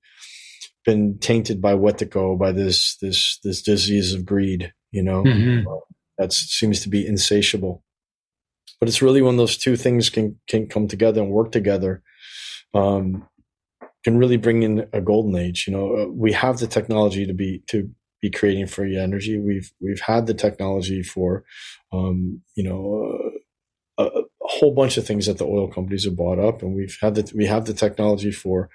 been 0.84 1.18
tainted 1.18 1.60
by 1.60 1.74
Wetiko, 1.74 2.38
by 2.38 2.52
this, 2.52 2.96
this, 3.00 3.38
this 3.42 3.62
disease 3.62 4.12
of 4.12 4.24
greed, 4.24 4.72
you 4.90 5.02
know, 5.02 5.22
mm-hmm. 5.22 5.68
that 6.18 6.32
seems 6.32 6.80
to 6.82 6.88
be 6.88 7.06
insatiable. 7.06 7.82
But 8.80 8.88
it's 8.88 9.02
really 9.02 9.22
when 9.22 9.36
those 9.36 9.56
two 9.56 9.76
things 9.76 10.10
can, 10.10 10.38
can 10.48 10.66
come 10.68 10.88
together 10.88 11.22
and 11.22 11.30
work 11.30 11.52
together. 11.52 12.02
Um, 12.74 13.26
can 14.04 14.18
really 14.18 14.36
bring 14.36 14.62
in 14.62 14.86
a 14.92 15.00
golden 15.00 15.34
age. 15.36 15.64
You 15.66 15.72
know, 15.72 15.96
uh, 15.96 16.06
we 16.08 16.32
have 16.32 16.58
the 16.58 16.66
technology 16.66 17.26
to 17.26 17.34
be 17.34 17.62
to 17.68 17.90
be 18.20 18.30
creating 18.30 18.66
free 18.66 18.96
energy. 18.96 19.38
We've 19.38 19.72
we've 19.80 20.00
had 20.00 20.26
the 20.26 20.34
technology 20.34 21.02
for, 21.02 21.44
um, 21.92 22.42
you 22.54 22.64
know, 22.64 23.32
uh, 23.98 24.04
a, 24.04 24.20
a, 24.20 24.22
whole 24.40 24.74
bunch 24.74 24.96
of 24.96 25.06
things 25.06 25.26
that 25.26 25.38
the 25.38 25.46
oil 25.46 25.68
companies 25.68 26.04
have 26.04 26.16
bought 26.16 26.38
up, 26.38 26.62
and 26.62 26.74
we've 26.74 26.96
had 27.00 27.14
the 27.14 27.32
we 27.34 27.46
have 27.46 27.64
the 27.64 27.74
technology 27.74 28.30
for 28.30 28.68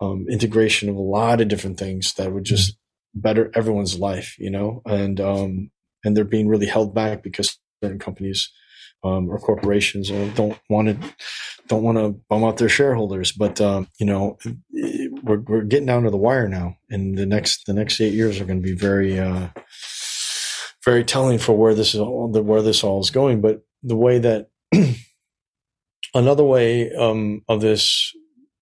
um, 0.00 0.26
integration 0.30 0.88
of 0.88 0.96
a 0.96 1.00
lot 1.00 1.40
of 1.40 1.48
different 1.48 1.78
things 1.78 2.14
that 2.14 2.32
would 2.32 2.44
just 2.44 2.76
better 3.14 3.50
everyone's 3.54 3.98
life. 3.98 4.36
You 4.38 4.50
know, 4.50 4.82
and 4.86 5.20
um, 5.20 5.70
and 6.04 6.16
they're 6.16 6.24
being 6.24 6.48
really 6.48 6.66
held 6.66 6.94
back 6.94 7.22
because 7.22 7.58
certain 7.82 7.98
companies 7.98 8.50
um, 9.02 9.30
or 9.30 9.38
corporations 9.38 10.10
uh, 10.10 10.30
don't 10.34 10.58
want 10.68 10.88
to 10.88 11.14
don't 11.68 11.82
want 11.82 11.98
to 11.98 12.20
bum 12.28 12.44
out 12.44 12.56
their 12.56 12.68
shareholders. 12.68 13.32
But 13.32 13.60
um, 13.60 13.88
you 13.98 14.06
know, 14.06 14.38
we're 15.22 15.40
we're 15.40 15.62
getting 15.62 15.86
down 15.86 16.04
to 16.04 16.10
the 16.10 16.16
wire 16.16 16.48
now, 16.48 16.76
and 16.90 17.16
the 17.16 17.26
next 17.26 17.66
the 17.66 17.72
next 17.72 18.00
eight 18.00 18.14
years 18.14 18.40
are 18.40 18.44
going 18.44 18.62
to 18.62 18.68
be 18.68 18.74
very 18.74 19.18
uh, 19.18 19.48
very 20.84 21.04
telling 21.04 21.38
for 21.38 21.56
where 21.56 21.74
this 21.74 21.94
is 21.94 22.00
all, 22.00 22.28
where 22.28 22.62
this 22.62 22.82
all 22.84 23.00
is 23.00 23.10
going. 23.10 23.40
But 23.40 23.62
the 23.82 23.96
way 23.96 24.18
that 24.18 24.50
another 26.14 26.44
way 26.44 26.92
um, 26.94 27.42
of 27.48 27.60
this 27.60 28.12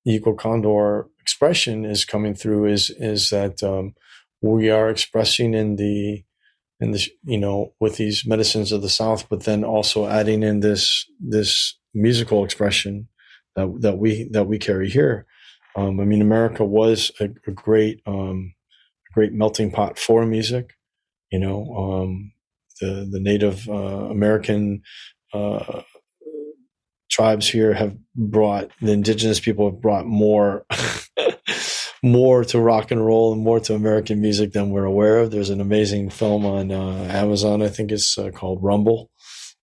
eagle 0.04 0.34
condor 0.34 1.08
expression 1.20 1.84
is 1.84 2.04
coming 2.04 2.34
through 2.34 2.66
is 2.66 2.90
is 2.90 3.30
that 3.30 3.62
um, 3.62 3.94
we 4.40 4.70
are 4.70 4.88
expressing 4.88 5.54
in 5.54 5.76
the 5.76 6.24
in 6.80 6.92
the 6.92 7.06
you 7.24 7.38
know 7.38 7.72
with 7.80 7.96
these 7.96 8.24
medicines 8.26 8.72
of 8.72 8.82
the 8.82 8.88
south 8.88 9.28
but 9.28 9.44
then 9.44 9.64
also 9.64 10.06
adding 10.06 10.42
in 10.42 10.60
this 10.60 11.06
this 11.20 11.76
musical 11.94 12.44
expression 12.44 13.08
that 13.56 13.72
that 13.80 13.98
we 13.98 14.28
that 14.30 14.46
we 14.46 14.58
carry 14.58 14.88
here. 14.88 15.26
Um, 15.76 16.00
i 16.00 16.04
mean 16.04 16.22
america 16.22 16.64
was 16.64 17.12
a, 17.20 17.28
a 17.46 17.52
great 17.52 18.02
um, 18.06 18.54
a 19.10 19.12
great 19.12 19.32
melting 19.32 19.70
pot 19.70 19.98
for 19.98 20.24
music 20.26 20.74
you 21.30 21.38
know 21.38 21.74
um, 21.76 22.32
the 22.80 23.08
the 23.10 23.20
native 23.20 23.68
uh, 23.68 24.08
american 24.10 24.82
uh, 25.32 25.82
tribes 27.10 27.48
here 27.48 27.74
have 27.74 27.96
brought 28.16 28.70
the 28.80 28.92
indigenous 28.92 29.40
people 29.40 29.70
have 29.70 29.80
brought 29.80 30.06
more 30.06 30.64
more 32.02 32.44
to 32.44 32.60
rock 32.60 32.90
and 32.90 33.04
roll 33.04 33.32
and 33.32 33.42
more 33.42 33.60
to 33.60 33.74
American 33.74 34.20
music 34.20 34.52
than 34.52 34.70
we're 34.70 34.84
aware 34.84 35.18
of. 35.18 35.30
There's 35.30 35.50
an 35.50 35.60
amazing 35.60 36.10
film 36.10 36.46
on 36.46 36.70
uh, 36.70 37.08
Amazon, 37.10 37.62
I 37.62 37.68
think 37.68 37.92
it's 37.92 38.16
uh, 38.16 38.30
called 38.30 38.62
Rumble. 38.62 39.10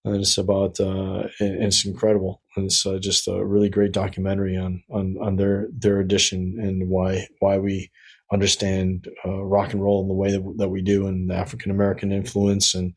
And 0.04 0.18
it's 0.18 0.38
about, 0.38 0.80
uh, 0.80 1.30
it's 1.40 1.84
incredible. 1.84 2.42
And 2.56 2.66
it's 2.66 2.86
uh, 2.86 3.00
just 3.00 3.28
a 3.28 3.44
really 3.44 3.70
great 3.70 3.92
documentary 3.92 4.56
on, 4.56 4.84
on, 4.92 5.18
on 5.20 5.36
their, 5.36 5.68
their 5.72 6.00
edition 6.00 6.58
and 6.60 6.90
why, 6.90 7.28
why 7.40 7.58
we 7.58 7.90
understand 8.32 9.08
uh, 9.26 9.44
rock 9.44 9.74
and 9.74 9.82
roll 9.82 10.02
in 10.02 10.08
the 10.08 10.14
way 10.14 10.32
that, 10.32 10.54
that 10.58 10.70
we 10.70 10.82
do 10.82 11.08
and 11.08 11.30
the 11.30 11.36
African 11.36 11.72
American 11.72 12.12
influence 12.12 12.76
and 12.76 12.94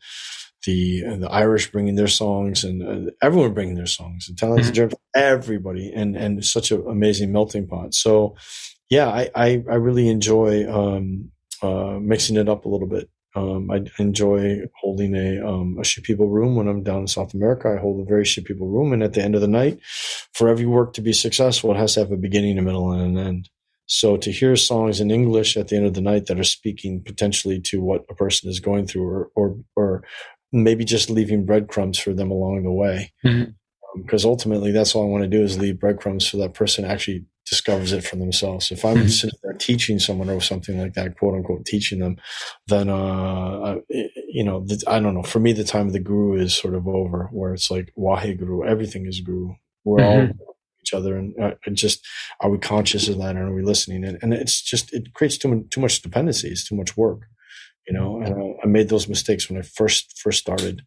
the 0.67 1.03
the 1.21 1.31
Irish 1.31 1.71
bringing 1.71 1.95
their 1.95 2.09
songs 2.09 2.65
and 2.65 3.09
uh, 3.09 3.11
everyone 3.23 3.55
bringing 3.55 3.77
their 3.77 3.87
songs, 3.87 4.29
and 4.29 4.37
Italians, 4.37 4.67
mm-hmm. 4.67 4.75
Germans, 4.75 5.01
everybody, 5.15 5.93
and 5.95 6.17
and 6.17 6.45
such 6.45 6.73
an 6.73 6.85
amazing 6.89 7.33
melting 7.33 7.67
pot. 7.67 7.95
So 7.95 8.37
yeah, 8.91 9.09
I, 9.09 9.31
I, 9.35 9.65
I 9.71 9.75
really 9.75 10.09
enjoy 10.09 10.71
um, 10.71 11.31
uh, 11.63 11.99
mixing 12.01 12.37
it 12.37 12.49
up 12.49 12.65
a 12.65 12.69
little 12.69 12.89
bit. 12.89 13.09
Um, 13.35 13.71
I 13.71 13.85
enjoy 13.99 14.63
holding 14.81 15.15
a 15.15 15.47
um, 15.47 15.77
a 15.79 15.83
Shipibo 15.83 16.29
room 16.29 16.57
when 16.57 16.67
I'm 16.67 16.83
down 16.83 17.03
in 17.03 17.07
South 17.07 17.35
America. 17.35 17.69
I 17.69 17.81
hold 17.81 18.01
a 18.01 18.09
very 18.09 18.25
Shipibo 18.25 18.61
room, 18.61 18.93
and 18.93 19.03
at 19.03 19.13
the 19.13 19.23
end 19.23 19.35
of 19.35 19.43
the 19.43 19.49
night, 19.49 19.81
for 20.33 20.49
every 20.49 20.67
work 20.67 20.95
to 20.95 21.03
be 21.03 21.13
successful, 21.13 21.71
it 21.71 21.77
has 21.77 21.95
to 21.95 22.01
have 22.01 22.11
a 22.11 22.17
beginning, 22.17 22.59
a 22.59 22.63
middle, 22.63 22.91
and 22.91 23.19
an 23.19 23.27
end. 23.27 23.51
So 23.87 24.17
to 24.17 24.33
hear 24.33 24.57
songs 24.57 25.01
in 25.01 25.11
English 25.11 25.57
at 25.57 25.69
the 25.69 25.77
end 25.77 25.87
of 25.87 25.95
the 25.95 26.01
night 26.01 26.27
that 26.27 26.41
are 26.41 26.45
speaking 26.45 27.03
potentially 27.03 27.61
to 27.63 27.81
what 27.81 28.05
a 28.11 28.15
person 28.15 28.49
is 28.49 28.61
going 28.61 28.87
through, 28.87 29.07
or 29.07 29.31
or, 29.35 29.57
or 29.77 30.05
maybe 30.51 30.85
just 30.85 31.11
leaving 31.11 31.45
breadcrumbs 31.45 31.99
for 31.99 32.15
them 32.15 32.31
along 32.31 32.63
the 32.63 32.73
way, 32.73 33.13
because 33.23 33.43
mm-hmm. 34.23 34.27
um, 34.27 34.31
ultimately 34.31 34.73
that's 34.73 34.95
all 34.95 35.05
I 35.05 35.11
want 35.11 35.25
to 35.25 35.29
do 35.29 35.43
is 35.43 35.59
leave 35.59 35.79
breadcrumbs 35.79 36.27
for 36.27 36.39
that 36.39 36.55
person 36.55 36.87
actually 36.87 37.27
discovers 37.49 37.93
it 37.93 38.05
for 38.05 38.17
themselves. 38.17 38.71
If 38.71 38.85
I'm 38.85 38.97
mm-hmm. 38.97 39.09
sitting 39.09 39.39
there 39.43 39.55
teaching 39.55 39.99
someone 39.99 40.31
or 40.31 40.41
something 40.41 40.79
like 40.79 40.95
that, 40.95 41.19
quote 41.19 41.35
unquote, 41.35 41.65
teaching 41.65 42.01
them, 42.01 42.17
then, 42.67 42.89
uh, 42.89 43.77
you 43.89 44.45
know, 44.45 44.67
I 44.87 45.01
don't 45.01 45.15
know. 45.15 45.23
For 45.23 45.41
me, 45.41 45.53
the 45.53 45.65
time 45.65 45.87
of 45.87 45.93
the 45.93 46.01
guru 46.01 46.41
is 46.41 46.55
sort 46.55 46.75
of 46.75 46.87
over 46.87 47.29
where 47.33 47.55
it's 47.55 47.71
like 47.71 47.93
Wahe 47.97 48.39
Guru, 48.39 48.65
everything 48.65 49.07
is 49.07 49.21
guru. 49.21 49.55
We're 49.85 49.99
mm-hmm. 49.99 50.41
all 50.41 50.57
each 50.83 50.95
other 50.95 51.17
and, 51.17 51.35
uh, 51.41 51.55
and, 51.67 51.77
just, 51.77 52.07
are 52.41 52.51
we 52.51 52.59
conscious 52.59 53.09
of 53.09 53.19
that 53.19 53.37
and 53.37 53.49
are 53.49 53.55
we 53.55 53.63
listening? 53.63 54.05
And, 54.05 54.19
and 54.23 54.33
it's 54.33 54.63
just, 54.63 54.93
it 54.93 55.13
creates 55.15 55.39
too, 55.39 55.67
too 55.71 55.81
much 55.81 56.03
dependency. 56.03 56.49
It's 56.49 56.69
too 56.69 56.77
much 56.77 56.97
work, 56.97 57.23
you 57.87 57.95
know, 57.95 58.21
and 58.21 58.35
I, 58.35 58.65
I 58.65 58.67
made 58.67 58.89
those 58.89 59.09
mistakes 59.09 59.49
when 59.49 59.59
I 59.59 59.63
first, 59.63 60.19
first 60.19 60.39
started 60.39 60.83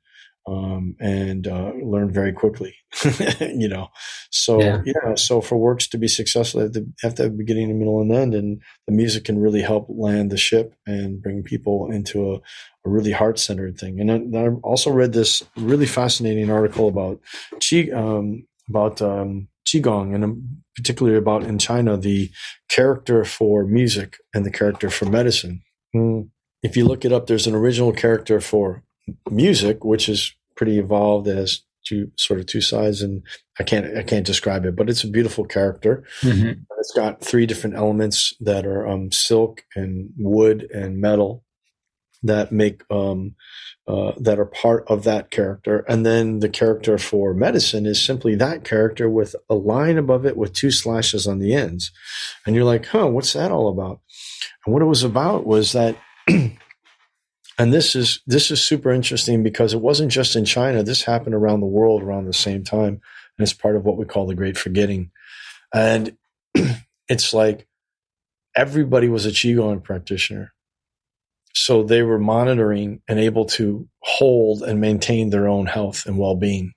um, 0.48 0.96
and 1.00 1.48
uh, 1.48 1.72
learn 1.82 2.12
very 2.12 2.34
quickly. 2.34 2.76
you 3.40 3.68
know, 3.68 3.90
so 4.32 4.62
yeah. 4.62 4.82
yeah. 4.86 5.16
so 5.16 5.42
for 5.42 5.58
works 5.58 5.88
to 5.88 5.98
be 5.98 6.08
successful, 6.08 6.68
they 6.68 6.82
have 7.02 7.16
to 7.16 7.24
have, 7.24 7.38
beginning, 7.38 7.72
a 7.72 7.74
middle, 7.74 8.02
and 8.02 8.12
end, 8.12 8.34
and 8.34 8.62
the 8.88 8.94
music 8.94 9.26
can 9.26 9.40
really 9.40 9.62
help 9.62 9.88
land 9.90 10.32
the 10.32 10.38
ship 10.38 10.74
and 10.86 11.22
bring 11.22 11.44
people 11.44 11.92
into 11.92 12.34
a, 12.34 12.36
a 12.36 12.90
really 12.90 13.12
heart 13.12 13.40
centered 13.40 13.78
thing. 13.78 14.00
And 14.00 14.34
then 14.34 14.36
I 14.36 14.68
also 14.68 14.92
read 14.92 15.14
this 15.14 15.44
really 15.56 15.86
fascinating 15.86 16.50
article 16.50 16.88
about 16.88 17.20
qi 17.60 17.94
um, 17.94 18.46
about 18.68 19.02
um, 19.02 19.48
qigong, 19.68 20.16
and 20.16 20.62
particularly 20.76 21.18
about 21.18 21.44
in 21.44 21.60
China 21.60 21.98
the 21.98 22.32
character 22.70 23.24
for 23.24 23.66
music 23.66 24.18
and 24.34 24.46
the 24.46 24.52
character 24.52 24.90
for 24.90 25.06
medicine. 25.06 25.62
Mm. 25.96 26.30
If 26.64 26.78
you 26.78 26.86
look 26.86 27.06
it 27.06 27.12
up, 27.12 27.28
there's 27.28 27.48
an 27.48 27.56
original 27.56 27.92
character 27.92 28.40
for 28.40 28.84
music, 29.30 29.84
which 29.84 30.10
is 30.10 30.34
pretty 30.56 30.80
evolved. 30.80 31.28
Has 31.28 31.62
two 31.86 32.12
sort 32.18 32.40
of 32.40 32.46
two 32.46 32.62
sides, 32.62 33.02
and 33.02 33.24
I 33.60 33.64
can't 33.64 33.98
I 33.98 34.04
can't 34.04 34.26
describe 34.26 34.66
it, 34.66 34.76
but 34.76 34.90
it's 34.90 35.04
a 35.04 35.10
beautiful 35.10 35.46
character. 35.46 36.04
Mm-hmm. 36.22 36.62
It's 36.80 36.94
got 36.96 37.22
three 37.22 37.46
different 37.46 37.76
elements 37.76 38.34
that 38.40 38.66
are 38.66 38.88
um, 38.88 39.12
silk 39.12 39.64
and 39.76 40.12
wood 40.18 40.68
and 40.74 41.00
metal 41.00 41.44
that 42.24 42.52
make 42.52 42.84
um, 42.92 43.36
uh, 43.88 44.12
that 44.18 44.40
are 44.40 44.46
part 44.46 44.86
of 44.88 45.04
that 45.04 45.32
character, 45.32 45.80
and 45.88 46.06
then 46.06 46.40
the 46.40 46.50
character 46.50 46.98
for 46.98 47.34
medicine 47.34 47.86
is 47.86 48.02
simply 48.02 48.36
that 48.36 48.64
character 48.64 49.10
with 49.10 49.36
a 49.50 49.56
line 49.56 49.98
above 49.98 50.26
it 50.26 50.38
with 50.38 50.54
two 50.54 50.72
slashes 50.72 51.28
on 51.28 51.40
the 51.40 51.54
ends, 51.54 51.92
and 52.46 52.56
you're 52.56 52.66
like, 52.66 52.86
huh, 52.88 53.08
what's 53.08 53.34
that 53.34 53.52
all 53.52 53.70
about? 53.70 54.02
And 54.66 54.74
what 54.74 54.84
it 54.84 54.86
was 54.86 55.04
about 55.04 55.46
was 55.46 55.72
that 55.72 55.96
and 57.62 57.72
this 57.72 57.96
is 57.96 58.24
this 58.26 58.50
is 58.50 58.60
super 58.60 58.92
interesting 58.92 59.44
because 59.44 59.76
it 59.76 59.82
wasn't 59.82 60.12
just 60.12 60.36
in 60.36 60.46
China. 60.46 60.82
This 60.82 61.04
happened 61.04 61.36
around 61.36 61.60
the 61.60 61.68
world 61.68 62.02
around 62.02 62.26
the 62.26 62.34
same 62.34 62.64
time, 62.64 63.00
and 63.38 63.44
it's 63.44 63.54
part 63.54 63.76
of 63.76 63.86
what 63.86 63.98
we 63.98 64.06
call 64.06 64.26
the 64.26 64.34
Great 64.34 64.58
Forgetting. 64.58 65.12
And 65.72 66.18
it's 67.08 67.36
like 67.36 67.68
everybody 68.58 69.10
was 69.10 69.28
a 69.28 69.30
qigong 69.30 69.84
practitioner, 69.84 70.56
so 71.54 71.84
they 71.84 72.02
were 72.02 72.18
monitoring 72.18 73.04
and 73.08 73.20
able 73.20 73.46
to 73.46 73.88
hold 74.00 74.64
and 74.64 74.82
maintain 74.82 75.30
their 75.30 75.48
own 75.48 75.68
health 75.68 76.08
and 76.08 76.18
well 76.18 76.36
being, 76.36 76.74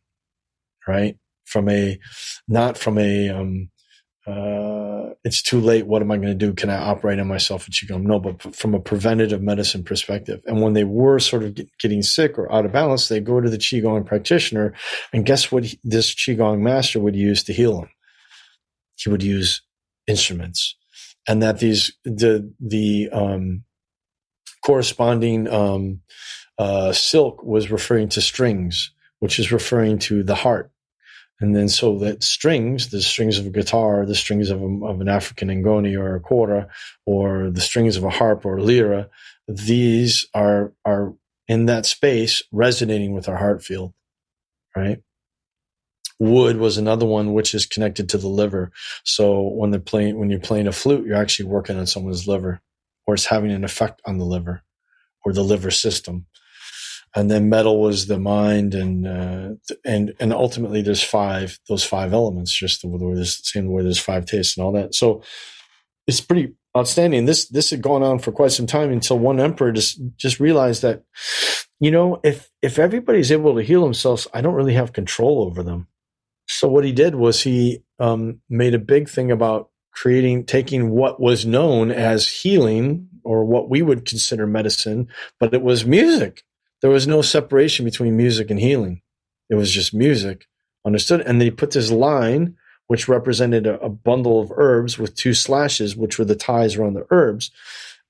right? 0.87 1.17
From 1.47 1.71
a 1.71 1.99
not 2.47 2.77
from 2.77 2.99
a 2.99 3.31
um, 3.31 3.71
uh, 4.27 5.11
it's 5.23 5.43
too 5.43 5.61
late. 5.61 5.87
What 5.87 6.01
am 6.01 6.11
I 6.11 6.17
going 6.17 6.29
to 6.29 6.35
do? 6.35 6.55
Can 6.55 6.71
I 6.71 6.77
operate 6.77 7.19
on 7.19 7.29
myself 7.29 7.67
with 7.67 7.75
qigong? 7.75 8.05
No, 8.05 8.19
but 8.19 8.55
from 8.55 8.75
a 8.75 8.81
preventative 8.81 9.43
medicine 9.43 9.85
perspective. 9.85 10.41
And 10.47 10.63
when 10.63 10.73
they 10.73 10.85
were 10.85 11.19
sort 11.19 11.43
of 11.43 11.55
get, 11.55 11.69
getting 11.79 12.03
sick 12.03 12.39
or 12.39 12.51
out 12.51 12.65
of 12.65 12.73
balance, 12.73 13.09
they 13.09 13.21
go 13.21 13.41
to 13.41 13.51
the 13.51 13.59
qigong 13.59 14.07
practitioner, 14.07 14.75
and 15.13 15.27
guess 15.27 15.53
what? 15.53 15.65
He, 15.65 15.79
this 15.85 16.15
qigong 16.15 16.61
master 16.61 17.01
would 17.01 17.17
use 17.17 17.45
to 17.45 17.53
heal 17.53 17.81
them. 17.81 17.91
He 18.97 19.11
would 19.11 19.23
use 19.23 19.61
instruments, 20.07 20.75
and 21.29 21.43
that 21.43 21.59
these 21.59 21.93
the 22.05 22.51
the 22.61 23.11
um, 23.13 23.65
corresponding 24.65 25.49
um, 25.49 26.01
uh, 26.59 26.93
silk 26.93 27.43
was 27.43 27.71
referring 27.71 28.09
to 28.11 28.23
strings, 28.23 28.91
which 29.19 29.39
is 29.39 29.53
referring 29.53 29.99
to 29.99 30.23
the 30.23 30.35
heart 30.35 30.71
and 31.41 31.55
then 31.55 31.69
so 31.69 31.99
that 31.99 32.23
strings, 32.23 32.91
the 32.91 33.03
strings 33.03 33.39
of 33.39 33.47
a 33.47 33.51
guitar, 33.51 34.07
the 34.07 34.15
strings 34.15 34.51
of, 34.51 34.63
a, 34.63 34.67
of 34.85 35.01
an 35.01 35.09
African 35.09 35.49
ngoni 35.49 35.99
or 35.99 36.15
a 36.15 36.21
kora, 36.21 36.69
or 37.07 37.51
the 37.51 37.61
strings 37.61 37.97
of 37.97 38.05
a 38.05 38.11
harp 38.11 38.45
or 38.45 38.59
a 38.59 38.63
lyra, 38.63 39.09
these 39.49 40.27
are 40.33 40.73
are 40.85 41.15
in 41.49 41.67
that 41.67 41.87
space 41.87 42.43
resonating 42.53 43.13
with 43.13 43.29
our 43.29 43.37
heart 43.37 43.63
field, 43.63 43.93
right? 44.77 45.03
Wood 46.21 46.57
was 46.57 46.79
another 46.79 47.05
one 47.05 47.33
which 47.35 47.55
is 47.55 47.67
connected 47.67 48.09
to 48.11 48.19
the 48.19 48.29
liver. 48.29 48.71
So 49.03 49.43
when 49.43 49.71
they're 49.71 49.81
playing, 49.81 50.19
when 50.19 50.31
you're 50.31 50.39
playing 50.39 50.69
a 50.69 50.73
flute, 50.73 51.05
you're 51.05 51.17
actually 51.17 51.47
working 51.47 51.77
on 51.77 51.87
someone's 51.87 52.29
liver, 52.29 52.61
or 53.07 53.15
it's 53.15 53.27
having 53.27 53.51
an 53.51 53.65
effect 53.65 54.01
on 54.07 54.19
the 54.19 54.25
liver 54.25 54.63
or 55.25 55.33
the 55.33 55.43
liver 55.43 55.71
system 55.73 56.27
and 57.15 57.31
then 57.31 57.49
metal 57.49 57.81
was 57.81 58.07
the 58.07 58.19
mind 58.19 58.75
and 58.75 59.07
uh, 59.07 59.51
and 59.85 60.15
and 60.19 60.33
ultimately 60.33 60.83
there's 60.83 61.03
five 61.03 61.59
those 61.69 61.85
five 61.85 62.13
elements 62.13 62.53
just 62.53 62.83
the 62.83 62.89
way 62.89 63.15
there's 63.15 63.41
same 63.49 63.67
way 63.69 63.83
there's 63.83 63.99
five 63.99 64.27
tastes 64.27 64.57
and 64.57 64.65
all 64.65 64.73
that. 64.73 64.95
So 64.95 65.23
it's 66.07 66.21
pretty 66.21 66.55
outstanding. 66.77 67.27
This 67.27 67.49
this 67.49 67.71
had 67.71 67.83
gone 67.83 68.03
on 68.03 68.19
for 68.19 68.33
quite 68.33 68.53
some 68.53 68.67
time 68.67 68.91
until 68.91 69.19
one 69.19 69.39
emperor 69.41 69.71
just 69.71 70.01
just 70.17 70.41
realized 70.41 70.83
that 70.83 71.05
you 71.79 71.91
know 71.91 72.21
if 72.25 72.51
if 72.63 72.79
everybody's 72.79 73.31
able 73.31 73.55
to 73.55 73.63
heal 73.63 73.83
themselves 73.83 74.27
i 74.35 74.41
don't 74.41 74.55
really 74.55 74.75
have 74.75 74.93
control 74.93 75.43
over 75.43 75.63
them. 75.63 75.87
So 76.47 76.69
what 76.69 76.85
he 76.85 76.93
did 76.93 77.15
was 77.15 77.43
he 77.43 77.83
um, 77.99 78.41
made 78.51 78.75
a 78.75 78.79
big 78.79 79.09
thing 79.09 79.31
about 79.31 79.71
creating 79.93 80.45
taking 80.45 80.91
what 80.91 81.21
was 81.21 81.47
known 81.47 81.91
as 81.91 82.29
healing 82.29 83.09
or 83.23 83.45
what 83.45 83.71
we 83.71 83.81
would 83.81 84.05
consider 84.05 84.47
medicine 84.47 85.07
but 85.39 85.55
it 85.55 85.63
was 85.63 85.87
music 85.87 86.43
there 86.85 86.91
was 86.91 87.07
no 87.07 87.23
separation 87.23 87.87
between 87.87 88.15
music 88.15 88.51
and 88.51 88.61
healing. 88.61 89.01
It 89.49 89.55
was 89.55 89.71
just 89.71 89.95
music, 89.95 90.45
understood. 90.85 91.23
And 91.23 91.41
then 91.41 91.47
he 91.47 91.51
put 91.51 91.71
this 91.71 91.91
line, 91.91 92.59
which 92.89 93.09
represented 93.09 93.67
a, 93.67 93.81
a 93.81 93.89
bundle 93.89 94.39
of 94.39 94.53
herbs 94.55 94.99
with 94.99 95.15
two 95.15 95.33
slashes, 95.33 95.97
which 95.97 96.19
were 96.19 96.27
the 96.27 96.35
ties 96.35 96.77
around 96.77 96.93
the 96.93 97.07
herbs. 97.09 97.51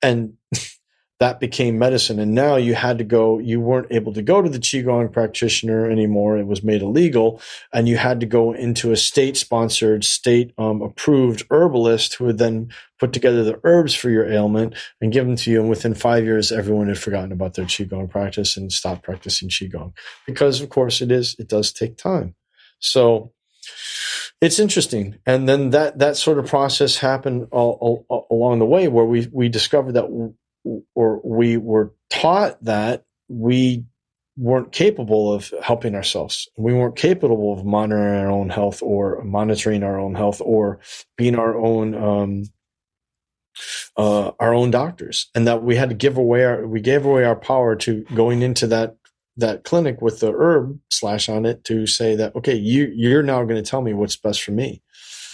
And 0.02 0.38
that 1.20 1.38
became 1.38 1.78
medicine. 1.78 2.18
And 2.18 2.34
now 2.34 2.56
you 2.56 2.74
had 2.74 2.98
to 2.98 3.04
go, 3.04 3.38
you 3.38 3.60
weren't 3.60 3.92
able 3.92 4.12
to 4.14 4.22
go 4.22 4.42
to 4.42 4.48
the 4.48 4.58
Qigong 4.58 5.12
practitioner 5.12 5.88
anymore. 5.88 6.38
It 6.38 6.46
was 6.46 6.64
made 6.64 6.82
illegal. 6.82 7.40
And 7.72 7.88
you 7.88 7.96
had 7.96 8.20
to 8.20 8.26
go 8.26 8.52
into 8.52 8.90
a 8.90 8.96
state 8.96 9.36
sponsored, 9.36 10.04
state 10.04 10.52
um, 10.58 10.82
approved 10.82 11.44
herbalist 11.50 12.14
who 12.14 12.24
would 12.24 12.38
then 12.38 12.70
put 12.98 13.12
together 13.12 13.44
the 13.44 13.60
herbs 13.62 13.94
for 13.94 14.10
your 14.10 14.28
ailment 14.28 14.74
and 15.00 15.12
give 15.12 15.24
them 15.24 15.36
to 15.36 15.50
you. 15.50 15.60
And 15.60 15.70
within 15.70 15.94
five 15.94 16.24
years, 16.24 16.50
everyone 16.50 16.88
had 16.88 16.98
forgotten 16.98 17.32
about 17.32 17.54
their 17.54 17.66
Qigong 17.66 18.10
practice 18.10 18.56
and 18.56 18.72
stopped 18.72 19.04
practicing 19.04 19.48
Qigong 19.48 19.92
because, 20.26 20.60
of 20.60 20.68
course, 20.68 21.00
it 21.00 21.12
is, 21.12 21.36
it 21.38 21.48
does 21.48 21.72
take 21.72 21.96
time. 21.96 22.34
So, 22.80 23.32
it's 24.40 24.58
interesting, 24.58 25.18
and 25.24 25.48
then 25.48 25.70
that 25.70 26.00
that 26.00 26.18
sort 26.18 26.38
of 26.38 26.46
process 26.46 26.98
happened 26.98 27.48
all, 27.50 28.04
all, 28.10 28.26
along 28.30 28.58
the 28.58 28.66
way, 28.66 28.88
where 28.88 29.04
we 29.04 29.26
we 29.32 29.48
discovered 29.48 29.92
that 29.92 30.34
or 30.94 31.20
we 31.24 31.56
were 31.56 31.92
taught 32.10 32.62
that 32.64 33.04
we 33.28 33.84
weren't 34.36 34.72
capable 34.72 35.32
of 35.32 35.52
helping 35.62 35.94
ourselves. 35.94 36.48
We 36.56 36.74
weren't 36.74 36.96
capable 36.96 37.52
of 37.52 37.64
monitoring 37.64 38.20
our 38.20 38.30
own 38.30 38.50
health 38.50 38.82
or 38.82 39.22
monitoring 39.22 39.82
our 39.82 39.98
own 39.98 40.14
health 40.14 40.40
or 40.44 40.80
being 41.16 41.36
our 41.36 41.56
own 41.56 41.94
um, 41.94 42.44
uh, 43.96 44.32
our 44.40 44.52
own 44.52 44.70
doctors, 44.70 45.30
and 45.34 45.46
that 45.46 45.62
we 45.62 45.76
had 45.76 45.88
to 45.90 45.94
give 45.94 46.16
away 46.16 46.44
our 46.44 46.66
we 46.66 46.80
gave 46.80 47.04
away 47.04 47.24
our 47.24 47.36
power 47.36 47.76
to 47.76 48.04
going 48.14 48.42
into 48.42 48.66
that 48.66 48.96
that 49.36 49.64
clinic 49.64 50.00
with 50.00 50.20
the 50.20 50.32
herb 50.32 50.78
slash 50.90 51.28
on 51.28 51.44
it 51.46 51.64
to 51.64 51.86
say 51.86 52.16
that 52.16 52.34
okay, 52.34 52.54
you 52.54 52.92
you're 52.94 53.22
now 53.22 53.44
going 53.44 53.62
to 53.62 53.68
tell 53.68 53.82
me 53.82 53.94
what's 53.94 54.16
best 54.16 54.42
for 54.42 54.52
me. 54.52 54.82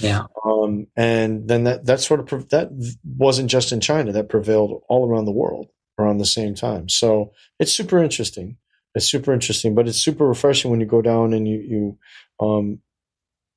Yeah. 0.00 0.24
Um, 0.44 0.86
and 0.96 1.46
then 1.46 1.64
that, 1.64 1.86
that 1.86 2.00
sort 2.00 2.32
of, 2.32 2.48
that 2.50 2.70
wasn't 3.04 3.50
just 3.50 3.72
in 3.72 3.80
China, 3.80 4.12
that 4.12 4.28
prevailed 4.28 4.82
all 4.88 5.08
around 5.08 5.26
the 5.26 5.32
world 5.32 5.68
around 5.98 6.18
the 6.18 6.26
same 6.26 6.54
time. 6.54 6.88
So 6.88 7.32
it's 7.58 7.72
super 7.72 8.02
interesting. 8.02 8.56
It's 8.94 9.06
super 9.06 9.32
interesting, 9.32 9.74
but 9.74 9.86
it's 9.86 10.02
super 10.02 10.26
refreshing 10.26 10.70
when 10.70 10.80
you 10.80 10.86
go 10.86 11.02
down 11.02 11.32
and 11.32 11.46
you, 11.46 11.58
you, 11.58 11.98
um, 12.44 12.80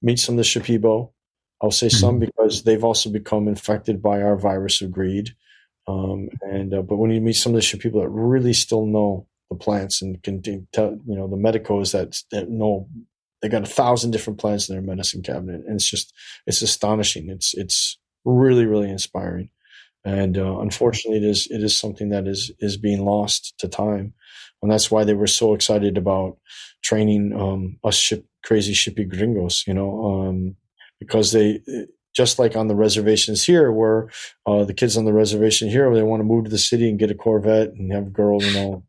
meet 0.01 0.19
some 0.19 0.37
of 0.37 0.37
the 0.37 0.43
Shipibo. 0.43 1.11
I'll 1.61 1.71
say 1.71 1.87
mm-hmm. 1.87 1.97
some 1.97 2.19
because 2.19 2.63
they've 2.63 2.83
also 2.83 3.09
become 3.09 3.47
infected 3.47 4.01
by 4.01 4.21
our 4.21 4.35
virus 4.35 4.81
of 4.81 4.91
greed. 4.91 5.35
Um, 5.87 6.29
and, 6.41 6.73
uh, 6.73 6.81
but 6.81 6.97
when 6.97 7.11
you 7.11 7.21
meet 7.21 7.33
some 7.33 7.55
of 7.55 7.61
the 7.61 7.77
people 7.77 8.01
that 8.01 8.09
really 8.09 8.53
still 8.53 8.85
know 8.85 9.27
the 9.49 9.55
plants 9.55 10.01
and 10.01 10.21
can 10.21 10.41
tell, 10.71 10.91
you 11.05 11.15
know, 11.15 11.27
the 11.27 11.37
medicos 11.37 11.93
that, 11.93 12.21
that 12.31 12.49
know 12.49 12.89
they 13.43 13.49
got 13.49 13.63
a 13.63 13.67
thousand 13.67 14.11
different 14.11 14.39
plants 14.39 14.69
in 14.69 14.75
their 14.75 14.81
medicine 14.81 15.21
cabinet, 15.21 15.65
and 15.67 15.75
it's 15.75 15.89
just 15.89 16.13
it's 16.47 16.61
astonishing. 16.61 17.29
It's 17.29 17.53
it's 17.53 17.99
really 18.23 18.65
really 18.65 18.89
inspiring, 18.89 19.49
and 20.05 20.37
uh, 20.37 20.59
unfortunately, 20.59 21.17
it 21.17 21.29
is 21.29 21.47
it 21.51 21.61
is 21.61 21.77
something 21.77 22.09
that 22.09 22.25
is 22.25 22.51
is 22.59 22.77
being 22.77 23.03
lost 23.03 23.53
to 23.59 23.67
time, 23.67 24.13
and 24.61 24.71
that's 24.71 24.89
why 24.89 25.03
they 25.03 25.13
were 25.13 25.27
so 25.27 25.53
excited 25.53 25.97
about 25.97 26.37
training 26.83 27.33
um, 27.37 27.77
us 27.83 27.95
ship, 27.95 28.25
crazy 28.45 28.73
shippy 28.73 29.07
gringos, 29.07 29.65
you 29.67 29.73
know, 29.73 30.05
um, 30.05 30.55
because 31.01 31.33
they 31.33 31.59
just 32.15 32.39
like 32.39 32.55
on 32.55 32.69
the 32.69 32.75
reservations 32.75 33.43
here, 33.43 33.73
where 33.73 34.09
uh, 34.45 34.63
the 34.63 34.73
kids 34.73 34.95
on 34.95 35.03
the 35.03 35.13
reservation 35.13 35.69
here, 35.69 35.93
they 35.93 36.03
want 36.03 36.21
to 36.21 36.25
move 36.25 36.45
to 36.45 36.49
the 36.49 36.57
city 36.57 36.87
and 36.89 36.97
get 36.97 37.11
a 37.11 37.15
Corvette 37.15 37.73
and 37.73 37.91
have 37.91 38.07
a 38.07 38.11
girl, 38.11 38.41
you 38.41 38.53
know, 38.53 38.83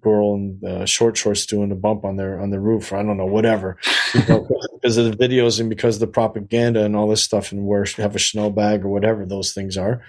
girl 0.00 0.34
in 0.34 0.60
uh, 0.66 0.84
short 0.84 1.16
shorts 1.16 1.46
doing 1.46 1.72
a 1.72 1.76
bump 1.76 2.04
on 2.04 2.16
their 2.16 2.40
on 2.40 2.50
the 2.50 2.60
roof 2.60 2.92
or 2.92 2.96
I 2.96 3.02
don't 3.02 3.16
know 3.16 3.26
whatever 3.26 3.78
because 4.12 4.96
of 4.96 5.04
the 5.04 5.16
videos 5.16 5.60
and 5.60 5.68
because 5.68 5.96
of 5.96 6.00
the 6.00 6.06
propaganda 6.06 6.84
and 6.84 6.96
all 6.96 7.08
this 7.08 7.22
stuff 7.22 7.52
and 7.52 7.66
where 7.66 7.84
have 7.96 8.14
a 8.14 8.18
Chanel 8.18 8.50
bag 8.50 8.84
or 8.84 8.88
whatever 8.88 9.24
those 9.24 9.52
things 9.52 9.76
are. 9.76 10.02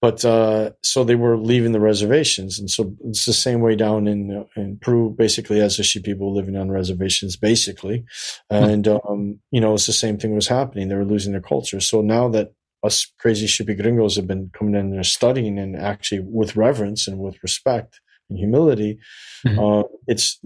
But 0.00 0.24
uh, 0.24 0.70
so 0.82 1.02
they 1.02 1.16
were 1.16 1.36
leaving 1.36 1.72
the 1.72 1.80
reservations, 1.80 2.60
and 2.60 2.70
so 2.70 2.94
it's 3.04 3.24
the 3.24 3.32
same 3.32 3.60
way 3.60 3.74
down 3.74 4.06
in 4.06 4.46
in 4.54 4.78
Peru, 4.78 5.10
basically 5.10 5.60
as 5.60 5.76
the 5.76 5.82
she 5.82 5.98
people 5.98 6.32
living 6.32 6.56
on 6.56 6.70
reservations, 6.70 7.36
basically, 7.36 8.04
and 8.48 8.86
um, 8.86 9.40
you 9.50 9.60
know 9.60 9.74
it's 9.74 9.86
the 9.86 9.92
same 9.92 10.16
thing 10.16 10.36
was 10.36 10.46
happening. 10.46 10.86
They 10.88 10.94
were 10.94 11.04
losing 11.04 11.32
their 11.32 11.40
culture. 11.40 11.80
So 11.80 12.00
now 12.00 12.28
that 12.28 12.52
us 12.84 13.12
crazy 13.18 13.46
shippy 13.46 13.80
gringos 13.80 14.14
have 14.14 14.28
been 14.28 14.50
coming 14.54 14.76
in 14.76 14.94
and 14.94 15.04
studying 15.04 15.58
and 15.58 15.74
actually 15.74 16.20
with 16.20 16.54
reverence 16.54 17.08
and 17.08 17.18
with 17.18 17.42
respect 17.42 18.00
and 18.28 18.38
humility, 18.38 18.98
mm-hmm. 19.46 19.58
uh, 19.58 19.82
it's 20.06 20.40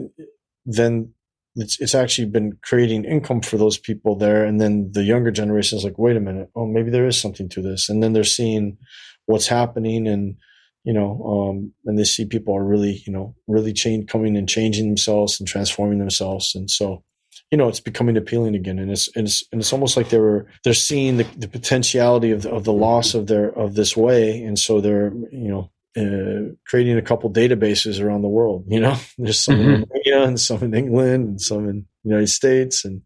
then 0.64 1.12
it's 1.56 1.80
it's 1.80 1.94
actually 1.94 2.28
been 2.28 2.58
creating 2.62 3.04
income 3.04 3.40
for 3.40 3.58
those 3.58 3.78
people 3.78 4.16
there. 4.16 4.44
And 4.44 4.60
then 4.60 4.90
the 4.92 5.02
younger 5.02 5.30
generation 5.30 5.78
is 5.78 5.84
like, 5.84 5.98
wait 5.98 6.16
a 6.16 6.20
minute, 6.20 6.50
oh 6.54 6.66
maybe 6.66 6.90
there 6.90 7.06
is 7.06 7.20
something 7.20 7.48
to 7.50 7.62
this. 7.62 7.88
And 7.88 8.02
then 8.02 8.12
they're 8.12 8.24
seeing 8.24 8.78
what's 9.26 9.46
happening 9.46 10.06
and 10.06 10.36
you 10.84 10.92
know, 10.92 11.22
um, 11.24 11.72
and 11.86 11.98
they 11.98 12.04
see 12.04 12.24
people 12.24 12.56
are 12.56 12.64
really, 12.64 13.02
you 13.06 13.12
know, 13.12 13.36
really 13.46 13.72
change 13.72 14.08
coming 14.08 14.36
and 14.36 14.48
changing 14.48 14.88
themselves 14.88 15.38
and 15.38 15.48
transforming 15.48 15.98
themselves. 15.98 16.54
And 16.54 16.68
so, 16.68 17.04
you 17.50 17.58
know, 17.58 17.68
it's 17.68 17.80
becoming 17.80 18.16
appealing 18.16 18.56
again. 18.56 18.78
And 18.78 18.90
it's, 18.90 19.08
and 19.16 19.26
it's, 19.26 19.44
and 19.52 19.60
it's 19.60 19.72
almost 19.72 19.96
like 19.96 20.08
they 20.08 20.18
were, 20.18 20.46
they're 20.64 20.74
seeing 20.74 21.18
the, 21.18 21.26
the 21.36 21.48
potentiality 21.48 22.32
of 22.32 22.42
the, 22.42 22.50
of 22.50 22.64
the 22.64 22.72
loss 22.72 23.14
of 23.14 23.28
their, 23.28 23.56
of 23.56 23.74
this 23.74 23.96
way. 23.96 24.42
And 24.42 24.58
so 24.58 24.80
they're, 24.80 25.12
you 25.30 25.48
know, 25.48 25.70
uh, 25.96 26.54
creating 26.66 26.96
a 26.96 27.02
couple 27.02 27.30
databases 27.30 28.02
around 28.02 28.22
the 28.22 28.28
world. 28.28 28.64
You 28.68 28.80
know, 28.80 28.96
there's 29.18 29.40
some 29.40 29.56
mm-hmm. 29.56 29.70
in 29.70 29.84
Romania 29.88 30.28
and 30.28 30.40
some 30.40 30.62
in 30.62 30.74
England 30.74 31.28
and 31.28 31.40
some 31.40 31.68
in 31.68 31.86
the 32.04 32.10
United 32.10 32.28
States 32.28 32.84
and 32.84 33.02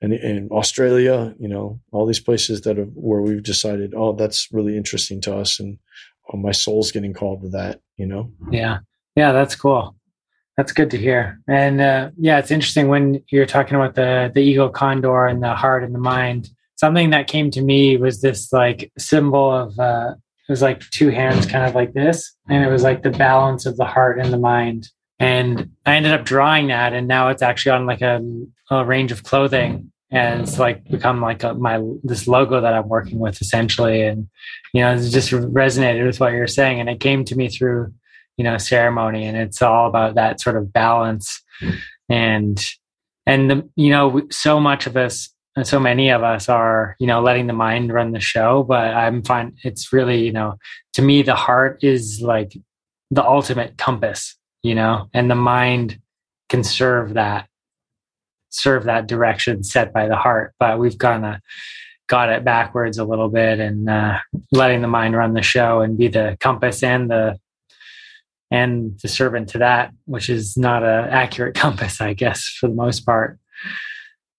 and 0.00 0.12
in 0.12 0.48
Australia. 0.50 1.34
You 1.38 1.48
know, 1.48 1.80
all 1.92 2.06
these 2.06 2.20
places 2.20 2.62
that 2.62 2.76
have 2.76 2.90
where 2.94 3.20
we've 3.22 3.42
decided, 3.42 3.94
oh, 3.96 4.14
that's 4.14 4.48
really 4.52 4.76
interesting 4.76 5.20
to 5.22 5.36
us, 5.36 5.60
and 5.60 5.78
oh, 6.32 6.36
my 6.36 6.52
soul's 6.52 6.92
getting 6.92 7.14
called 7.14 7.42
to 7.42 7.48
that. 7.50 7.80
You 7.96 8.06
know. 8.06 8.32
Yeah, 8.50 8.78
yeah, 9.16 9.32
that's 9.32 9.54
cool. 9.54 9.96
That's 10.56 10.72
good 10.72 10.90
to 10.92 10.98
hear. 10.98 11.40
And 11.48 11.80
uh, 11.80 12.10
yeah, 12.16 12.38
it's 12.38 12.52
interesting 12.52 12.88
when 12.88 13.22
you're 13.28 13.46
talking 13.46 13.76
about 13.76 13.94
the 13.94 14.30
the 14.34 14.40
eagle 14.40 14.70
condor 14.70 15.26
and 15.26 15.42
the 15.42 15.54
heart 15.54 15.84
and 15.84 15.94
the 15.94 16.00
mind. 16.00 16.50
Something 16.76 17.10
that 17.10 17.28
came 17.28 17.52
to 17.52 17.62
me 17.62 17.96
was 17.96 18.20
this 18.20 18.52
like 18.52 18.90
symbol 18.98 19.50
of 19.50 19.78
uh, 19.78 20.14
it 20.48 20.52
was 20.52 20.62
like 20.62 20.80
two 20.90 21.10
hands 21.10 21.46
kind 21.46 21.64
of 21.64 21.74
like 21.74 21.92
this 21.92 22.34
and 22.48 22.64
it 22.64 22.70
was 22.70 22.82
like 22.82 23.02
the 23.02 23.10
balance 23.10 23.66
of 23.66 23.76
the 23.76 23.84
heart 23.84 24.18
and 24.18 24.32
the 24.32 24.38
mind. 24.38 24.88
And 25.18 25.70
i 25.86 25.96
ended 25.96 26.12
up 26.12 26.24
drawing 26.24 26.68
that 26.68 26.92
and 26.92 27.08
now 27.08 27.28
it's 27.28 27.42
actually 27.42 27.72
on 27.72 27.86
like 27.86 28.02
a, 28.02 28.20
a 28.70 28.84
range 28.84 29.12
of 29.12 29.22
clothing 29.22 29.92
and 30.14 30.42
it's 30.42 30.60
like 30.60 30.88
become 30.88 31.20
like 31.20 31.42
a, 31.42 31.54
my 31.54 31.82
this 32.04 32.28
logo 32.28 32.60
that 32.60 32.72
I'm 32.72 32.88
working 32.88 33.18
with 33.18 33.40
essentially, 33.40 34.02
and 34.02 34.28
you 34.72 34.80
know, 34.80 34.94
it 34.94 35.10
just 35.10 35.32
resonated 35.32 36.06
with 36.06 36.20
what 36.20 36.32
you're 36.32 36.46
saying, 36.46 36.78
and 36.78 36.88
it 36.88 37.00
came 37.00 37.24
to 37.24 37.36
me 37.36 37.48
through 37.48 37.92
you 38.36 38.44
know 38.44 38.56
ceremony, 38.56 39.26
and 39.26 39.36
it's 39.36 39.60
all 39.60 39.88
about 39.88 40.14
that 40.14 40.40
sort 40.40 40.56
of 40.56 40.72
balance, 40.72 41.42
and 42.08 42.64
and 43.26 43.50
the, 43.50 43.68
you 43.74 43.90
know, 43.90 44.22
so 44.30 44.60
much 44.60 44.86
of 44.86 44.96
us, 44.96 45.33
so 45.62 45.78
many 45.78 46.10
of 46.10 46.22
us 46.22 46.48
are 46.48 46.96
you 46.98 47.06
know 47.06 47.20
letting 47.20 47.46
the 47.46 47.52
mind 47.52 47.92
run 47.92 48.12
the 48.12 48.20
show, 48.20 48.64
but 48.64 48.94
I'm 48.94 49.22
fine. 49.22 49.56
It's 49.62 49.92
really 49.92 50.24
you 50.24 50.32
know, 50.32 50.58
to 50.94 51.02
me, 51.02 51.22
the 51.22 51.34
heart 51.34 51.82
is 51.82 52.20
like 52.20 52.56
the 53.10 53.24
ultimate 53.24 53.78
compass, 53.78 54.36
you 54.62 54.74
know, 54.74 55.08
and 55.14 55.30
the 55.30 55.36
mind 55.36 56.00
can 56.48 56.64
serve 56.64 57.14
that 57.14 57.48
serve 58.50 58.84
that 58.84 59.06
direction 59.06 59.62
set 59.62 59.92
by 59.92 60.08
the 60.08 60.16
heart. 60.16 60.54
But 60.58 60.78
we've 60.78 60.98
kind 60.98 61.24
of 61.24 61.36
got 62.06 62.28
it 62.28 62.44
backwards 62.44 62.98
a 62.98 63.04
little 63.04 63.28
bit 63.28 63.58
and 63.58 63.88
uh, 63.88 64.18
letting 64.52 64.82
the 64.82 64.88
mind 64.88 65.16
run 65.16 65.34
the 65.34 65.42
show 65.42 65.80
and 65.80 65.96
be 65.96 66.08
the 66.08 66.36
compass 66.40 66.82
and 66.82 67.10
the 67.10 67.38
and 68.50 68.98
the 69.02 69.08
servant 69.08 69.48
to 69.48 69.58
that, 69.58 69.90
which 70.04 70.28
is 70.30 70.56
not 70.56 70.84
an 70.84 71.10
accurate 71.10 71.54
compass, 71.64 72.00
I 72.00 72.14
guess, 72.14 72.44
for 72.60 72.68
the 72.68 72.74
most 72.74 73.04
part. 73.04 73.38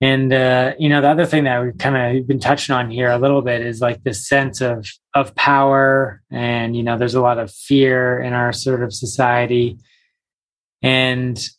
And 0.05 0.31
uh, 0.31 0.75
you 0.77 0.87
know, 0.87 1.01
the 1.01 1.09
other 1.09 1.25
thing 1.25 1.45
that 1.45 1.63
we've 1.63 1.79
kind 1.79 2.19
of 2.19 2.27
been 2.27 2.39
touching 2.39 2.75
on 2.75 2.91
here 2.91 3.09
a 3.09 3.17
little 3.17 3.41
bit 3.41 3.61
is 3.65 3.81
like 3.81 4.03
this 4.03 4.27
sense 4.29 4.61
of 4.61 4.87
of 5.15 5.33
power, 5.33 6.21
and 6.29 6.75
you 6.77 6.83
know, 6.83 6.95
there's 6.95 7.15
a 7.15 7.21
lot 7.21 7.39
of 7.39 7.51
fear 7.51 8.21
in 8.21 8.31
our 8.31 8.53
sort 8.53 8.83
of 8.83 8.93
society, 8.93 9.79
and 10.83 11.49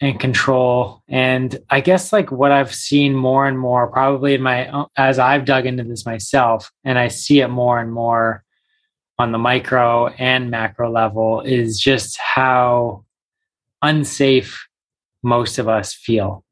and 0.00 0.20
control. 0.20 1.02
And 1.08 1.58
I 1.70 1.80
guess 1.80 2.12
like 2.12 2.30
what 2.30 2.52
I've 2.52 2.72
seen 2.72 3.16
more 3.16 3.48
and 3.48 3.58
more, 3.58 3.88
probably 3.88 4.34
in 4.34 4.42
my 4.42 4.86
as 4.96 5.18
I've 5.18 5.44
dug 5.44 5.66
into 5.66 5.82
this 5.82 6.06
myself, 6.06 6.70
and 6.84 6.96
I 6.96 7.08
see 7.08 7.40
it 7.40 7.48
more 7.48 7.80
and 7.80 7.92
more 7.92 8.44
on 9.18 9.32
the 9.32 9.38
micro 9.38 10.06
and 10.06 10.52
macro 10.52 10.88
level, 10.88 11.40
is 11.40 11.80
just 11.80 12.16
how 12.16 13.04
unsafe 13.82 14.68
most 15.24 15.58
of 15.58 15.68
us 15.68 15.92
feel. 15.92 16.44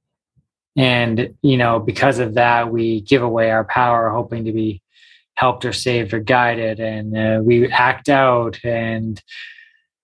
And, 0.81 1.35
you 1.43 1.57
know, 1.57 1.79
because 1.79 2.19
of 2.19 2.35
that, 2.35 2.73
we 2.73 3.03
give 3.03 3.23
away 3.23 3.51
our 3.51 3.65
power, 3.65 4.11
hoping 4.11 4.45
to 4.47 4.53
be 4.53 4.83
helped 5.35 5.65
or 5.65 5.73
saved 5.73 6.15
or 6.15 6.21
guided. 6.21 6.81
And 6.81 7.17
uh, 7.17 7.41
we 7.43 7.71
act 7.71 8.09
out 8.09 8.59
and 8.65 9.23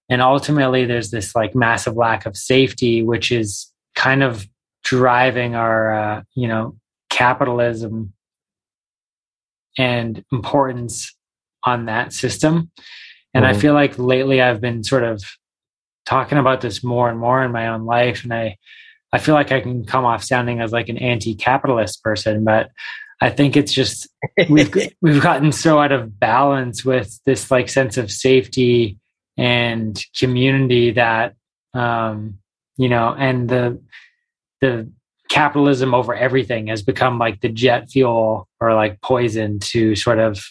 and 0.09 0.23
ultimately 0.23 0.85
there's 0.85 1.11
this 1.11 1.35
like 1.35 1.55
massive 1.55 1.97
lack 1.97 2.27
of 2.27 2.37
safety 2.37 3.03
which 3.03 3.33
is 3.33 3.73
kind 3.95 4.23
of 4.23 4.47
driving 4.85 5.55
our 5.55 5.93
uh, 5.93 6.23
you 6.35 6.49
know 6.49 6.77
capitalism 7.11 8.13
and 9.79 10.25
importance 10.33 11.15
on 11.65 11.87
that 11.87 12.13
system 12.13 12.71
and 13.35 13.45
mm-hmm. 13.45 13.57
i 13.57 13.59
feel 13.59 13.75
like 13.75 13.99
lately 13.99 14.41
i've 14.41 14.61
been 14.61 14.85
sort 14.85 15.03
of 15.03 15.23
talking 16.05 16.39
about 16.39 16.61
this 16.61 16.85
more 16.85 17.09
and 17.11 17.19
more 17.19 17.43
in 17.43 17.51
my 17.51 17.67
own 17.69 17.85
life 17.85 18.23
and 18.23 18.33
i 18.33 18.57
i 19.13 19.19
feel 19.19 19.35
like 19.35 19.53
i 19.53 19.61
can 19.61 19.85
come 19.85 20.05
off 20.05 20.23
sounding 20.23 20.61
as 20.61 20.73
like 20.73 20.89
an 20.89 20.99
anti-capitalist 20.99 22.03
person 22.03 22.45
but 22.45 22.71
i 23.21 23.31
think 23.31 23.57
it's 23.57 23.73
just 23.73 24.09
we've 24.49 24.75
we've 25.01 25.23
gotten 25.23 25.53
so 25.53 25.81
out 25.81 25.93
of 25.93 26.19
balance 26.19 26.85
with 26.85 27.19
this 27.25 27.51
like 27.51 27.69
sense 27.69 27.97
of 27.97 28.11
safety 28.11 28.99
and 29.37 30.05
community 30.19 30.91
that 30.93 31.35
um, 31.75 32.39
you 32.77 32.89
know 32.89 33.15
and 33.19 33.49
the 33.49 33.81
the 34.61 34.91
capitalism 35.29 35.93
over 35.95 36.15
everything 36.15 36.69
has 36.69 36.83
become 36.83 37.19
like 37.19 37.41
the 37.41 37.49
jet 37.49 37.91
fuel 37.91 38.49
or 38.61 38.75
like 38.75 39.01
poison 39.01 39.59
to 39.59 39.95
sort 39.95 40.19
of 40.19 40.45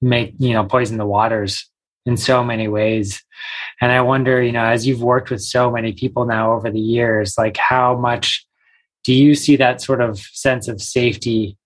make 0.00 0.34
you 0.38 0.52
know 0.52 0.64
poison 0.64 0.98
the 0.98 1.06
waters 1.06 1.68
in 2.06 2.16
so 2.16 2.44
many 2.44 2.68
ways 2.68 3.22
and 3.80 3.92
i 3.92 4.00
wonder 4.00 4.42
you 4.42 4.52
know 4.52 4.64
as 4.64 4.86
you've 4.86 5.02
worked 5.02 5.30
with 5.30 5.40
so 5.40 5.70
many 5.70 5.92
people 5.92 6.26
now 6.26 6.52
over 6.52 6.70
the 6.70 6.80
years 6.80 7.34
like 7.38 7.56
how 7.56 7.96
much 7.96 8.46
do 9.04 9.12
you 9.12 9.34
see 9.34 9.56
that 9.56 9.80
sort 9.80 10.00
of 10.00 10.18
sense 10.18 10.68
of 10.68 10.80
safety 10.80 11.56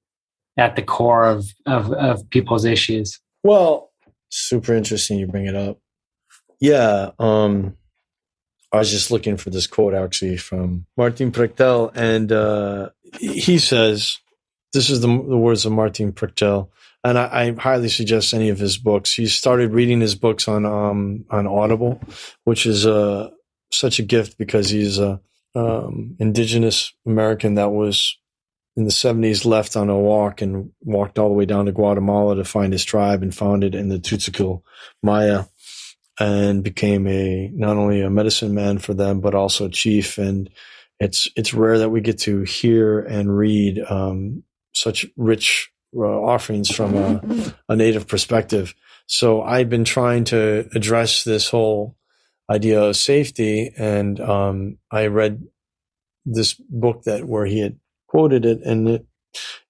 at 0.57 0.77
the 0.77 0.83
core 0.83 1.25
of 1.25 1.47
of, 1.67 1.93
of 1.93 2.29
people's 2.31 2.65
issues 2.65 3.21
well 3.43 3.91
super 4.31 4.75
interesting 4.75 5.19
you 5.19 5.27
bring 5.27 5.47
it 5.47 5.57
up 5.57 5.79
yeah. 6.61 7.11
Um, 7.19 7.77
I 8.73 8.79
was 8.79 8.91
just 8.91 9.11
looking 9.11 9.37
for 9.37 9.51
this 9.51 9.67
quote 9.67 9.95
actually 9.95 10.37
from 10.37 10.87
Martin 10.97 11.33
Prechtel, 11.33 11.93
and 11.95 12.31
uh, 12.31 12.91
he 13.19 13.59
says, 13.59 14.19
"This 14.73 14.91
is 14.91 15.01
the, 15.01 15.07
the 15.07 15.39
words 15.39 15.65
of 15.65 15.73
Martin 15.73 16.13
Prechtel." 16.13 16.69
And 17.05 17.17
I, 17.17 17.25
I, 17.27 17.53
highly 17.53 17.89
suggest 17.89 18.35
any 18.35 18.49
of 18.49 18.59
his 18.59 18.77
books. 18.77 19.13
He 19.13 19.27
started 19.27 19.73
reading 19.73 20.01
his 20.01 20.17
books 20.17 20.49
on 20.49 20.67
um, 20.67 21.25
on 21.31 21.47
Audible, 21.47 22.01
which 22.45 22.67
is 22.67 22.87
uh, 22.87 23.31
such 23.71 23.99
a 23.99 24.03
gift 24.03 24.37
because 24.37 24.69
he's 24.69 24.99
a 24.99 25.21
um, 25.55 26.17
indigenous 26.19 26.93
American 27.07 27.55
that 27.55 27.71
was 27.71 28.17
in 28.77 28.85
the 28.85 28.91
70s 28.91 29.45
left 29.45 29.77
on 29.77 29.89
a 29.89 29.99
walk 29.99 30.41
and 30.41 30.71
walked 30.83 31.19
all 31.19 31.29
the 31.29 31.35
way 31.35 31.47
down 31.47 31.67
to 31.67 31.73
Guatemala 31.73 32.37
to 32.37 32.45
find 32.45 32.73
his 32.73 32.85
tribe 32.85 33.23
and 33.23 33.35
found 33.35 33.65
it 33.65 33.75
in 33.75 33.89
the 33.89 33.99
Tzotzil 33.99 34.63
Maya 35.03 35.47
and 36.21 36.63
became 36.63 37.07
a 37.09 37.51
not 37.55 37.77
only 37.77 38.03
a 38.03 38.11
medicine 38.11 38.55
man 38.55 38.79
for 38.79 38.95
them 38.95 39.21
but 39.21 39.35
also 39.35 39.69
chief 39.69 40.19
and 40.19 40.49
it's 41.01 41.29
it's 41.37 41.55
rare 41.55 41.79
that 41.79 41.91
we 41.91 42.01
get 42.01 42.19
to 42.19 42.43
hear 42.43 43.01
and 43.01 43.37
read 43.37 43.81
um, 43.89 44.43
such 44.73 45.07
rich 45.17 45.73
uh, 45.97 46.01
offerings 46.01 46.71
from 46.71 46.95
a, 46.95 47.55
a, 47.69 47.77
native 47.77 48.07
perspective 48.07 48.75
so 49.07 49.43
i've 49.43 49.71
been 49.71 49.85
trying 49.85 50.25
to 50.25 50.69
address 50.75 51.25
this 51.25 51.49
whole 51.49 51.97
idea 52.51 52.81
of 52.81 52.97
safety 52.97 53.73
and 53.77 54.21
um, 54.21 54.79
i 54.91 55.07
read 55.07 55.47
this 56.25 56.55
book 56.55 57.03
that 57.05 57.25
where 57.25 57.47
he 57.47 57.61
had 57.61 57.79
quoted 58.07 58.45
it 58.45 58.61
and 58.63 58.89
it 58.89 59.07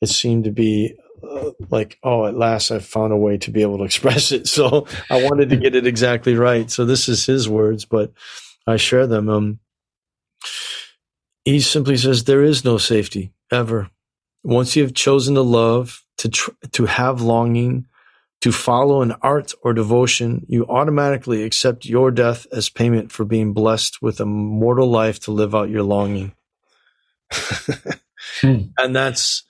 it 0.00 0.08
seemed 0.08 0.44
to 0.44 0.50
be 0.50 0.94
uh, 1.22 1.50
like, 1.70 1.98
oh, 2.02 2.26
at 2.26 2.36
last 2.36 2.70
I've 2.70 2.84
found 2.84 3.12
a 3.12 3.16
way 3.16 3.38
to 3.38 3.50
be 3.50 3.62
able 3.62 3.78
to 3.78 3.84
express 3.90 4.32
it. 4.32 4.46
So 4.46 4.86
I 5.10 5.22
wanted 5.24 5.50
to 5.50 5.56
get 5.56 5.74
it 5.74 5.86
exactly 5.86 6.34
right. 6.34 6.70
So 6.70 6.84
this 6.84 7.08
is 7.08 7.26
his 7.26 7.48
words, 7.48 7.84
but 7.84 8.12
I 8.66 8.76
share 8.76 9.06
them. 9.06 9.28
Um, 9.28 9.58
he 11.44 11.60
simply 11.60 11.96
says, 11.96 12.24
there 12.24 12.42
is 12.42 12.64
no 12.64 12.78
safety 12.78 13.32
ever. 13.50 13.90
Once 14.48 14.74
you 14.74 14.82
have 14.82 14.94
chosen 14.94 15.34
to 15.34 15.42
love, 15.42 16.02
to, 16.16 16.30
tr- 16.30 16.50
to 16.72 16.86
have 16.86 17.20
longing, 17.20 17.86
to 18.40 18.50
follow 18.50 19.02
an 19.02 19.12
art 19.20 19.52
or 19.62 19.74
devotion, 19.74 20.46
you 20.48 20.64
automatically 20.68 21.42
accept 21.42 21.84
your 21.84 22.10
death 22.10 22.46
as 22.50 22.70
payment 22.70 23.12
for 23.12 23.26
being 23.26 23.52
blessed 23.52 24.00
with 24.00 24.20
a 24.20 24.24
mortal 24.24 24.88
life 24.88 25.20
to 25.20 25.32
live 25.32 25.54
out 25.54 25.68
your 25.68 25.82
longing. 25.82 26.32
hmm. 28.40 28.62
And 28.78 28.96
that's, 28.96 29.42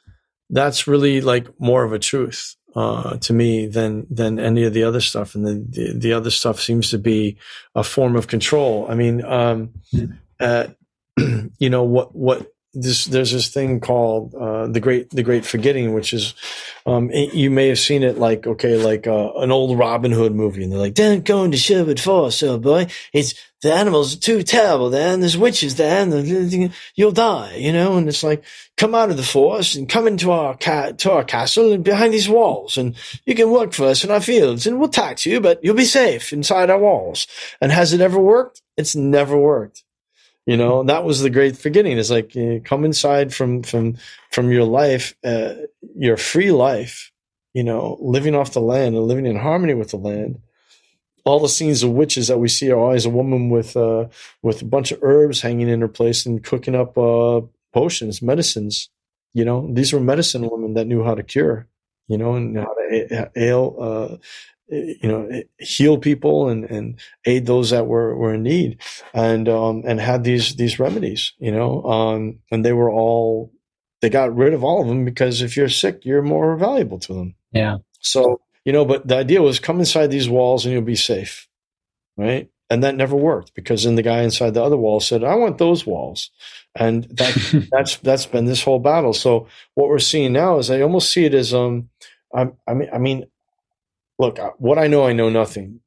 that's 0.51 0.89
really 0.89 1.21
like 1.21 1.47
more 1.61 1.85
of 1.85 1.93
a 1.93 2.01
truth 2.01 2.57
uh, 2.75 3.19
to 3.19 3.33
me 3.33 3.67
than 3.67 4.07
than 4.11 4.41
any 4.41 4.65
of 4.65 4.75
the 4.75 4.83
other 4.83 5.01
stuff, 5.01 5.35
and 5.35 5.47
the, 5.47 5.67
the, 5.69 5.99
the 5.99 6.13
other 6.13 6.31
stuff 6.31 6.61
seems 6.61 6.91
to 6.91 6.99
be 6.99 7.37
a 7.75 7.83
form 7.83 8.17
of 8.17 8.27
control. 8.27 8.87
I 8.89 8.95
mean, 8.95 9.25
um, 9.25 9.75
uh, 10.41 10.67
you 11.59 11.71
know 11.71 11.85
what 11.85 12.15
what 12.15 12.53
this 12.83 13.07
there's 13.07 13.33
this 13.33 13.49
thing 13.49 13.81
called 13.81 14.35
uh, 14.35 14.67
the 14.67 14.81
great 14.81 15.11
the 15.11 15.23
great 15.23 15.45
forgetting, 15.45 15.93
which 15.93 16.13
is 16.13 16.35
um, 16.87 17.11
it, 17.11 17.35
you 17.35 17.51
may 17.51 17.69
have 17.69 17.79
seen 17.79 18.03
it 18.03 18.19
like 18.19 18.47
okay 18.47 18.77
like 18.77 19.07
uh, 19.07 19.33
an 19.37 19.51
old 19.51 19.79
Robin 19.79 20.13
Hood 20.13 20.35
movie, 20.35 20.63
and 20.63 20.73
they're 20.73 20.79
like, 20.79 20.95
"Don't 20.95 21.25
go 21.25 21.45
into 21.45 21.57
Sherwood 21.57 22.01
Forest, 22.01 22.39
so 22.39 22.59
boy. 22.59 22.87
It's 23.13 23.35
the 23.61 23.73
animals 23.73 24.15
are 24.15 24.21
too 24.21 24.43
terrible 24.43 24.91
there, 24.91 25.13
and 25.13 25.23
there's 25.23 25.37
witches 25.37 25.77
there, 25.77 26.03
and 26.03 26.73
you'll 26.95 27.13
die." 27.13 27.57
You 27.57 27.73
know, 27.73 27.97
and 27.97 28.09
it's 28.09 28.23
like, 28.23 28.45
come 28.77 28.95
out 28.95 29.11
of 29.11 29.17
the 29.17 29.23
forest 29.23 29.75
and 29.75 29.89
come 29.89 30.07
into 30.07 30.31
our 30.31 30.57
ca- 30.57 30.93
to 30.93 31.11
our 31.11 31.25
castle 31.25 31.73
and 31.73 31.85
behind 31.85 32.15
these 32.15 32.29
walls, 32.29 32.79
and 32.79 32.95
you 33.27 33.35
can 33.35 33.51
work 33.51 33.73
for 33.73 33.87
us 33.87 34.05
in 34.05 34.11
our 34.11 34.21
fields, 34.21 34.67
and 34.67 34.79
we'll 34.79 34.89
tax 34.89 35.27
you, 35.27 35.41
but 35.41 35.63
you'll 35.63 35.75
be 35.75 35.85
safe 35.85 36.33
inside 36.33 36.71
our 36.71 36.79
walls. 36.79 37.27
And 37.61 37.73
has 37.73 37.93
it 37.93 38.01
ever 38.01 38.19
worked? 38.19 38.63
It's 38.77 38.95
never 38.95 39.37
worked. 39.37 39.83
You 40.49 40.57
know, 40.57 40.83
that 40.85 41.05
was 41.05 41.21
the 41.21 41.29
great 41.29 41.59
forgetting. 41.59 41.99
it's 41.99 42.09
like 42.09 42.35
you 42.35 42.63
come 42.65 42.87
inside 42.87 43.35
from 43.35 43.63
from 43.63 43.99
from 44.31 44.51
your 44.51 44.65
life, 44.65 45.15
uh, 45.23 45.53
your 45.95 46.17
free 46.17 46.53
life. 46.53 47.13
You 47.53 47.65
know, 47.65 47.99
living 48.01 48.35
off 48.35 48.55
the 48.55 48.61
land 48.63 48.97
and 48.97 49.07
living 49.07 49.27
in 49.27 49.37
harmony 49.37 49.75
with 49.75 49.91
the 49.91 49.99
land. 49.99 50.41
All 51.27 51.39
the 51.39 51.51
scenes 51.51 51.83
of 51.83 51.91
witches 51.91 52.29
that 52.29 52.39
we 52.39 52.49
see 52.49 52.71
are 52.71 52.79
always 52.79 53.05
a 53.05 53.11
woman 53.11 53.51
with 53.51 53.77
uh, 53.77 54.07
with 54.41 54.63
a 54.63 54.65
bunch 54.65 54.91
of 54.91 55.01
herbs 55.03 55.43
hanging 55.43 55.69
in 55.69 55.83
her 55.83 55.89
place 55.89 56.25
and 56.25 56.43
cooking 56.43 56.75
up 56.75 56.97
uh, 56.97 57.43
potions, 57.75 58.23
medicines. 58.23 58.89
You 59.35 59.45
know, 59.45 59.69
these 59.71 59.93
were 59.93 60.01
medicine 60.01 60.49
women 60.49 60.73
that 60.75 60.87
knew 60.87 61.05
how 61.05 61.15
to 61.15 61.23
cure. 61.23 61.67
You 62.07 62.17
know, 62.17 62.37
and 62.37 62.57
how 62.57 62.73
to 62.73 63.31
ail 63.37 63.77
uh, 63.79 64.17
you 64.71 65.09
know 65.09 65.43
heal 65.59 65.99
people 65.99 66.49
and 66.49 66.65
and 66.65 67.01
aid 67.25 67.47
those 67.47 67.71
that 67.71 67.87
were 67.87 68.15
were 68.17 68.35
in 68.35 68.43
need 68.43 68.79
and 69.15 69.49
um 69.49 69.83
and 69.87 70.01
had 70.01 70.25
these 70.25 70.57
these 70.57 70.79
remedies 70.79 71.33
you 71.39 71.51
know 71.51 71.83
um 71.85 72.39
and 72.51 72.65
they 72.65 72.73
were 72.73 72.91
all 72.91 73.51
they 74.01 74.11
got 74.11 74.35
rid 74.35 74.55
of 74.55 74.65
all 74.65 74.83
of 74.83 74.89
them 74.89 75.05
because 75.05 75.43
if 75.43 75.57
you're 75.57 75.69
sick, 75.69 76.05
you're 76.05 76.23
more 76.23 76.57
valuable 76.57 76.99
to 77.01 77.15
them. 77.15 77.35
Yeah. 77.53 77.79
So, 78.01 78.41
you 78.65 78.73
know, 78.73 78.85
but 78.85 79.09
the 79.09 79.17
idea 79.17 79.43
was 79.43 79.59
come 79.59 79.81
inside 79.81 80.09
these 80.09 80.29
walls 80.29 80.65
and 80.65 80.73
you'll 80.73 80.83
be 80.83 80.97
safe. 80.97 81.49
Right. 82.17 82.51
And 82.71 82.83
that 82.85 82.97
never 82.97 83.17
worked 83.17 83.55
because 83.55 83.85
then 83.85 83.95
the 83.95 84.03
guy 84.03 84.23
inside 84.23 84.55
the 84.55 84.63
other 84.63 84.77
wall 84.77 85.01
said, 85.01 85.25
I 85.25 85.35
want 85.35 85.59
those 85.59 85.87
walls. 85.87 86.31
And 86.75 87.05
that, 87.05 87.69
that's, 87.73 87.97
that's 87.97 88.27
been 88.27 88.45
this 88.45 88.63
whole 88.63 88.79
battle. 88.79 89.13
So 89.13 89.49
what 89.75 89.89
we're 89.89 89.99
seeing 89.99 90.33
now 90.33 90.59
is 90.59 90.71
I 90.71 90.83
almost 90.83 91.11
see 91.11 91.25
it 91.25 91.35
as, 91.35 91.55
um, 91.55 91.89
I, 92.35 92.49
I 92.67 92.75
mean, 92.75 92.89
I 92.93 92.99
mean, 92.99 93.27
look, 94.19 94.39
what 94.59 94.79
I 94.79 94.87
know, 94.89 95.07
I 95.07 95.13
know 95.13 95.31
nothing, 95.31 95.81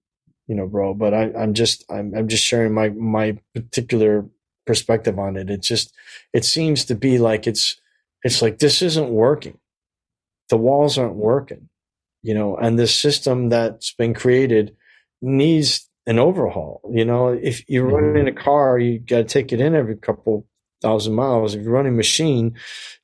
you 0.48 0.56
know, 0.56 0.68
bro, 0.68 0.94
but 0.94 1.14
I, 1.14 1.32
I'm 1.34 1.54
just, 1.54 1.84
I'm, 1.90 2.14
I'm 2.16 2.28
just 2.28 2.44
sharing 2.44 2.74
my, 2.74 2.90
my 2.90 3.38
particular 3.54 4.26
perspective 4.66 5.20
on 5.20 5.36
it. 5.38 5.50
It 5.50 5.62
just, 5.62 5.94
it 6.34 6.46
seems 6.46 6.86
to 6.86 6.96
be 6.96 7.18
like 7.18 7.48
it's, 7.48 7.80
it's 8.24 8.42
like 8.42 8.60
this 8.60 8.82
isn't 8.82 9.10
working. 9.10 9.58
The 10.50 10.58
walls 10.58 10.98
aren't 10.98 11.16
working, 11.16 11.70
you 12.22 12.34
know, 12.34 12.56
and 12.56 12.78
this 12.78 12.94
system 12.94 13.50
that's 13.50 13.94
been 13.94 14.14
created 14.14 14.76
needs 15.22 15.90
an 16.06 16.20
overhaul. 16.20 16.82
You 16.94 17.06
know, 17.06 17.30
if 17.30 17.68
you're 17.70 17.88
mm-hmm. 17.88 18.06
running 18.06 18.28
a 18.28 18.34
car, 18.34 18.78
you 18.78 19.00
got 19.00 19.18
to 19.18 19.24
take 19.24 19.54
it 19.54 19.62
in 19.62 19.76
every 19.76 19.96
couple 19.96 20.46
thousand 20.82 21.14
miles. 21.14 21.54
If 21.54 21.64
you're 21.64 21.72
running 21.72 21.94
a 21.94 21.98
machine, 21.98 22.56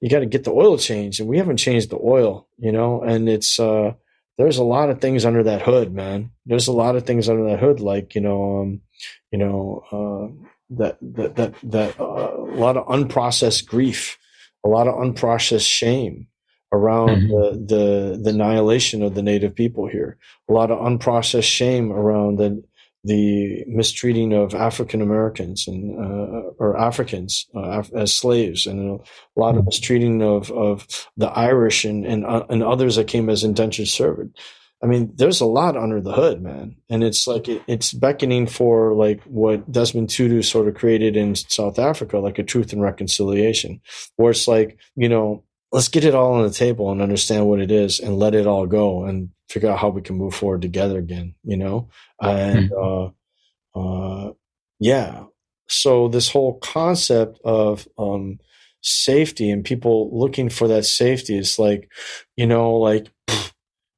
you 0.01 0.09
got 0.09 0.19
to 0.19 0.25
get 0.25 0.43
the 0.43 0.51
oil 0.51 0.77
changed, 0.77 1.19
and 1.19 1.29
we 1.29 1.37
haven't 1.37 1.57
changed 1.57 1.89
the 1.89 1.99
oil, 2.03 2.47
you 2.57 2.71
know, 2.71 3.01
and 3.01 3.29
it's, 3.29 3.59
uh, 3.59 3.93
there's 4.37 4.57
a 4.57 4.63
lot 4.63 4.89
of 4.89 5.01
things 5.01 5.25
under 5.25 5.43
that 5.43 5.61
hood, 5.61 5.93
man. 5.93 6.31
There's 6.45 6.67
a 6.67 6.73
lot 6.73 6.95
of 6.95 7.05
things 7.05 7.27
under 7.27 7.45
that 7.49 7.59
hood, 7.59 7.79
like, 7.79 8.15
you 8.15 8.21
know, 8.21 8.61
um, 8.61 8.81
you 9.31 9.39
know, 9.39 9.83
uh, 9.91 10.47
that, 10.77 10.97
that, 11.01 11.35
that, 11.35 11.55
that, 11.63 11.99
uh, 11.99 12.33
a 12.37 12.55
lot 12.55 12.77
of 12.77 12.87
unprocessed 12.87 13.65
grief 13.65 14.17
a 14.67 14.69
lot 14.69 14.87
of 14.87 14.95
unprocessed 14.95 15.67
shame 15.67 16.27
around 16.73 17.09
mm-hmm. 17.09 17.27
the, 17.29 17.75
the, 17.75 18.19
the 18.21 18.29
annihilation 18.31 19.01
of 19.01 19.15
the 19.15 19.21
native 19.21 19.55
people 19.55 19.87
here. 19.87 20.17
A 20.49 20.53
lot 20.53 20.71
of 20.71 20.79
unprocessed 20.79 21.43
shame 21.43 21.91
around 21.91 22.37
the 22.37 22.61
the 23.03 23.63
mistreating 23.67 24.33
of 24.33 24.53
African 24.53 25.01
Americans 25.01 25.67
and 25.67 25.97
uh, 25.97 26.51
or 26.59 26.77
Africans 26.77 27.47
uh, 27.55 27.83
as 27.95 28.13
slaves, 28.13 28.65
and 28.65 28.99
a 28.99 29.39
lot 29.39 29.55
of 29.55 29.61
mm-hmm. 29.61 29.65
mistreating 29.67 30.21
of 30.21 30.51
of 30.51 30.87
the 31.15 31.27
Irish 31.27 31.85
and 31.85 32.05
and, 32.05 32.25
uh, 32.25 32.45
and 32.49 32.63
others 32.63 32.95
that 32.95 33.07
came 33.07 33.29
as 33.29 33.43
indentured 33.43 33.87
servant. 33.87 34.37
I 34.83 34.85
mean, 34.85 35.11
there's 35.15 35.41
a 35.41 35.45
lot 35.45 35.75
under 35.75 36.01
the 36.01 36.11
hood, 36.11 36.41
man, 36.41 36.75
and 36.89 37.03
it's 37.03 37.25
like 37.25 37.47
it, 37.47 37.63
it's 37.67 37.93
beckoning 37.93 38.45
for 38.45 38.93
like 38.93 39.23
what 39.23 39.71
Desmond 39.71 40.09
Tutu 40.09 40.41
sort 40.43 40.67
of 40.67 40.75
created 40.75 41.15
in 41.15 41.35
South 41.35 41.79
Africa, 41.79 42.19
like 42.19 42.37
a 42.37 42.43
truth 42.43 42.73
and 42.73 42.81
reconciliation, 42.81 43.81
where 44.17 44.31
it's 44.31 44.47
like 44.47 44.77
you 44.95 45.09
know, 45.09 45.43
let's 45.71 45.87
get 45.87 46.05
it 46.05 46.13
all 46.13 46.33
on 46.33 46.43
the 46.43 46.53
table 46.53 46.91
and 46.91 47.01
understand 47.01 47.47
what 47.47 47.59
it 47.59 47.71
is, 47.71 47.99
and 47.99 48.19
let 48.19 48.35
it 48.35 48.45
all 48.45 48.67
go, 48.67 49.05
and 49.05 49.29
figure 49.49 49.69
out 49.69 49.79
how 49.79 49.89
we 49.89 50.01
can 50.01 50.17
move 50.17 50.35
forward 50.35 50.61
together 50.61 50.97
again, 50.97 51.35
you 51.43 51.57
know, 51.57 51.89
and 52.21 52.69
mm-hmm. 52.71 53.13
uh, 53.75 54.27
uh, 54.27 54.33
yeah. 54.79 55.23
So 55.69 56.07
this 56.07 56.29
whole 56.29 56.59
concept 56.59 57.39
of 57.43 57.87
um, 57.97 58.39
safety 58.81 59.49
and 59.49 59.65
people 59.65 60.09
looking 60.17 60.49
for 60.49 60.67
that 60.69 60.85
safety 60.85 61.37
is 61.37 61.59
like, 61.59 61.91
you 62.35 62.47
know, 62.47 62.73
like. 62.73 63.11
Pfft, 63.27 63.53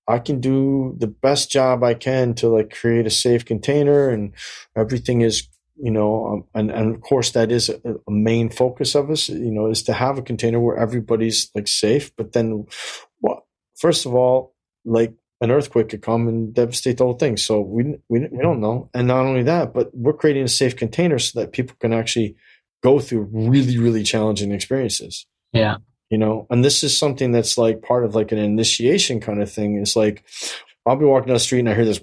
I 0.09 0.17
can 0.17 0.41
do 0.41 0.95
the 0.97 1.07
best 1.07 1.51
job 1.51 1.83
I 1.83 1.93
can 1.93 2.33
to 2.35 2.49
like 2.49 2.75
create 2.75 3.05
a 3.05 3.11
safe 3.11 3.45
container 3.45 4.09
and 4.09 4.33
everything 4.75 5.21
is, 5.21 5.47
you 5.77 5.91
know, 5.91 6.25
um, 6.25 6.43
and, 6.55 6.71
and 6.71 6.95
of 6.95 7.01
course 7.01 7.29
that 7.31 7.51
is 7.51 7.69
a, 7.69 7.79
a, 8.07 8.11
main 8.11 8.49
focus 8.49 8.95
of 8.95 9.11
us, 9.11 9.29
you 9.29 9.51
know, 9.51 9.69
is 9.69 9.83
to 9.83 9.93
have 9.93 10.17
a 10.17 10.23
container 10.23 10.59
where 10.59 10.77
everybody's 10.77 11.51
like 11.53 11.67
safe. 11.67 12.11
But 12.15 12.33
then 12.33 12.65
well, 13.21 13.47
first 13.77 14.07
of 14.07 14.15
all, 14.15 14.55
like 14.83 15.13
an 15.41 15.51
earthquake 15.51 15.89
could 15.89 16.01
come 16.01 16.27
and 16.27 16.53
devastate 16.53 16.97
the 16.97 17.05
whole 17.05 17.13
thing. 17.13 17.37
So 17.37 17.61
we, 17.61 17.97
we, 18.09 18.27
we 18.31 18.41
don't 18.41 18.59
know. 18.59 18.89
And 18.93 19.07
not 19.07 19.25
only 19.25 19.43
that, 19.43 19.73
but 19.73 19.89
we're 19.95 20.13
creating 20.13 20.43
a 20.43 20.49
safe 20.49 20.75
container 20.75 21.19
so 21.19 21.39
that 21.39 21.53
people 21.53 21.75
can 21.79 21.93
actually 21.93 22.35
go 22.83 22.99
through 22.99 23.29
really, 23.31 23.77
really 23.77 24.03
challenging 24.03 24.51
experiences. 24.51 25.25
Yeah 25.53 25.77
you 26.09 26.17
know 26.17 26.47
and 26.49 26.65
this 26.65 26.83
is 26.83 26.97
something 26.97 27.31
that's 27.31 27.57
like 27.57 27.81
part 27.81 28.03
of 28.03 28.15
like 28.15 28.31
an 28.31 28.37
initiation 28.37 29.19
kind 29.19 29.41
of 29.41 29.51
thing 29.51 29.77
it's 29.77 29.95
like 29.95 30.23
i'll 30.85 30.95
be 30.95 31.05
walking 31.05 31.27
down 31.27 31.35
the 31.35 31.39
street 31.39 31.59
and 31.59 31.69
i 31.69 31.75
hear 31.75 31.85
this 31.85 31.99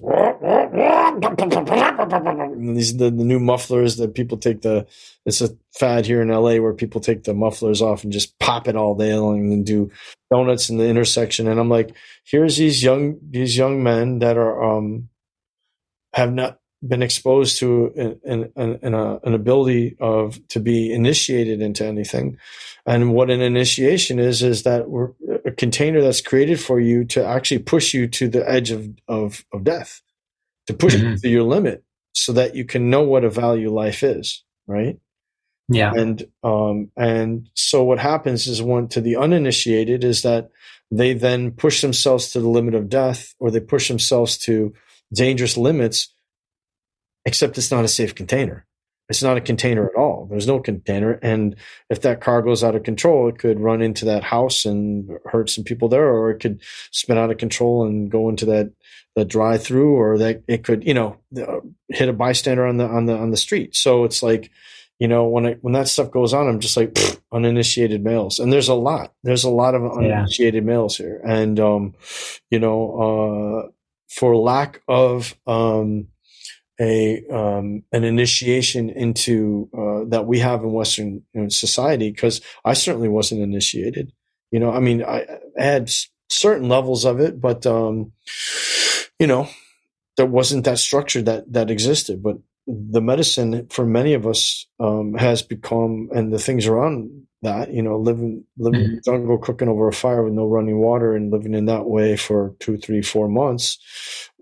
these 2.75 2.97
the, 2.97 3.11
the 3.11 3.25
new 3.25 3.41
mufflers 3.41 3.97
that 3.97 4.15
people 4.15 4.37
take 4.39 4.63
the 4.63 4.87
it's 5.25 5.41
a 5.41 5.57
fad 5.79 6.07
here 6.07 6.21
in 6.23 6.29
la 6.29 6.57
where 6.57 6.75
people 6.75 7.01
take 7.01 7.25
the 7.25 7.35
mufflers 7.35 7.81
off 7.83 8.05
and 8.05 8.13
just 8.13 8.39
pop 8.39 8.69
it 8.69 8.77
all 8.77 8.95
day 8.95 9.15
long 9.15 9.53
and 9.53 9.65
do 9.65 9.91
donuts 10.31 10.69
in 10.69 10.77
the 10.77 10.87
intersection. 10.87 11.49
And 11.49 11.59
i'm 11.59 11.69
like 11.69 11.95
here's 12.25 12.57
these 12.57 12.83
young 12.83 13.19
these 13.31 13.57
young 13.57 13.83
men 13.83 14.19
that 14.21 14.37
are 14.37 14.63
um 14.63 15.09
have 16.13 16.33
not 16.33 16.59
been 16.89 17.03
exposed 17.03 17.59
to 17.59 18.19
an, 18.25 18.51
an, 18.57 18.79
an, 18.83 18.95
an, 19.23 19.35
ability 19.35 19.97
of 20.01 20.39
to 20.49 20.61
be 20.61 20.93
initiated 20.93 21.61
into 21.61 21.85
anything. 21.85 22.39
And 22.85 23.13
what 23.13 23.31
an 23.31 23.41
initiation 23.41 24.19
is 24.19 24.43
is 24.43 24.63
that 24.63 24.89
we're 24.89 25.11
a 25.45 25.51
container 25.51 26.01
that's 26.01 26.21
created 26.21 26.61
for 26.61 26.81
you 26.81 27.05
to 27.07 27.25
actually 27.25 27.61
push 27.61 27.95
you 27.95 28.07
to 28.09 28.29
the 28.29 28.49
edge 28.49 28.71
of 28.71 28.89
of, 29.09 29.45
of 29.53 29.65
death 29.65 30.03
to 30.67 30.75
push 30.75 30.95
mm-hmm. 30.95 31.11
you 31.11 31.19
to 31.19 31.29
your 31.29 31.43
limit 31.43 31.85
so 32.13 32.33
that 32.33 32.55
you 32.55 32.65
can 32.65 32.91
know 32.91 33.03
what 33.03 33.25
a 33.25 33.31
value 33.31 33.71
life 33.71 34.03
is 34.03 34.45
right? 34.67 34.99
Yeah. 35.69 35.93
And 35.95 36.27
um 36.43 36.91
and 36.97 37.49
so 37.55 37.83
what 37.83 37.99
happens 37.99 38.47
is 38.47 38.63
one 38.63 38.89
to 38.89 39.01
the 39.01 39.17
uninitiated 39.17 40.05
is 40.05 40.23
that 40.23 40.51
they 40.91 41.15
then 41.15 41.51
push 41.51 41.83
themselves 41.83 42.31
to 42.31 42.41
the 42.41 42.49
limit 42.49 42.75
of 42.75 42.89
death 42.89 43.35
or 43.41 43.51
they 43.51 43.61
push 43.61 43.89
themselves 43.89 44.39
to 44.39 44.73
dangerous 45.13 45.57
limits 45.57 46.13
except 47.27 47.59
it's 47.59 47.71
not 47.71 47.85
a 47.85 47.89
safe 47.89 48.15
container. 48.15 48.65
It's 49.09 49.23
not 49.23 49.37
a 49.37 49.41
container 49.41 49.87
at 49.87 49.95
all. 49.95 50.27
There's 50.29 50.49
no 50.49 50.59
container. 50.59 51.13
And 51.23 51.55
if 51.91 52.01
that 52.01 52.21
car 52.21 52.43
goes 52.43 52.65
out 52.65 52.75
of 52.75 52.83
control, 52.83 53.29
it 53.29 53.39
could 53.39 53.61
run 53.61 53.81
into 53.81 54.07
that 54.07 54.25
house 54.25 54.65
and 54.65 55.11
hurt 55.27 55.49
some 55.49 55.63
people 55.63 55.89
there, 55.89 56.09
or 56.09 56.31
it 56.31 56.41
could 56.41 56.61
spin 56.91 57.19
out 57.19 57.31
of 57.31 57.39
control 57.39 57.87
and 57.87 58.11
go 58.11 58.29
into 58.29 58.47
that, 58.47 58.73
that 59.15 59.29
drive 59.29 59.63
through, 59.63 59.95
or 59.95 60.19
that 60.19 60.43
it 60.49 60.65
could, 60.65 60.85
you 60.85 60.95
know, 60.95 61.19
hit 61.89 62.09
a 62.09 62.13
bystander 62.13 62.67
on 62.67 62.79
the, 62.79 62.85
on 62.85 63.07
the, 63.07 63.17
on 63.17 63.31
the 63.31 63.37
street. 63.37 63.77
So 63.77 64.03
it's 64.05 64.25
like, 64.25 64.51
you 64.99 65.07
know, 65.07 65.29
when 65.29 65.47
I, 65.47 65.53
when 65.61 65.75
that 65.75 65.87
stuff 65.89 66.11
goes 66.11 66.35
on, 66.35 66.49
I'm 66.49 66.59
just 66.59 66.77
like 66.77 66.95
pfft, 66.95 67.21
uninitiated 67.31 68.03
males. 68.03 68.41
And 68.41 68.53
there's 68.53 68.69
a 68.69 68.75
lot, 68.75 69.13
there's 69.23 69.45
a 69.45 69.51
lot 69.51 69.77
of 69.77 69.85
uninitiated 69.85 70.65
yeah. 70.65 70.69
males 70.69 70.97
here. 70.97 71.21
And, 71.25 71.61
um, 71.61 71.95
you 72.51 72.59
know, 72.59 73.69
uh, 73.69 73.71
for 74.09 74.35
lack 74.35 74.83
of, 74.89 75.37
um, 75.47 76.09
a 76.81 77.25
um, 77.29 77.83
an 77.93 78.05
initiation 78.05 78.91
into 78.91 79.69
uh, 79.77 80.09
that 80.09 80.27
we 80.27 80.39
have 80.41 80.63
in 80.63 80.73
Western 80.73 81.23
you 81.33 81.43
know, 81.43 81.49
society 81.49 82.11
because 82.11 82.41
I 82.65 82.75
certainly 82.75 83.09
wasn't 83.09 83.43
initiated. 83.43 84.13
You 84.51 84.61
know, 84.61 84.71
I 84.71 84.81
mean, 84.81 85.03
I, 85.03 85.27
I 85.59 85.63
had 85.63 85.91
certain 86.29 86.69
levels 86.69 87.05
of 87.05 87.21
it, 87.21 87.41
but 87.41 87.67
um, 87.67 88.13
you 89.19 89.27
know, 89.27 89.49
there 90.17 90.27
wasn't 90.27 90.65
that 90.65 90.79
structure 90.79 91.23
that 91.23 91.53
that 91.53 91.71
existed. 91.71 92.23
But 92.23 92.39
the 92.67 93.01
medicine 93.01 93.69
for 93.71 93.87
many 93.87 94.15
of 94.15 94.27
us 94.27 94.67
um, 94.81 95.15
has 95.15 95.43
become, 95.43 96.09
and 96.15 96.33
the 96.33 96.39
things 96.39 96.67
around 96.67 97.26
that, 97.43 97.73
you 97.73 97.83
know, 97.83 97.99
living 97.99 98.45
living 98.59 98.81
mm-hmm. 98.81 98.91
in 98.91 98.97
the 98.97 99.03
jungle, 99.03 99.39
cooking 99.39 99.69
over 99.69 99.89
a 99.89 99.93
fire 99.93 100.23
with 100.23 100.33
no 100.33 100.47
running 100.47 100.79
water, 100.79 101.15
and 101.15 101.31
living 101.31 101.55
in 101.55 101.67
that 101.67 101.87
way 101.87 102.17
for 102.17 102.55
two, 102.61 102.77
three, 102.77 103.03
four 103.03 103.29
months 103.29 103.79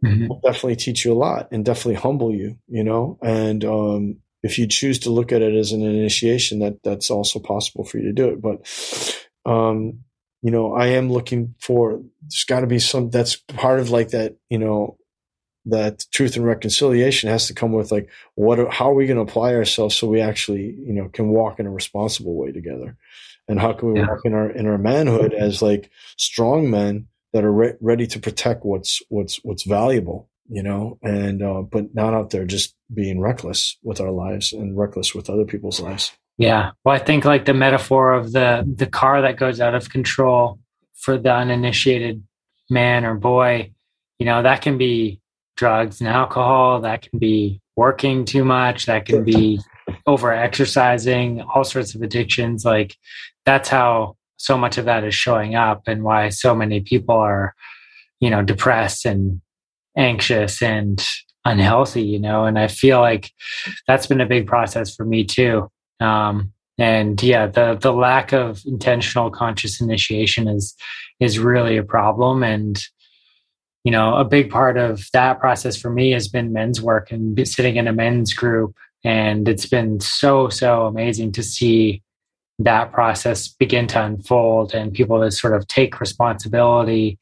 mm-hmm. 0.04 0.28
will 0.28 0.40
definitely 0.44 0.76
teach 0.76 1.04
you 1.04 1.12
a 1.12 1.14
lot 1.14 1.48
and 1.50 1.64
definitely 1.64 1.94
humble 1.94 2.32
you, 2.32 2.56
you 2.68 2.84
know. 2.84 3.18
And 3.22 3.64
um, 3.64 4.16
if 4.42 4.58
you 4.58 4.66
choose 4.66 5.00
to 5.00 5.10
look 5.10 5.32
at 5.32 5.42
it 5.42 5.54
as 5.54 5.72
an 5.72 5.82
initiation, 5.82 6.60
that 6.60 6.82
that's 6.82 7.10
also 7.10 7.38
possible 7.38 7.84
for 7.84 7.98
you 7.98 8.04
to 8.04 8.12
do 8.12 8.28
it. 8.28 8.40
But 8.40 9.20
um, 9.50 10.00
you 10.42 10.50
know, 10.50 10.74
I 10.74 10.88
am 10.88 11.10
looking 11.10 11.54
for 11.58 12.02
there's 12.22 12.44
got 12.44 12.60
to 12.60 12.66
be 12.66 12.78
some 12.78 13.10
that's 13.10 13.36
part 13.36 13.80
of 13.80 13.90
like 13.90 14.10
that, 14.10 14.36
you 14.50 14.58
know, 14.58 14.98
that 15.66 16.04
truth 16.12 16.36
and 16.36 16.44
reconciliation 16.44 17.30
has 17.30 17.46
to 17.46 17.54
come 17.54 17.72
with 17.72 17.90
like 17.90 18.10
what 18.34 18.58
how 18.72 18.90
are 18.90 18.94
we 18.94 19.06
going 19.06 19.16
to 19.16 19.22
apply 19.22 19.54
ourselves 19.54 19.94
so 19.96 20.06
we 20.06 20.20
actually 20.20 20.74
you 20.78 20.92
know 20.92 21.08
can 21.08 21.28
walk 21.28 21.58
in 21.58 21.66
a 21.66 21.70
responsible 21.70 22.34
way 22.34 22.52
together 22.52 22.96
and 23.48 23.60
how 23.60 23.72
can 23.72 23.92
we 23.92 24.00
yeah. 24.00 24.06
walk 24.06 24.20
in 24.24 24.34
our 24.34 24.50
in 24.50 24.66
our 24.66 24.78
manhood 24.78 25.32
as 25.32 25.62
like 25.62 25.90
strong 26.16 26.70
men 26.70 27.06
that 27.32 27.44
are 27.44 27.52
re- 27.52 27.74
ready 27.80 28.06
to 28.06 28.18
protect 28.18 28.64
what's 28.64 29.02
what's 29.08 29.36
what's 29.44 29.64
valuable, 29.64 30.30
you 30.48 30.62
know, 30.62 30.98
and 31.02 31.42
uh, 31.42 31.62
but 31.62 31.94
not 31.94 32.14
out 32.14 32.30
there 32.30 32.44
just 32.44 32.74
being 32.92 33.20
reckless 33.20 33.76
with 33.82 34.00
our 34.00 34.12
lives 34.12 34.52
and 34.52 34.78
reckless 34.78 35.14
with 35.14 35.28
other 35.28 35.44
people's 35.44 35.80
lives. 35.80 36.12
Yeah, 36.38 36.70
well, 36.84 36.94
I 36.94 36.98
think 36.98 37.24
like 37.24 37.44
the 37.44 37.54
metaphor 37.54 38.12
of 38.12 38.32
the 38.32 38.64
the 38.76 38.86
car 38.86 39.22
that 39.22 39.36
goes 39.36 39.60
out 39.60 39.74
of 39.74 39.90
control 39.90 40.58
for 40.94 41.18
the 41.18 41.34
uninitiated 41.34 42.22
man 42.70 43.04
or 43.04 43.14
boy, 43.14 43.72
you 44.18 44.26
know, 44.26 44.42
that 44.42 44.62
can 44.62 44.78
be 44.78 45.20
drugs 45.56 46.00
and 46.00 46.08
alcohol, 46.08 46.80
that 46.80 47.02
can 47.08 47.18
be 47.18 47.60
working 47.76 48.24
too 48.24 48.44
much, 48.44 48.86
that 48.86 49.06
can 49.06 49.24
be 49.24 49.60
over 50.06 50.32
exercising, 50.32 51.42
all 51.42 51.64
sorts 51.64 51.94
of 51.94 52.02
addictions. 52.02 52.64
Like 52.64 52.96
that's 53.44 53.68
how 53.68 54.16
so 54.36 54.56
much 54.58 54.78
of 54.78 54.84
that 54.84 55.04
is 55.04 55.14
showing 55.14 55.54
up 55.54 55.82
and 55.86 56.02
why 56.02 56.28
so 56.28 56.54
many 56.54 56.80
people 56.80 57.14
are, 57.14 57.54
you 58.20 58.30
know, 58.30 58.42
depressed 58.42 59.06
and 59.06 59.40
anxious 59.96 60.62
and 60.62 61.06
unhealthy, 61.44 62.02
you 62.02 62.18
know, 62.18 62.44
and 62.44 62.58
I 62.58 62.68
feel 62.68 63.00
like 63.00 63.30
that's 63.86 64.06
been 64.06 64.20
a 64.20 64.26
big 64.26 64.46
process 64.46 64.94
for 64.94 65.04
me 65.04 65.24
too. 65.24 65.70
Um, 66.00 66.52
and 66.78 67.22
yeah, 67.22 67.46
the 67.46 67.78
the 67.80 67.92
lack 67.92 68.32
of 68.32 68.62
intentional 68.66 69.30
conscious 69.30 69.80
initiation 69.80 70.48
is 70.48 70.74
is 71.20 71.38
really 71.38 71.76
a 71.76 71.84
problem. 71.84 72.42
And 72.42 72.82
you 73.84 73.90
know, 73.90 74.16
a 74.16 74.24
big 74.24 74.50
part 74.50 74.76
of 74.76 75.06
that 75.12 75.38
process 75.38 75.76
for 75.76 75.90
me 75.90 76.10
has 76.12 76.26
been 76.26 76.52
men's 76.52 76.80
work 76.80 77.12
and 77.12 77.46
sitting 77.46 77.76
in 77.76 77.86
a 77.86 77.92
men's 77.92 78.32
group. 78.32 78.74
And 79.04 79.46
it's 79.48 79.66
been 79.66 80.00
so, 80.00 80.48
so 80.48 80.86
amazing 80.86 81.32
to 81.32 81.42
see 81.42 82.02
that 82.58 82.92
process 82.92 83.48
begin 83.48 83.86
to 83.88 84.02
unfold 84.02 84.74
and 84.74 84.94
people 84.94 85.20
to 85.20 85.30
sort 85.30 85.54
of 85.54 85.66
take 85.66 86.00
responsibility 86.00 87.18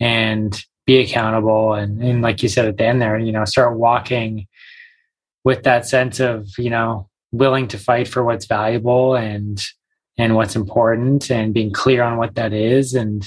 and 0.00 0.62
be 0.86 0.98
accountable 0.98 1.72
and, 1.72 2.02
and 2.02 2.20
like 2.20 2.42
you 2.42 2.48
said 2.48 2.66
at 2.66 2.76
the 2.76 2.84
end 2.84 3.00
there 3.00 3.18
you 3.18 3.32
know 3.32 3.46
start 3.46 3.78
walking 3.78 4.46
with 5.42 5.62
that 5.62 5.86
sense 5.86 6.20
of 6.20 6.46
you 6.58 6.68
know 6.68 7.08
willing 7.32 7.66
to 7.66 7.78
fight 7.78 8.06
for 8.06 8.22
what's 8.22 8.44
valuable 8.44 9.14
and 9.14 9.64
and 10.18 10.34
what's 10.34 10.54
important 10.54 11.30
and 11.30 11.54
being 11.54 11.72
clear 11.72 12.02
on 12.02 12.18
what 12.18 12.34
that 12.34 12.52
is 12.52 12.92
and 12.92 13.26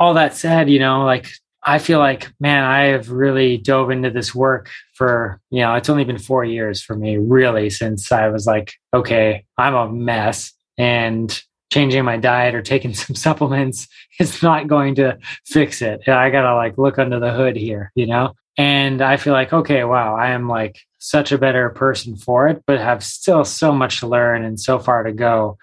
all 0.00 0.14
that 0.14 0.34
said 0.34 0.70
you 0.70 0.78
know 0.78 1.04
like 1.04 1.28
i 1.64 1.78
feel 1.78 1.98
like 1.98 2.32
man 2.40 2.64
i 2.64 2.84
have 2.84 3.10
really 3.10 3.56
dove 3.56 3.90
into 3.90 4.10
this 4.10 4.34
work 4.34 4.70
for 4.94 5.40
you 5.50 5.60
know 5.60 5.74
it's 5.74 5.88
only 5.88 6.04
been 6.04 6.18
four 6.18 6.44
years 6.44 6.82
for 6.82 6.94
me 6.94 7.16
really 7.16 7.70
since 7.70 8.10
i 8.12 8.28
was 8.28 8.46
like 8.46 8.74
okay 8.94 9.44
i'm 9.58 9.74
a 9.74 9.90
mess 9.90 10.52
and 10.78 11.42
changing 11.72 12.04
my 12.04 12.18
diet 12.18 12.54
or 12.54 12.62
taking 12.62 12.94
some 13.04 13.16
supplements 13.16 13.88
is 14.20 14.42
not 14.42 14.68
going 14.68 14.94
to 14.94 15.18
fix 15.46 15.80
it. 15.80 16.06
I 16.06 16.30
gotta 16.30 16.54
like 16.54 16.76
look 16.76 16.98
under 16.98 17.18
the 17.18 17.32
hood 17.32 17.56
here 17.56 17.90
you 17.94 18.06
know? 18.06 18.34
And 18.58 19.00
i 19.00 19.16
feel 19.16 19.32
like 19.32 19.52
okay 19.52 19.82
wow 19.84 20.14
i 20.14 20.30
am 20.30 20.48
like 20.48 20.78
such 20.98 21.32
a 21.32 21.38
better 21.38 21.70
person 21.70 22.16
for 22.16 22.48
it 22.48 22.62
but 22.66 22.78
have 22.78 23.02
still 23.02 23.44
so 23.44 23.72
much 23.72 24.00
to 24.00 24.06
learn 24.06 24.44
and 24.44 24.60
so 24.60 24.78
far 24.78 25.02
to 25.02 25.12
go. 25.12 25.56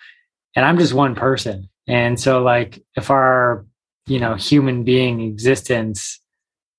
And 0.56 0.66
i'm 0.66 0.80
just 0.80 0.94
one 0.94 1.16
person. 1.16 1.70
And 1.88 2.20
so 2.20 2.42
like 2.42 2.84
if 2.96 3.10
our 3.12 3.66
you 4.10 4.20
know 4.20 4.36
human 4.36 4.84
being 4.84 5.22
existence 5.22 6.20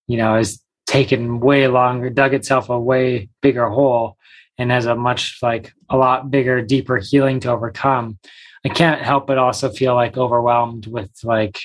you 0.06 0.16
know 0.16 0.36
has 0.36 0.60
taken 0.90 1.38
way 1.38 1.68
longer, 1.68 2.10
dug 2.10 2.34
itself 2.34 2.68
a 2.68 2.78
way 2.78 3.28
bigger 3.42 3.68
hole, 3.68 4.16
and 4.58 4.72
has 4.72 4.86
a 4.86 4.96
much 4.96 5.38
like 5.40 5.72
a 5.88 5.96
lot 5.96 6.32
bigger, 6.32 6.60
deeper 6.60 6.98
healing 6.98 7.38
to 7.40 7.50
overcome. 7.50 8.18
I 8.64 8.70
can't 8.70 9.00
help 9.00 9.28
but 9.28 9.38
also 9.38 9.70
feel 9.70 9.94
like 9.94 10.18
overwhelmed 10.18 10.88
with 10.88 11.10
like 11.22 11.60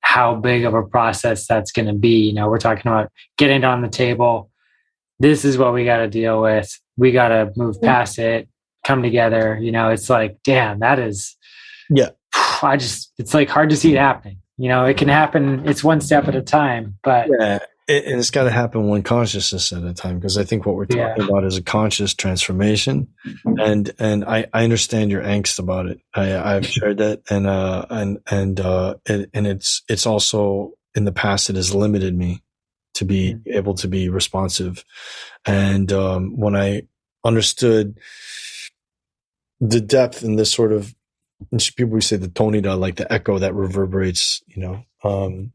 how 0.00 0.34
big 0.36 0.64
of 0.64 0.72
a 0.72 0.82
process 0.82 1.46
that's 1.46 1.70
going 1.70 1.86
to 1.86 1.92
be. 1.92 2.26
You 2.26 2.32
know, 2.32 2.48
we're 2.48 2.58
talking 2.58 2.90
about 2.90 3.12
getting 3.36 3.58
it 3.58 3.64
on 3.64 3.82
the 3.82 3.88
table. 3.88 4.50
This 5.20 5.44
is 5.44 5.58
what 5.58 5.74
we 5.74 5.84
got 5.84 5.98
to 5.98 6.08
deal 6.08 6.40
with. 6.40 6.80
We 6.96 7.12
got 7.12 7.28
to 7.28 7.52
move 7.56 7.80
past 7.82 8.18
it, 8.18 8.48
come 8.86 9.02
together. 9.02 9.58
You 9.60 9.70
know, 9.70 9.90
it's 9.90 10.08
like, 10.08 10.38
damn, 10.44 10.80
that 10.80 10.98
is, 10.98 11.36
yeah. 11.90 12.10
I 12.62 12.78
just, 12.78 13.12
it's 13.18 13.34
like 13.34 13.50
hard 13.50 13.68
to 13.68 13.76
see 13.76 13.92
it 13.92 13.98
happening. 13.98 14.38
You 14.56 14.68
know, 14.68 14.84
it 14.84 14.96
can 14.96 15.08
happen. 15.08 15.68
It's 15.68 15.82
one 15.82 16.00
step 16.00 16.28
at 16.28 16.36
a 16.36 16.42
time, 16.42 16.98
but 17.02 17.28
yeah 17.38 17.58
it, 17.86 18.06
and 18.06 18.18
it's 18.18 18.30
got 18.30 18.44
to 18.44 18.50
happen 18.50 18.88
one 18.88 19.02
consciousness 19.02 19.72
at 19.72 19.84
a 19.84 19.92
time 19.92 20.18
because 20.18 20.38
I 20.38 20.44
think 20.44 20.64
what 20.64 20.76
we're 20.76 20.86
talking 20.86 21.22
yeah. 21.22 21.28
about 21.28 21.44
is 21.44 21.56
a 21.56 21.62
conscious 21.62 22.14
transformation, 22.14 23.08
and 23.44 23.90
and 23.98 24.24
I, 24.24 24.46
I 24.52 24.64
understand 24.64 25.10
your 25.10 25.22
angst 25.22 25.58
about 25.58 25.86
it. 25.86 26.00
I 26.14 26.36
I've 26.36 26.66
shared 26.66 26.98
that, 26.98 27.22
and 27.28 27.46
uh 27.46 27.84
and 27.90 28.18
and 28.30 28.60
uh 28.60 28.94
it, 29.06 29.30
and 29.34 29.46
it's 29.46 29.82
it's 29.88 30.06
also 30.06 30.72
in 30.94 31.04
the 31.04 31.12
past 31.12 31.50
it 31.50 31.56
has 31.56 31.74
limited 31.74 32.16
me 32.16 32.42
to 32.94 33.04
be 33.04 33.36
able 33.46 33.74
to 33.74 33.88
be 33.88 34.08
responsive, 34.08 34.84
and 35.44 35.92
um, 35.92 36.36
when 36.36 36.56
I 36.56 36.82
understood 37.24 37.98
the 39.60 39.80
depth 39.80 40.22
and 40.22 40.38
this 40.38 40.52
sort 40.52 40.72
of 40.72 40.94
people 41.76 41.92
would 41.94 42.04
say 42.04 42.16
the 42.16 42.28
tonida 42.28 42.78
like 42.78 42.96
the 42.96 43.12
echo 43.12 43.38
that 43.38 43.54
reverberates, 43.54 44.42
you 44.46 44.62
know. 44.62 44.84
Um, 45.02 45.52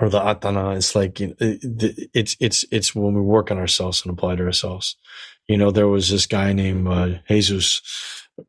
or 0.00 0.08
the 0.08 0.20
atana 0.20 0.76
It's 0.76 0.94
like 0.94 1.20
you 1.20 1.28
know, 1.28 1.34
it's 1.40 2.36
it's 2.40 2.64
it's 2.70 2.94
when 2.94 3.14
we 3.14 3.20
work 3.20 3.50
on 3.50 3.58
ourselves 3.58 4.04
and 4.04 4.12
apply 4.12 4.36
to 4.36 4.44
ourselves 4.44 4.96
you 5.48 5.56
know 5.56 5.70
there 5.70 5.88
was 5.88 6.10
this 6.10 6.26
guy 6.26 6.52
named 6.52 6.88
uh, 6.88 7.10
jesus 7.28 7.80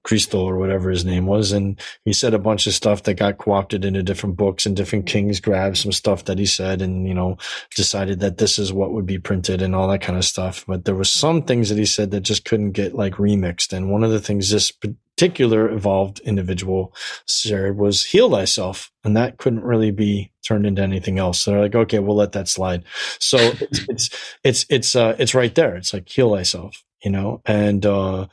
Cristo 0.03 0.43
or 0.43 0.57
whatever 0.57 0.89
his 0.89 1.05
name 1.05 1.25
was. 1.27 1.51
And 1.51 1.79
he 2.05 2.13
said 2.13 2.33
a 2.33 2.39
bunch 2.39 2.67
of 2.67 2.73
stuff 2.73 3.03
that 3.03 3.15
got 3.15 3.37
co-opted 3.37 3.85
into 3.85 4.03
different 4.03 4.35
books 4.35 4.65
and 4.65 4.75
different 4.75 5.05
kings 5.05 5.39
grabbed 5.39 5.77
some 5.77 5.91
stuff 5.91 6.25
that 6.25 6.39
he 6.39 6.45
said 6.45 6.81
and, 6.81 7.07
you 7.07 7.13
know, 7.13 7.37
decided 7.75 8.19
that 8.21 8.37
this 8.37 8.57
is 8.57 8.73
what 8.73 8.93
would 8.93 9.05
be 9.05 9.19
printed 9.19 9.61
and 9.61 9.75
all 9.75 9.87
that 9.87 10.01
kind 10.01 10.17
of 10.17 10.25
stuff. 10.25 10.65
But 10.67 10.85
there 10.85 10.95
was 10.95 11.11
some 11.11 11.43
things 11.43 11.69
that 11.69 11.77
he 11.77 11.85
said 11.85 12.11
that 12.11 12.21
just 12.21 12.45
couldn't 12.45 12.71
get 12.71 12.95
like 12.95 13.13
remixed. 13.15 13.73
And 13.73 13.91
one 13.91 14.03
of 14.03 14.11
the 14.11 14.19
things 14.21 14.49
this 14.49 14.73
particular 15.15 15.69
evolved 15.69 16.19
individual 16.21 16.93
shared 17.27 17.77
was 17.77 18.05
heal 18.05 18.29
thyself. 18.29 18.91
And 19.03 19.15
that 19.15 19.37
couldn't 19.37 19.63
really 19.63 19.91
be 19.91 20.31
turned 20.45 20.65
into 20.65 20.81
anything 20.81 21.19
else. 21.19 21.39
So 21.39 21.51
they're 21.51 21.61
like, 21.61 21.75
okay, 21.75 21.99
we'll 21.99 22.15
let 22.15 22.33
that 22.33 22.47
slide. 22.47 22.83
So 23.19 23.37
it's, 23.37 23.79
it's, 23.89 24.09
it's, 24.43 24.65
it's, 24.69 24.95
uh, 24.95 25.15
it's 25.17 25.33
right 25.33 25.53
there. 25.55 25.75
It's 25.75 25.93
like 25.93 26.09
heal 26.09 26.35
thyself 26.35 26.85
you 27.05 27.11
know, 27.11 27.39
and 27.45 27.85
uh, 27.85 28.27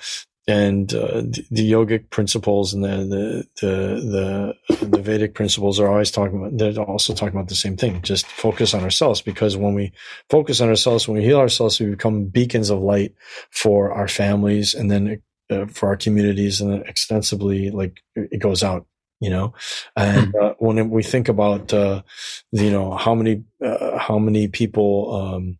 and 0.48 0.92
uh, 0.92 1.20
the, 1.20 1.44
the, 1.50 1.70
yogic 1.70 2.10
principles 2.10 2.74
and 2.74 2.82
the, 2.82 2.96
the 2.96 3.48
the 3.60 4.56
the 4.78 4.86
the 4.86 5.02
Vedic 5.02 5.34
principles 5.34 5.78
are 5.78 5.88
always 5.88 6.10
talking 6.10 6.38
about. 6.38 6.56
They're 6.56 6.82
also 6.82 7.14
talking 7.14 7.36
about 7.36 7.48
the 7.48 7.54
same 7.54 7.76
thing. 7.76 8.00
Just 8.02 8.26
focus 8.26 8.74
on 8.74 8.82
ourselves 8.82 9.20
because 9.20 9.56
when 9.56 9.74
we 9.74 9.92
focus 10.30 10.60
on 10.60 10.68
ourselves, 10.68 11.06
when 11.06 11.18
we 11.18 11.24
heal 11.24 11.38
ourselves, 11.38 11.78
we 11.78 11.86
become 11.86 12.24
beacons 12.24 12.70
of 12.70 12.80
light 12.80 13.14
for 13.50 13.92
our 13.92 14.08
families 14.08 14.74
and 14.74 14.90
then 14.90 15.22
uh, 15.52 15.66
for 15.66 15.88
our 15.88 15.96
communities, 15.96 16.60
and 16.60 16.82
extensively, 16.86 17.70
like 17.70 18.00
it 18.14 18.40
goes 18.40 18.62
out. 18.62 18.86
You 19.20 19.30
know, 19.30 19.54
and 19.96 20.34
uh, 20.34 20.54
when 20.58 20.90
we 20.90 21.04
think 21.04 21.28
about 21.28 21.72
uh, 21.72 22.02
you 22.50 22.70
know 22.70 22.96
how 22.96 23.14
many 23.14 23.44
uh, 23.64 23.96
how 23.98 24.18
many 24.18 24.48
people 24.48 25.14
um, 25.14 25.58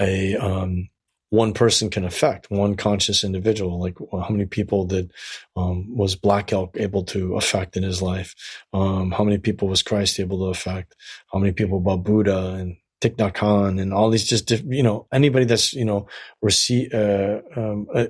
a 0.00 0.36
um, 0.36 0.88
one 1.34 1.52
person 1.52 1.90
can 1.90 2.04
affect 2.04 2.50
one 2.50 2.76
conscious 2.76 3.24
individual 3.24 3.80
like 3.80 3.98
how 4.12 4.28
many 4.30 4.46
people 4.46 4.84
did 4.84 5.12
um, 5.56 5.94
was 5.94 6.14
black 6.14 6.52
elk 6.52 6.76
able 6.78 7.02
to 7.04 7.36
affect 7.36 7.76
in 7.76 7.82
his 7.82 8.00
life? 8.00 8.34
Um, 8.72 9.10
how 9.10 9.24
many 9.24 9.38
people 9.38 9.68
was 9.68 9.82
christ 9.82 10.20
able 10.20 10.38
to 10.38 10.50
affect? 10.50 10.94
How 11.32 11.38
many 11.38 11.52
people 11.52 11.78
about 11.78 12.04
buddha 12.04 12.54
and 12.54 12.76
Thich 13.00 13.16
Nhat 13.16 13.34
Hanh 13.34 13.80
and 13.80 13.92
all 13.92 14.10
these 14.10 14.26
just 14.26 14.50
you 14.50 14.82
know 14.82 15.06
anybody 15.12 15.44
that's 15.44 15.72
you 15.74 15.84
know 15.84 16.06
receive 16.40 16.94
uh, 16.94 17.40
um, 17.56 17.86
uh, 17.94 18.06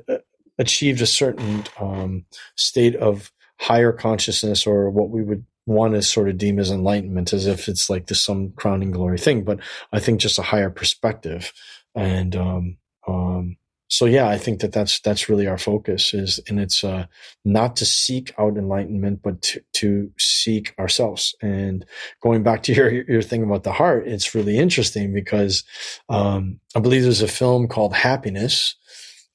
achieved 0.58 1.00
a 1.00 1.06
certain 1.06 1.64
um, 1.80 2.24
state 2.56 2.96
of 2.96 3.32
higher 3.58 3.92
consciousness 3.92 4.66
or 4.66 4.90
what 4.90 5.10
we 5.10 5.22
would 5.22 5.44
want 5.66 5.94
to 5.94 6.02
sort 6.02 6.28
of 6.28 6.36
deem 6.36 6.58
as 6.58 6.70
enlightenment 6.70 7.32
as 7.32 7.46
if 7.46 7.68
it's 7.68 7.88
like 7.88 8.06
this 8.06 8.20
some 8.20 8.50
crowning 8.52 8.90
glory 8.90 9.16
thing 9.16 9.42
but 9.42 9.58
i 9.94 9.98
think 9.98 10.20
just 10.20 10.38
a 10.38 10.42
higher 10.42 10.68
perspective 10.68 11.52
and 11.94 12.36
um, 12.36 12.76
um, 13.06 13.56
so 13.88 14.06
yeah, 14.06 14.28
I 14.28 14.38
think 14.38 14.60
that 14.60 14.72
that's 14.72 14.98
that's 15.00 15.28
really 15.28 15.46
our 15.46 15.58
focus 15.58 16.14
is, 16.14 16.40
and 16.48 16.58
it's 16.58 16.82
uh, 16.82 17.06
not 17.44 17.76
to 17.76 17.86
seek 17.86 18.34
out 18.38 18.56
enlightenment, 18.56 19.22
but 19.22 19.42
to, 19.42 19.62
to 19.74 20.10
seek 20.18 20.74
ourselves. 20.78 21.34
And 21.42 21.84
going 22.20 22.42
back 22.42 22.62
to 22.64 22.74
your 22.74 22.90
your 22.90 23.22
thing 23.22 23.42
about 23.42 23.62
the 23.62 23.72
heart, 23.72 24.08
it's 24.08 24.34
really 24.34 24.58
interesting 24.58 25.12
because 25.12 25.64
um, 26.08 26.60
I 26.74 26.80
believe 26.80 27.02
there's 27.02 27.22
a 27.22 27.28
film 27.28 27.68
called 27.68 27.94
Happiness. 27.94 28.74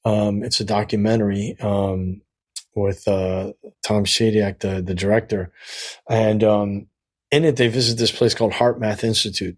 Um, 0.04 0.42
it's 0.42 0.60
a 0.60 0.64
documentary 0.64 1.56
um, 1.60 2.22
with 2.74 3.06
uh, 3.06 3.52
Tom 3.82 4.04
Shadyac, 4.04 4.60
the 4.60 4.80
the 4.82 4.94
director, 4.94 5.52
and 6.08 6.42
um, 6.44 6.86
in 7.30 7.44
it 7.44 7.56
they 7.56 7.68
visit 7.68 7.98
this 7.98 8.12
place 8.12 8.34
called 8.34 8.52
HeartMath 8.52 9.04
Institute 9.04 9.56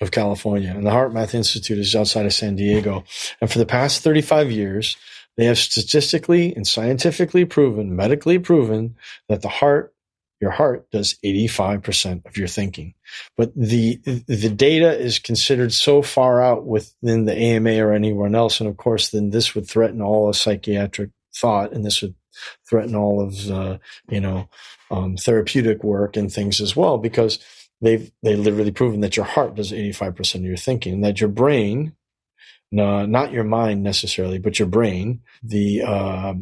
of 0.00 0.10
California. 0.10 0.70
And 0.70 0.86
the 0.86 0.90
HeartMath 0.90 1.34
Institute 1.34 1.78
is 1.78 1.94
outside 1.94 2.26
of 2.26 2.32
San 2.32 2.56
Diego. 2.56 3.04
And 3.40 3.50
for 3.50 3.58
the 3.58 3.66
past 3.66 4.02
35 4.02 4.50
years, 4.50 4.96
they 5.36 5.46
have 5.46 5.58
statistically 5.58 6.54
and 6.54 6.66
scientifically 6.66 7.44
proven, 7.44 7.94
medically 7.94 8.38
proven 8.38 8.96
that 9.28 9.42
the 9.42 9.48
heart, 9.48 9.93
your 10.40 10.50
heart 10.50 10.90
does 10.90 11.16
85% 11.24 12.26
of 12.26 12.36
your 12.36 12.48
thinking. 12.48 12.94
But 13.36 13.52
the, 13.54 13.96
the 14.26 14.50
data 14.50 14.98
is 14.98 15.18
considered 15.18 15.72
so 15.72 16.02
far 16.02 16.42
out 16.42 16.66
within 16.66 17.24
the 17.24 17.36
AMA 17.36 17.78
or 17.78 17.92
anyone 17.92 18.34
else. 18.34 18.60
And 18.60 18.68
of 18.68 18.76
course, 18.76 19.10
then 19.10 19.30
this 19.30 19.54
would 19.54 19.68
threaten 19.68 20.02
all 20.02 20.28
of 20.28 20.36
psychiatric 20.36 21.10
thought 21.34 21.72
and 21.72 21.84
this 21.84 22.02
would 22.02 22.14
threaten 22.68 22.94
all 22.94 23.20
of, 23.20 23.50
uh, 23.50 23.78
you 24.10 24.20
know, 24.20 24.48
um, 24.90 25.16
therapeutic 25.16 25.82
work 25.84 26.16
and 26.16 26.32
things 26.32 26.60
as 26.60 26.76
well, 26.76 26.98
because 26.98 27.38
they've 27.80 28.10
they 28.22 28.34
literally 28.34 28.70
proven 28.70 29.00
that 29.00 29.16
your 29.16 29.26
heart 29.26 29.54
does 29.54 29.72
85% 29.72 30.36
of 30.36 30.42
your 30.42 30.56
thinking 30.56 30.94
and 30.94 31.04
that 31.04 31.20
your 31.20 31.28
brain 31.28 31.94
no, 32.72 33.06
not 33.06 33.32
your 33.32 33.44
mind 33.44 33.82
necessarily 33.82 34.38
but 34.38 34.58
your 34.58 34.68
brain 34.68 35.20
the 35.42 35.82
uh, 35.82 36.34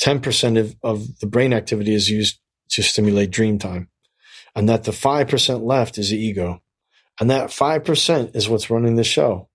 10% 0.00 0.58
of, 0.58 0.76
of 0.82 1.18
the 1.20 1.26
brain 1.26 1.52
activity 1.52 1.94
is 1.94 2.10
used 2.10 2.38
to 2.72 2.82
stimulate 2.82 3.30
dream 3.30 3.58
time. 3.58 3.88
And 4.54 4.68
that 4.68 4.84
the 4.84 4.92
5% 4.92 5.62
left 5.62 5.98
is 5.98 6.10
the 6.10 6.18
ego. 6.18 6.62
And 7.20 7.30
that 7.30 7.50
5% 7.50 8.36
is 8.36 8.48
what's 8.48 8.70
running 8.70 8.96
the 8.96 9.04
show 9.04 9.48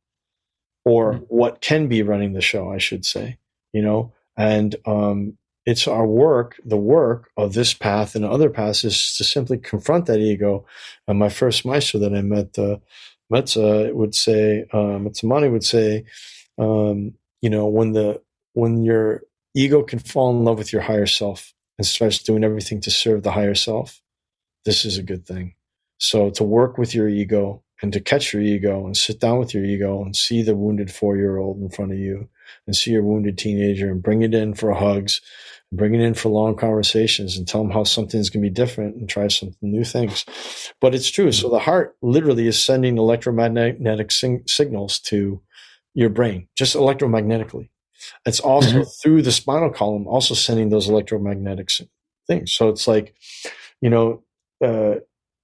or 0.85 1.13
what 1.27 1.61
can 1.61 1.87
be 1.87 2.01
running 2.01 2.33
the 2.33 2.41
show, 2.41 2.71
I 2.71 2.77
should 2.77 3.05
say, 3.05 3.37
you 3.73 3.81
know, 3.81 4.13
and, 4.37 4.75
um, 4.85 5.37
it's 5.65 5.85
our 5.85 6.07
work, 6.07 6.61
the 6.63 6.77
work 6.77 7.29
of 7.35 7.53
this 7.53 7.73
path 7.73 8.15
and 8.15 8.23
other 8.23 8.49
paths 8.49 8.85
is 8.85 9.17
to 9.17 9.25
simply 9.25 9.57
confront 9.57 10.05
that 10.05 10.19
ego. 10.19 10.65
And 11.09 11.19
my 11.19 11.27
first 11.27 11.65
maestro 11.65 11.99
that 11.99 12.13
I 12.13 12.21
met, 12.21 12.57
uh, 12.57 12.77
Metza 13.31 13.93
would 13.93 14.15
say, 14.15 14.65
uh, 14.71 14.97
Metzamani 14.97 15.51
would 15.51 15.65
say, 15.65 16.05
um, 16.57 17.15
you 17.41 17.49
know, 17.49 17.65
when 17.65 17.91
the, 17.91 18.21
when 18.53 18.83
your 18.83 19.23
ego 19.53 19.83
can 19.83 19.99
fall 19.99 20.29
in 20.29 20.45
love 20.45 20.57
with 20.57 20.71
your 20.71 20.83
higher 20.83 21.05
self 21.05 21.53
and 21.77 21.85
starts 21.85 22.23
doing 22.23 22.43
everything 22.43 22.81
to 22.81 22.91
serve 22.91 23.23
the 23.23 23.31
higher 23.31 23.55
self, 23.55 24.01
this 24.65 24.85
is 24.85 24.97
a 24.97 25.03
good 25.03 25.25
thing. 25.25 25.55
So 25.99 26.29
to 26.31 26.43
work 26.43 26.77
with 26.77 26.93
your 26.93 27.07
ego 27.07 27.63
and 27.81 27.93
to 27.93 27.99
catch 27.99 28.33
your 28.33 28.41
ego 28.41 28.85
and 28.85 28.95
sit 28.95 29.19
down 29.19 29.39
with 29.39 29.53
your 29.53 29.63
ego 29.63 30.03
and 30.03 30.15
see 30.15 30.41
the 30.41 30.55
wounded 30.55 30.91
four 30.91 31.15
year 31.15 31.37
old 31.37 31.59
in 31.61 31.69
front 31.69 31.91
of 31.91 31.97
you 31.97 32.29
and 32.65 32.75
see 32.75 32.91
your 32.91 33.03
wounded 33.03 33.37
teenager 33.37 33.89
and 33.89 34.01
bring 34.01 34.21
it 34.21 34.33
in 34.33 34.53
for 34.53 34.73
hugs, 34.73 35.21
bring 35.71 35.93
it 35.93 36.01
in 36.01 36.13
for 36.13 36.29
long 36.29 36.55
conversations 36.55 37.37
and 37.37 37.47
tell 37.47 37.61
them 37.61 37.71
how 37.71 37.83
something's 37.83 38.29
going 38.29 38.43
to 38.43 38.49
be 38.49 38.53
different 38.53 38.95
and 38.95 39.09
try 39.09 39.27
some 39.27 39.51
new 39.61 39.83
things. 39.83 40.25
But 40.81 40.95
it's 40.95 41.09
true. 41.09 41.31
So 41.31 41.47
mm-hmm. 41.47 41.55
the 41.55 41.59
heart 41.59 41.95
literally 42.01 42.47
is 42.47 42.63
sending 42.63 42.97
electromagnetic 42.97 44.11
sing- 44.11 44.43
signals 44.47 44.99
to 45.01 45.41
your 45.93 46.09
brain, 46.09 46.47
just 46.55 46.75
electromagnetically. 46.75 47.69
It's 48.25 48.39
also 48.39 48.69
mm-hmm. 48.69 48.89
through 49.01 49.21
the 49.21 49.31
spinal 49.31 49.69
column, 49.69 50.07
also 50.07 50.33
sending 50.33 50.69
those 50.69 50.89
electromagnetic 50.89 51.69
things. 52.27 52.51
So 52.51 52.69
it's 52.69 52.87
like, 52.87 53.15
you 53.81 53.89
know, 53.89 54.23
uh, 54.63 54.95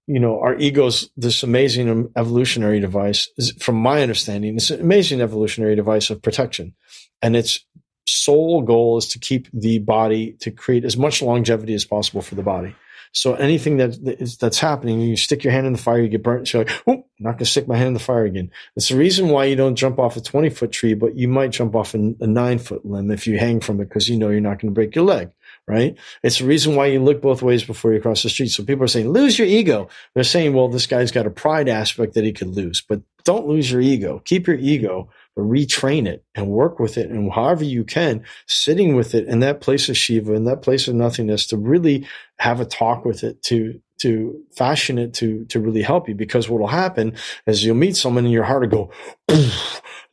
you 0.07 0.19
know, 0.19 0.39
our 0.41 0.55
ego's 0.57 1.09
this 1.15 1.43
amazing 1.43 2.11
evolutionary 2.17 2.79
device. 2.79 3.29
Is, 3.37 3.53
From 3.59 3.75
my 3.75 4.01
understanding, 4.01 4.55
it's 4.55 4.69
an 4.69 4.81
amazing 4.81 5.21
evolutionary 5.21 5.75
device 5.75 6.09
of 6.09 6.21
protection, 6.21 6.73
and 7.21 7.35
its 7.35 7.65
sole 8.05 8.61
goal 8.61 8.97
is 8.97 9.07
to 9.09 9.19
keep 9.19 9.47
the 9.53 9.79
body 9.79 10.33
to 10.41 10.51
create 10.51 10.83
as 10.83 10.97
much 10.97 11.21
longevity 11.21 11.73
as 11.73 11.85
possible 11.85 12.21
for 12.21 12.35
the 12.35 12.43
body. 12.43 12.75
So 13.13 13.35
anything 13.35 13.77
that 13.77 13.97
is 14.19 14.37
that's 14.37 14.59
happening, 14.59 14.99
you 14.99 15.15
stick 15.15 15.43
your 15.43 15.53
hand 15.53 15.67
in 15.67 15.73
the 15.73 15.79
fire, 15.79 16.01
you 16.01 16.09
get 16.09 16.23
burnt. 16.23 16.47
So 16.47 16.59
you're 16.59 16.65
like, 16.65 16.83
oh, 16.87 16.93
I'm 16.93 17.03
not 17.19 17.31
going 17.31 17.37
to 17.39 17.45
stick 17.45 17.67
my 17.67 17.77
hand 17.77 17.89
in 17.89 17.93
the 17.93 17.99
fire 17.99 18.25
again. 18.25 18.51
It's 18.75 18.89
the 18.89 18.97
reason 18.97 19.29
why 19.29 19.45
you 19.45 19.55
don't 19.55 19.75
jump 19.75 19.99
off 19.99 20.17
a 20.17 20.21
20 20.21 20.49
foot 20.49 20.71
tree, 20.71 20.95
but 20.95 21.15
you 21.15 21.27
might 21.27 21.51
jump 21.51 21.75
off 21.75 21.93
a, 21.93 22.15
a 22.19 22.27
nine 22.27 22.59
foot 22.59 22.85
limb 22.85 23.11
if 23.11 23.27
you 23.27 23.37
hang 23.37 23.59
from 23.59 23.79
it 23.79 23.89
because 23.89 24.09
you 24.09 24.17
know 24.17 24.29
you're 24.29 24.41
not 24.41 24.59
going 24.59 24.71
to 24.71 24.75
break 24.75 24.95
your 24.95 25.05
leg 25.05 25.31
right? 25.67 25.97
It's 26.23 26.39
the 26.39 26.45
reason 26.45 26.75
why 26.75 26.87
you 26.87 27.01
look 27.01 27.21
both 27.21 27.41
ways 27.41 27.63
before 27.63 27.93
you 27.93 28.01
cross 28.01 28.23
the 28.23 28.29
street. 28.29 28.49
So 28.49 28.63
people 28.63 28.83
are 28.83 28.89
saying, 28.89 29.09
lose 29.09 29.37
your 29.39 29.47
ego. 29.47 29.87
They're 30.13 30.23
saying, 30.23 30.53
well, 30.53 30.67
this 30.67 30.87
guy's 30.87 31.11
got 31.11 31.25
a 31.25 31.31
pride 31.31 31.69
aspect 31.69 32.13
that 32.13 32.23
he 32.23 32.33
could 32.33 32.49
lose, 32.49 32.81
but 32.81 33.01
don't 33.23 33.47
lose 33.47 33.71
your 33.71 33.81
ego. 33.81 34.21
Keep 34.25 34.47
your 34.47 34.57
ego 34.57 35.09
retrain 35.37 36.07
it 36.07 36.23
and 36.35 36.47
work 36.47 36.79
with 36.79 36.97
it 36.97 37.09
and 37.09 37.31
however 37.31 37.63
you 37.63 37.83
can 37.83 38.23
sitting 38.45 38.95
with 38.95 39.15
it 39.15 39.27
in 39.27 39.39
that 39.39 39.61
place 39.61 39.89
of 39.89 39.97
shiva 39.97 40.33
in 40.33 40.45
that 40.45 40.61
place 40.61 40.87
of 40.87 40.93
nothingness 40.93 41.47
to 41.47 41.57
really 41.57 42.05
have 42.37 42.59
a 42.59 42.65
talk 42.65 43.03
with 43.03 43.23
it 43.23 43.41
to 43.41 43.79
to 44.03 44.43
fashion 44.51 44.97
it 44.97 45.13
to 45.13 45.45
to 45.45 45.61
really 45.61 45.81
help 45.81 46.09
you. 46.09 46.15
Because 46.15 46.49
what 46.49 46.59
will 46.59 46.67
happen 46.67 47.15
is 47.47 47.63
you'll 47.63 47.75
meet 47.75 47.95
someone 47.95 48.25
in 48.25 48.31
your 48.31 48.43
heart 48.43 48.69
will 48.69 48.91
go 49.29 49.39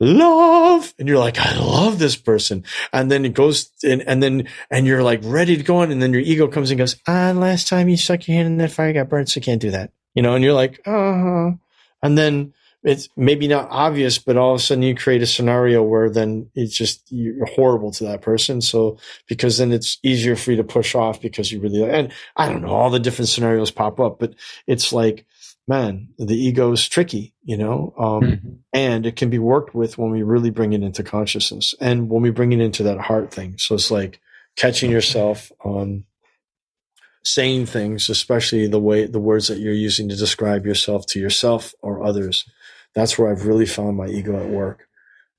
love 0.01 0.94
and 0.98 1.09
you're 1.09 1.18
like 1.18 1.38
i 1.40 1.59
love 1.59 1.98
this 1.98 2.14
person. 2.14 2.62
And 2.92 3.10
then 3.10 3.24
it 3.24 3.34
goes 3.34 3.70
and, 3.82 4.01
and 4.02 4.22
then 4.22 4.47
and 4.70 4.86
you're 4.86 5.02
like 5.02 5.20
ready 5.24 5.56
to 5.56 5.64
go 5.64 5.78
on 5.78 5.90
and 5.90 6.01
then 6.01 6.12
your 6.12 6.22
ego 6.22 6.47
comes 6.47 6.70
and 6.70 6.78
goes 6.78 6.97
ah 7.09 7.32
last 7.34 7.66
time 7.66 7.88
you 7.88 7.97
stuck 7.97 8.28
your 8.28 8.36
hand 8.36 8.47
in 8.47 8.59
that 8.59 8.70
fire 8.70 8.92
got 8.92 9.09
burnt 9.09 9.28
so 9.28 9.38
you 9.38 9.42
can't 9.42 9.60
do 9.60 9.72
that. 9.72 9.90
You 10.14 10.22
know 10.22 10.34
and 10.34 10.44
you're 10.44 10.55
like 10.55 10.80
uh-huh. 10.86 11.52
And 12.02 12.16
then 12.16 12.55
it's 12.82 13.09
maybe 13.16 13.47
not 13.47 13.69
obvious, 13.70 14.19
but 14.19 14.36
all 14.36 14.55
of 14.55 14.61
a 14.61 14.62
sudden 14.62 14.82
you 14.82 14.94
create 14.94 15.23
a 15.23 15.27
scenario 15.27 15.82
where 15.82 16.09
then 16.09 16.51
it's 16.55 16.74
just 16.74 17.11
you're 17.11 17.47
horrible 17.47 17.90
to 17.93 18.05
that 18.05 18.23
person. 18.23 18.61
So 18.61 18.98
because 19.27 19.59
then 19.59 19.73
it's 19.73 19.98
easier 20.02 20.36
for 20.36 20.52
you 20.52 20.57
to 20.57 20.65
push 20.65 20.94
off 20.94 21.20
because 21.20 21.52
you 21.52 21.61
really 21.61 21.85
and 21.85 22.12
I 22.36 22.48
don't 22.48 22.62
know 22.62 22.69
all 22.69 22.90
the 22.90 22.98
different 22.98 23.28
scenarios 23.28 23.70
pop 23.70 24.01
up, 24.01 24.19
but 24.19 24.35
it's 24.66 24.93
like 24.93 25.27
man, 25.69 26.09
the 26.19 26.35
ego 26.35 26.73
is 26.73 26.89
tricky, 26.89 27.32
you 27.44 27.57
know, 27.57 27.94
um, 27.97 28.23
mm-hmm. 28.23 28.48
and 28.73 29.07
it 29.07 29.15
can 29.15 29.31
be 29.31 29.39
worked 29.39 29.73
with 29.73 29.97
when 29.97 30.11
we 30.11 30.23
really 30.24 30.51
bring 30.51 30.73
it 30.73 30.82
into 30.82 31.05
consciousness 31.05 31.77
and 31.81 32.09
when 32.11 32.23
we 32.23 32.31
bring 32.31 32.52
it 32.52 32.61
into 32.61 32.82
that 32.82 32.98
heart 32.98 33.32
thing. 33.32 33.57
So 33.57 33.77
it's 33.77 33.90
like 33.90 34.20
catching 34.57 34.90
yourself 34.90 35.52
on 35.61 36.05
saying 37.23 37.66
things, 37.66 38.09
especially 38.09 38.66
the 38.66 38.81
way 38.81 39.07
the 39.07 39.20
words 39.20 39.47
that 39.47 39.59
you're 39.59 39.73
using 39.73 40.09
to 40.09 40.16
describe 40.16 40.66
yourself 40.66 41.07
to 41.07 41.20
yourself 41.20 41.73
or 41.82 42.02
others 42.02 42.44
that's 42.94 43.18
where 43.18 43.30
I've 43.30 43.46
really 43.46 43.66
found 43.66 43.96
my 43.96 44.06
ego 44.06 44.38
at 44.38 44.48
work 44.50 44.88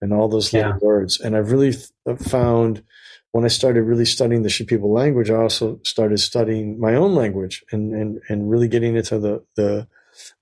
and 0.02 0.14
all 0.14 0.28
those 0.28 0.54
little 0.54 0.72
yeah. 0.72 0.78
words. 0.82 1.20
And 1.20 1.36
I've 1.36 1.52
really 1.52 1.74
th- 1.74 2.20
found 2.20 2.84
when 3.32 3.46
I 3.46 3.50
started 3.50 3.84
really 3.84 4.06
studying 4.06 4.44
the 4.44 4.50
Shipibo 4.50 4.94
language, 4.94 5.30
I 5.30 5.36
also 5.36 5.80
started 5.84 6.20
studying 6.20 6.80
my 6.80 6.96
own 6.96 7.16
language 7.16 7.64
and, 7.72 7.94
and, 7.94 8.20
and 8.28 8.50
really 8.50 8.68
getting 8.68 8.96
into 8.96 9.20
the, 9.20 9.46
the, 9.56 9.88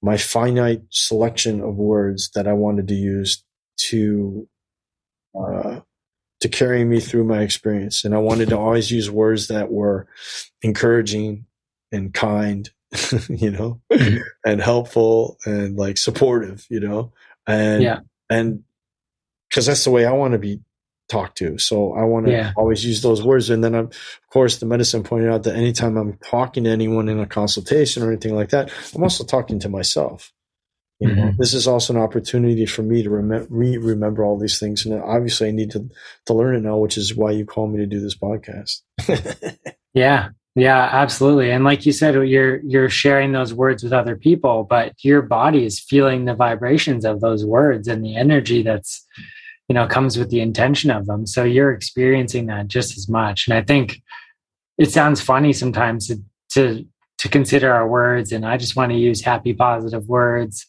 my 0.01 0.17
finite 0.17 0.81
selection 0.89 1.61
of 1.61 1.75
words 1.75 2.31
that 2.33 2.47
I 2.47 2.53
wanted 2.53 2.87
to 2.87 2.95
use 2.95 3.43
to, 3.77 4.47
uh, 5.39 5.81
to 6.39 6.49
carry 6.49 6.83
me 6.85 6.99
through 6.99 7.25
my 7.25 7.41
experience. 7.41 8.03
And 8.03 8.15
I 8.15 8.19
wanted 8.19 8.49
to 8.49 8.57
always 8.57 8.89
use 8.89 9.11
words 9.11 9.49
that 9.49 9.71
were 9.71 10.07
encouraging 10.61 11.45
and 11.91 12.13
kind 12.13 12.69
you 13.29 13.51
know, 13.51 13.81
and 14.45 14.61
helpful 14.61 15.37
and 15.45 15.77
like 15.77 15.97
supportive, 15.97 16.65
you 16.69 16.79
know, 16.79 17.13
and 17.45 17.83
yeah. 17.83 17.99
and 18.29 18.63
because 19.49 19.65
that's 19.65 19.83
the 19.83 19.91
way 19.91 20.05
I 20.05 20.11
want 20.11 20.33
to 20.33 20.39
be 20.39 20.61
talked 21.09 21.39
to. 21.39 21.57
So 21.57 21.93
I 21.93 22.03
want 22.03 22.27
to 22.27 22.31
yeah. 22.31 22.53
always 22.55 22.85
use 22.85 23.01
those 23.01 23.23
words. 23.23 23.49
And 23.49 23.63
then, 23.63 23.75
I'm, 23.75 23.85
of 23.85 24.29
course, 24.31 24.57
the 24.57 24.65
medicine 24.65 25.03
pointed 25.03 25.29
out 25.29 25.43
that 25.43 25.55
anytime 25.55 25.97
I'm 25.97 26.17
talking 26.17 26.63
to 26.63 26.69
anyone 26.69 27.09
in 27.09 27.19
a 27.19 27.25
consultation 27.25 28.03
or 28.03 28.11
anything 28.11 28.35
like 28.35 28.49
that, 28.49 28.71
I'm 28.95 29.03
also 29.03 29.25
talking 29.25 29.59
to 29.59 29.69
myself. 29.69 30.31
You 30.99 31.07
know, 31.07 31.23
mm-hmm. 31.23 31.37
this 31.37 31.53
is 31.53 31.65
also 31.65 31.93
an 31.93 32.01
opportunity 32.01 32.65
for 32.65 32.83
me 32.83 33.03
to 33.03 33.09
rem- 33.09 33.47
re- 33.49 33.77
remember 33.77 34.23
all 34.23 34.37
these 34.37 34.59
things. 34.59 34.85
And 34.85 35.01
obviously 35.01 35.47
I 35.47 35.51
need 35.51 35.71
to, 35.71 35.89
to 36.25 36.33
learn 36.33 36.55
it 36.55 36.61
now, 36.61 36.77
which 36.77 36.97
is 36.97 37.15
why 37.15 37.31
you 37.31 37.45
call 37.45 37.67
me 37.67 37.77
to 37.77 37.85
do 37.85 38.01
this 38.01 38.17
podcast. 38.17 38.81
yeah. 39.93 40.29
Yeah, 40.59 40.89
absolutely. 40.91 41.51
And 41.51 41.63
like 41.63 41.85
you 41.85 41.93
said, 41.93 42.15
you're 42.15 42.57
you're 42.57 42.89
sharing 42.89 43.31
those 43.31 43.53
words 43.53 43.81
with 43.81 43.93
other 43.93 44.17
people, 44.17 44.65
but 44.69 44.93
your 45.03 45.21
body 45.21 45.65
is 45.65 45.79
feeling 45.79 46.25
the 46.25 46.33
vibrations 46.33 47.05
of 47.05 47.21
those 47.21 47.45
words 47.45 47.87
and 47.87 48.03
the 48.03 48.17
energy 48.17 48.61
that's 48.61 49.05
you 49.69 49.73
know 49.73 49.87
comes 49.87 50.17
with 50.17 50.29
the 50.29 50.41
intention 50.41 50.91
of 50.91 51.05
them. 51.05 51.25
So 51.25 51.43
you're 51.43 51.71
experiencing 51.71 52.47
that 52.47 52.67
just 52.67 52.97
as 52.97 53.07
much. 53.07 53.47
And 53.47 53.57
I 53.57 53.61
think 53.61 54.01
it 54.77 54.91
sounds 54.91 55.21
funny 55.21 55.53
sometimes 55.53 56.07
to 56.07 56.21
to, 56.51 56.85
to 57.19 57.29
consider 57.29 57.71
our 57.71 57.87
words 57.87 58.31
and 58.31 58.45
I 58.45 58.57
just 58.57 58.75
want 58.75 58.91
to 58.91 58.97
use 58.97 59.21
happy 59.21 59.53
positive 59.53 60.07
words 60.07 60.65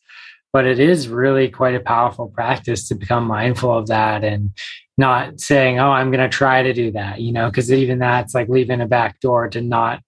but 0.52 0.66
it 0.66 0.80
is 0.80 1.08
really 1.08 1.48
quite 1.48 1.74
a 1.74 1.80
powerful 1.80 2.28
practice 2.28 2.88
to 2.88 2.94
become 2.94 3.24
mindful 3.24 3.76
of 3.76 3.86
that 3.86 4.24
and 4.24 4.50
not 4.98 5.40
saying 5.40 5.78
oh 5.78 5.90
i'm 5.90 6.10
going 6.10 6.30
to 6.30 6.34
try 6.34 6.62
to 6.62 6.72
do 6.72 6.90
that 6.92 7.20
you 7.20 7.32
know 7.32 7.48
because 7.48 7.72
even 7.72 7.98
that's 7.98 8.34
like 8.34 8.48
leaving 8.48 8.80
a 8.80 8.86
back 8.86 9.18
door 9.20 9.48
to 9.48 9.60
not 9.60 10.02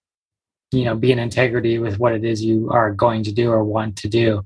you 0.70 0.84
know 0.84 0.94
be 0.94 1.12
in 1.12 1.18
integrity 1.18 1.78
with 1.78 1.98
what 1.98 2.12
it 2.12 2.24
is 2.24 2.44
you 2.44 2.68
are 2.70 2.92
going 2.92 3.22
to 3.22 3.32
do 3.32 3.50
or 3.50 3.64
want 3.64 3.96
to 3.96 4.08
do 4.08 4.44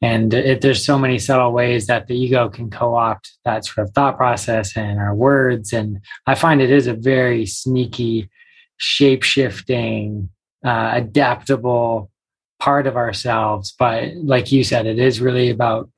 and 0.00 0.32
it, 0.32 0.60
there's 0.60 0.84
so 0.84 0.98
many 0.98 1.18
subtle 1.18 1.52
ways 1.52 1.86
that 1.86 2.06
the 2.06 2.16
ego 2.16 2.48
can 2.48 2.70
co-opt 2.70 3.36
that 3.44 3.64
sort 3.64 3.86
of 3.86 3.94
thought 3.94 4.16
process 4.16 4.76
and 4.76 4.98
our 4.98 5.14
words 5.14 5.72
and 5.72 5.98
i 6.26 6.34
find 6.34 6.60
it 6.60 6.70
is 6.70 6.86
a 6.86 6.94
very 6.94 7.44
sneaky 7.46 8.28
shape-shifting 8.78 10.28
uh, 10.64 10.92
adaptable 10.94 12.10
part 12.58 12.86
of 12.86 12.96
ourselves. 12.96 13.74
But 13.78 14.14
like 14.16 14.50
you 14.50 14.64
said, 14.64 14.86
it 14.86 14.98
is 14.98 15.20
really 15.20 15.50
about 15.50 15.90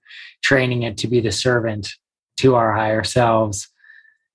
training 0.43 0.83
it 0.83 0.99
to 0.99 1.09
be 1.09 1.21
the 1.21 1.33
servant 1.33 1.89
to 2.41 2.55
our 2.55 2.73
higher 2.73 3.05
selves 3.05 3.69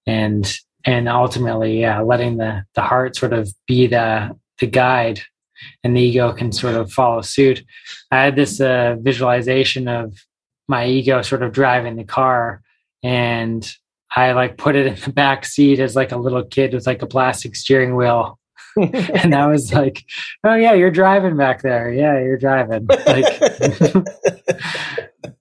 and 0.05 0.57
and 0.85 1.09
ultimately 1.09 1.81
yeah 1.81 1.99
letting 2.01 2.37
the 2.37 2.63
the 2.75 2.81
heart 2.81 3.15
sort 3.15 3.33
of 3.33 3.51
be 3.67 3.87
the 3.87 4.37
the 4.59 4.67
guide 4.67 5.21
and 5.83 5.95
the 5.95 6.01
ego 6.01 6.31
can 6.31 6.51
sort 6.51 6.75
of 6.75 6.91
follow 6.91 7.21
suit 7.21 7.63
i 8.11 8.23
had 8.23 8.35
this 8.35 8.61
uh, 8.61 8.95
visualization 8.99 9.87
of 9.87 10.13
my 10.67 10.85
ego 10.85 11.21
sort 11.23 11.41
of 11.41 11.51
driving 11.51 11.95
the 11.95 12.03
car 12.03 12.61
and 13.01 13.73
i 14.15 14.33
like 14.33 14.57
put 14.57 14.75
it 14.75 14.85
in 14.85 14.95
the 14.95 15.11
back 15.11 15.45
seat 15.45 15.79
as 15.79 15.95
like 15.95 16.11
a 16.11 16.17
little 16.17 16.43
kid 16.43 16.73
with 16.73 16.85
like 16.85 17.01
a 17.01 17.07
plastic 17.07 17.55
steering 17.55 17.95
wheel 17.95 18.37
and 19.23 19.33
I 19.33 19.47
was 19.47 19.71
like, 19.71 20.03
"Oh 20.43 20.53
yeah, 20.53 20.73
you're 20.73 20.91
driving 20.91 21.37
back 21.37 21.61
there. 21.61 21.93
Yeah, 21.93 22.19
you're 22.19 22.37
driving." 22.37 22.85
Like, 22.87 23.25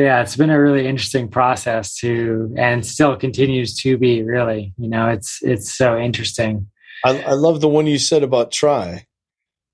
yeah, 0.00 0.22
it's 0.22 0.36
been 0.36 0.50
a 0.50 0.60
really 0.60 0.86
interesting 0.86 1.28
process 1.28 1.96
to, 1.98 2.54
and 2.56 2.84
still 2.84 3.16
continues 3.16 3.76
to 3.78 3.96
be. 3.98 4.22
Really, 4.22 4.74
you 4.76 4.88
know, 4.88 5.08
it's 5.08 5.40
it's 5.42 5.72
so 5.72 5.98
interesting. 5.98 6.68
I, 7.04 7.22
I 7.22 7.32
love 7.32 7.60
the 7.60 7.68
one 7.68 7.86
you 7.86 7.98
said 7.98 8.22
about 8.22 8.50
try 8.50 9.06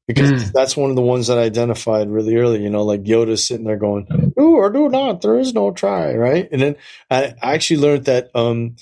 because 0.07 0.31
mm. 0.31 0.53
that's 0.53 0.77
one 0.77 0.91
of 0.91 0.97
the 0.97 1.03
ones 1.03 1.29
that 1.29 1.39
I 1.39 1.43
identified 1.43 2.11
really 2.11 2.37
early. 2.37 2.63
You 2.63 2.71
know, 2.71 2.83
like 2.83 3.05
Yoda 3.05 3.39
sitting 3.39 3.65
there 3.65 3.77
going, 3.77 4.07
"Do 4.37 4.57
or 4.57 4.71
do 4.71 4.89
not. 4.89 5.23
There 5.23 5.39
is 5.39 5.55
no 5.55 5.71
try." 5.71 6.15
Right, 6.15 6.49
and 6.51 6.61
then 6.61 6.77
I, 7.11 7.35
actually 7.41 7.81
learned 7.81 8.07
that 8.07 8.31
um, 8.35 8.77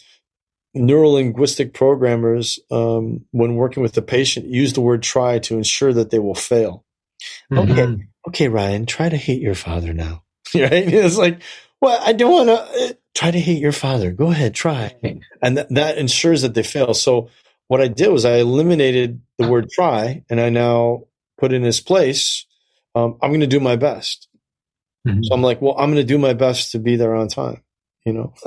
neurolinguistic 0.77 1.75
programmers, 1.75 2.59
um, 2.71 3.27
when 3.31 3.57
working 3.57 3.83
with 3.83 3.93
the 3.93 4.03
patient, 4.03 4.47
use 4.47 4.73
the 4.73 4.81
word 4.81 5.03
"try" 5.03 5.39
to 5.41 5.57
ensure 5.57 5.93
that 5.93 6.11
they 6.11 6.19
will 6.19 6.35
fail. 6.35 6.85
Mm-hmm. 7.53 7.73
Okay, 7.73 8.07
okay, 8.29 8.49
Ryan, 8.49 8.87
try 8.87 9.09
to 9.09 9.17
hate 9.17 9.43
your 9.43 9.55
father 9.55 9.93
now. 9.93 10.23
right? 10.55 10.73
It's 10.73 11.19
like, 11.19 11.43
well, 11.81 12.01
I 12.03 12.13
don't 12.13 12.33
want 12.33 12.49
to 12.49 12.85
uh, 12.85 12.93
try 13.15 13.31
to 13.31 13.41
hate 13.41 13.61
your 13.61 13.73
father. 13.73 14.11
Go 14.13 14.31
ahead, 14.31 14.55
try, 14.55 14.95
and 15.43 15.57
th- 15.57 15.69
that 15.71 15.99
ensures 15.99 16.43
that 16.43 16.55
they 16.55 16.63
fail. 16.63 16.95
So 16.95 17.31
what 17.69 17.81
I 17.81 17.89
did 17.89 18.09
was 18.09 18.25
I 18.25 18.37
eliminated 18.37 19.21
the 19.39 19.49
word 19.49 19.71
try, 19.71 20.25
and 20.29 20.41
I 20.41 20.51
now 20.51 21.05
put 21.39 21.53
in 21.53 21.65
its 21.65 21.81
place, 21.81 22.47
um, 22.95 23.17
I'm 23.23 23.31
going 23.31 23.41
to 23.41 23.47
do 23.47 23.61
my 23.61 23.77
best. 23.77 24.29
Mm-hmm. 25.07 25.23
So 25.23 25.35
I'm 25.35 25.43
like, 25.43 25.63
well, 25.63 25.77
I'm 25.79 25.93
going 25.93 26.05
to 26.05 26.13
do 26.13 26.19
my 26.19 26.35
best 26.35 26.73
to 26.73 26.79
be 26.79 26.97
there 26.97 27.15
on 27.15 27.29
time, 27.29 27.63
you 28.05 28.13
know, 28.13 28.35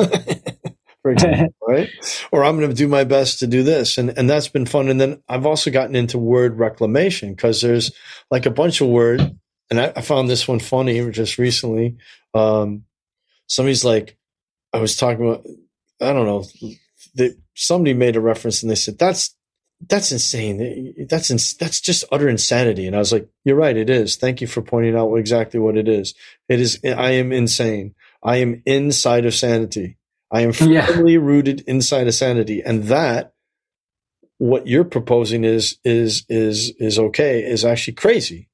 for 1.01 1.11
example, 1.11 1.55
right? 1.67 1.89
Or 2.31 2.43
I'm 2.43 2.57
going 2.57 2.69
to 2.69 2.75
do 2.75 2.87
my 2.87 3.03
best 3.03 3.39
to 3.39 3.47
do 3.47 3.63
this. 3.63 3.97
And, 3.97 4.17
and 4.17 4.29
that's 4.29 4.47
been 4.47 4.65
fun. 4.65 4.89
And 4.89 4.99
then 4.99 5.23
I've 5.27 5.45
also 5.45 5.71
gotten 5.71 5.95
into 5.95 6.17
word 6.17 6.59
reclamation 6.59 7.33
because 7.33 7.61
there's 7.61 7.91
like 8.29 8.45
a 8.45 8.51
bunch 8.51 8.81
of 8.81 8.89
words. 8.89 9.23
And 9.71 9.81
I, 9.81 9.93
I 9.95 10.01
found 10.01 10.29
this 10.29 10.47
one 10.47 10.59
funny 10.59 11.09
just 11.09 11.39
recently. 11.39 11.97
Um, 12.35 12.83
somebody's 13.47 13.83
like, 13.83 14.17
I 14.73 14.79
was 14.79 14.95
talking 14.95 15.27
about, 15.27 15.47
I 15.99 16.13
don't 16.13 16.25
know, 16.27 17.33
somebody 17.55 17.93
made 17.93 18.15
a 18.15 18.21
reference 18.21 18.61
and 18.61 18.69
they 18.69 18.75
said, 18.75 18.99
that's 18.99 19.35
that's 19.89 20.11
insane. 20.11 21.07
That's 21.09 21.31
ins- 21.31 21.55
that's 21.55 21.81
just 21.81 22.03
utter 22.11 22.29
insanity. 22.29 22.85
And 22.85 22.95
I 22.95 22.99
was 22.99 23.11
like, 23.11 23.27
you're 23.43 23.55
right. 23.55 23.75
It 23.75 23.89
is. 23.89 24.15
Thank 24.15 24.41
you 24.41 24.47
for 24.47 24.61
pointing 24.61 24.95
out 24.95 25.15
exactly 25.15 25.59
what 25.59 25.75
it 25.75 25.87
is. 25.87 26.13
It 26.47 26.59
is. 26.59 26.79
I 26.83 27.11
am 27.11 27.31
insane. 27.31 27.95
I 28.23 28.37
am 28.37 28.61
inside 28.67 29.25
of 29.25 29.33
sanity. 29.33 29.97
I 30.31 30.41
am 30.41 30.53
firmly 30.53 31.13
yeah. 31.13 31.19
rooted 31.19 31.61
inside 31.61 32.07
of 32.07 32.13
sanity, 32.13 32.61
and 32.61 32.83
that 32.85 33.33
what 34.37 34.67
you're 34.67 34.85
proposing 34.85 35.43
is 35.43 35.77
is 35.83 36.25
is 36.29 36.69
is 36.77 36.99
okay 36.99 37.43
is 37.43 37.65
actually 37.65 37.93
crazy, 37.93 38.49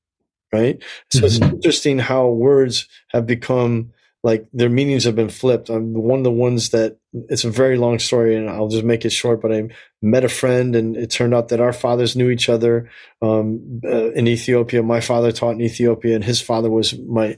right? 0.51 0.81
So 1.11 1.19
mm-hmm. 1.19 1.25
it's 1.25 1.39
interesting 1.39 1.99
how 1.99 2.29
words 2.29 2.87
have 3.09 3.25
become 3.25 3.93
like 4.23 4.47
their 4.51 4.69
meanings 4.69 5.03
have 5.03 5.15
been 5.15 5.29
flipped. 5.29 5.69
I'm 5.69 5.93
one 5.93 6.19
of 6.19 6.23
the 6.23 6.31
ones 6.31 6.69
that 6.71 6.97
it's 7.29 7.45
a 7.45 7.49
very 7.49 7.77
long 7.77 7.99
story 7.99 8.35
and 8.35 8.49
I'll 8.49 8.67
just 8.67 8.83
make 8.83 9.05
it 9.05 9.11
short, 9.11 9.41
but 9.41 9.53
I 9.53 9.69
met 10.01 10.25
a 10.25 10.29
friend 10.29 10.75
and 10.75 10.97
it 10.97 11.11
turned 11.11 11.33
out 11.33 11.49
that 11.49 11.61
our 11.61 11.71
fathers 11.71 12.15
knew 12.15 12.29
each 12.29 12.49
other, 12.49 12.89
um, 13.21 13.79
uh, 13.85 14.11
in 14.11 14.27
Ethiopia. 14.27 14.83
My 14.83 15.01
father 15.01 15.31
taught 15.31 15.55
in 15.55 15.61
Ethiopia 15.61 16.15
and 16.15 16.23
his 16.23 16.41
father 16.41 16.69
was 16.69 16.97
my, 16.97 17.37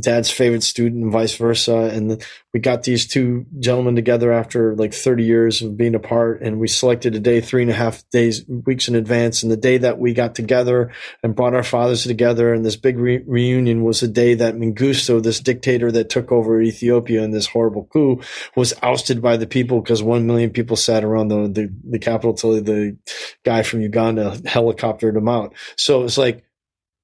dad's 0.00 0.30
favorite 0.30 0.62
student 0.62 1.04
and 1.04 1.12
vice 1.12 1.36
versa. 1.36 1.90
And 1.92 2.24
we 2.52 2.60
got 2.60 2.82
these 2.82 3.06
two 3.06 3.46
gentlemen 3.60 3.94
together 3.94 4.32
after 4.32 4.74
like 4.74 4.92
30 4.92 5.24
years 5.24 5.62
of 5.62 5.76
being 5.76 5.94
apart. 5.94 6.42
And 6.42 6.58
we 6.58 6.66
selected 6.66 7.14
a 7.14 7.20
day, 7.20 7.40
three 7.40 7.62
and 7.62 7.70
a 7.70 7.74
half 7.74 8.02
days, 8.10 8.44
weeks 8.48 8.88
in 8.88 8.96
advance. 8.96 9.42
And 9.42 9.52
the 9.52 9.56
day 9.56 9.78
that 9.78 9.98
we 9.98 10.14
got 10.14 10.34
together 10.34 10.92
and 11.22 11.36
brought 11.36 11.54
our 11.54 11.62
fathers 11.62 12.02
together 12.04 12.52
and 12.52 12.64
this 12.64 12.76
big 12.76 12.98
re- 12.98 13.22
reunion 13.26 13.84
was 13.84 14.00
the 14.00 14.08
day 14.08 14.34
that 14.34 14.56
Mengistu, 14.56 15.22
this 15.22 15.40
dictator 15.40 15.92
that 15.92 16.10
took 16.10 16.32
over 16.32 16.60
Ethiopia 16.60 17.22
in 17.22 17.30
this 17.30 17.46
horrible 17.46 17.84
coup, 17.92 18.20
was 18.56 18.74
ousted 18.82 19.22
by 19.22 19.36
the 19.36 19.46
people 19.46 19.80
because 19.80 20.02
one 20.02 20.26
million 20.26 20.50
people 20.50 20.76
sat 20.76 21.04
around 21.04 21.28
the, 21.28 21.48
the, 21.48 21.74
the 21.90 21.98
capital 21.98 22.34
till 22.34 22.60
the 22.60 22.96
guy 23.44 23.62
from 23.62 23.80
Uganda 23.80 24.32
helicoptered 24.44 25.16
him 25.16 25.28
out. 25.28 25.54
So 25.76 26.04
it's 26.04 26.18
like, 26.18 26.44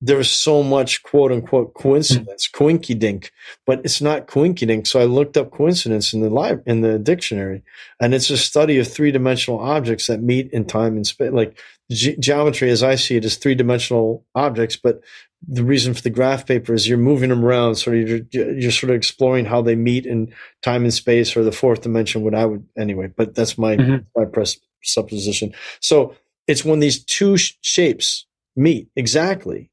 there 0.05 0.18
was 0.18 0.31
so 0.31 0.62
much 0.62 1.02
quote 1.02 1.32
unquote 1.32 1.72
coincidence, 1.72 2.47
mm-hmm. 2.47 2.62
coinky 2.62 2.98
dink, 2.98 3.32
but 3.64 3.81
it's 3.85 4.02
not 4.02 4.26
coinky 4.26 4.66
dink. 4.66 4.86
So 4.86 5.01
I 5.01 5.05
looked 5.05 5.39
up 5.39 5.51
coincidence 5.51 6.12
in 6.12 6.20
the 6.20 6.28
live 6.28 6.62
in 6.66 6.82
the 6.82 6.98
dictionary, 6.98 7.62
and 7.98 8.12
it's 8.12 8.28
a 8.28 8.36
study 8.36 8.78
of 8.78 8.86
three 8.86 9.10
dimensional 9.10 9.60
objects 9.60 10.09
that 10.09 10.22
meet 10.22 10.52
in 10.52 10.66
time 10.66 10.97
and 10.97 11.06
space. 11.06 11.32
Like 11.32 11.59
ge- 11.90 12.18
geometry, 12.18 12.68
as 12.68 12.82
I 12.82 12.97
see 12.97 13.16
it, 13.16 13.24
is 13.24 13.36
three 13.36 13.55
dimensional 13.55 14.26
objects, 14.35 14.76
but 14.76 15.01
the 15.48 15.64
reason 15.64 15.94
for 15.94 16.02
the 16.02 16.10
graph 16.10 16.44
paper 16.44 16.74
is 16.74 16.86
you're 16.86 16.98
moving 16.98 17.31
them 17.31 17.43
around, 17.43 17.76
so 17.76 17.90
you're, 17.93 18.20
you're 18.31 18.72
sort 18.72 18.90
of 18.90 18.97
exploring 18.97 19.47
how 19.47 19.62
they 19.62 19.74
meet 19.74 20.05
in 20.05 20.35
time 20.62 20.82
and 20.82 20.93
space, 20.93 21.35
or 21.35 21.44
the 21.44 21.52
fourth 21.52 21.81
dimension. 21.81 22.22
What 22.22 22.35
I 22.35 22.44
would 22.44 22.66
anyway, 22.76 23.06
but 23.06 23.35
that's 23.35 23.56
my 23.56 23.76
mm-hmm. 23.76 24.05
my 24.14 24.26
presupposition. 24.26 25.55
So 25.81 26.14
it's 26.47 26.62
when 26.62 26.81
these 26.81 27.02
two 27.02 27.39
sh- 27.39 27.55
shapes 27.62 28.26
meet 28.55 28.89
exactly 28.97 29.70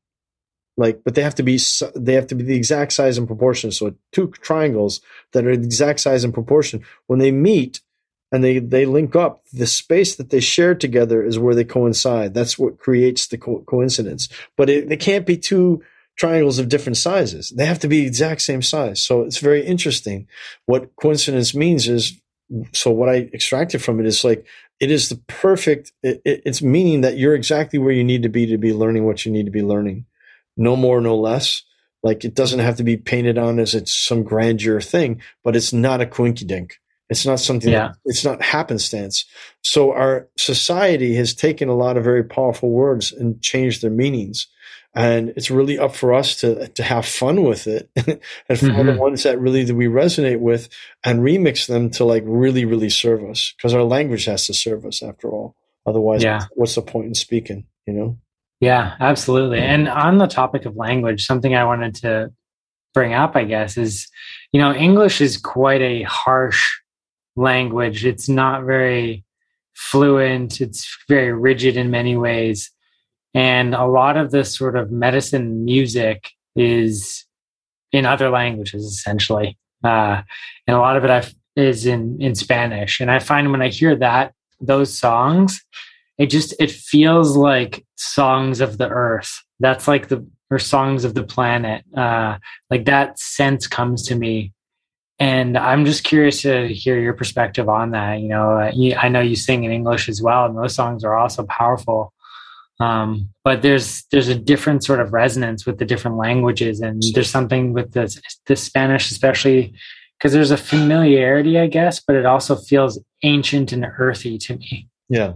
like 0.81 1.03
but 1.03 1.15
they 1.15 1.21
have 1.21 1.35
to 1.35 1.43
be 1.43 1.59
they 1.95 2.13
have 2.13 2.27
to 2.27 2.35
be 2.35 2.43
the 2.43 2.55
exact 2.55 2.93
size 2.93 3.17
and 3.17 3.27
proportion. 3.27 3.71
So 3.71 3.93
two 4.11 4.27
triangles 4.41 5.01
that 5.31 5.45
are 5.45 5.55
the 5.55 5.63
exact 5.63 5.99
size 5.99 6.23
and 6.23 6.33
proportion 6.33 6.83
when 7.07 7.19
they 7.19 7.31
meet 7.31 7.81
and 8.31 8.43
they 8.43 8.59
they 8.59 8.85
link 8.85 9.15
up 9.15 9.43
the 9.53 9.67
space 9.67 10.15
that 10.15 10.29
they 10.31 10.39
share 10.39 10.75
together 10.75 11.23
is 11.23 11.39
where 11.39 11.55
they 11.55 11.63
coincide. 11.63 12.33
That's 12.33 12.57
what 12.57 12.79
creates 12.79 13.27
the 13.27 13.37
co- 13.37 13.63
coincidence. 13.67 14.27
But 14.57 14.69
it, 14.69 14.89
they 14.89 14.97
can't 14.97 15.25
be 15.25 15.37
two 15.37 15.83
triangles 16.17 16.59
of 16.59 16.69
different 16.69 16.97
sizes. 16.97 17.49
They 17.49 17.65
have 17.65 17.79
to 17.79 17.87
be 17.87 18.05
exact 18.05 18.41
same 18.41 18.61
size. 18.61 19.01
So 19.01 19.21
it's 19.21 19.39
very 19.39 19.65
interesting 19.65 20.27
what 20.65 20.95
coincidence 20.95 21.55
means 21.55 21.87
is 21.87 22.19
so 22.73 22.91
what 22.91 23.09
i 23.09 23.29
extracted 23.33 23.81
from 23.81 23.99
it 23.99 24.05
is 24.05 24.23
like 24.23 24.45
it 24.79 24.91
is 24.91 25.09
the 25.09 25.15
perfect 25.27 25.93
it, 26.03 26.21
it's 26.25 26.61
meaning 26.61 27.01
that 27.01 27.17
you're 27.17 27.35
exactly 27.35 27.79
where 27.79 27.93
you 27.93 28.03
need 28.03 28.23
to 28.23 28.29
be 28.29 28.45
to 28.45 28.57
be 28.57 28.73
learning 28.73 29.05
what 29.05 29.25
you 29.25 29.31
need 29.31 29.45
to 29.45 29.51
be 29.51 29.61
learning 29.63 30.05
no 30.57 30.75
more, 30.75 31.01
no 31.01 31.17
less. 31.17 31.63
Like 32.03 32.25
it 32.25 32.33
doesn't 32.33 32.59
have 32.59 32.77
to 32.77 32.83
be 32.83 32.97
painted 32.97 33.37
on 33.37 33.59
as 33.59 33.75
it's 33.75 33.93
some 33.93 34.23
grandeur 34.23 34.81
thing, 34.81 35.21
but 35.43 35.55
it's 35.55 35.71
not 35.71 36.01
a 36.01 36.05
quinky 36.05 36.45
dink. 36.45 36.79
It's 37.11 37.25
not 37.25 37.41
something. 37.41 37.71
Yeah. 37.71 37.89
That, 37.89 37.97
it's 38.05 38.23
not 38.23 38.41
happenstance. 38.41 39.25
So 39.63 39.91
our 39.91 40.29
society 40.37 41.13
has 41.15 41.33
taken 41.33 41.67
a 41.67 41.75
lot 41.75 41.97
of 41.97 42.05
very 42.05 42.23
powerful 42.23 42.71
words 42.71 43.11
and 43.11 43.41
changed 43.41 43.83
their 43.83 43.91
meanings, 43.91 44.47
and 44.95 45.33
it's 45.35 45.51
really 45.51 45.77
up 45.77 45.93
for 45.93 46.13
us 46.13 46.37
to 46.37 46.69
to 46.69 46.83
have 46.83 47.05
fun 47.05 47.43
with 47.43 47.67
it 47.67 47.89
and 47.95 48.59
find 48.59 48.71
mm-hmm. 48.71 48.87
the 48.87 48.97
ones 48.97 49.23
that 49.23 49.41
really 49.41 49.65
that 49.65 49.75
we 49.75 49.87
resonate 49.87 50.39
with 50.39 50.69
and 51.03 51.19
remix 51.19 51.67
them 51.67 51.89
to 51.91 52.05
like 52.05 52.23
really 52.25 52.63
really 52.63 52.89
serve 52.89 53.25
us 53.25 53.53
because 53.57 53.73
our 53.73 53.83
language 53.83 54.23
has 54.25 54.47
to 54.47 54.53
serve 54.53 54.85
us 54.85 55.03
after 55.03 55.29
all. 55.29 55.57
Otherwise, 55.85 56.23
yeah. 56.23 56.45
what's 56.53 56.75
the 56.75 56.81
point 56.81 57.07
in 57.07 57.13
speaking? 57.13 57.65
You 57.85 57.93
know. 57.93 58.17
Yeah, 58.61 58.95
absolutely. 58.99 59.59
And 59.59 59.89
on 59.89 60.19
the 60.19 60.27
topic 60.27 60.65
of 60.65 60.77
language, 60.77 61.25
something 61.25 61.55
I 61.55 61.65
wanted 61.65 61.95
to 61.95 62.31
bring 62.93 63.13
up, 63.13 63.35
I 63.35 63.43
guess, 63.43 63.75
is 63.75 64.07
you 64.51 64.59
know, 64.59 64.73
English 64.73 65.21
is 65.21 65.37
quite 65.37 65.81
a 65.81 66.03
harsh 66.03 66.79
language. 67.35 68.05
It's 68.05 68.27
not 68.27 68.63
very 68.63 69.23
fluent, 69.73 70.61
it's 70.61 70.97
very 71.07 71.33
rigid 71.33 71.77
in 71.77 71.89
many 71.89 72.17
ways. 72.17 72.69
And 73.33 73.73
a 73.73 73.85
lot 73.85 74.17
of 74.17 74.31
this 74.31 74.55
sort 74.55 74.75
of 74.75 74.91
medicine 74.91 75.63
music 75.63 76.29
is 76.55 77.25
in 77.93 78.05
other 78.05 78.29
languages, 78.29 78.83
essentially. 78.83 79.57
Uh, 79.83 80.21
and 80.67 80.75
a 80.75 80.79
lot 80.79 80.97
of 80.97 81.05
it 81.05 81.09
I've, 81.09 81.33
is 81.55 81.85
in, 81.85 82.21
in 82.21 82.35
Spanish. 82.35 82.99
And 82.99 83.09
I 83.09 83.19
find 83.19 83.51
when 83.51 83.61
I 83.61 83.69
hear 83.69 83.95
that, 83.95 84.33
those 84.59 84.95
songs, 84.95 85.63
it 86.21 86.29
just 86.29 86.53
it 86.59 86.69
feels 86.69 87.35
like 87.35 87.83
songs 87.95 88.61
of 88.61 88.77
the 88.77 88.87
earth. 88.87 89.41
That's 89.59 89.87
like 89.87 90.07
the 90.07 90.23
or 90.51 90.59
songs 90.59 91.03
of 91.03 91.15
the 91.15 91.23
planet. 91.23 91.83
Uh 91.97 92.37
like 92.69 92.85
that 92.85 93.17
sense 93.17 93.65
comes 93.65 94.03
to 94.07 94.15
me. 94.15 94.53
And 95.17 95.57
i'm 95.57 95.83
just 95.83 96.03
curious 96.03 96.43
to 96.43 96.67
hear 96.67 96.99
your 96.99 97.13
perspective 97.13 97.67
on 97.67 97.91
that. 97.91 98.19
You 98.19 98.27
know 98.27 98.51
uh, 98.51 98.71
i 99.05 99.09
know 99.09 99.19
you 99.19 99.35
sing 99.35 99.63
in 99.63 99.71
english 99.71 100.07
as 100.09 100.21
well 100.21 100.45
and 100.45 100.55
those 100.55 100.75
songs 100.75 101.03
are 101.03 101.15
also 101.15 101.43
powerful. 101.45 102.13
Um, 102.79 103.29
but 103.43 103.63
there's 103.63 104.03
there's 104.11 104.27
a 104.27 104.35
different 104.51 104.83
sort 104.83 105.01
of 105.01 105.13
resonance 105.13 105.65
with 105.65 105.79
the 105.79 105.85
different 105.85 106.17
languages 106.17 106.81
and 106.81 107.01
there's 107.13 107.29
something 107.29 107.73
with 107.73 107.93
the, 107.93 108.05
the 108.45 108.55
spanish 108.55 109.11
especially 109.11 109.73
because 110.17 110.33
there's 110.33 110.49
a 110.49 110.57
familiarity 110.57 111.59
i 111.59 111.67
guess 111.67 111.99
but 111.99 112.15
it 112.15 112.25
also 112.25 112.55
feels 112.55 112.99
ancient 113.21 113.71
and 113.71 113.85
earthy 113.99 114.37
to 114.45 114.55
me. 114.57 114.87
Yeah 115.09 115.33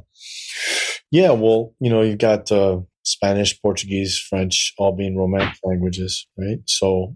yeah, 1.11 1.31
well, 1.31 1.73
you 1.79 1.89
know, 1.89 2.01
you've 2.01 2.17
got 2.17 2.51
uh, 2.51 2.79
Spanish, 3.03 3.59
Portuguese, 3.61 4.17
French, 4.17 4.73
all 4.77 4.95
being 4.95 5.17
Romantic 5.17 5.57
languages, 5.63 6.27
right? 6.37 6.59
So 6.65 7.15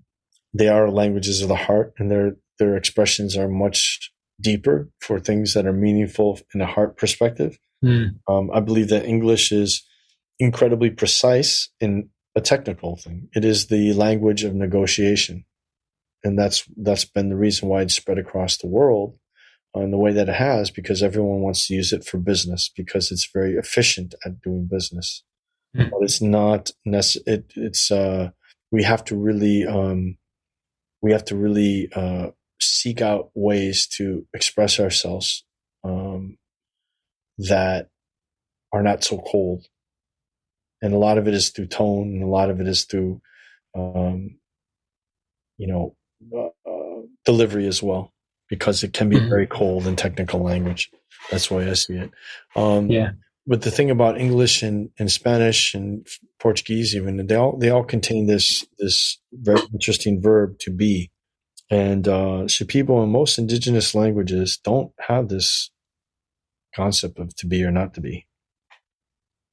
they 0.54 0.68
are 0.68 0.90
languages 0.90 1.42
of 1.42 1.50
the 1.50 1.56
heart, 1.56 1.94
and 1.98 2.10
their 2.10 2.36
their 2.60 2.76
expressions 2.78 3.38
are 3.38 3.48
much 3.48 4.12
deeper 4.42 4.90
for 5.02 5.20
things 5.20 5.54
that 5.54 5.66
are 5.66 5.74
meaningful 5.74 6.40
in 6.54 6.62
a 6.62 6.66
heart 6.66 6.98
perspective. 6.98 7.58
Mm. 7.84 8.20
Um, 8.28 8.52
I 8.54 8.60
believe 8.60 8.90
that 8.90 9.06
English 9.06 9.52
is 9.52 9.86
incredibly 10.40 10.90
precise 10.90 11.70
in 11.80 12.10
a 12.36 12.42
technical 12.42 12.96
thing. 12.96 13.30
It 13.34 13.44
is 13.44 13.68
the 13.68 13.94
language 13.94 14.44
of 14.44 14.56
negotiation, 14.56 15.46
and 16.24 16.38
that's 16.38 16.64
that's 16.78 17.06
been 17.06 17.30
the 17.30 17.36
reason 17.36 17.70
why 17.70 17.82
it's 17.82 17.96
spread 17.96 18.18
across 18.18 18.58
the 18.58 18.68
world 18.68 19.19
in 19.76 19.92
the 19.92 19.98
way 19.98 20.12
that 20.12 20.30
it 20.30 20.36
has 20.36 20.72
because 20.72 21.04
everyone 21.04 21.42
wants 21.42 21.68
to 21.68 21.74
use 21.74 21.94
it 21.94 22.04
for 22.04 22.18
business 22.18 22.72
because 22.76 23.12
it's 23.12 23.30
very 23.32 23.54
efficient 23.54 24.16
at 24.26 24.42
doing 24.42 24.68
business. 24.70 25.24
Mm. 25.78 25.92
But 25.92 26.00
it's 26.02 26.22
not 26.22 26.72
necessary. 26.86 27.38
It, 27.38 27.54
it's 27.56 27.92
uh, 27.92 28.32
we 28.72 28.84
have 28.84 29.04
to 29.06 29.16
really 29.16 29.66
um, 29.66 30.18
we 31.02 31.12
have 31.12 31.26
to 31.26 31.36
really 31.36 31.90
uh, 31.96 32.30
seek 32.60 33.02
out 33.02 33.30
ways 33.36 33.88
to 33.98 34.26
express 34.34 34.80
ourselves 34.80 35.44
um, 35.84 36.38
that 37.38 37.90
are 38.74 38.84
not 38.84 39.04
so 39.04 39.20
cold. 39.20 39.66
And 40.82 40.94
a 40.94 40.98
lot 40.98 41.18
of 41.18 41.28
it 41.28 41.34
is 41.34 41.50
through 41.50 41.68
tone, 41.68 42.14
and 42.14 42.24
a 42.24 42.28
lot 42.28 42.50
of 42.50 42.62
it 42.62 42.68
is 42.68 42.86
through, 42.86 43.22
um, 43.76 44.40
you 45.58 45.68
know, 45.68 45.96
uh, 46.34 46.70
uh, 46.70 47.02
delivery 47.26 47.68
as 47.68 47.84
well, 47.84 48.14
because 48.50 48.84
it 48.84 48.94
can 48.94 49.10
be 49.10 49.18
mm-hmm. 49.18 49.30
very 49.30 49.48
cold 49.48 49.88
and 49.88 49.98
technical 49.98 50.42
language. 50.42 50.92
That's 51.32 51.50
why 51.50 51.70
I 51.70 51.74
see 51.74 51.96
it. 51.96 52.12
Um, 52.56 52.90
yeah. 52.90 53.12
But 53.46 53.62
the 53.62 53.72
thing 53.72 53.90
about 53.90 54.20
English 54.20 54.62
and, 54.64 54.90
and 55.00 55.12
Spanish 55.12 55.74
and 55.74 56.06
Portuguese, 56.40 56.96
even 56.96 57.26
they 57.26 57.36
all 57.36 57.58
they 57.58 57.70
all 57.70 57.84
contain 57.84 58.28
this 58.28 58.66
this 58.78 59.20
very 59.32 59.62
interesting 59.74 60.22
verb 60.22 60.60
to 60.60 60.72
be, 60.72 61.10
and 61.70 62.08
uh, 62.08 62.48
people 62.68 63.02
in 63.04 63.10
most 63.10 63.38
indigenous 63.40 63.96
languages 63.96 64.60
don't 64.64 64.92
have 65.00 65.30
this 65.30 65.72
concept 66.76 67.18
of 67.18 67.36
to 67.38 67.48
be 67.48 67.64
or 67.64 67.72
not 67.72 67.96
to 67.96 68.02
be. 68.02 68.28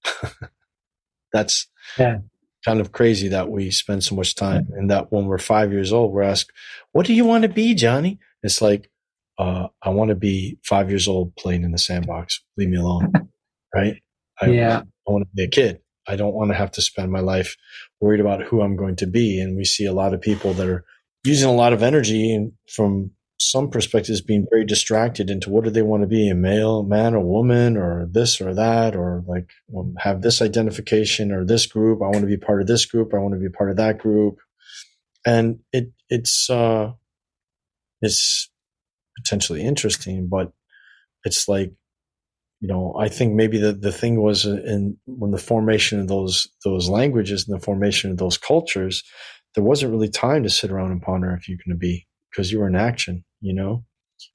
That's 1.32 1.66
yeah. 1.98 2.18
kind 2.64 2.80
of 2.80 2.92
crazy 2.92 3.28
that 3.28 3.50
we 3.50 3.70
spend 3.70 4.04
so 4.04 4.14
much 4.14 4.34
time 4.34 4.68
and 4.72 4.90
that 4.90 5.10
when 5.10 5.26
we're 5.26 5.38
five 5.38 5.72
years 5.72 5.92
old, 5.92 6.12
we're 6.12 6.22
asked, 6.22 6.52
What 6.92 7.06
do 7.06 7.14
you 7.14 7.24
want 7.24 7.42
to 7.42 7.48
be, 7.48 7.74
Johnny? 7.74 8.18
It's 8.42 8.60
like, 8.60 8.90
uh, 9.38 9.68
I 9.82 9.90
want 9.90 10.10
to 10.10 10.14
be 10.14 10.58
five 10.64 10.88
years 10.88 11.08
old 11.08 11.36
playing 11.36 11.62
in 11.62 11.72
the 11.72 11.78
sandbox. 11.78 12.42
Leave 12.56 12.68
me 12.68 12.78
alone. 12.78 13.12
right? 13.74 13.96
I, 14.40 14.46
yeah. 14.46 14.82
I 15.06 15.10
want 15.10 15.24
to 15.24 15.28
be 15.34 15.44
a 15.44 15.48
kid. 15.48 15.80
I 16.08 16.16
don't 16.16 16.34
want 16.34 16.50
to 16.50 16.56
have 16.56 16.70
to 16.72 16.82
spend 16.82 17.10
my 17.10 17.20
life 17.20 17.56
worried 18.00 18.20
about 18.20 18.42
who 18.42 18.62
I'm 18.62 18.76
going 18.76 18.96
to 18.96 19.06
be. 19.06 19.40
And 19.40 19.56
we 19.56 19.64
see 19.64 19.86
a 19.86 19.92
lot 19.92 20.14
of 20.14 20.20
people 20.20 20.52
that 20.54 20.68
are 20.68 20.84
using 21.24 21.48
a 21.48 21.54
lot 21.54 21.72
of 21.72 21.82
energy 21.82 22.32
and 22.32 22.52
from 22.68 23.10
some 23.38 23.68
perspectives 23.68 24.20
being 24.20 24.46
very 24.50 24.64
distracted 24.64 25.28
into 25.28 25.50
what 25.50 25.64
do 25.64 25.70
they 25.70 25.82
want 25.82 26.02
to 26.02 26.06
be 26.06 26.30
a 26.30 26.34
male 26.34 26.82
man 26.82 27.14
or 27.14 27.20
woman 27.20 27.76
or 27.76 28.08
this 28.10 28.40
or 28.40 28.54
that 28.54 28.96
or 28.96 29.22
like 29.26 29.50
um, 29.76 29.94
have 29.98 30.22
this 30.22 30.40
identification 30.40 31.30
or 31.30 31.44
this 31.44 31.66
group 31.66 32.00
i 32.00 32.06
want 32.06 32.20
to 32.20 32.26
be 32.26 32.38
part 32.38 32.62
of 32.62 32.66
this 32.66 32.86
group 32.86 33.12
i 33.12 33.18
want 33.18 33.34
to 33.34 33.40
be 33.40 33.50
part 33.50 33.68
of 33.68 33.76
that 33.76 33.98
group 33.98 34.38
and 35.26 35.58
it 35.70 35.92
it's 36.08 36.48
uh 36.48 36.90
it's 38.02 38.50
potentially 39.16 39.62
interesting 39.62 40.28
but 40.28 40.52
it's 41.24 41.48
like 41.48 41.72
you 42.60 42.68
know 42.68 42.94
i 42.98 43.08
think 43.08 43.34
maybe 43.34 43.58
the 43.58 43.72
the 43.72 43.92
thing 43.92 44.20
was 44.20 44.44
in 44.44 44.96
when 45.06 45.30
the 45.30 45.38
formation 45.38 46.00
of 46.00 46.08
those 46.08 46.48
those 46.64 46.88
languages 46.88 47.48
and 47.48 47.58
the 47.58 47.64
formation 47.64 48.10
of 48.10 48.18
those 48.18 48.36
cultures 48.36 49.02
there 49.56 49.64
wasn't 49.64 49.90
really 49.90 50.10
time 50.10 50.42
to 50.42 50.50
sit 50.50 50.70
around 50.70 50.92
and 50.92 51.02
ponder 51.02 51.34
if 51.34 51.48
you're 51.48 51.58
going 51.66 51.74
to 51.74 51.78
be 51.78 52.06
because 52.30 52.52
you 52.52 52.60
were 52.60 52.68
in 52.68 52.76
action, 52.76 53.24
you 53.40 53.54
know, 53.54 53.84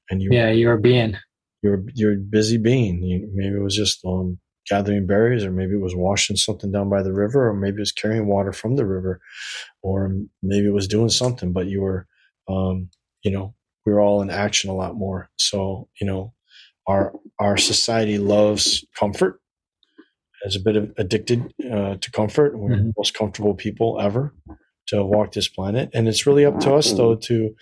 and 0.09 0.21
you 0.21 0.29
yeah 0.31 0.49
you 0.49 0.67
were 0.67 0.77
being 0.77 1.15
you're 1.61 1.83
you're 1.93 2.17
busy 2.17 2.57
being. 2.57 3.03
You, 3.03 3.29
maybe 3.33 3.55
it 3.55 3.63
was 3.63 3.75
just 3.75 4.03
um, 4.03 4.39
gathering 4.67 5.05
berries, 5.05 5.45
or 5.45 5.51
maybe 5.51 5.73
it 5.73 5.81
was 5.81 5.95
washing 5.95 6.35
something 6.35 6.71
down 6.71 6.89
by 6.89 7.03
the 7.03 7.13
river, 7.13 7.47
or 7.47 7.53
maybe 7.53 7.77
it 7.77 7.81
was 7.81 7.91
carrying 7.91 8.27
water 8.27 8.51
from 8.51 8.75
the 8.75 8.85
river, 8.85 9.21
or 9.83 10.11
maybe 10.41 10.67
it 10.67 10.73
was 10.73 10.87
doing 10.87 11.09
something. 11.09 11.53
But 11.53 11.67
you 11.67 11.81
were, 11.81 12.07
um, 12.49 12.89
you 13.23 13.31
know, 13.31 13.55
we're 13.85 13.99
all 13.99 14.21
in 14.21 14.29
action 14.29 14.69
a 14.69 14.75
lot 14.75 14.95
more. 14.95 15.29
So 15.37 15.89
you 15.99 16.07
know, 16.07 16.33
our 16.87 17.13
our 17.39 17.57
society 17.57 18.17
loves 18.17 18.85
comfort. 18.97 19.39
Is 20.43 20.55
a 20.55 20.59
bit 20.59 20.75
of 20.75 20.91
addicted 20.97 21.53
uh, 21.71 21.97
to 21.97 22.11
comfort. 22.11 22.57
We're 22.57 22.71
mm-hmm. 22.71 22.87
the 22.87 22.93
most 22.97 23.13
comfortable 23.13 23.53
people 23.53 23.99
ever 24.01 24.33
to 24.87 25.03
walk 25.03 25.31
this 25.33 25.47
planet. 25.47 25.89
And 25.93 26.07
it's 26.07 26.25
really 26.25 26.45
up 26.45 26.59
to 26.61 26.73
us 26.73 26.91
though 26.93 27.15
to, 27.15 27.55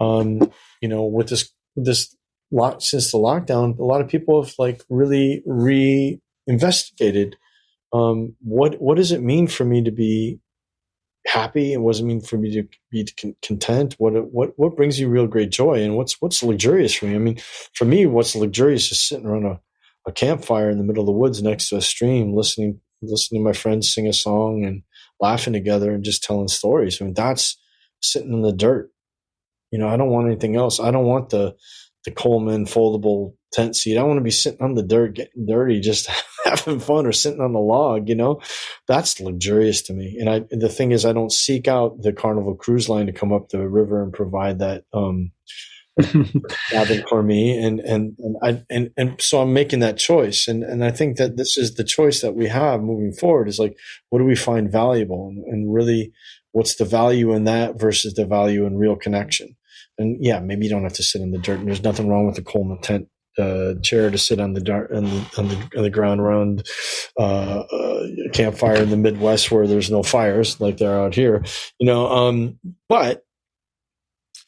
um, 0.00 0.50
you 0.80 0.88
know, 0.88 1.04
with 1.04 1.28
this, 1.28 1.50
this 1.76 2.16
lock, 2.50 2.82
since 2.82 3.12
the 3.12 3.18
lockdown, 3.18 3.78
a 3.78 3.84
lot 3.84 4.00
of 4.00 4.08
people 4.08 4.42
have 4.42 4.54
like 4.58 4.82
really 4.88 5.42
re-investigated, 5.46 7.36
um, 7.92 8.34
what, 8.40 8.80
what 8.80 8.96
does 8.96 9.12
it 9.12 9.22
mean 9.22 9.46
for 9.46 9.64
me 9.64 9.84
to 9.84 9.92
be 9.92 10.40
happy 11.26 11.72
and 11.72 11.82
what 11.82 11.92
does 11.92 12.00
it 12.00 12.04
mean 12.04 12.20
for 12.20 12.36
me 12.36 12.52
to 12.52 12.68
be 12.90 13.06
content? 13.42 13.94
What, 13.98 14.12
what, 14.32 14.52
what 14.56 14.76
brings 14.76 14.98
you 14.98 15.08
real 15.08 15.26
great 15.26 15.50
joy 15.50 15.82
and 15.82 15.96
what's, 15.96 16.20
what's 16.20 16.42
luxurious 16.42 16.94
for 16.94 17.06
me? 17.06 17.14
I 17.14 17.18
mean, 17.18 17.38
for 17.74 17.84
me, 17.84 18.06
what's 18.06 18.34
luxurious 18.34 18.90
is 18.90 19.00
sitting 19.00 19.26
around 19.26 19.46
a, 19.46 19.60
a 20.06 20.12
campfire 20.12 20.70
in 20.70 20.78
the 20.78 20.84
middle 20.84 21.02
of 21.02 21.06
the 21.06 21.12
woods 21.12 21.42
next 21.42 21.68
to 21.68 21.76
a 21.76 21.82
stream, 21.82 22.34
listening, 22.34 22.80
listening 23.02 23.40
to 23.40 23.44
my 23.44 23.52
friends 23.52 23.92
sing 23.92 24.06
a 24.06 24.12
song 24.12 24.64
and, 24.64 24.82
laughing 25.22 25.52
together 25.52 25.92
and 25.92 26.04
just 26.04 26.22
telling 26.22 26.48
stories. 26.48 27.00
I 27.00 27.04
mean, 27.04 27.14
that's 27.14 27.56
sitting 28.02 28.32
in 28.32 28.42
the 28.42 28.52
dirt. 28.52 28.90
You 29.70 29.78
know, 29.78 29.88
I 29.88 29.96
don't 29.96 30.10
want 30.10 30.26
anything 30.26 30.56
else. 30.56 30.80
I 30.80 30.90
don't 30.90 31.06
want 31.06 31.30
the 31.30 31.56
the 32.04 32.10
Coleman 32.10 32.66
foldable 32.66 33.34
tent 33.52 33.76
seat. 33.76 33.98
I 33.98 34.02
want 34.02 34.18
to 34.18 34.24
be 34.24 34.30
sitting 34.30 34.62
on 34.62 34.74
the 34.74 34.82
dirt, 34.82 35.14
getting 35.14 35.46
dirty, 35.46 35.80
just 35.80 36.08
having 36.44 36.80
fun, 36.80 37.06
or 37.06 37.12
sitting 37.12 37.40
on 37.40 37.52
the 37.52 37.60
log. 37.60 38.08
You 38.08 38.14
know, 38.14 38.40
that's 38.88 39.20
luxurious 39.20 39.82
to 39.82 39.92
me. 39.92 40.16
And 40.18 40.28
I, 40.28 40.44
the 40.50 40.68
thing 40.68 40.92
is, 40.92 41.04
I 41.04 41.12
don't 41.12 41.32
seek 41.32 41.68
out 41.68 42.02
the 42.02 42.12
Carnival 42.12 42.54
Cruise 42.54 42.88
Line 42.88 43.06
to 43.06 43.12
come 43.12 43.32
up 43.32 43.48
the 43.48 43.68
river 43.68 44.02
and 44.02 44.12
provide 44.12 44.58
that 44.60 44.84
um, 44.92 45.32
cabin 46.70 47.04
for 47.06 47.22
me 47.22 47.54
and 47.54 47.78
and 47.80 48.16
and 48.18 48.36
I 48.42 48.62
and 48.70 48.90
and 48.96 49.20
so 49.20 49.42
I'm 49.42 49.52
making 49.52 49.80
that 49.80 49.98
choice 49.98 50.48
and 50.48 50.62
and 50.64 50.82
I 50.82 50.90
think 50.90 51.18
that 51.18 51.36
this 51.36 51.58
is 51.58 51.74
the 51.74 51.84
choice 51.84 52.22
that 52.22 52.34
we 52.34 52.48
have 52.48 52.80
moving 52.80 53.12
forward 53.12 53.46
is 53.46 53.58
like 53.58 53.76
what 54.08 54.18
do 54.18 54.24
we 54.24 54.34
find 54.34 54.72
valuable 54.72 55.28
and, 55.28 55.44
and 55.44 55.74
really 55.74 56.12
what's 56.52 56.76
the 56.76 56.86
value 56.86 57.34
in 57.34 57.44
that 57.44 57.78
versus 57.78 58.14
the 58.14 58.24
value 58.24 58.64
in 58.64 58.78
real 58.78 58.96
connection 58.96 59.54
and 59.98 60.16
yeah 60.24 60.40
maybe 60.40 60.64
you 60.64 60.70
don't 60.70 60.84
have 60.84 60.94
to 60.94 61.02
sit 61.02 61.20
in 61.20 61.30
the 61.30 61.38
dirt 61.38 61.58
and 61.58 61.68
there's 61.68 61.84
nothing 61.84 62.08
wrong 62.08 62.26
with 62.26 62.36
the 62.36 62.42
Coleman 62.42 62.80
tent 62.80 63.08
uh, 63.38 63.74
chair 63.82 64.10
to 64.10 64.18
sit 64.18 64.40
on 64.40 64.52
the 64.52 64.60
dark 64.60 64.90
on 64.92 65.04
the, 65.04 65.30
on 65.38 65.48
the, 65.48 65.70
on 65.76 65.82
the 65.82 65.90
ground 65.90 66.20
around 66.20 66.66
uh, 67.18 67.60
uh, 67.60 68.06
campfire 68.32 68.82
in 68.82 68.90
the 68.90 68.96
Midwest 68.96 69.50
where 69.50 69.66
there's 69.66 69.90
no 69.90 70.02
fires 70.02 70.60
like 70.60 70.78
there 70.78 70.92
are 70.92 71.06
out 71.06 71.14
here, 71.14 71.44
you 71.78 71.86
know. 71.86 72.08
Um, 72.08 72.58
but 72.88 73.24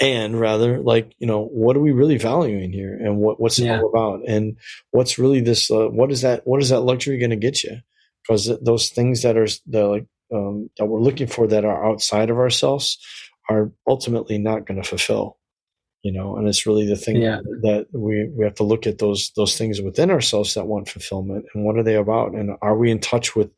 and 0.00 0.38
rather 0.38 0.80
like 0.80 1.14
you 1.18 1.26
know 1.26 1.44
what 1.44 1.76
are 1.76 1.80
we 1.80 1.92
really 1.92 2.18
valuing 2.18 2.72
here 2.72 2.94
and 2.94 3.18
what 3.18 3.40
what's 3.40 3.58
it 3.58 3.66
yeah. 3.66 3.78
all 3.78 3.88
about 3.88 4.28
and 4.28 4.56
what's 4.90 5.18
really 5.18 5.40
this 5.40 5.70
uh, 5.70 5.88
what 5.88 6.10
is 6.10 6.22
that 6.22 6.42
what 6.44 6.60
is 6.60 6.70
that 6.70 6.80
luxury 6.80 7.18
going 7.18 7.30
to 7.30 7.36
get 7.36 7.62
you 7.62 7.78
because 8.22 8.50
those 8.62 8.88
things 8.90 9.22
that 9.22 9.36
are 9.36 9.46
that 9.66 9.86
like 9.86 10.06
um, 10.34 10.68
that 10.78 10.86
we're 10.86 11.00
looking 11.00 11.26
for 11.26 11.46
that 11.46 11.64
are 11.64 11.86
outside 11.86 12.30
of 12.30 12.38
ourselves 12.38 12.98
are 13.48 13.70
ultimately 13.88 14.38
not 14.38 14.66
going 14.66 14.80
to 14.82 14.88
fulfill 14.88 15.38
you 16.04 16.12
know 16.12 16.36
and 16.36 16.46
it's 16.46 16.66
really 16.66 16.86
the 16.86 16.96
thing 16.96 17.16
yeah. 17.16 17.40
that 17.62 17.86
we 17.92 18.30
we 18.36 18.44
have 18.44 18.54
to 18.54 18.62
look 18.62 18.86
at 18.86 18.98
those 18.98 19.32
those 19.36 19.56
things 19.56 19.80
within 19.80 20.10
ourselves 20.10 20.54
that 20.54 20.66
want 20.66 20.88
fulfillment 20.88 21.46
and 21.54 21.64
what 21.64 21.76
are 21.76 21.82
they 21.82 21.96
about 21.96 22.32
and 22.32 22.50
are 22.62 22.76
we 22.76 22.90
in 22.90 23.00
touch 23.00 23.34
with 23.34 23.50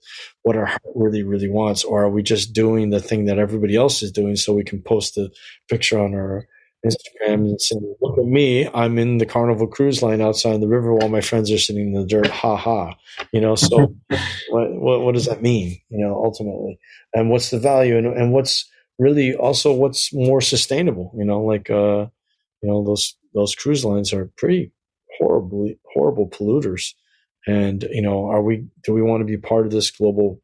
what 0.42 0.56
our 0.56 0.64
heart 0.64 0.82
really 0.94 1.24
really 1.24 1.48
wants 1.48 1.84
or 1.84 2.04
are 2.04 2.08
we 2.08 2.22
just 2.22 2.54
doing 2.54 2.90
the 2.90 3.00
thing 3.00 3.26
that 3.26 3.38
everybody 3.38 3.76
else 3.76 4.02
is 4.02 4.12
doing 4.12 4.36
so 4.36 4.54
we 4.54 4.64
can 4.64 4.80
post 4.80 5.18
a 5.18 5.28
picture 5.68 5.98
on 5.98 6.14
our 6.14 6.46
Instagram 6.84 7.34
and 7.34 7.60
say, 7.60 7.74
"Look 8.00 8.16
at 8.16 8.26
me! 8.26 8.68
I'm 8.72 8.96
in 8.96 9.18
the 9.18 9.26
Carnival 9.26 9.66
Cruise 9.66 10.02
Line 10.02 10.20
outside 10.20 10.60
the 10.60 10.68
river 10.68 10.94
while 10.94 11.08
my 11.08 11.20
friends 11.20 11.50
are 11.50 11.58
sitting 11.58 11.88
in 11.88 12.00
the 12.00 12.06
dirt." 12.06 12.28
Ha 12.28 12.54
ha! 12.54 12.94
You 13.32 13.40
know. 13.40 13.56
So, 13.56 13.76
what, 14.50 14.72
what, 14.72 15.00
what 15.00 15.14
does 15.14 15.24
that 15.24 15.42
mean? 15.42 15.80
You 15.88 16.06
know, 16.06 16.14
ultimately, 16.14 16.78
and 17.12 17.28
what's 17.28 17.50
the 17.50 17.58
value, 17.58 17.96
and 17.98 18.06
and 18.06 18.32
what's 18.32 18.70
really 19.00 19.34
also 19.34 19.72
what's 19.72 20.14
more 20.14 20.40
sustainable? 20.40 21.12
You 21.16 21.24
know, 21.24 21.40
like 21.42 21.70
uh, 21.70 22.06
you 22.66 22.72
know 22.72 22.84
those 22.84 23.16
those 23.32 23.54
cruise 23.54 23.84
lines 23.84 24.12
are 24.12 24.30
pretty 24.36 24.72
horribly 25.18 25.78
horrible 25.94 26.28
polluters. 26.28 26.94
And 27.46 27.84
you 27.92 28.02
know 28.02 28.26
are 28.26 28.42
we 28.42 28.66
do 28.82 28.92
we 28.92 29.02
want 29.02 29.20
to 29.20 29.24
be 29.24 29.36
part 29.36 29.66
of 29.66 29.72
this 29.72 29.90
global 29.90 30.40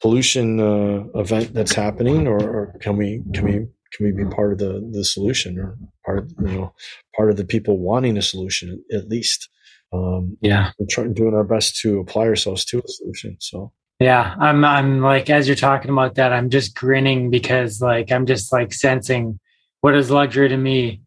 pollution 0.00 0.58
uh, 0.58 1.04
event 1.14 1.54
that's 1.54 1.72
happening 1.72 2.26
or, 2.26 2.40
or, 2.40 2.78
can 2.80 2.96
we 2.96 3.22
can 3.32 3.44
we 3.44 3.52
can 3.92 4.06
we 4.06 4.10
be 4.10 4.24
part 4.24 4.52
of 4.52 4.58
the 4.58 4.90
the 4.90 5.04
solution 5.04 5.56
or 5.56 5.78
part 6.04 6.18
of, 6.18 6.32
you 6.40 6.58
know 6.58 6.74
part 7.16 7.30
of 7.30 7.36
the 7.36 7.44
people 7.44 7.78
wanting 7.78 8.16
a 8.16 8.22
solution 8.22 8.82
at 8.92 9.08
least? 9.08 9.48
Um, 9.92 10.38
yeah. 10.40 10.72
we're 10.78 10.86
trying 10.90 11.12
doing 11.12 11.34
our 11.34 11.44
best 11.44 11.76
to 11.80 12.00
apply 12.00 12.22
ourselves 12.22 12.64
to 12.64 12.78
a 12.78 12.88
solution 12.88 13.36
so. 13.40 13.72
Yeah 14.00 14.34
i'm 14.40 14.64
i'm 14.64 15.00
like 15.00 15.30
as 15.30 15.46
you're 15.46 15.54
talking 15.54 15.90
about 15.90 16.14
that 16.16 16.32
i'm 16.32 16.48
just 16.50 16.74
grinning 16.74 17.30
because 17.30 17.80
like 17.80 18.10
i'm 18.10 18.26
just 18.26 18.50
like 18.50 18.72
sensing 18.72 19.38
what 19.82 19.94
is 19.94 20.10
luxury 20.10 20.48
to 20.48 20.56
me 20.56 21.02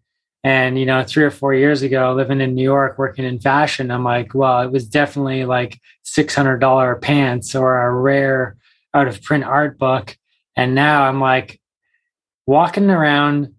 and, 0.46 0.78
you 0.78 0.86
know, 0.86 1.04
three 1.04 1.24
or 1.24 1.32
four 1.32 1.56
years 1.56 1.82
ago, 1.82 2.14
living 2.14 2.40
in 2.40 2.54
New 2.54 2.62
York, 2.62 3.00
working 3.00 3.26
in 3.26 3.40
fashion, 3.40 3.90
I'm 3.90 4.04
like, 4.04 4.36
well, 4.36 4.62
it 4.62 4.72
was 4.72 4.88
definitely 4.88 5.44
like 5.44 5.82
$600 6.06 7.02
pants 7.02 7.56
or 7.56 7.82
a 7.82 7.92
rare 7.92 8.56
out 8.94 9.08
of 9.08 9.24
print 9.24 9.44
art 9.44 9.80
book. 9.80 10.16
And 10.56 10.76
now 10.76 11.06
I'm 11.06 11.20
like 11.20 11.60
walking 12.46 12.92
around 12.92 13.56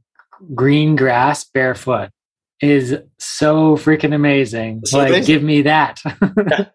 green 0.55 0.95
grass 0.95 1.43
barefoot 1.43 2.11
is 2.63 2.95
so 3.19 3.77
freaking 3.77 4.15
amazing. 4.15 4.85
Like, 4.93 5.09
amazing. 5.09 5.27
give 5.27 5.43
me 5.43 5.63
that. 5.63 6.01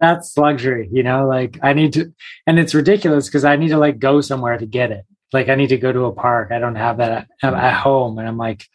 That's 0.00 0.38
luxury, 0.38 0.88
you 0.90 1.02
know. 1.02 1.28
Like, 1.28 1.58
I 1.62 1.74
need 1.74 1.92
to, 1.92 2.14
and 2.46 2.58
it's 2.58 2.74
ridiculous 2.74 3.26
because 3.28 3.44
I 3.44 3.56
need 3.56 3.68
to 3.68 3.78
like 3.78 3.98
go 3.98 4.22
somewhere 4.22 4.56
to 4.56 4.64
get 4.64 4.90
it. 4.90 5.04
Like, 5.32 5.48
I 5.48 5.54
need 5.54 5.68
to 5.68 5.78
go 5.78 5.92
to 5.92 6.04
a 6.04 6.12
park. 6.12 6.50
I 6.52 6.58
don't 6.58 6.76
have 6.76 6.98
that 6.98 7.28
at, 7.42 7.54
at 7.54 7.74
home, 7.74 8.18
and 8.18 8.28
I'm 8.28 8.38
like, 8.38 8.66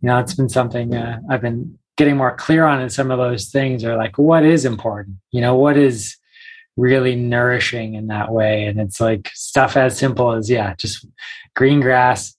you 0.00 0.08
know, 0.08 0.18
it's 0.18 0.34
been 0.34 0.48
something 0.48 0.94
uh, 0.94 1.20
I've 1.30 1.42
been 1.42 1.78
getting 1.96 2.16
more 2.16 2.34
clear 2.36 2.64
on. 2.64 2.80
in 2.80 2.90
some 2.90 3.10
of 3.10 3.18
those 3.18 3.48
things 3.48 3.84
are 3.84 3.96
like, 3.96 4.18
what 4.18 4.44
is 4.44 4.64
important? 4.64 5.16
You 5.30 5.40
know, 5.40 5.56
what 5.56 5.76
is 5.76 6.16
really 6.76 7.16
nourishing 7.16 7.94
in 7.94 8.08
that 8.08 8.32
way? 8.32 8.64
And 8.64 8.80
it's 8.80 9.00
like 9.00 9.30
stuff 9.34 9.76
as 9.76 9.98
simple 9.98 10.32
as 10.32 10.50
yeah, 10.50 10.74
just 10.74 11.06
green 11.54 11.80
grass, 11.80 12.36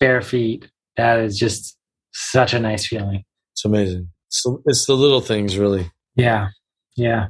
bare 0.00 0.22
feet. 0.22 0.68
That 0.96 1.20
is 1.20 1.38
just 1.38 1.78
such 2.12 2.52
a 2.52 2.60
nice 2.60 2.86
feeling. 2.86 3.24
It's 3.52 3.64
amazing. 3.64 4.08
So 4.28 4.62
it's 4.66 4.86
the 4.86 4.94
little 4.94 5.20
things, 5.20 5.56
really. 5.56 5.90
Yeah. 6.16 6.48
Yeah. 6.96 7.28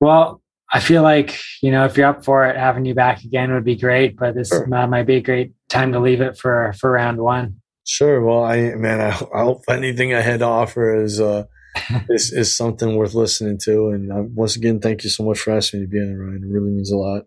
Well, 0.00 0.41
I 0.72 0.80
feel 0.80 1.02
like, 1.02 1.38
you 1.62 1.70
know, 1.70 1.84
if 1.84 1.96
you're 1.96 2.06
up 2.08 2.24
for 2.24 2.46
it, 2.46 2.56
having 2.56 2.86
you 2.86 2.94
back 2.94 3.24
again 3.24 3.52
would 3.52 3.64
be 3.64 3.76
great, 3.76 4.16
but 4.16 4.34
this 4.34 4.48
Sure. 4.48 4.66
might 4.66 5.02
be 5.02 5.16
a 5.16 5.20
great 5.20 5.52
time 5.68 5.92
to 5.92 6.00
leave 6.00 6.20
it 6.22 6.38
for, 6.38 6.72
for 6.80 6.90
round 6.92 7.20
one. 7.20 7.60
Sure. 7.84 8.24
Well, 8.24 8.44
I 8.44 8.74
man, 8.76 9.00
I, 9.00 9.08
I 9.34 9.42
hope 9.42 9.64
anything 9.68 10.14
I 10.14 10.20
had 10.20 10.38
to 10.40 10.46
offer 10.46 11.02
is 11.02 11.20
uh 11.20 11.44
is 12.08 12.32
is 12.32 12.56
something 12.56 12.96
worth 12.96 13.14
listening 13.14 13.58
to. 13.64 13.88
And 13.88 14.12
uh, 14.12 14.22
once 14.34 14.56
again, 14.56 14.78
thank 14.80 15.04
you 15.04 15.10
so 15.10 15.24
much 15.24 15.40
for 15.40 15.50
asking 15.52 15.80
me 15.80 15.86
to 15.86 15.90
be 15.90 15.98
on 15.98 16.16
Ryan. 16.16 16.44
It 16.44 16.52
really 16.52 16.70
means 16.70 16.92
a 16.92 16.96
lot. 16.96 17.24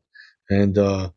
And 0.49 0.77
uh 0.77 1.09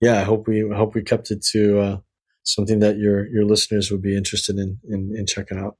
yeah, 0.00 0.20
I 0.20 0.24
hope 0.24 0.46
we 0.46 0.70
I 0.70 0.76
hope 0.76 0.94
we 0.94 1.02
kept 1.02 1.30
it 1.30 1.44
to 1.52 1.80
uh 1.80 1.96
something 2.44 2.78
that 2.80 2.98
your 2.98 3.26
your 3.28 3.44
listeners 3.44 3.90
would 3.90 4.02
be 4.02 4.16
interested 4.16 4.56
in 4.56 4.78
in, 4.88 5.14
in 5.16 5.26
checking 5.26 5.58
out. 5.58 5.76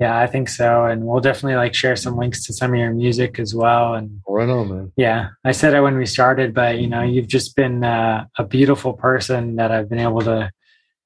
Yeah, 0.00 0.18
I 0.18 0.26
think 0.26 0.48
so. 0.48 0.86
And 0.86 1.04
we'll 1.04 1.20
definitely 1.20 1.56
like 1.56 1.74
share 1.74 1.94
some 1.94 2.16
links 2.16 2.44
to 2.46 2.54
some 2.54 2.72
of 2.72 2.78
your 2.78 2.92
music 2.92 3.38
as 3.38 3.54
well. 3.54 3.94
And 3.94 4.22
Right 4.26 4.48
on, 4.48 4.68
man. 4.70 4.92
yeah, 4.96 5.28
I 5.44 5.52
said 5.52 5.74
it 5.74 5.82
when 5.82 5.98
we 5.98 6.06
started, 6.06 6.54
but 6.54 6.78
you 6.80 6.88
know, 6.88 7.02
you've 7.02 7.28
just 7.28 7.54
been 7.54 7.84
uh, 7.84 8.24
a 8.38 8.44
beautiful 8.44 8.94
person 8.94 9.56
that 9.56 9.70
I've 9.70 9.90
been 9.90 9.98
able 9.98 10.22
to 10.22 10.50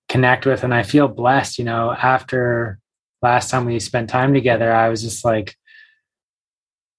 connect 0.08 0.46
with. 0.46 0.62
And 0.62 0.72
I 0.72 0.84
feel 0.84 1.08
blessed, 1.08 1.58
you 1.58 1.64
know, 1.64 1.90
after 1.90 2.78
last 3.20 3.50
time 3.50 3.64
we 3.64 3.80
spent 3.80 4.10
time 4.10 4.32
together, 4.32 4.72
I 4.72 4.88
was 4.90 5.02
just 5.02 5.24
like, 5.24 5.56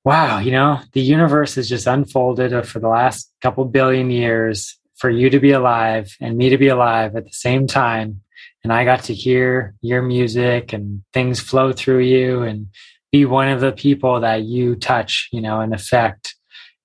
wow, 0.03 0.39
you 0.39 0.51
know, 0.51 0.79
the 0.91 1.01
universe 1.01 1.55
has 1.55 1.69
just 1.69 1.87
unfolded 1.87 2.67
for 2.67 2.79
the 2.79 2.89
last 2.89 3.31
couple 3.41 3.63
billion 3.63 4.11
years 4.11 4.77
for 4.95 5.09
you 5.09 5.29
to 5.29 5.39
be 5.39 5.51
alive 5.51 6.13
and 6.19 6.37
me 6.37 6.49
to 6.49 6.57
be 6.57 6.67
alive 6.67 7.15
at 7.15 7.23
the 7.23 7.31
same 7.31 7.67
time. 7.67 8.21
And 8.65 8.73
I 8.73 8.83
got 8.83 9.03
to 9.03 9.13
hear 9.13 9.75
your 9.81 10.01
music 10.01 10.73
and 10.73 11.03
things 11.13 11.39
flow 11.39 11.71
through 11.71 11.99
you 11.99 12.41
and 12.41 12.65
be 13.11 13.23
one 13.23 13.47
of 13.47 13.61
the 13.61 13.71
people 13.71 14.21
that 14.21 14.41
you 14.41 14.75
touch, 14.75 15.29
you 15.31 15.39
know, 15.39 15.59
and 15.59 15.71
affect. 15.71 16.33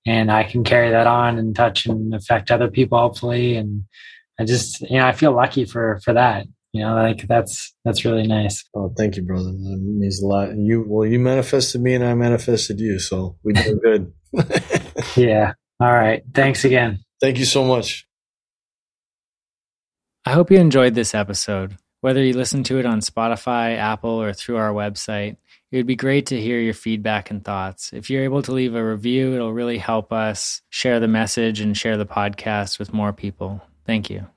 And 0.05 0.31
I 0.31 0.43
can 0.43 0.63
carry 0.63 0.91
that 0.91 1.07
on 1.07 1.39
and 1.39 1.55
touch 1.55 1.87
and 1.87 2.13
affect 2.13 2.51
other 2.51 2.69
people, 2.69 2.99
hopefully. 2.99 3.55
And 3.55 3.85
I 4.39 4.45
just, 4.45 4.81
you 4.81 4.99
know, 4.99 5.07
I 5.07 5.13
feel 5.13 5.35
lucky 5.35 5.65
for 5.65 5.99
for 6.03 6.13
that. 6.13 6.45
You 6.71 6.83
know, 6.83 6.93
like 6.93 7.27
that's 7.27 7.73
that's 7.83 8.05
really 8.05 8.27
nice. 8.27 8.63
Oh, 8.75 8.93
thank 8.95 9.15
you, 9.15 9.23
brother. 9.23 9.49
That 9.49 9.79
means 9.81 10.21
a 10.21 10.27
lot. 10.27 10.49
And 10.49 10.67
you, 10.67 10.85
well, 10.87 11.09
you 11.09 11.17
manifested 11.17 11.81
me, 11.81 11.95
and 11.95 12.05
I 12.05 12.13
manifested 12.13 12.79
you, 12.79 12.99
so 12.99 13.37
we 13.43 13.53
did 13.53 13.81
good. 13.81 14.13
Yeah. 15.17 15.53
All 15.79 15.91
right. 15.91 16.21
Thanks 16.31 16.63
again. 16.63 16.99
thank 17.19 17.39
you 17.39 17.45
so 17.45 17.63
much. 17.63 18.05
I 20.23 20.33
hope 20.33 20.51
you 20.51 20.59
enjoyed 20.59 20.93
this 20.93 21.15
episode. 21.15 21.77
Whether 22.01 22.23
you 22.23 22.33
listen 22.33 22.63
to 22.65 22.77
it 22.77 22.85
on 22.85 22.99
Spotify, 22.99 23.77
Apple, 23.77 24.21
or 24.21 24.33
through 24.33 24.57
our 24.57 24.71
website, 24.71 25.37
it 25.71 25.77
would 25.77 25.87
be 25.87 25.95
great 25.95 26.27
to 26.27 26.39
hear 26.39 26.59
your 26.59 26.75
feedback 26.75 27.31
and 27.31 27.43
thoughts. 27.43 27.91
If 27.91 28.09
you're 28.09 28.23
able 28.23 28.43
to 28.43 28.51
leave 28.51 28.75
a 28.75 28.85
review, 28.85 29.33
it'll 29.33 29.53
really 29.53 29.79
help 29.79 30.13
us 30.13 30.61
share 30.69 30.99
the 30.99 31.07
message 31.07 31.59
and 31.59 31.75
share 31.75 31.97
the 31.97 32.05
podcast 32.05 32.77
with 32.77 32.93
more 32.93 33.13
people. 33.13 33.61
Thank 33.85 34.11
you. 34.11 34.27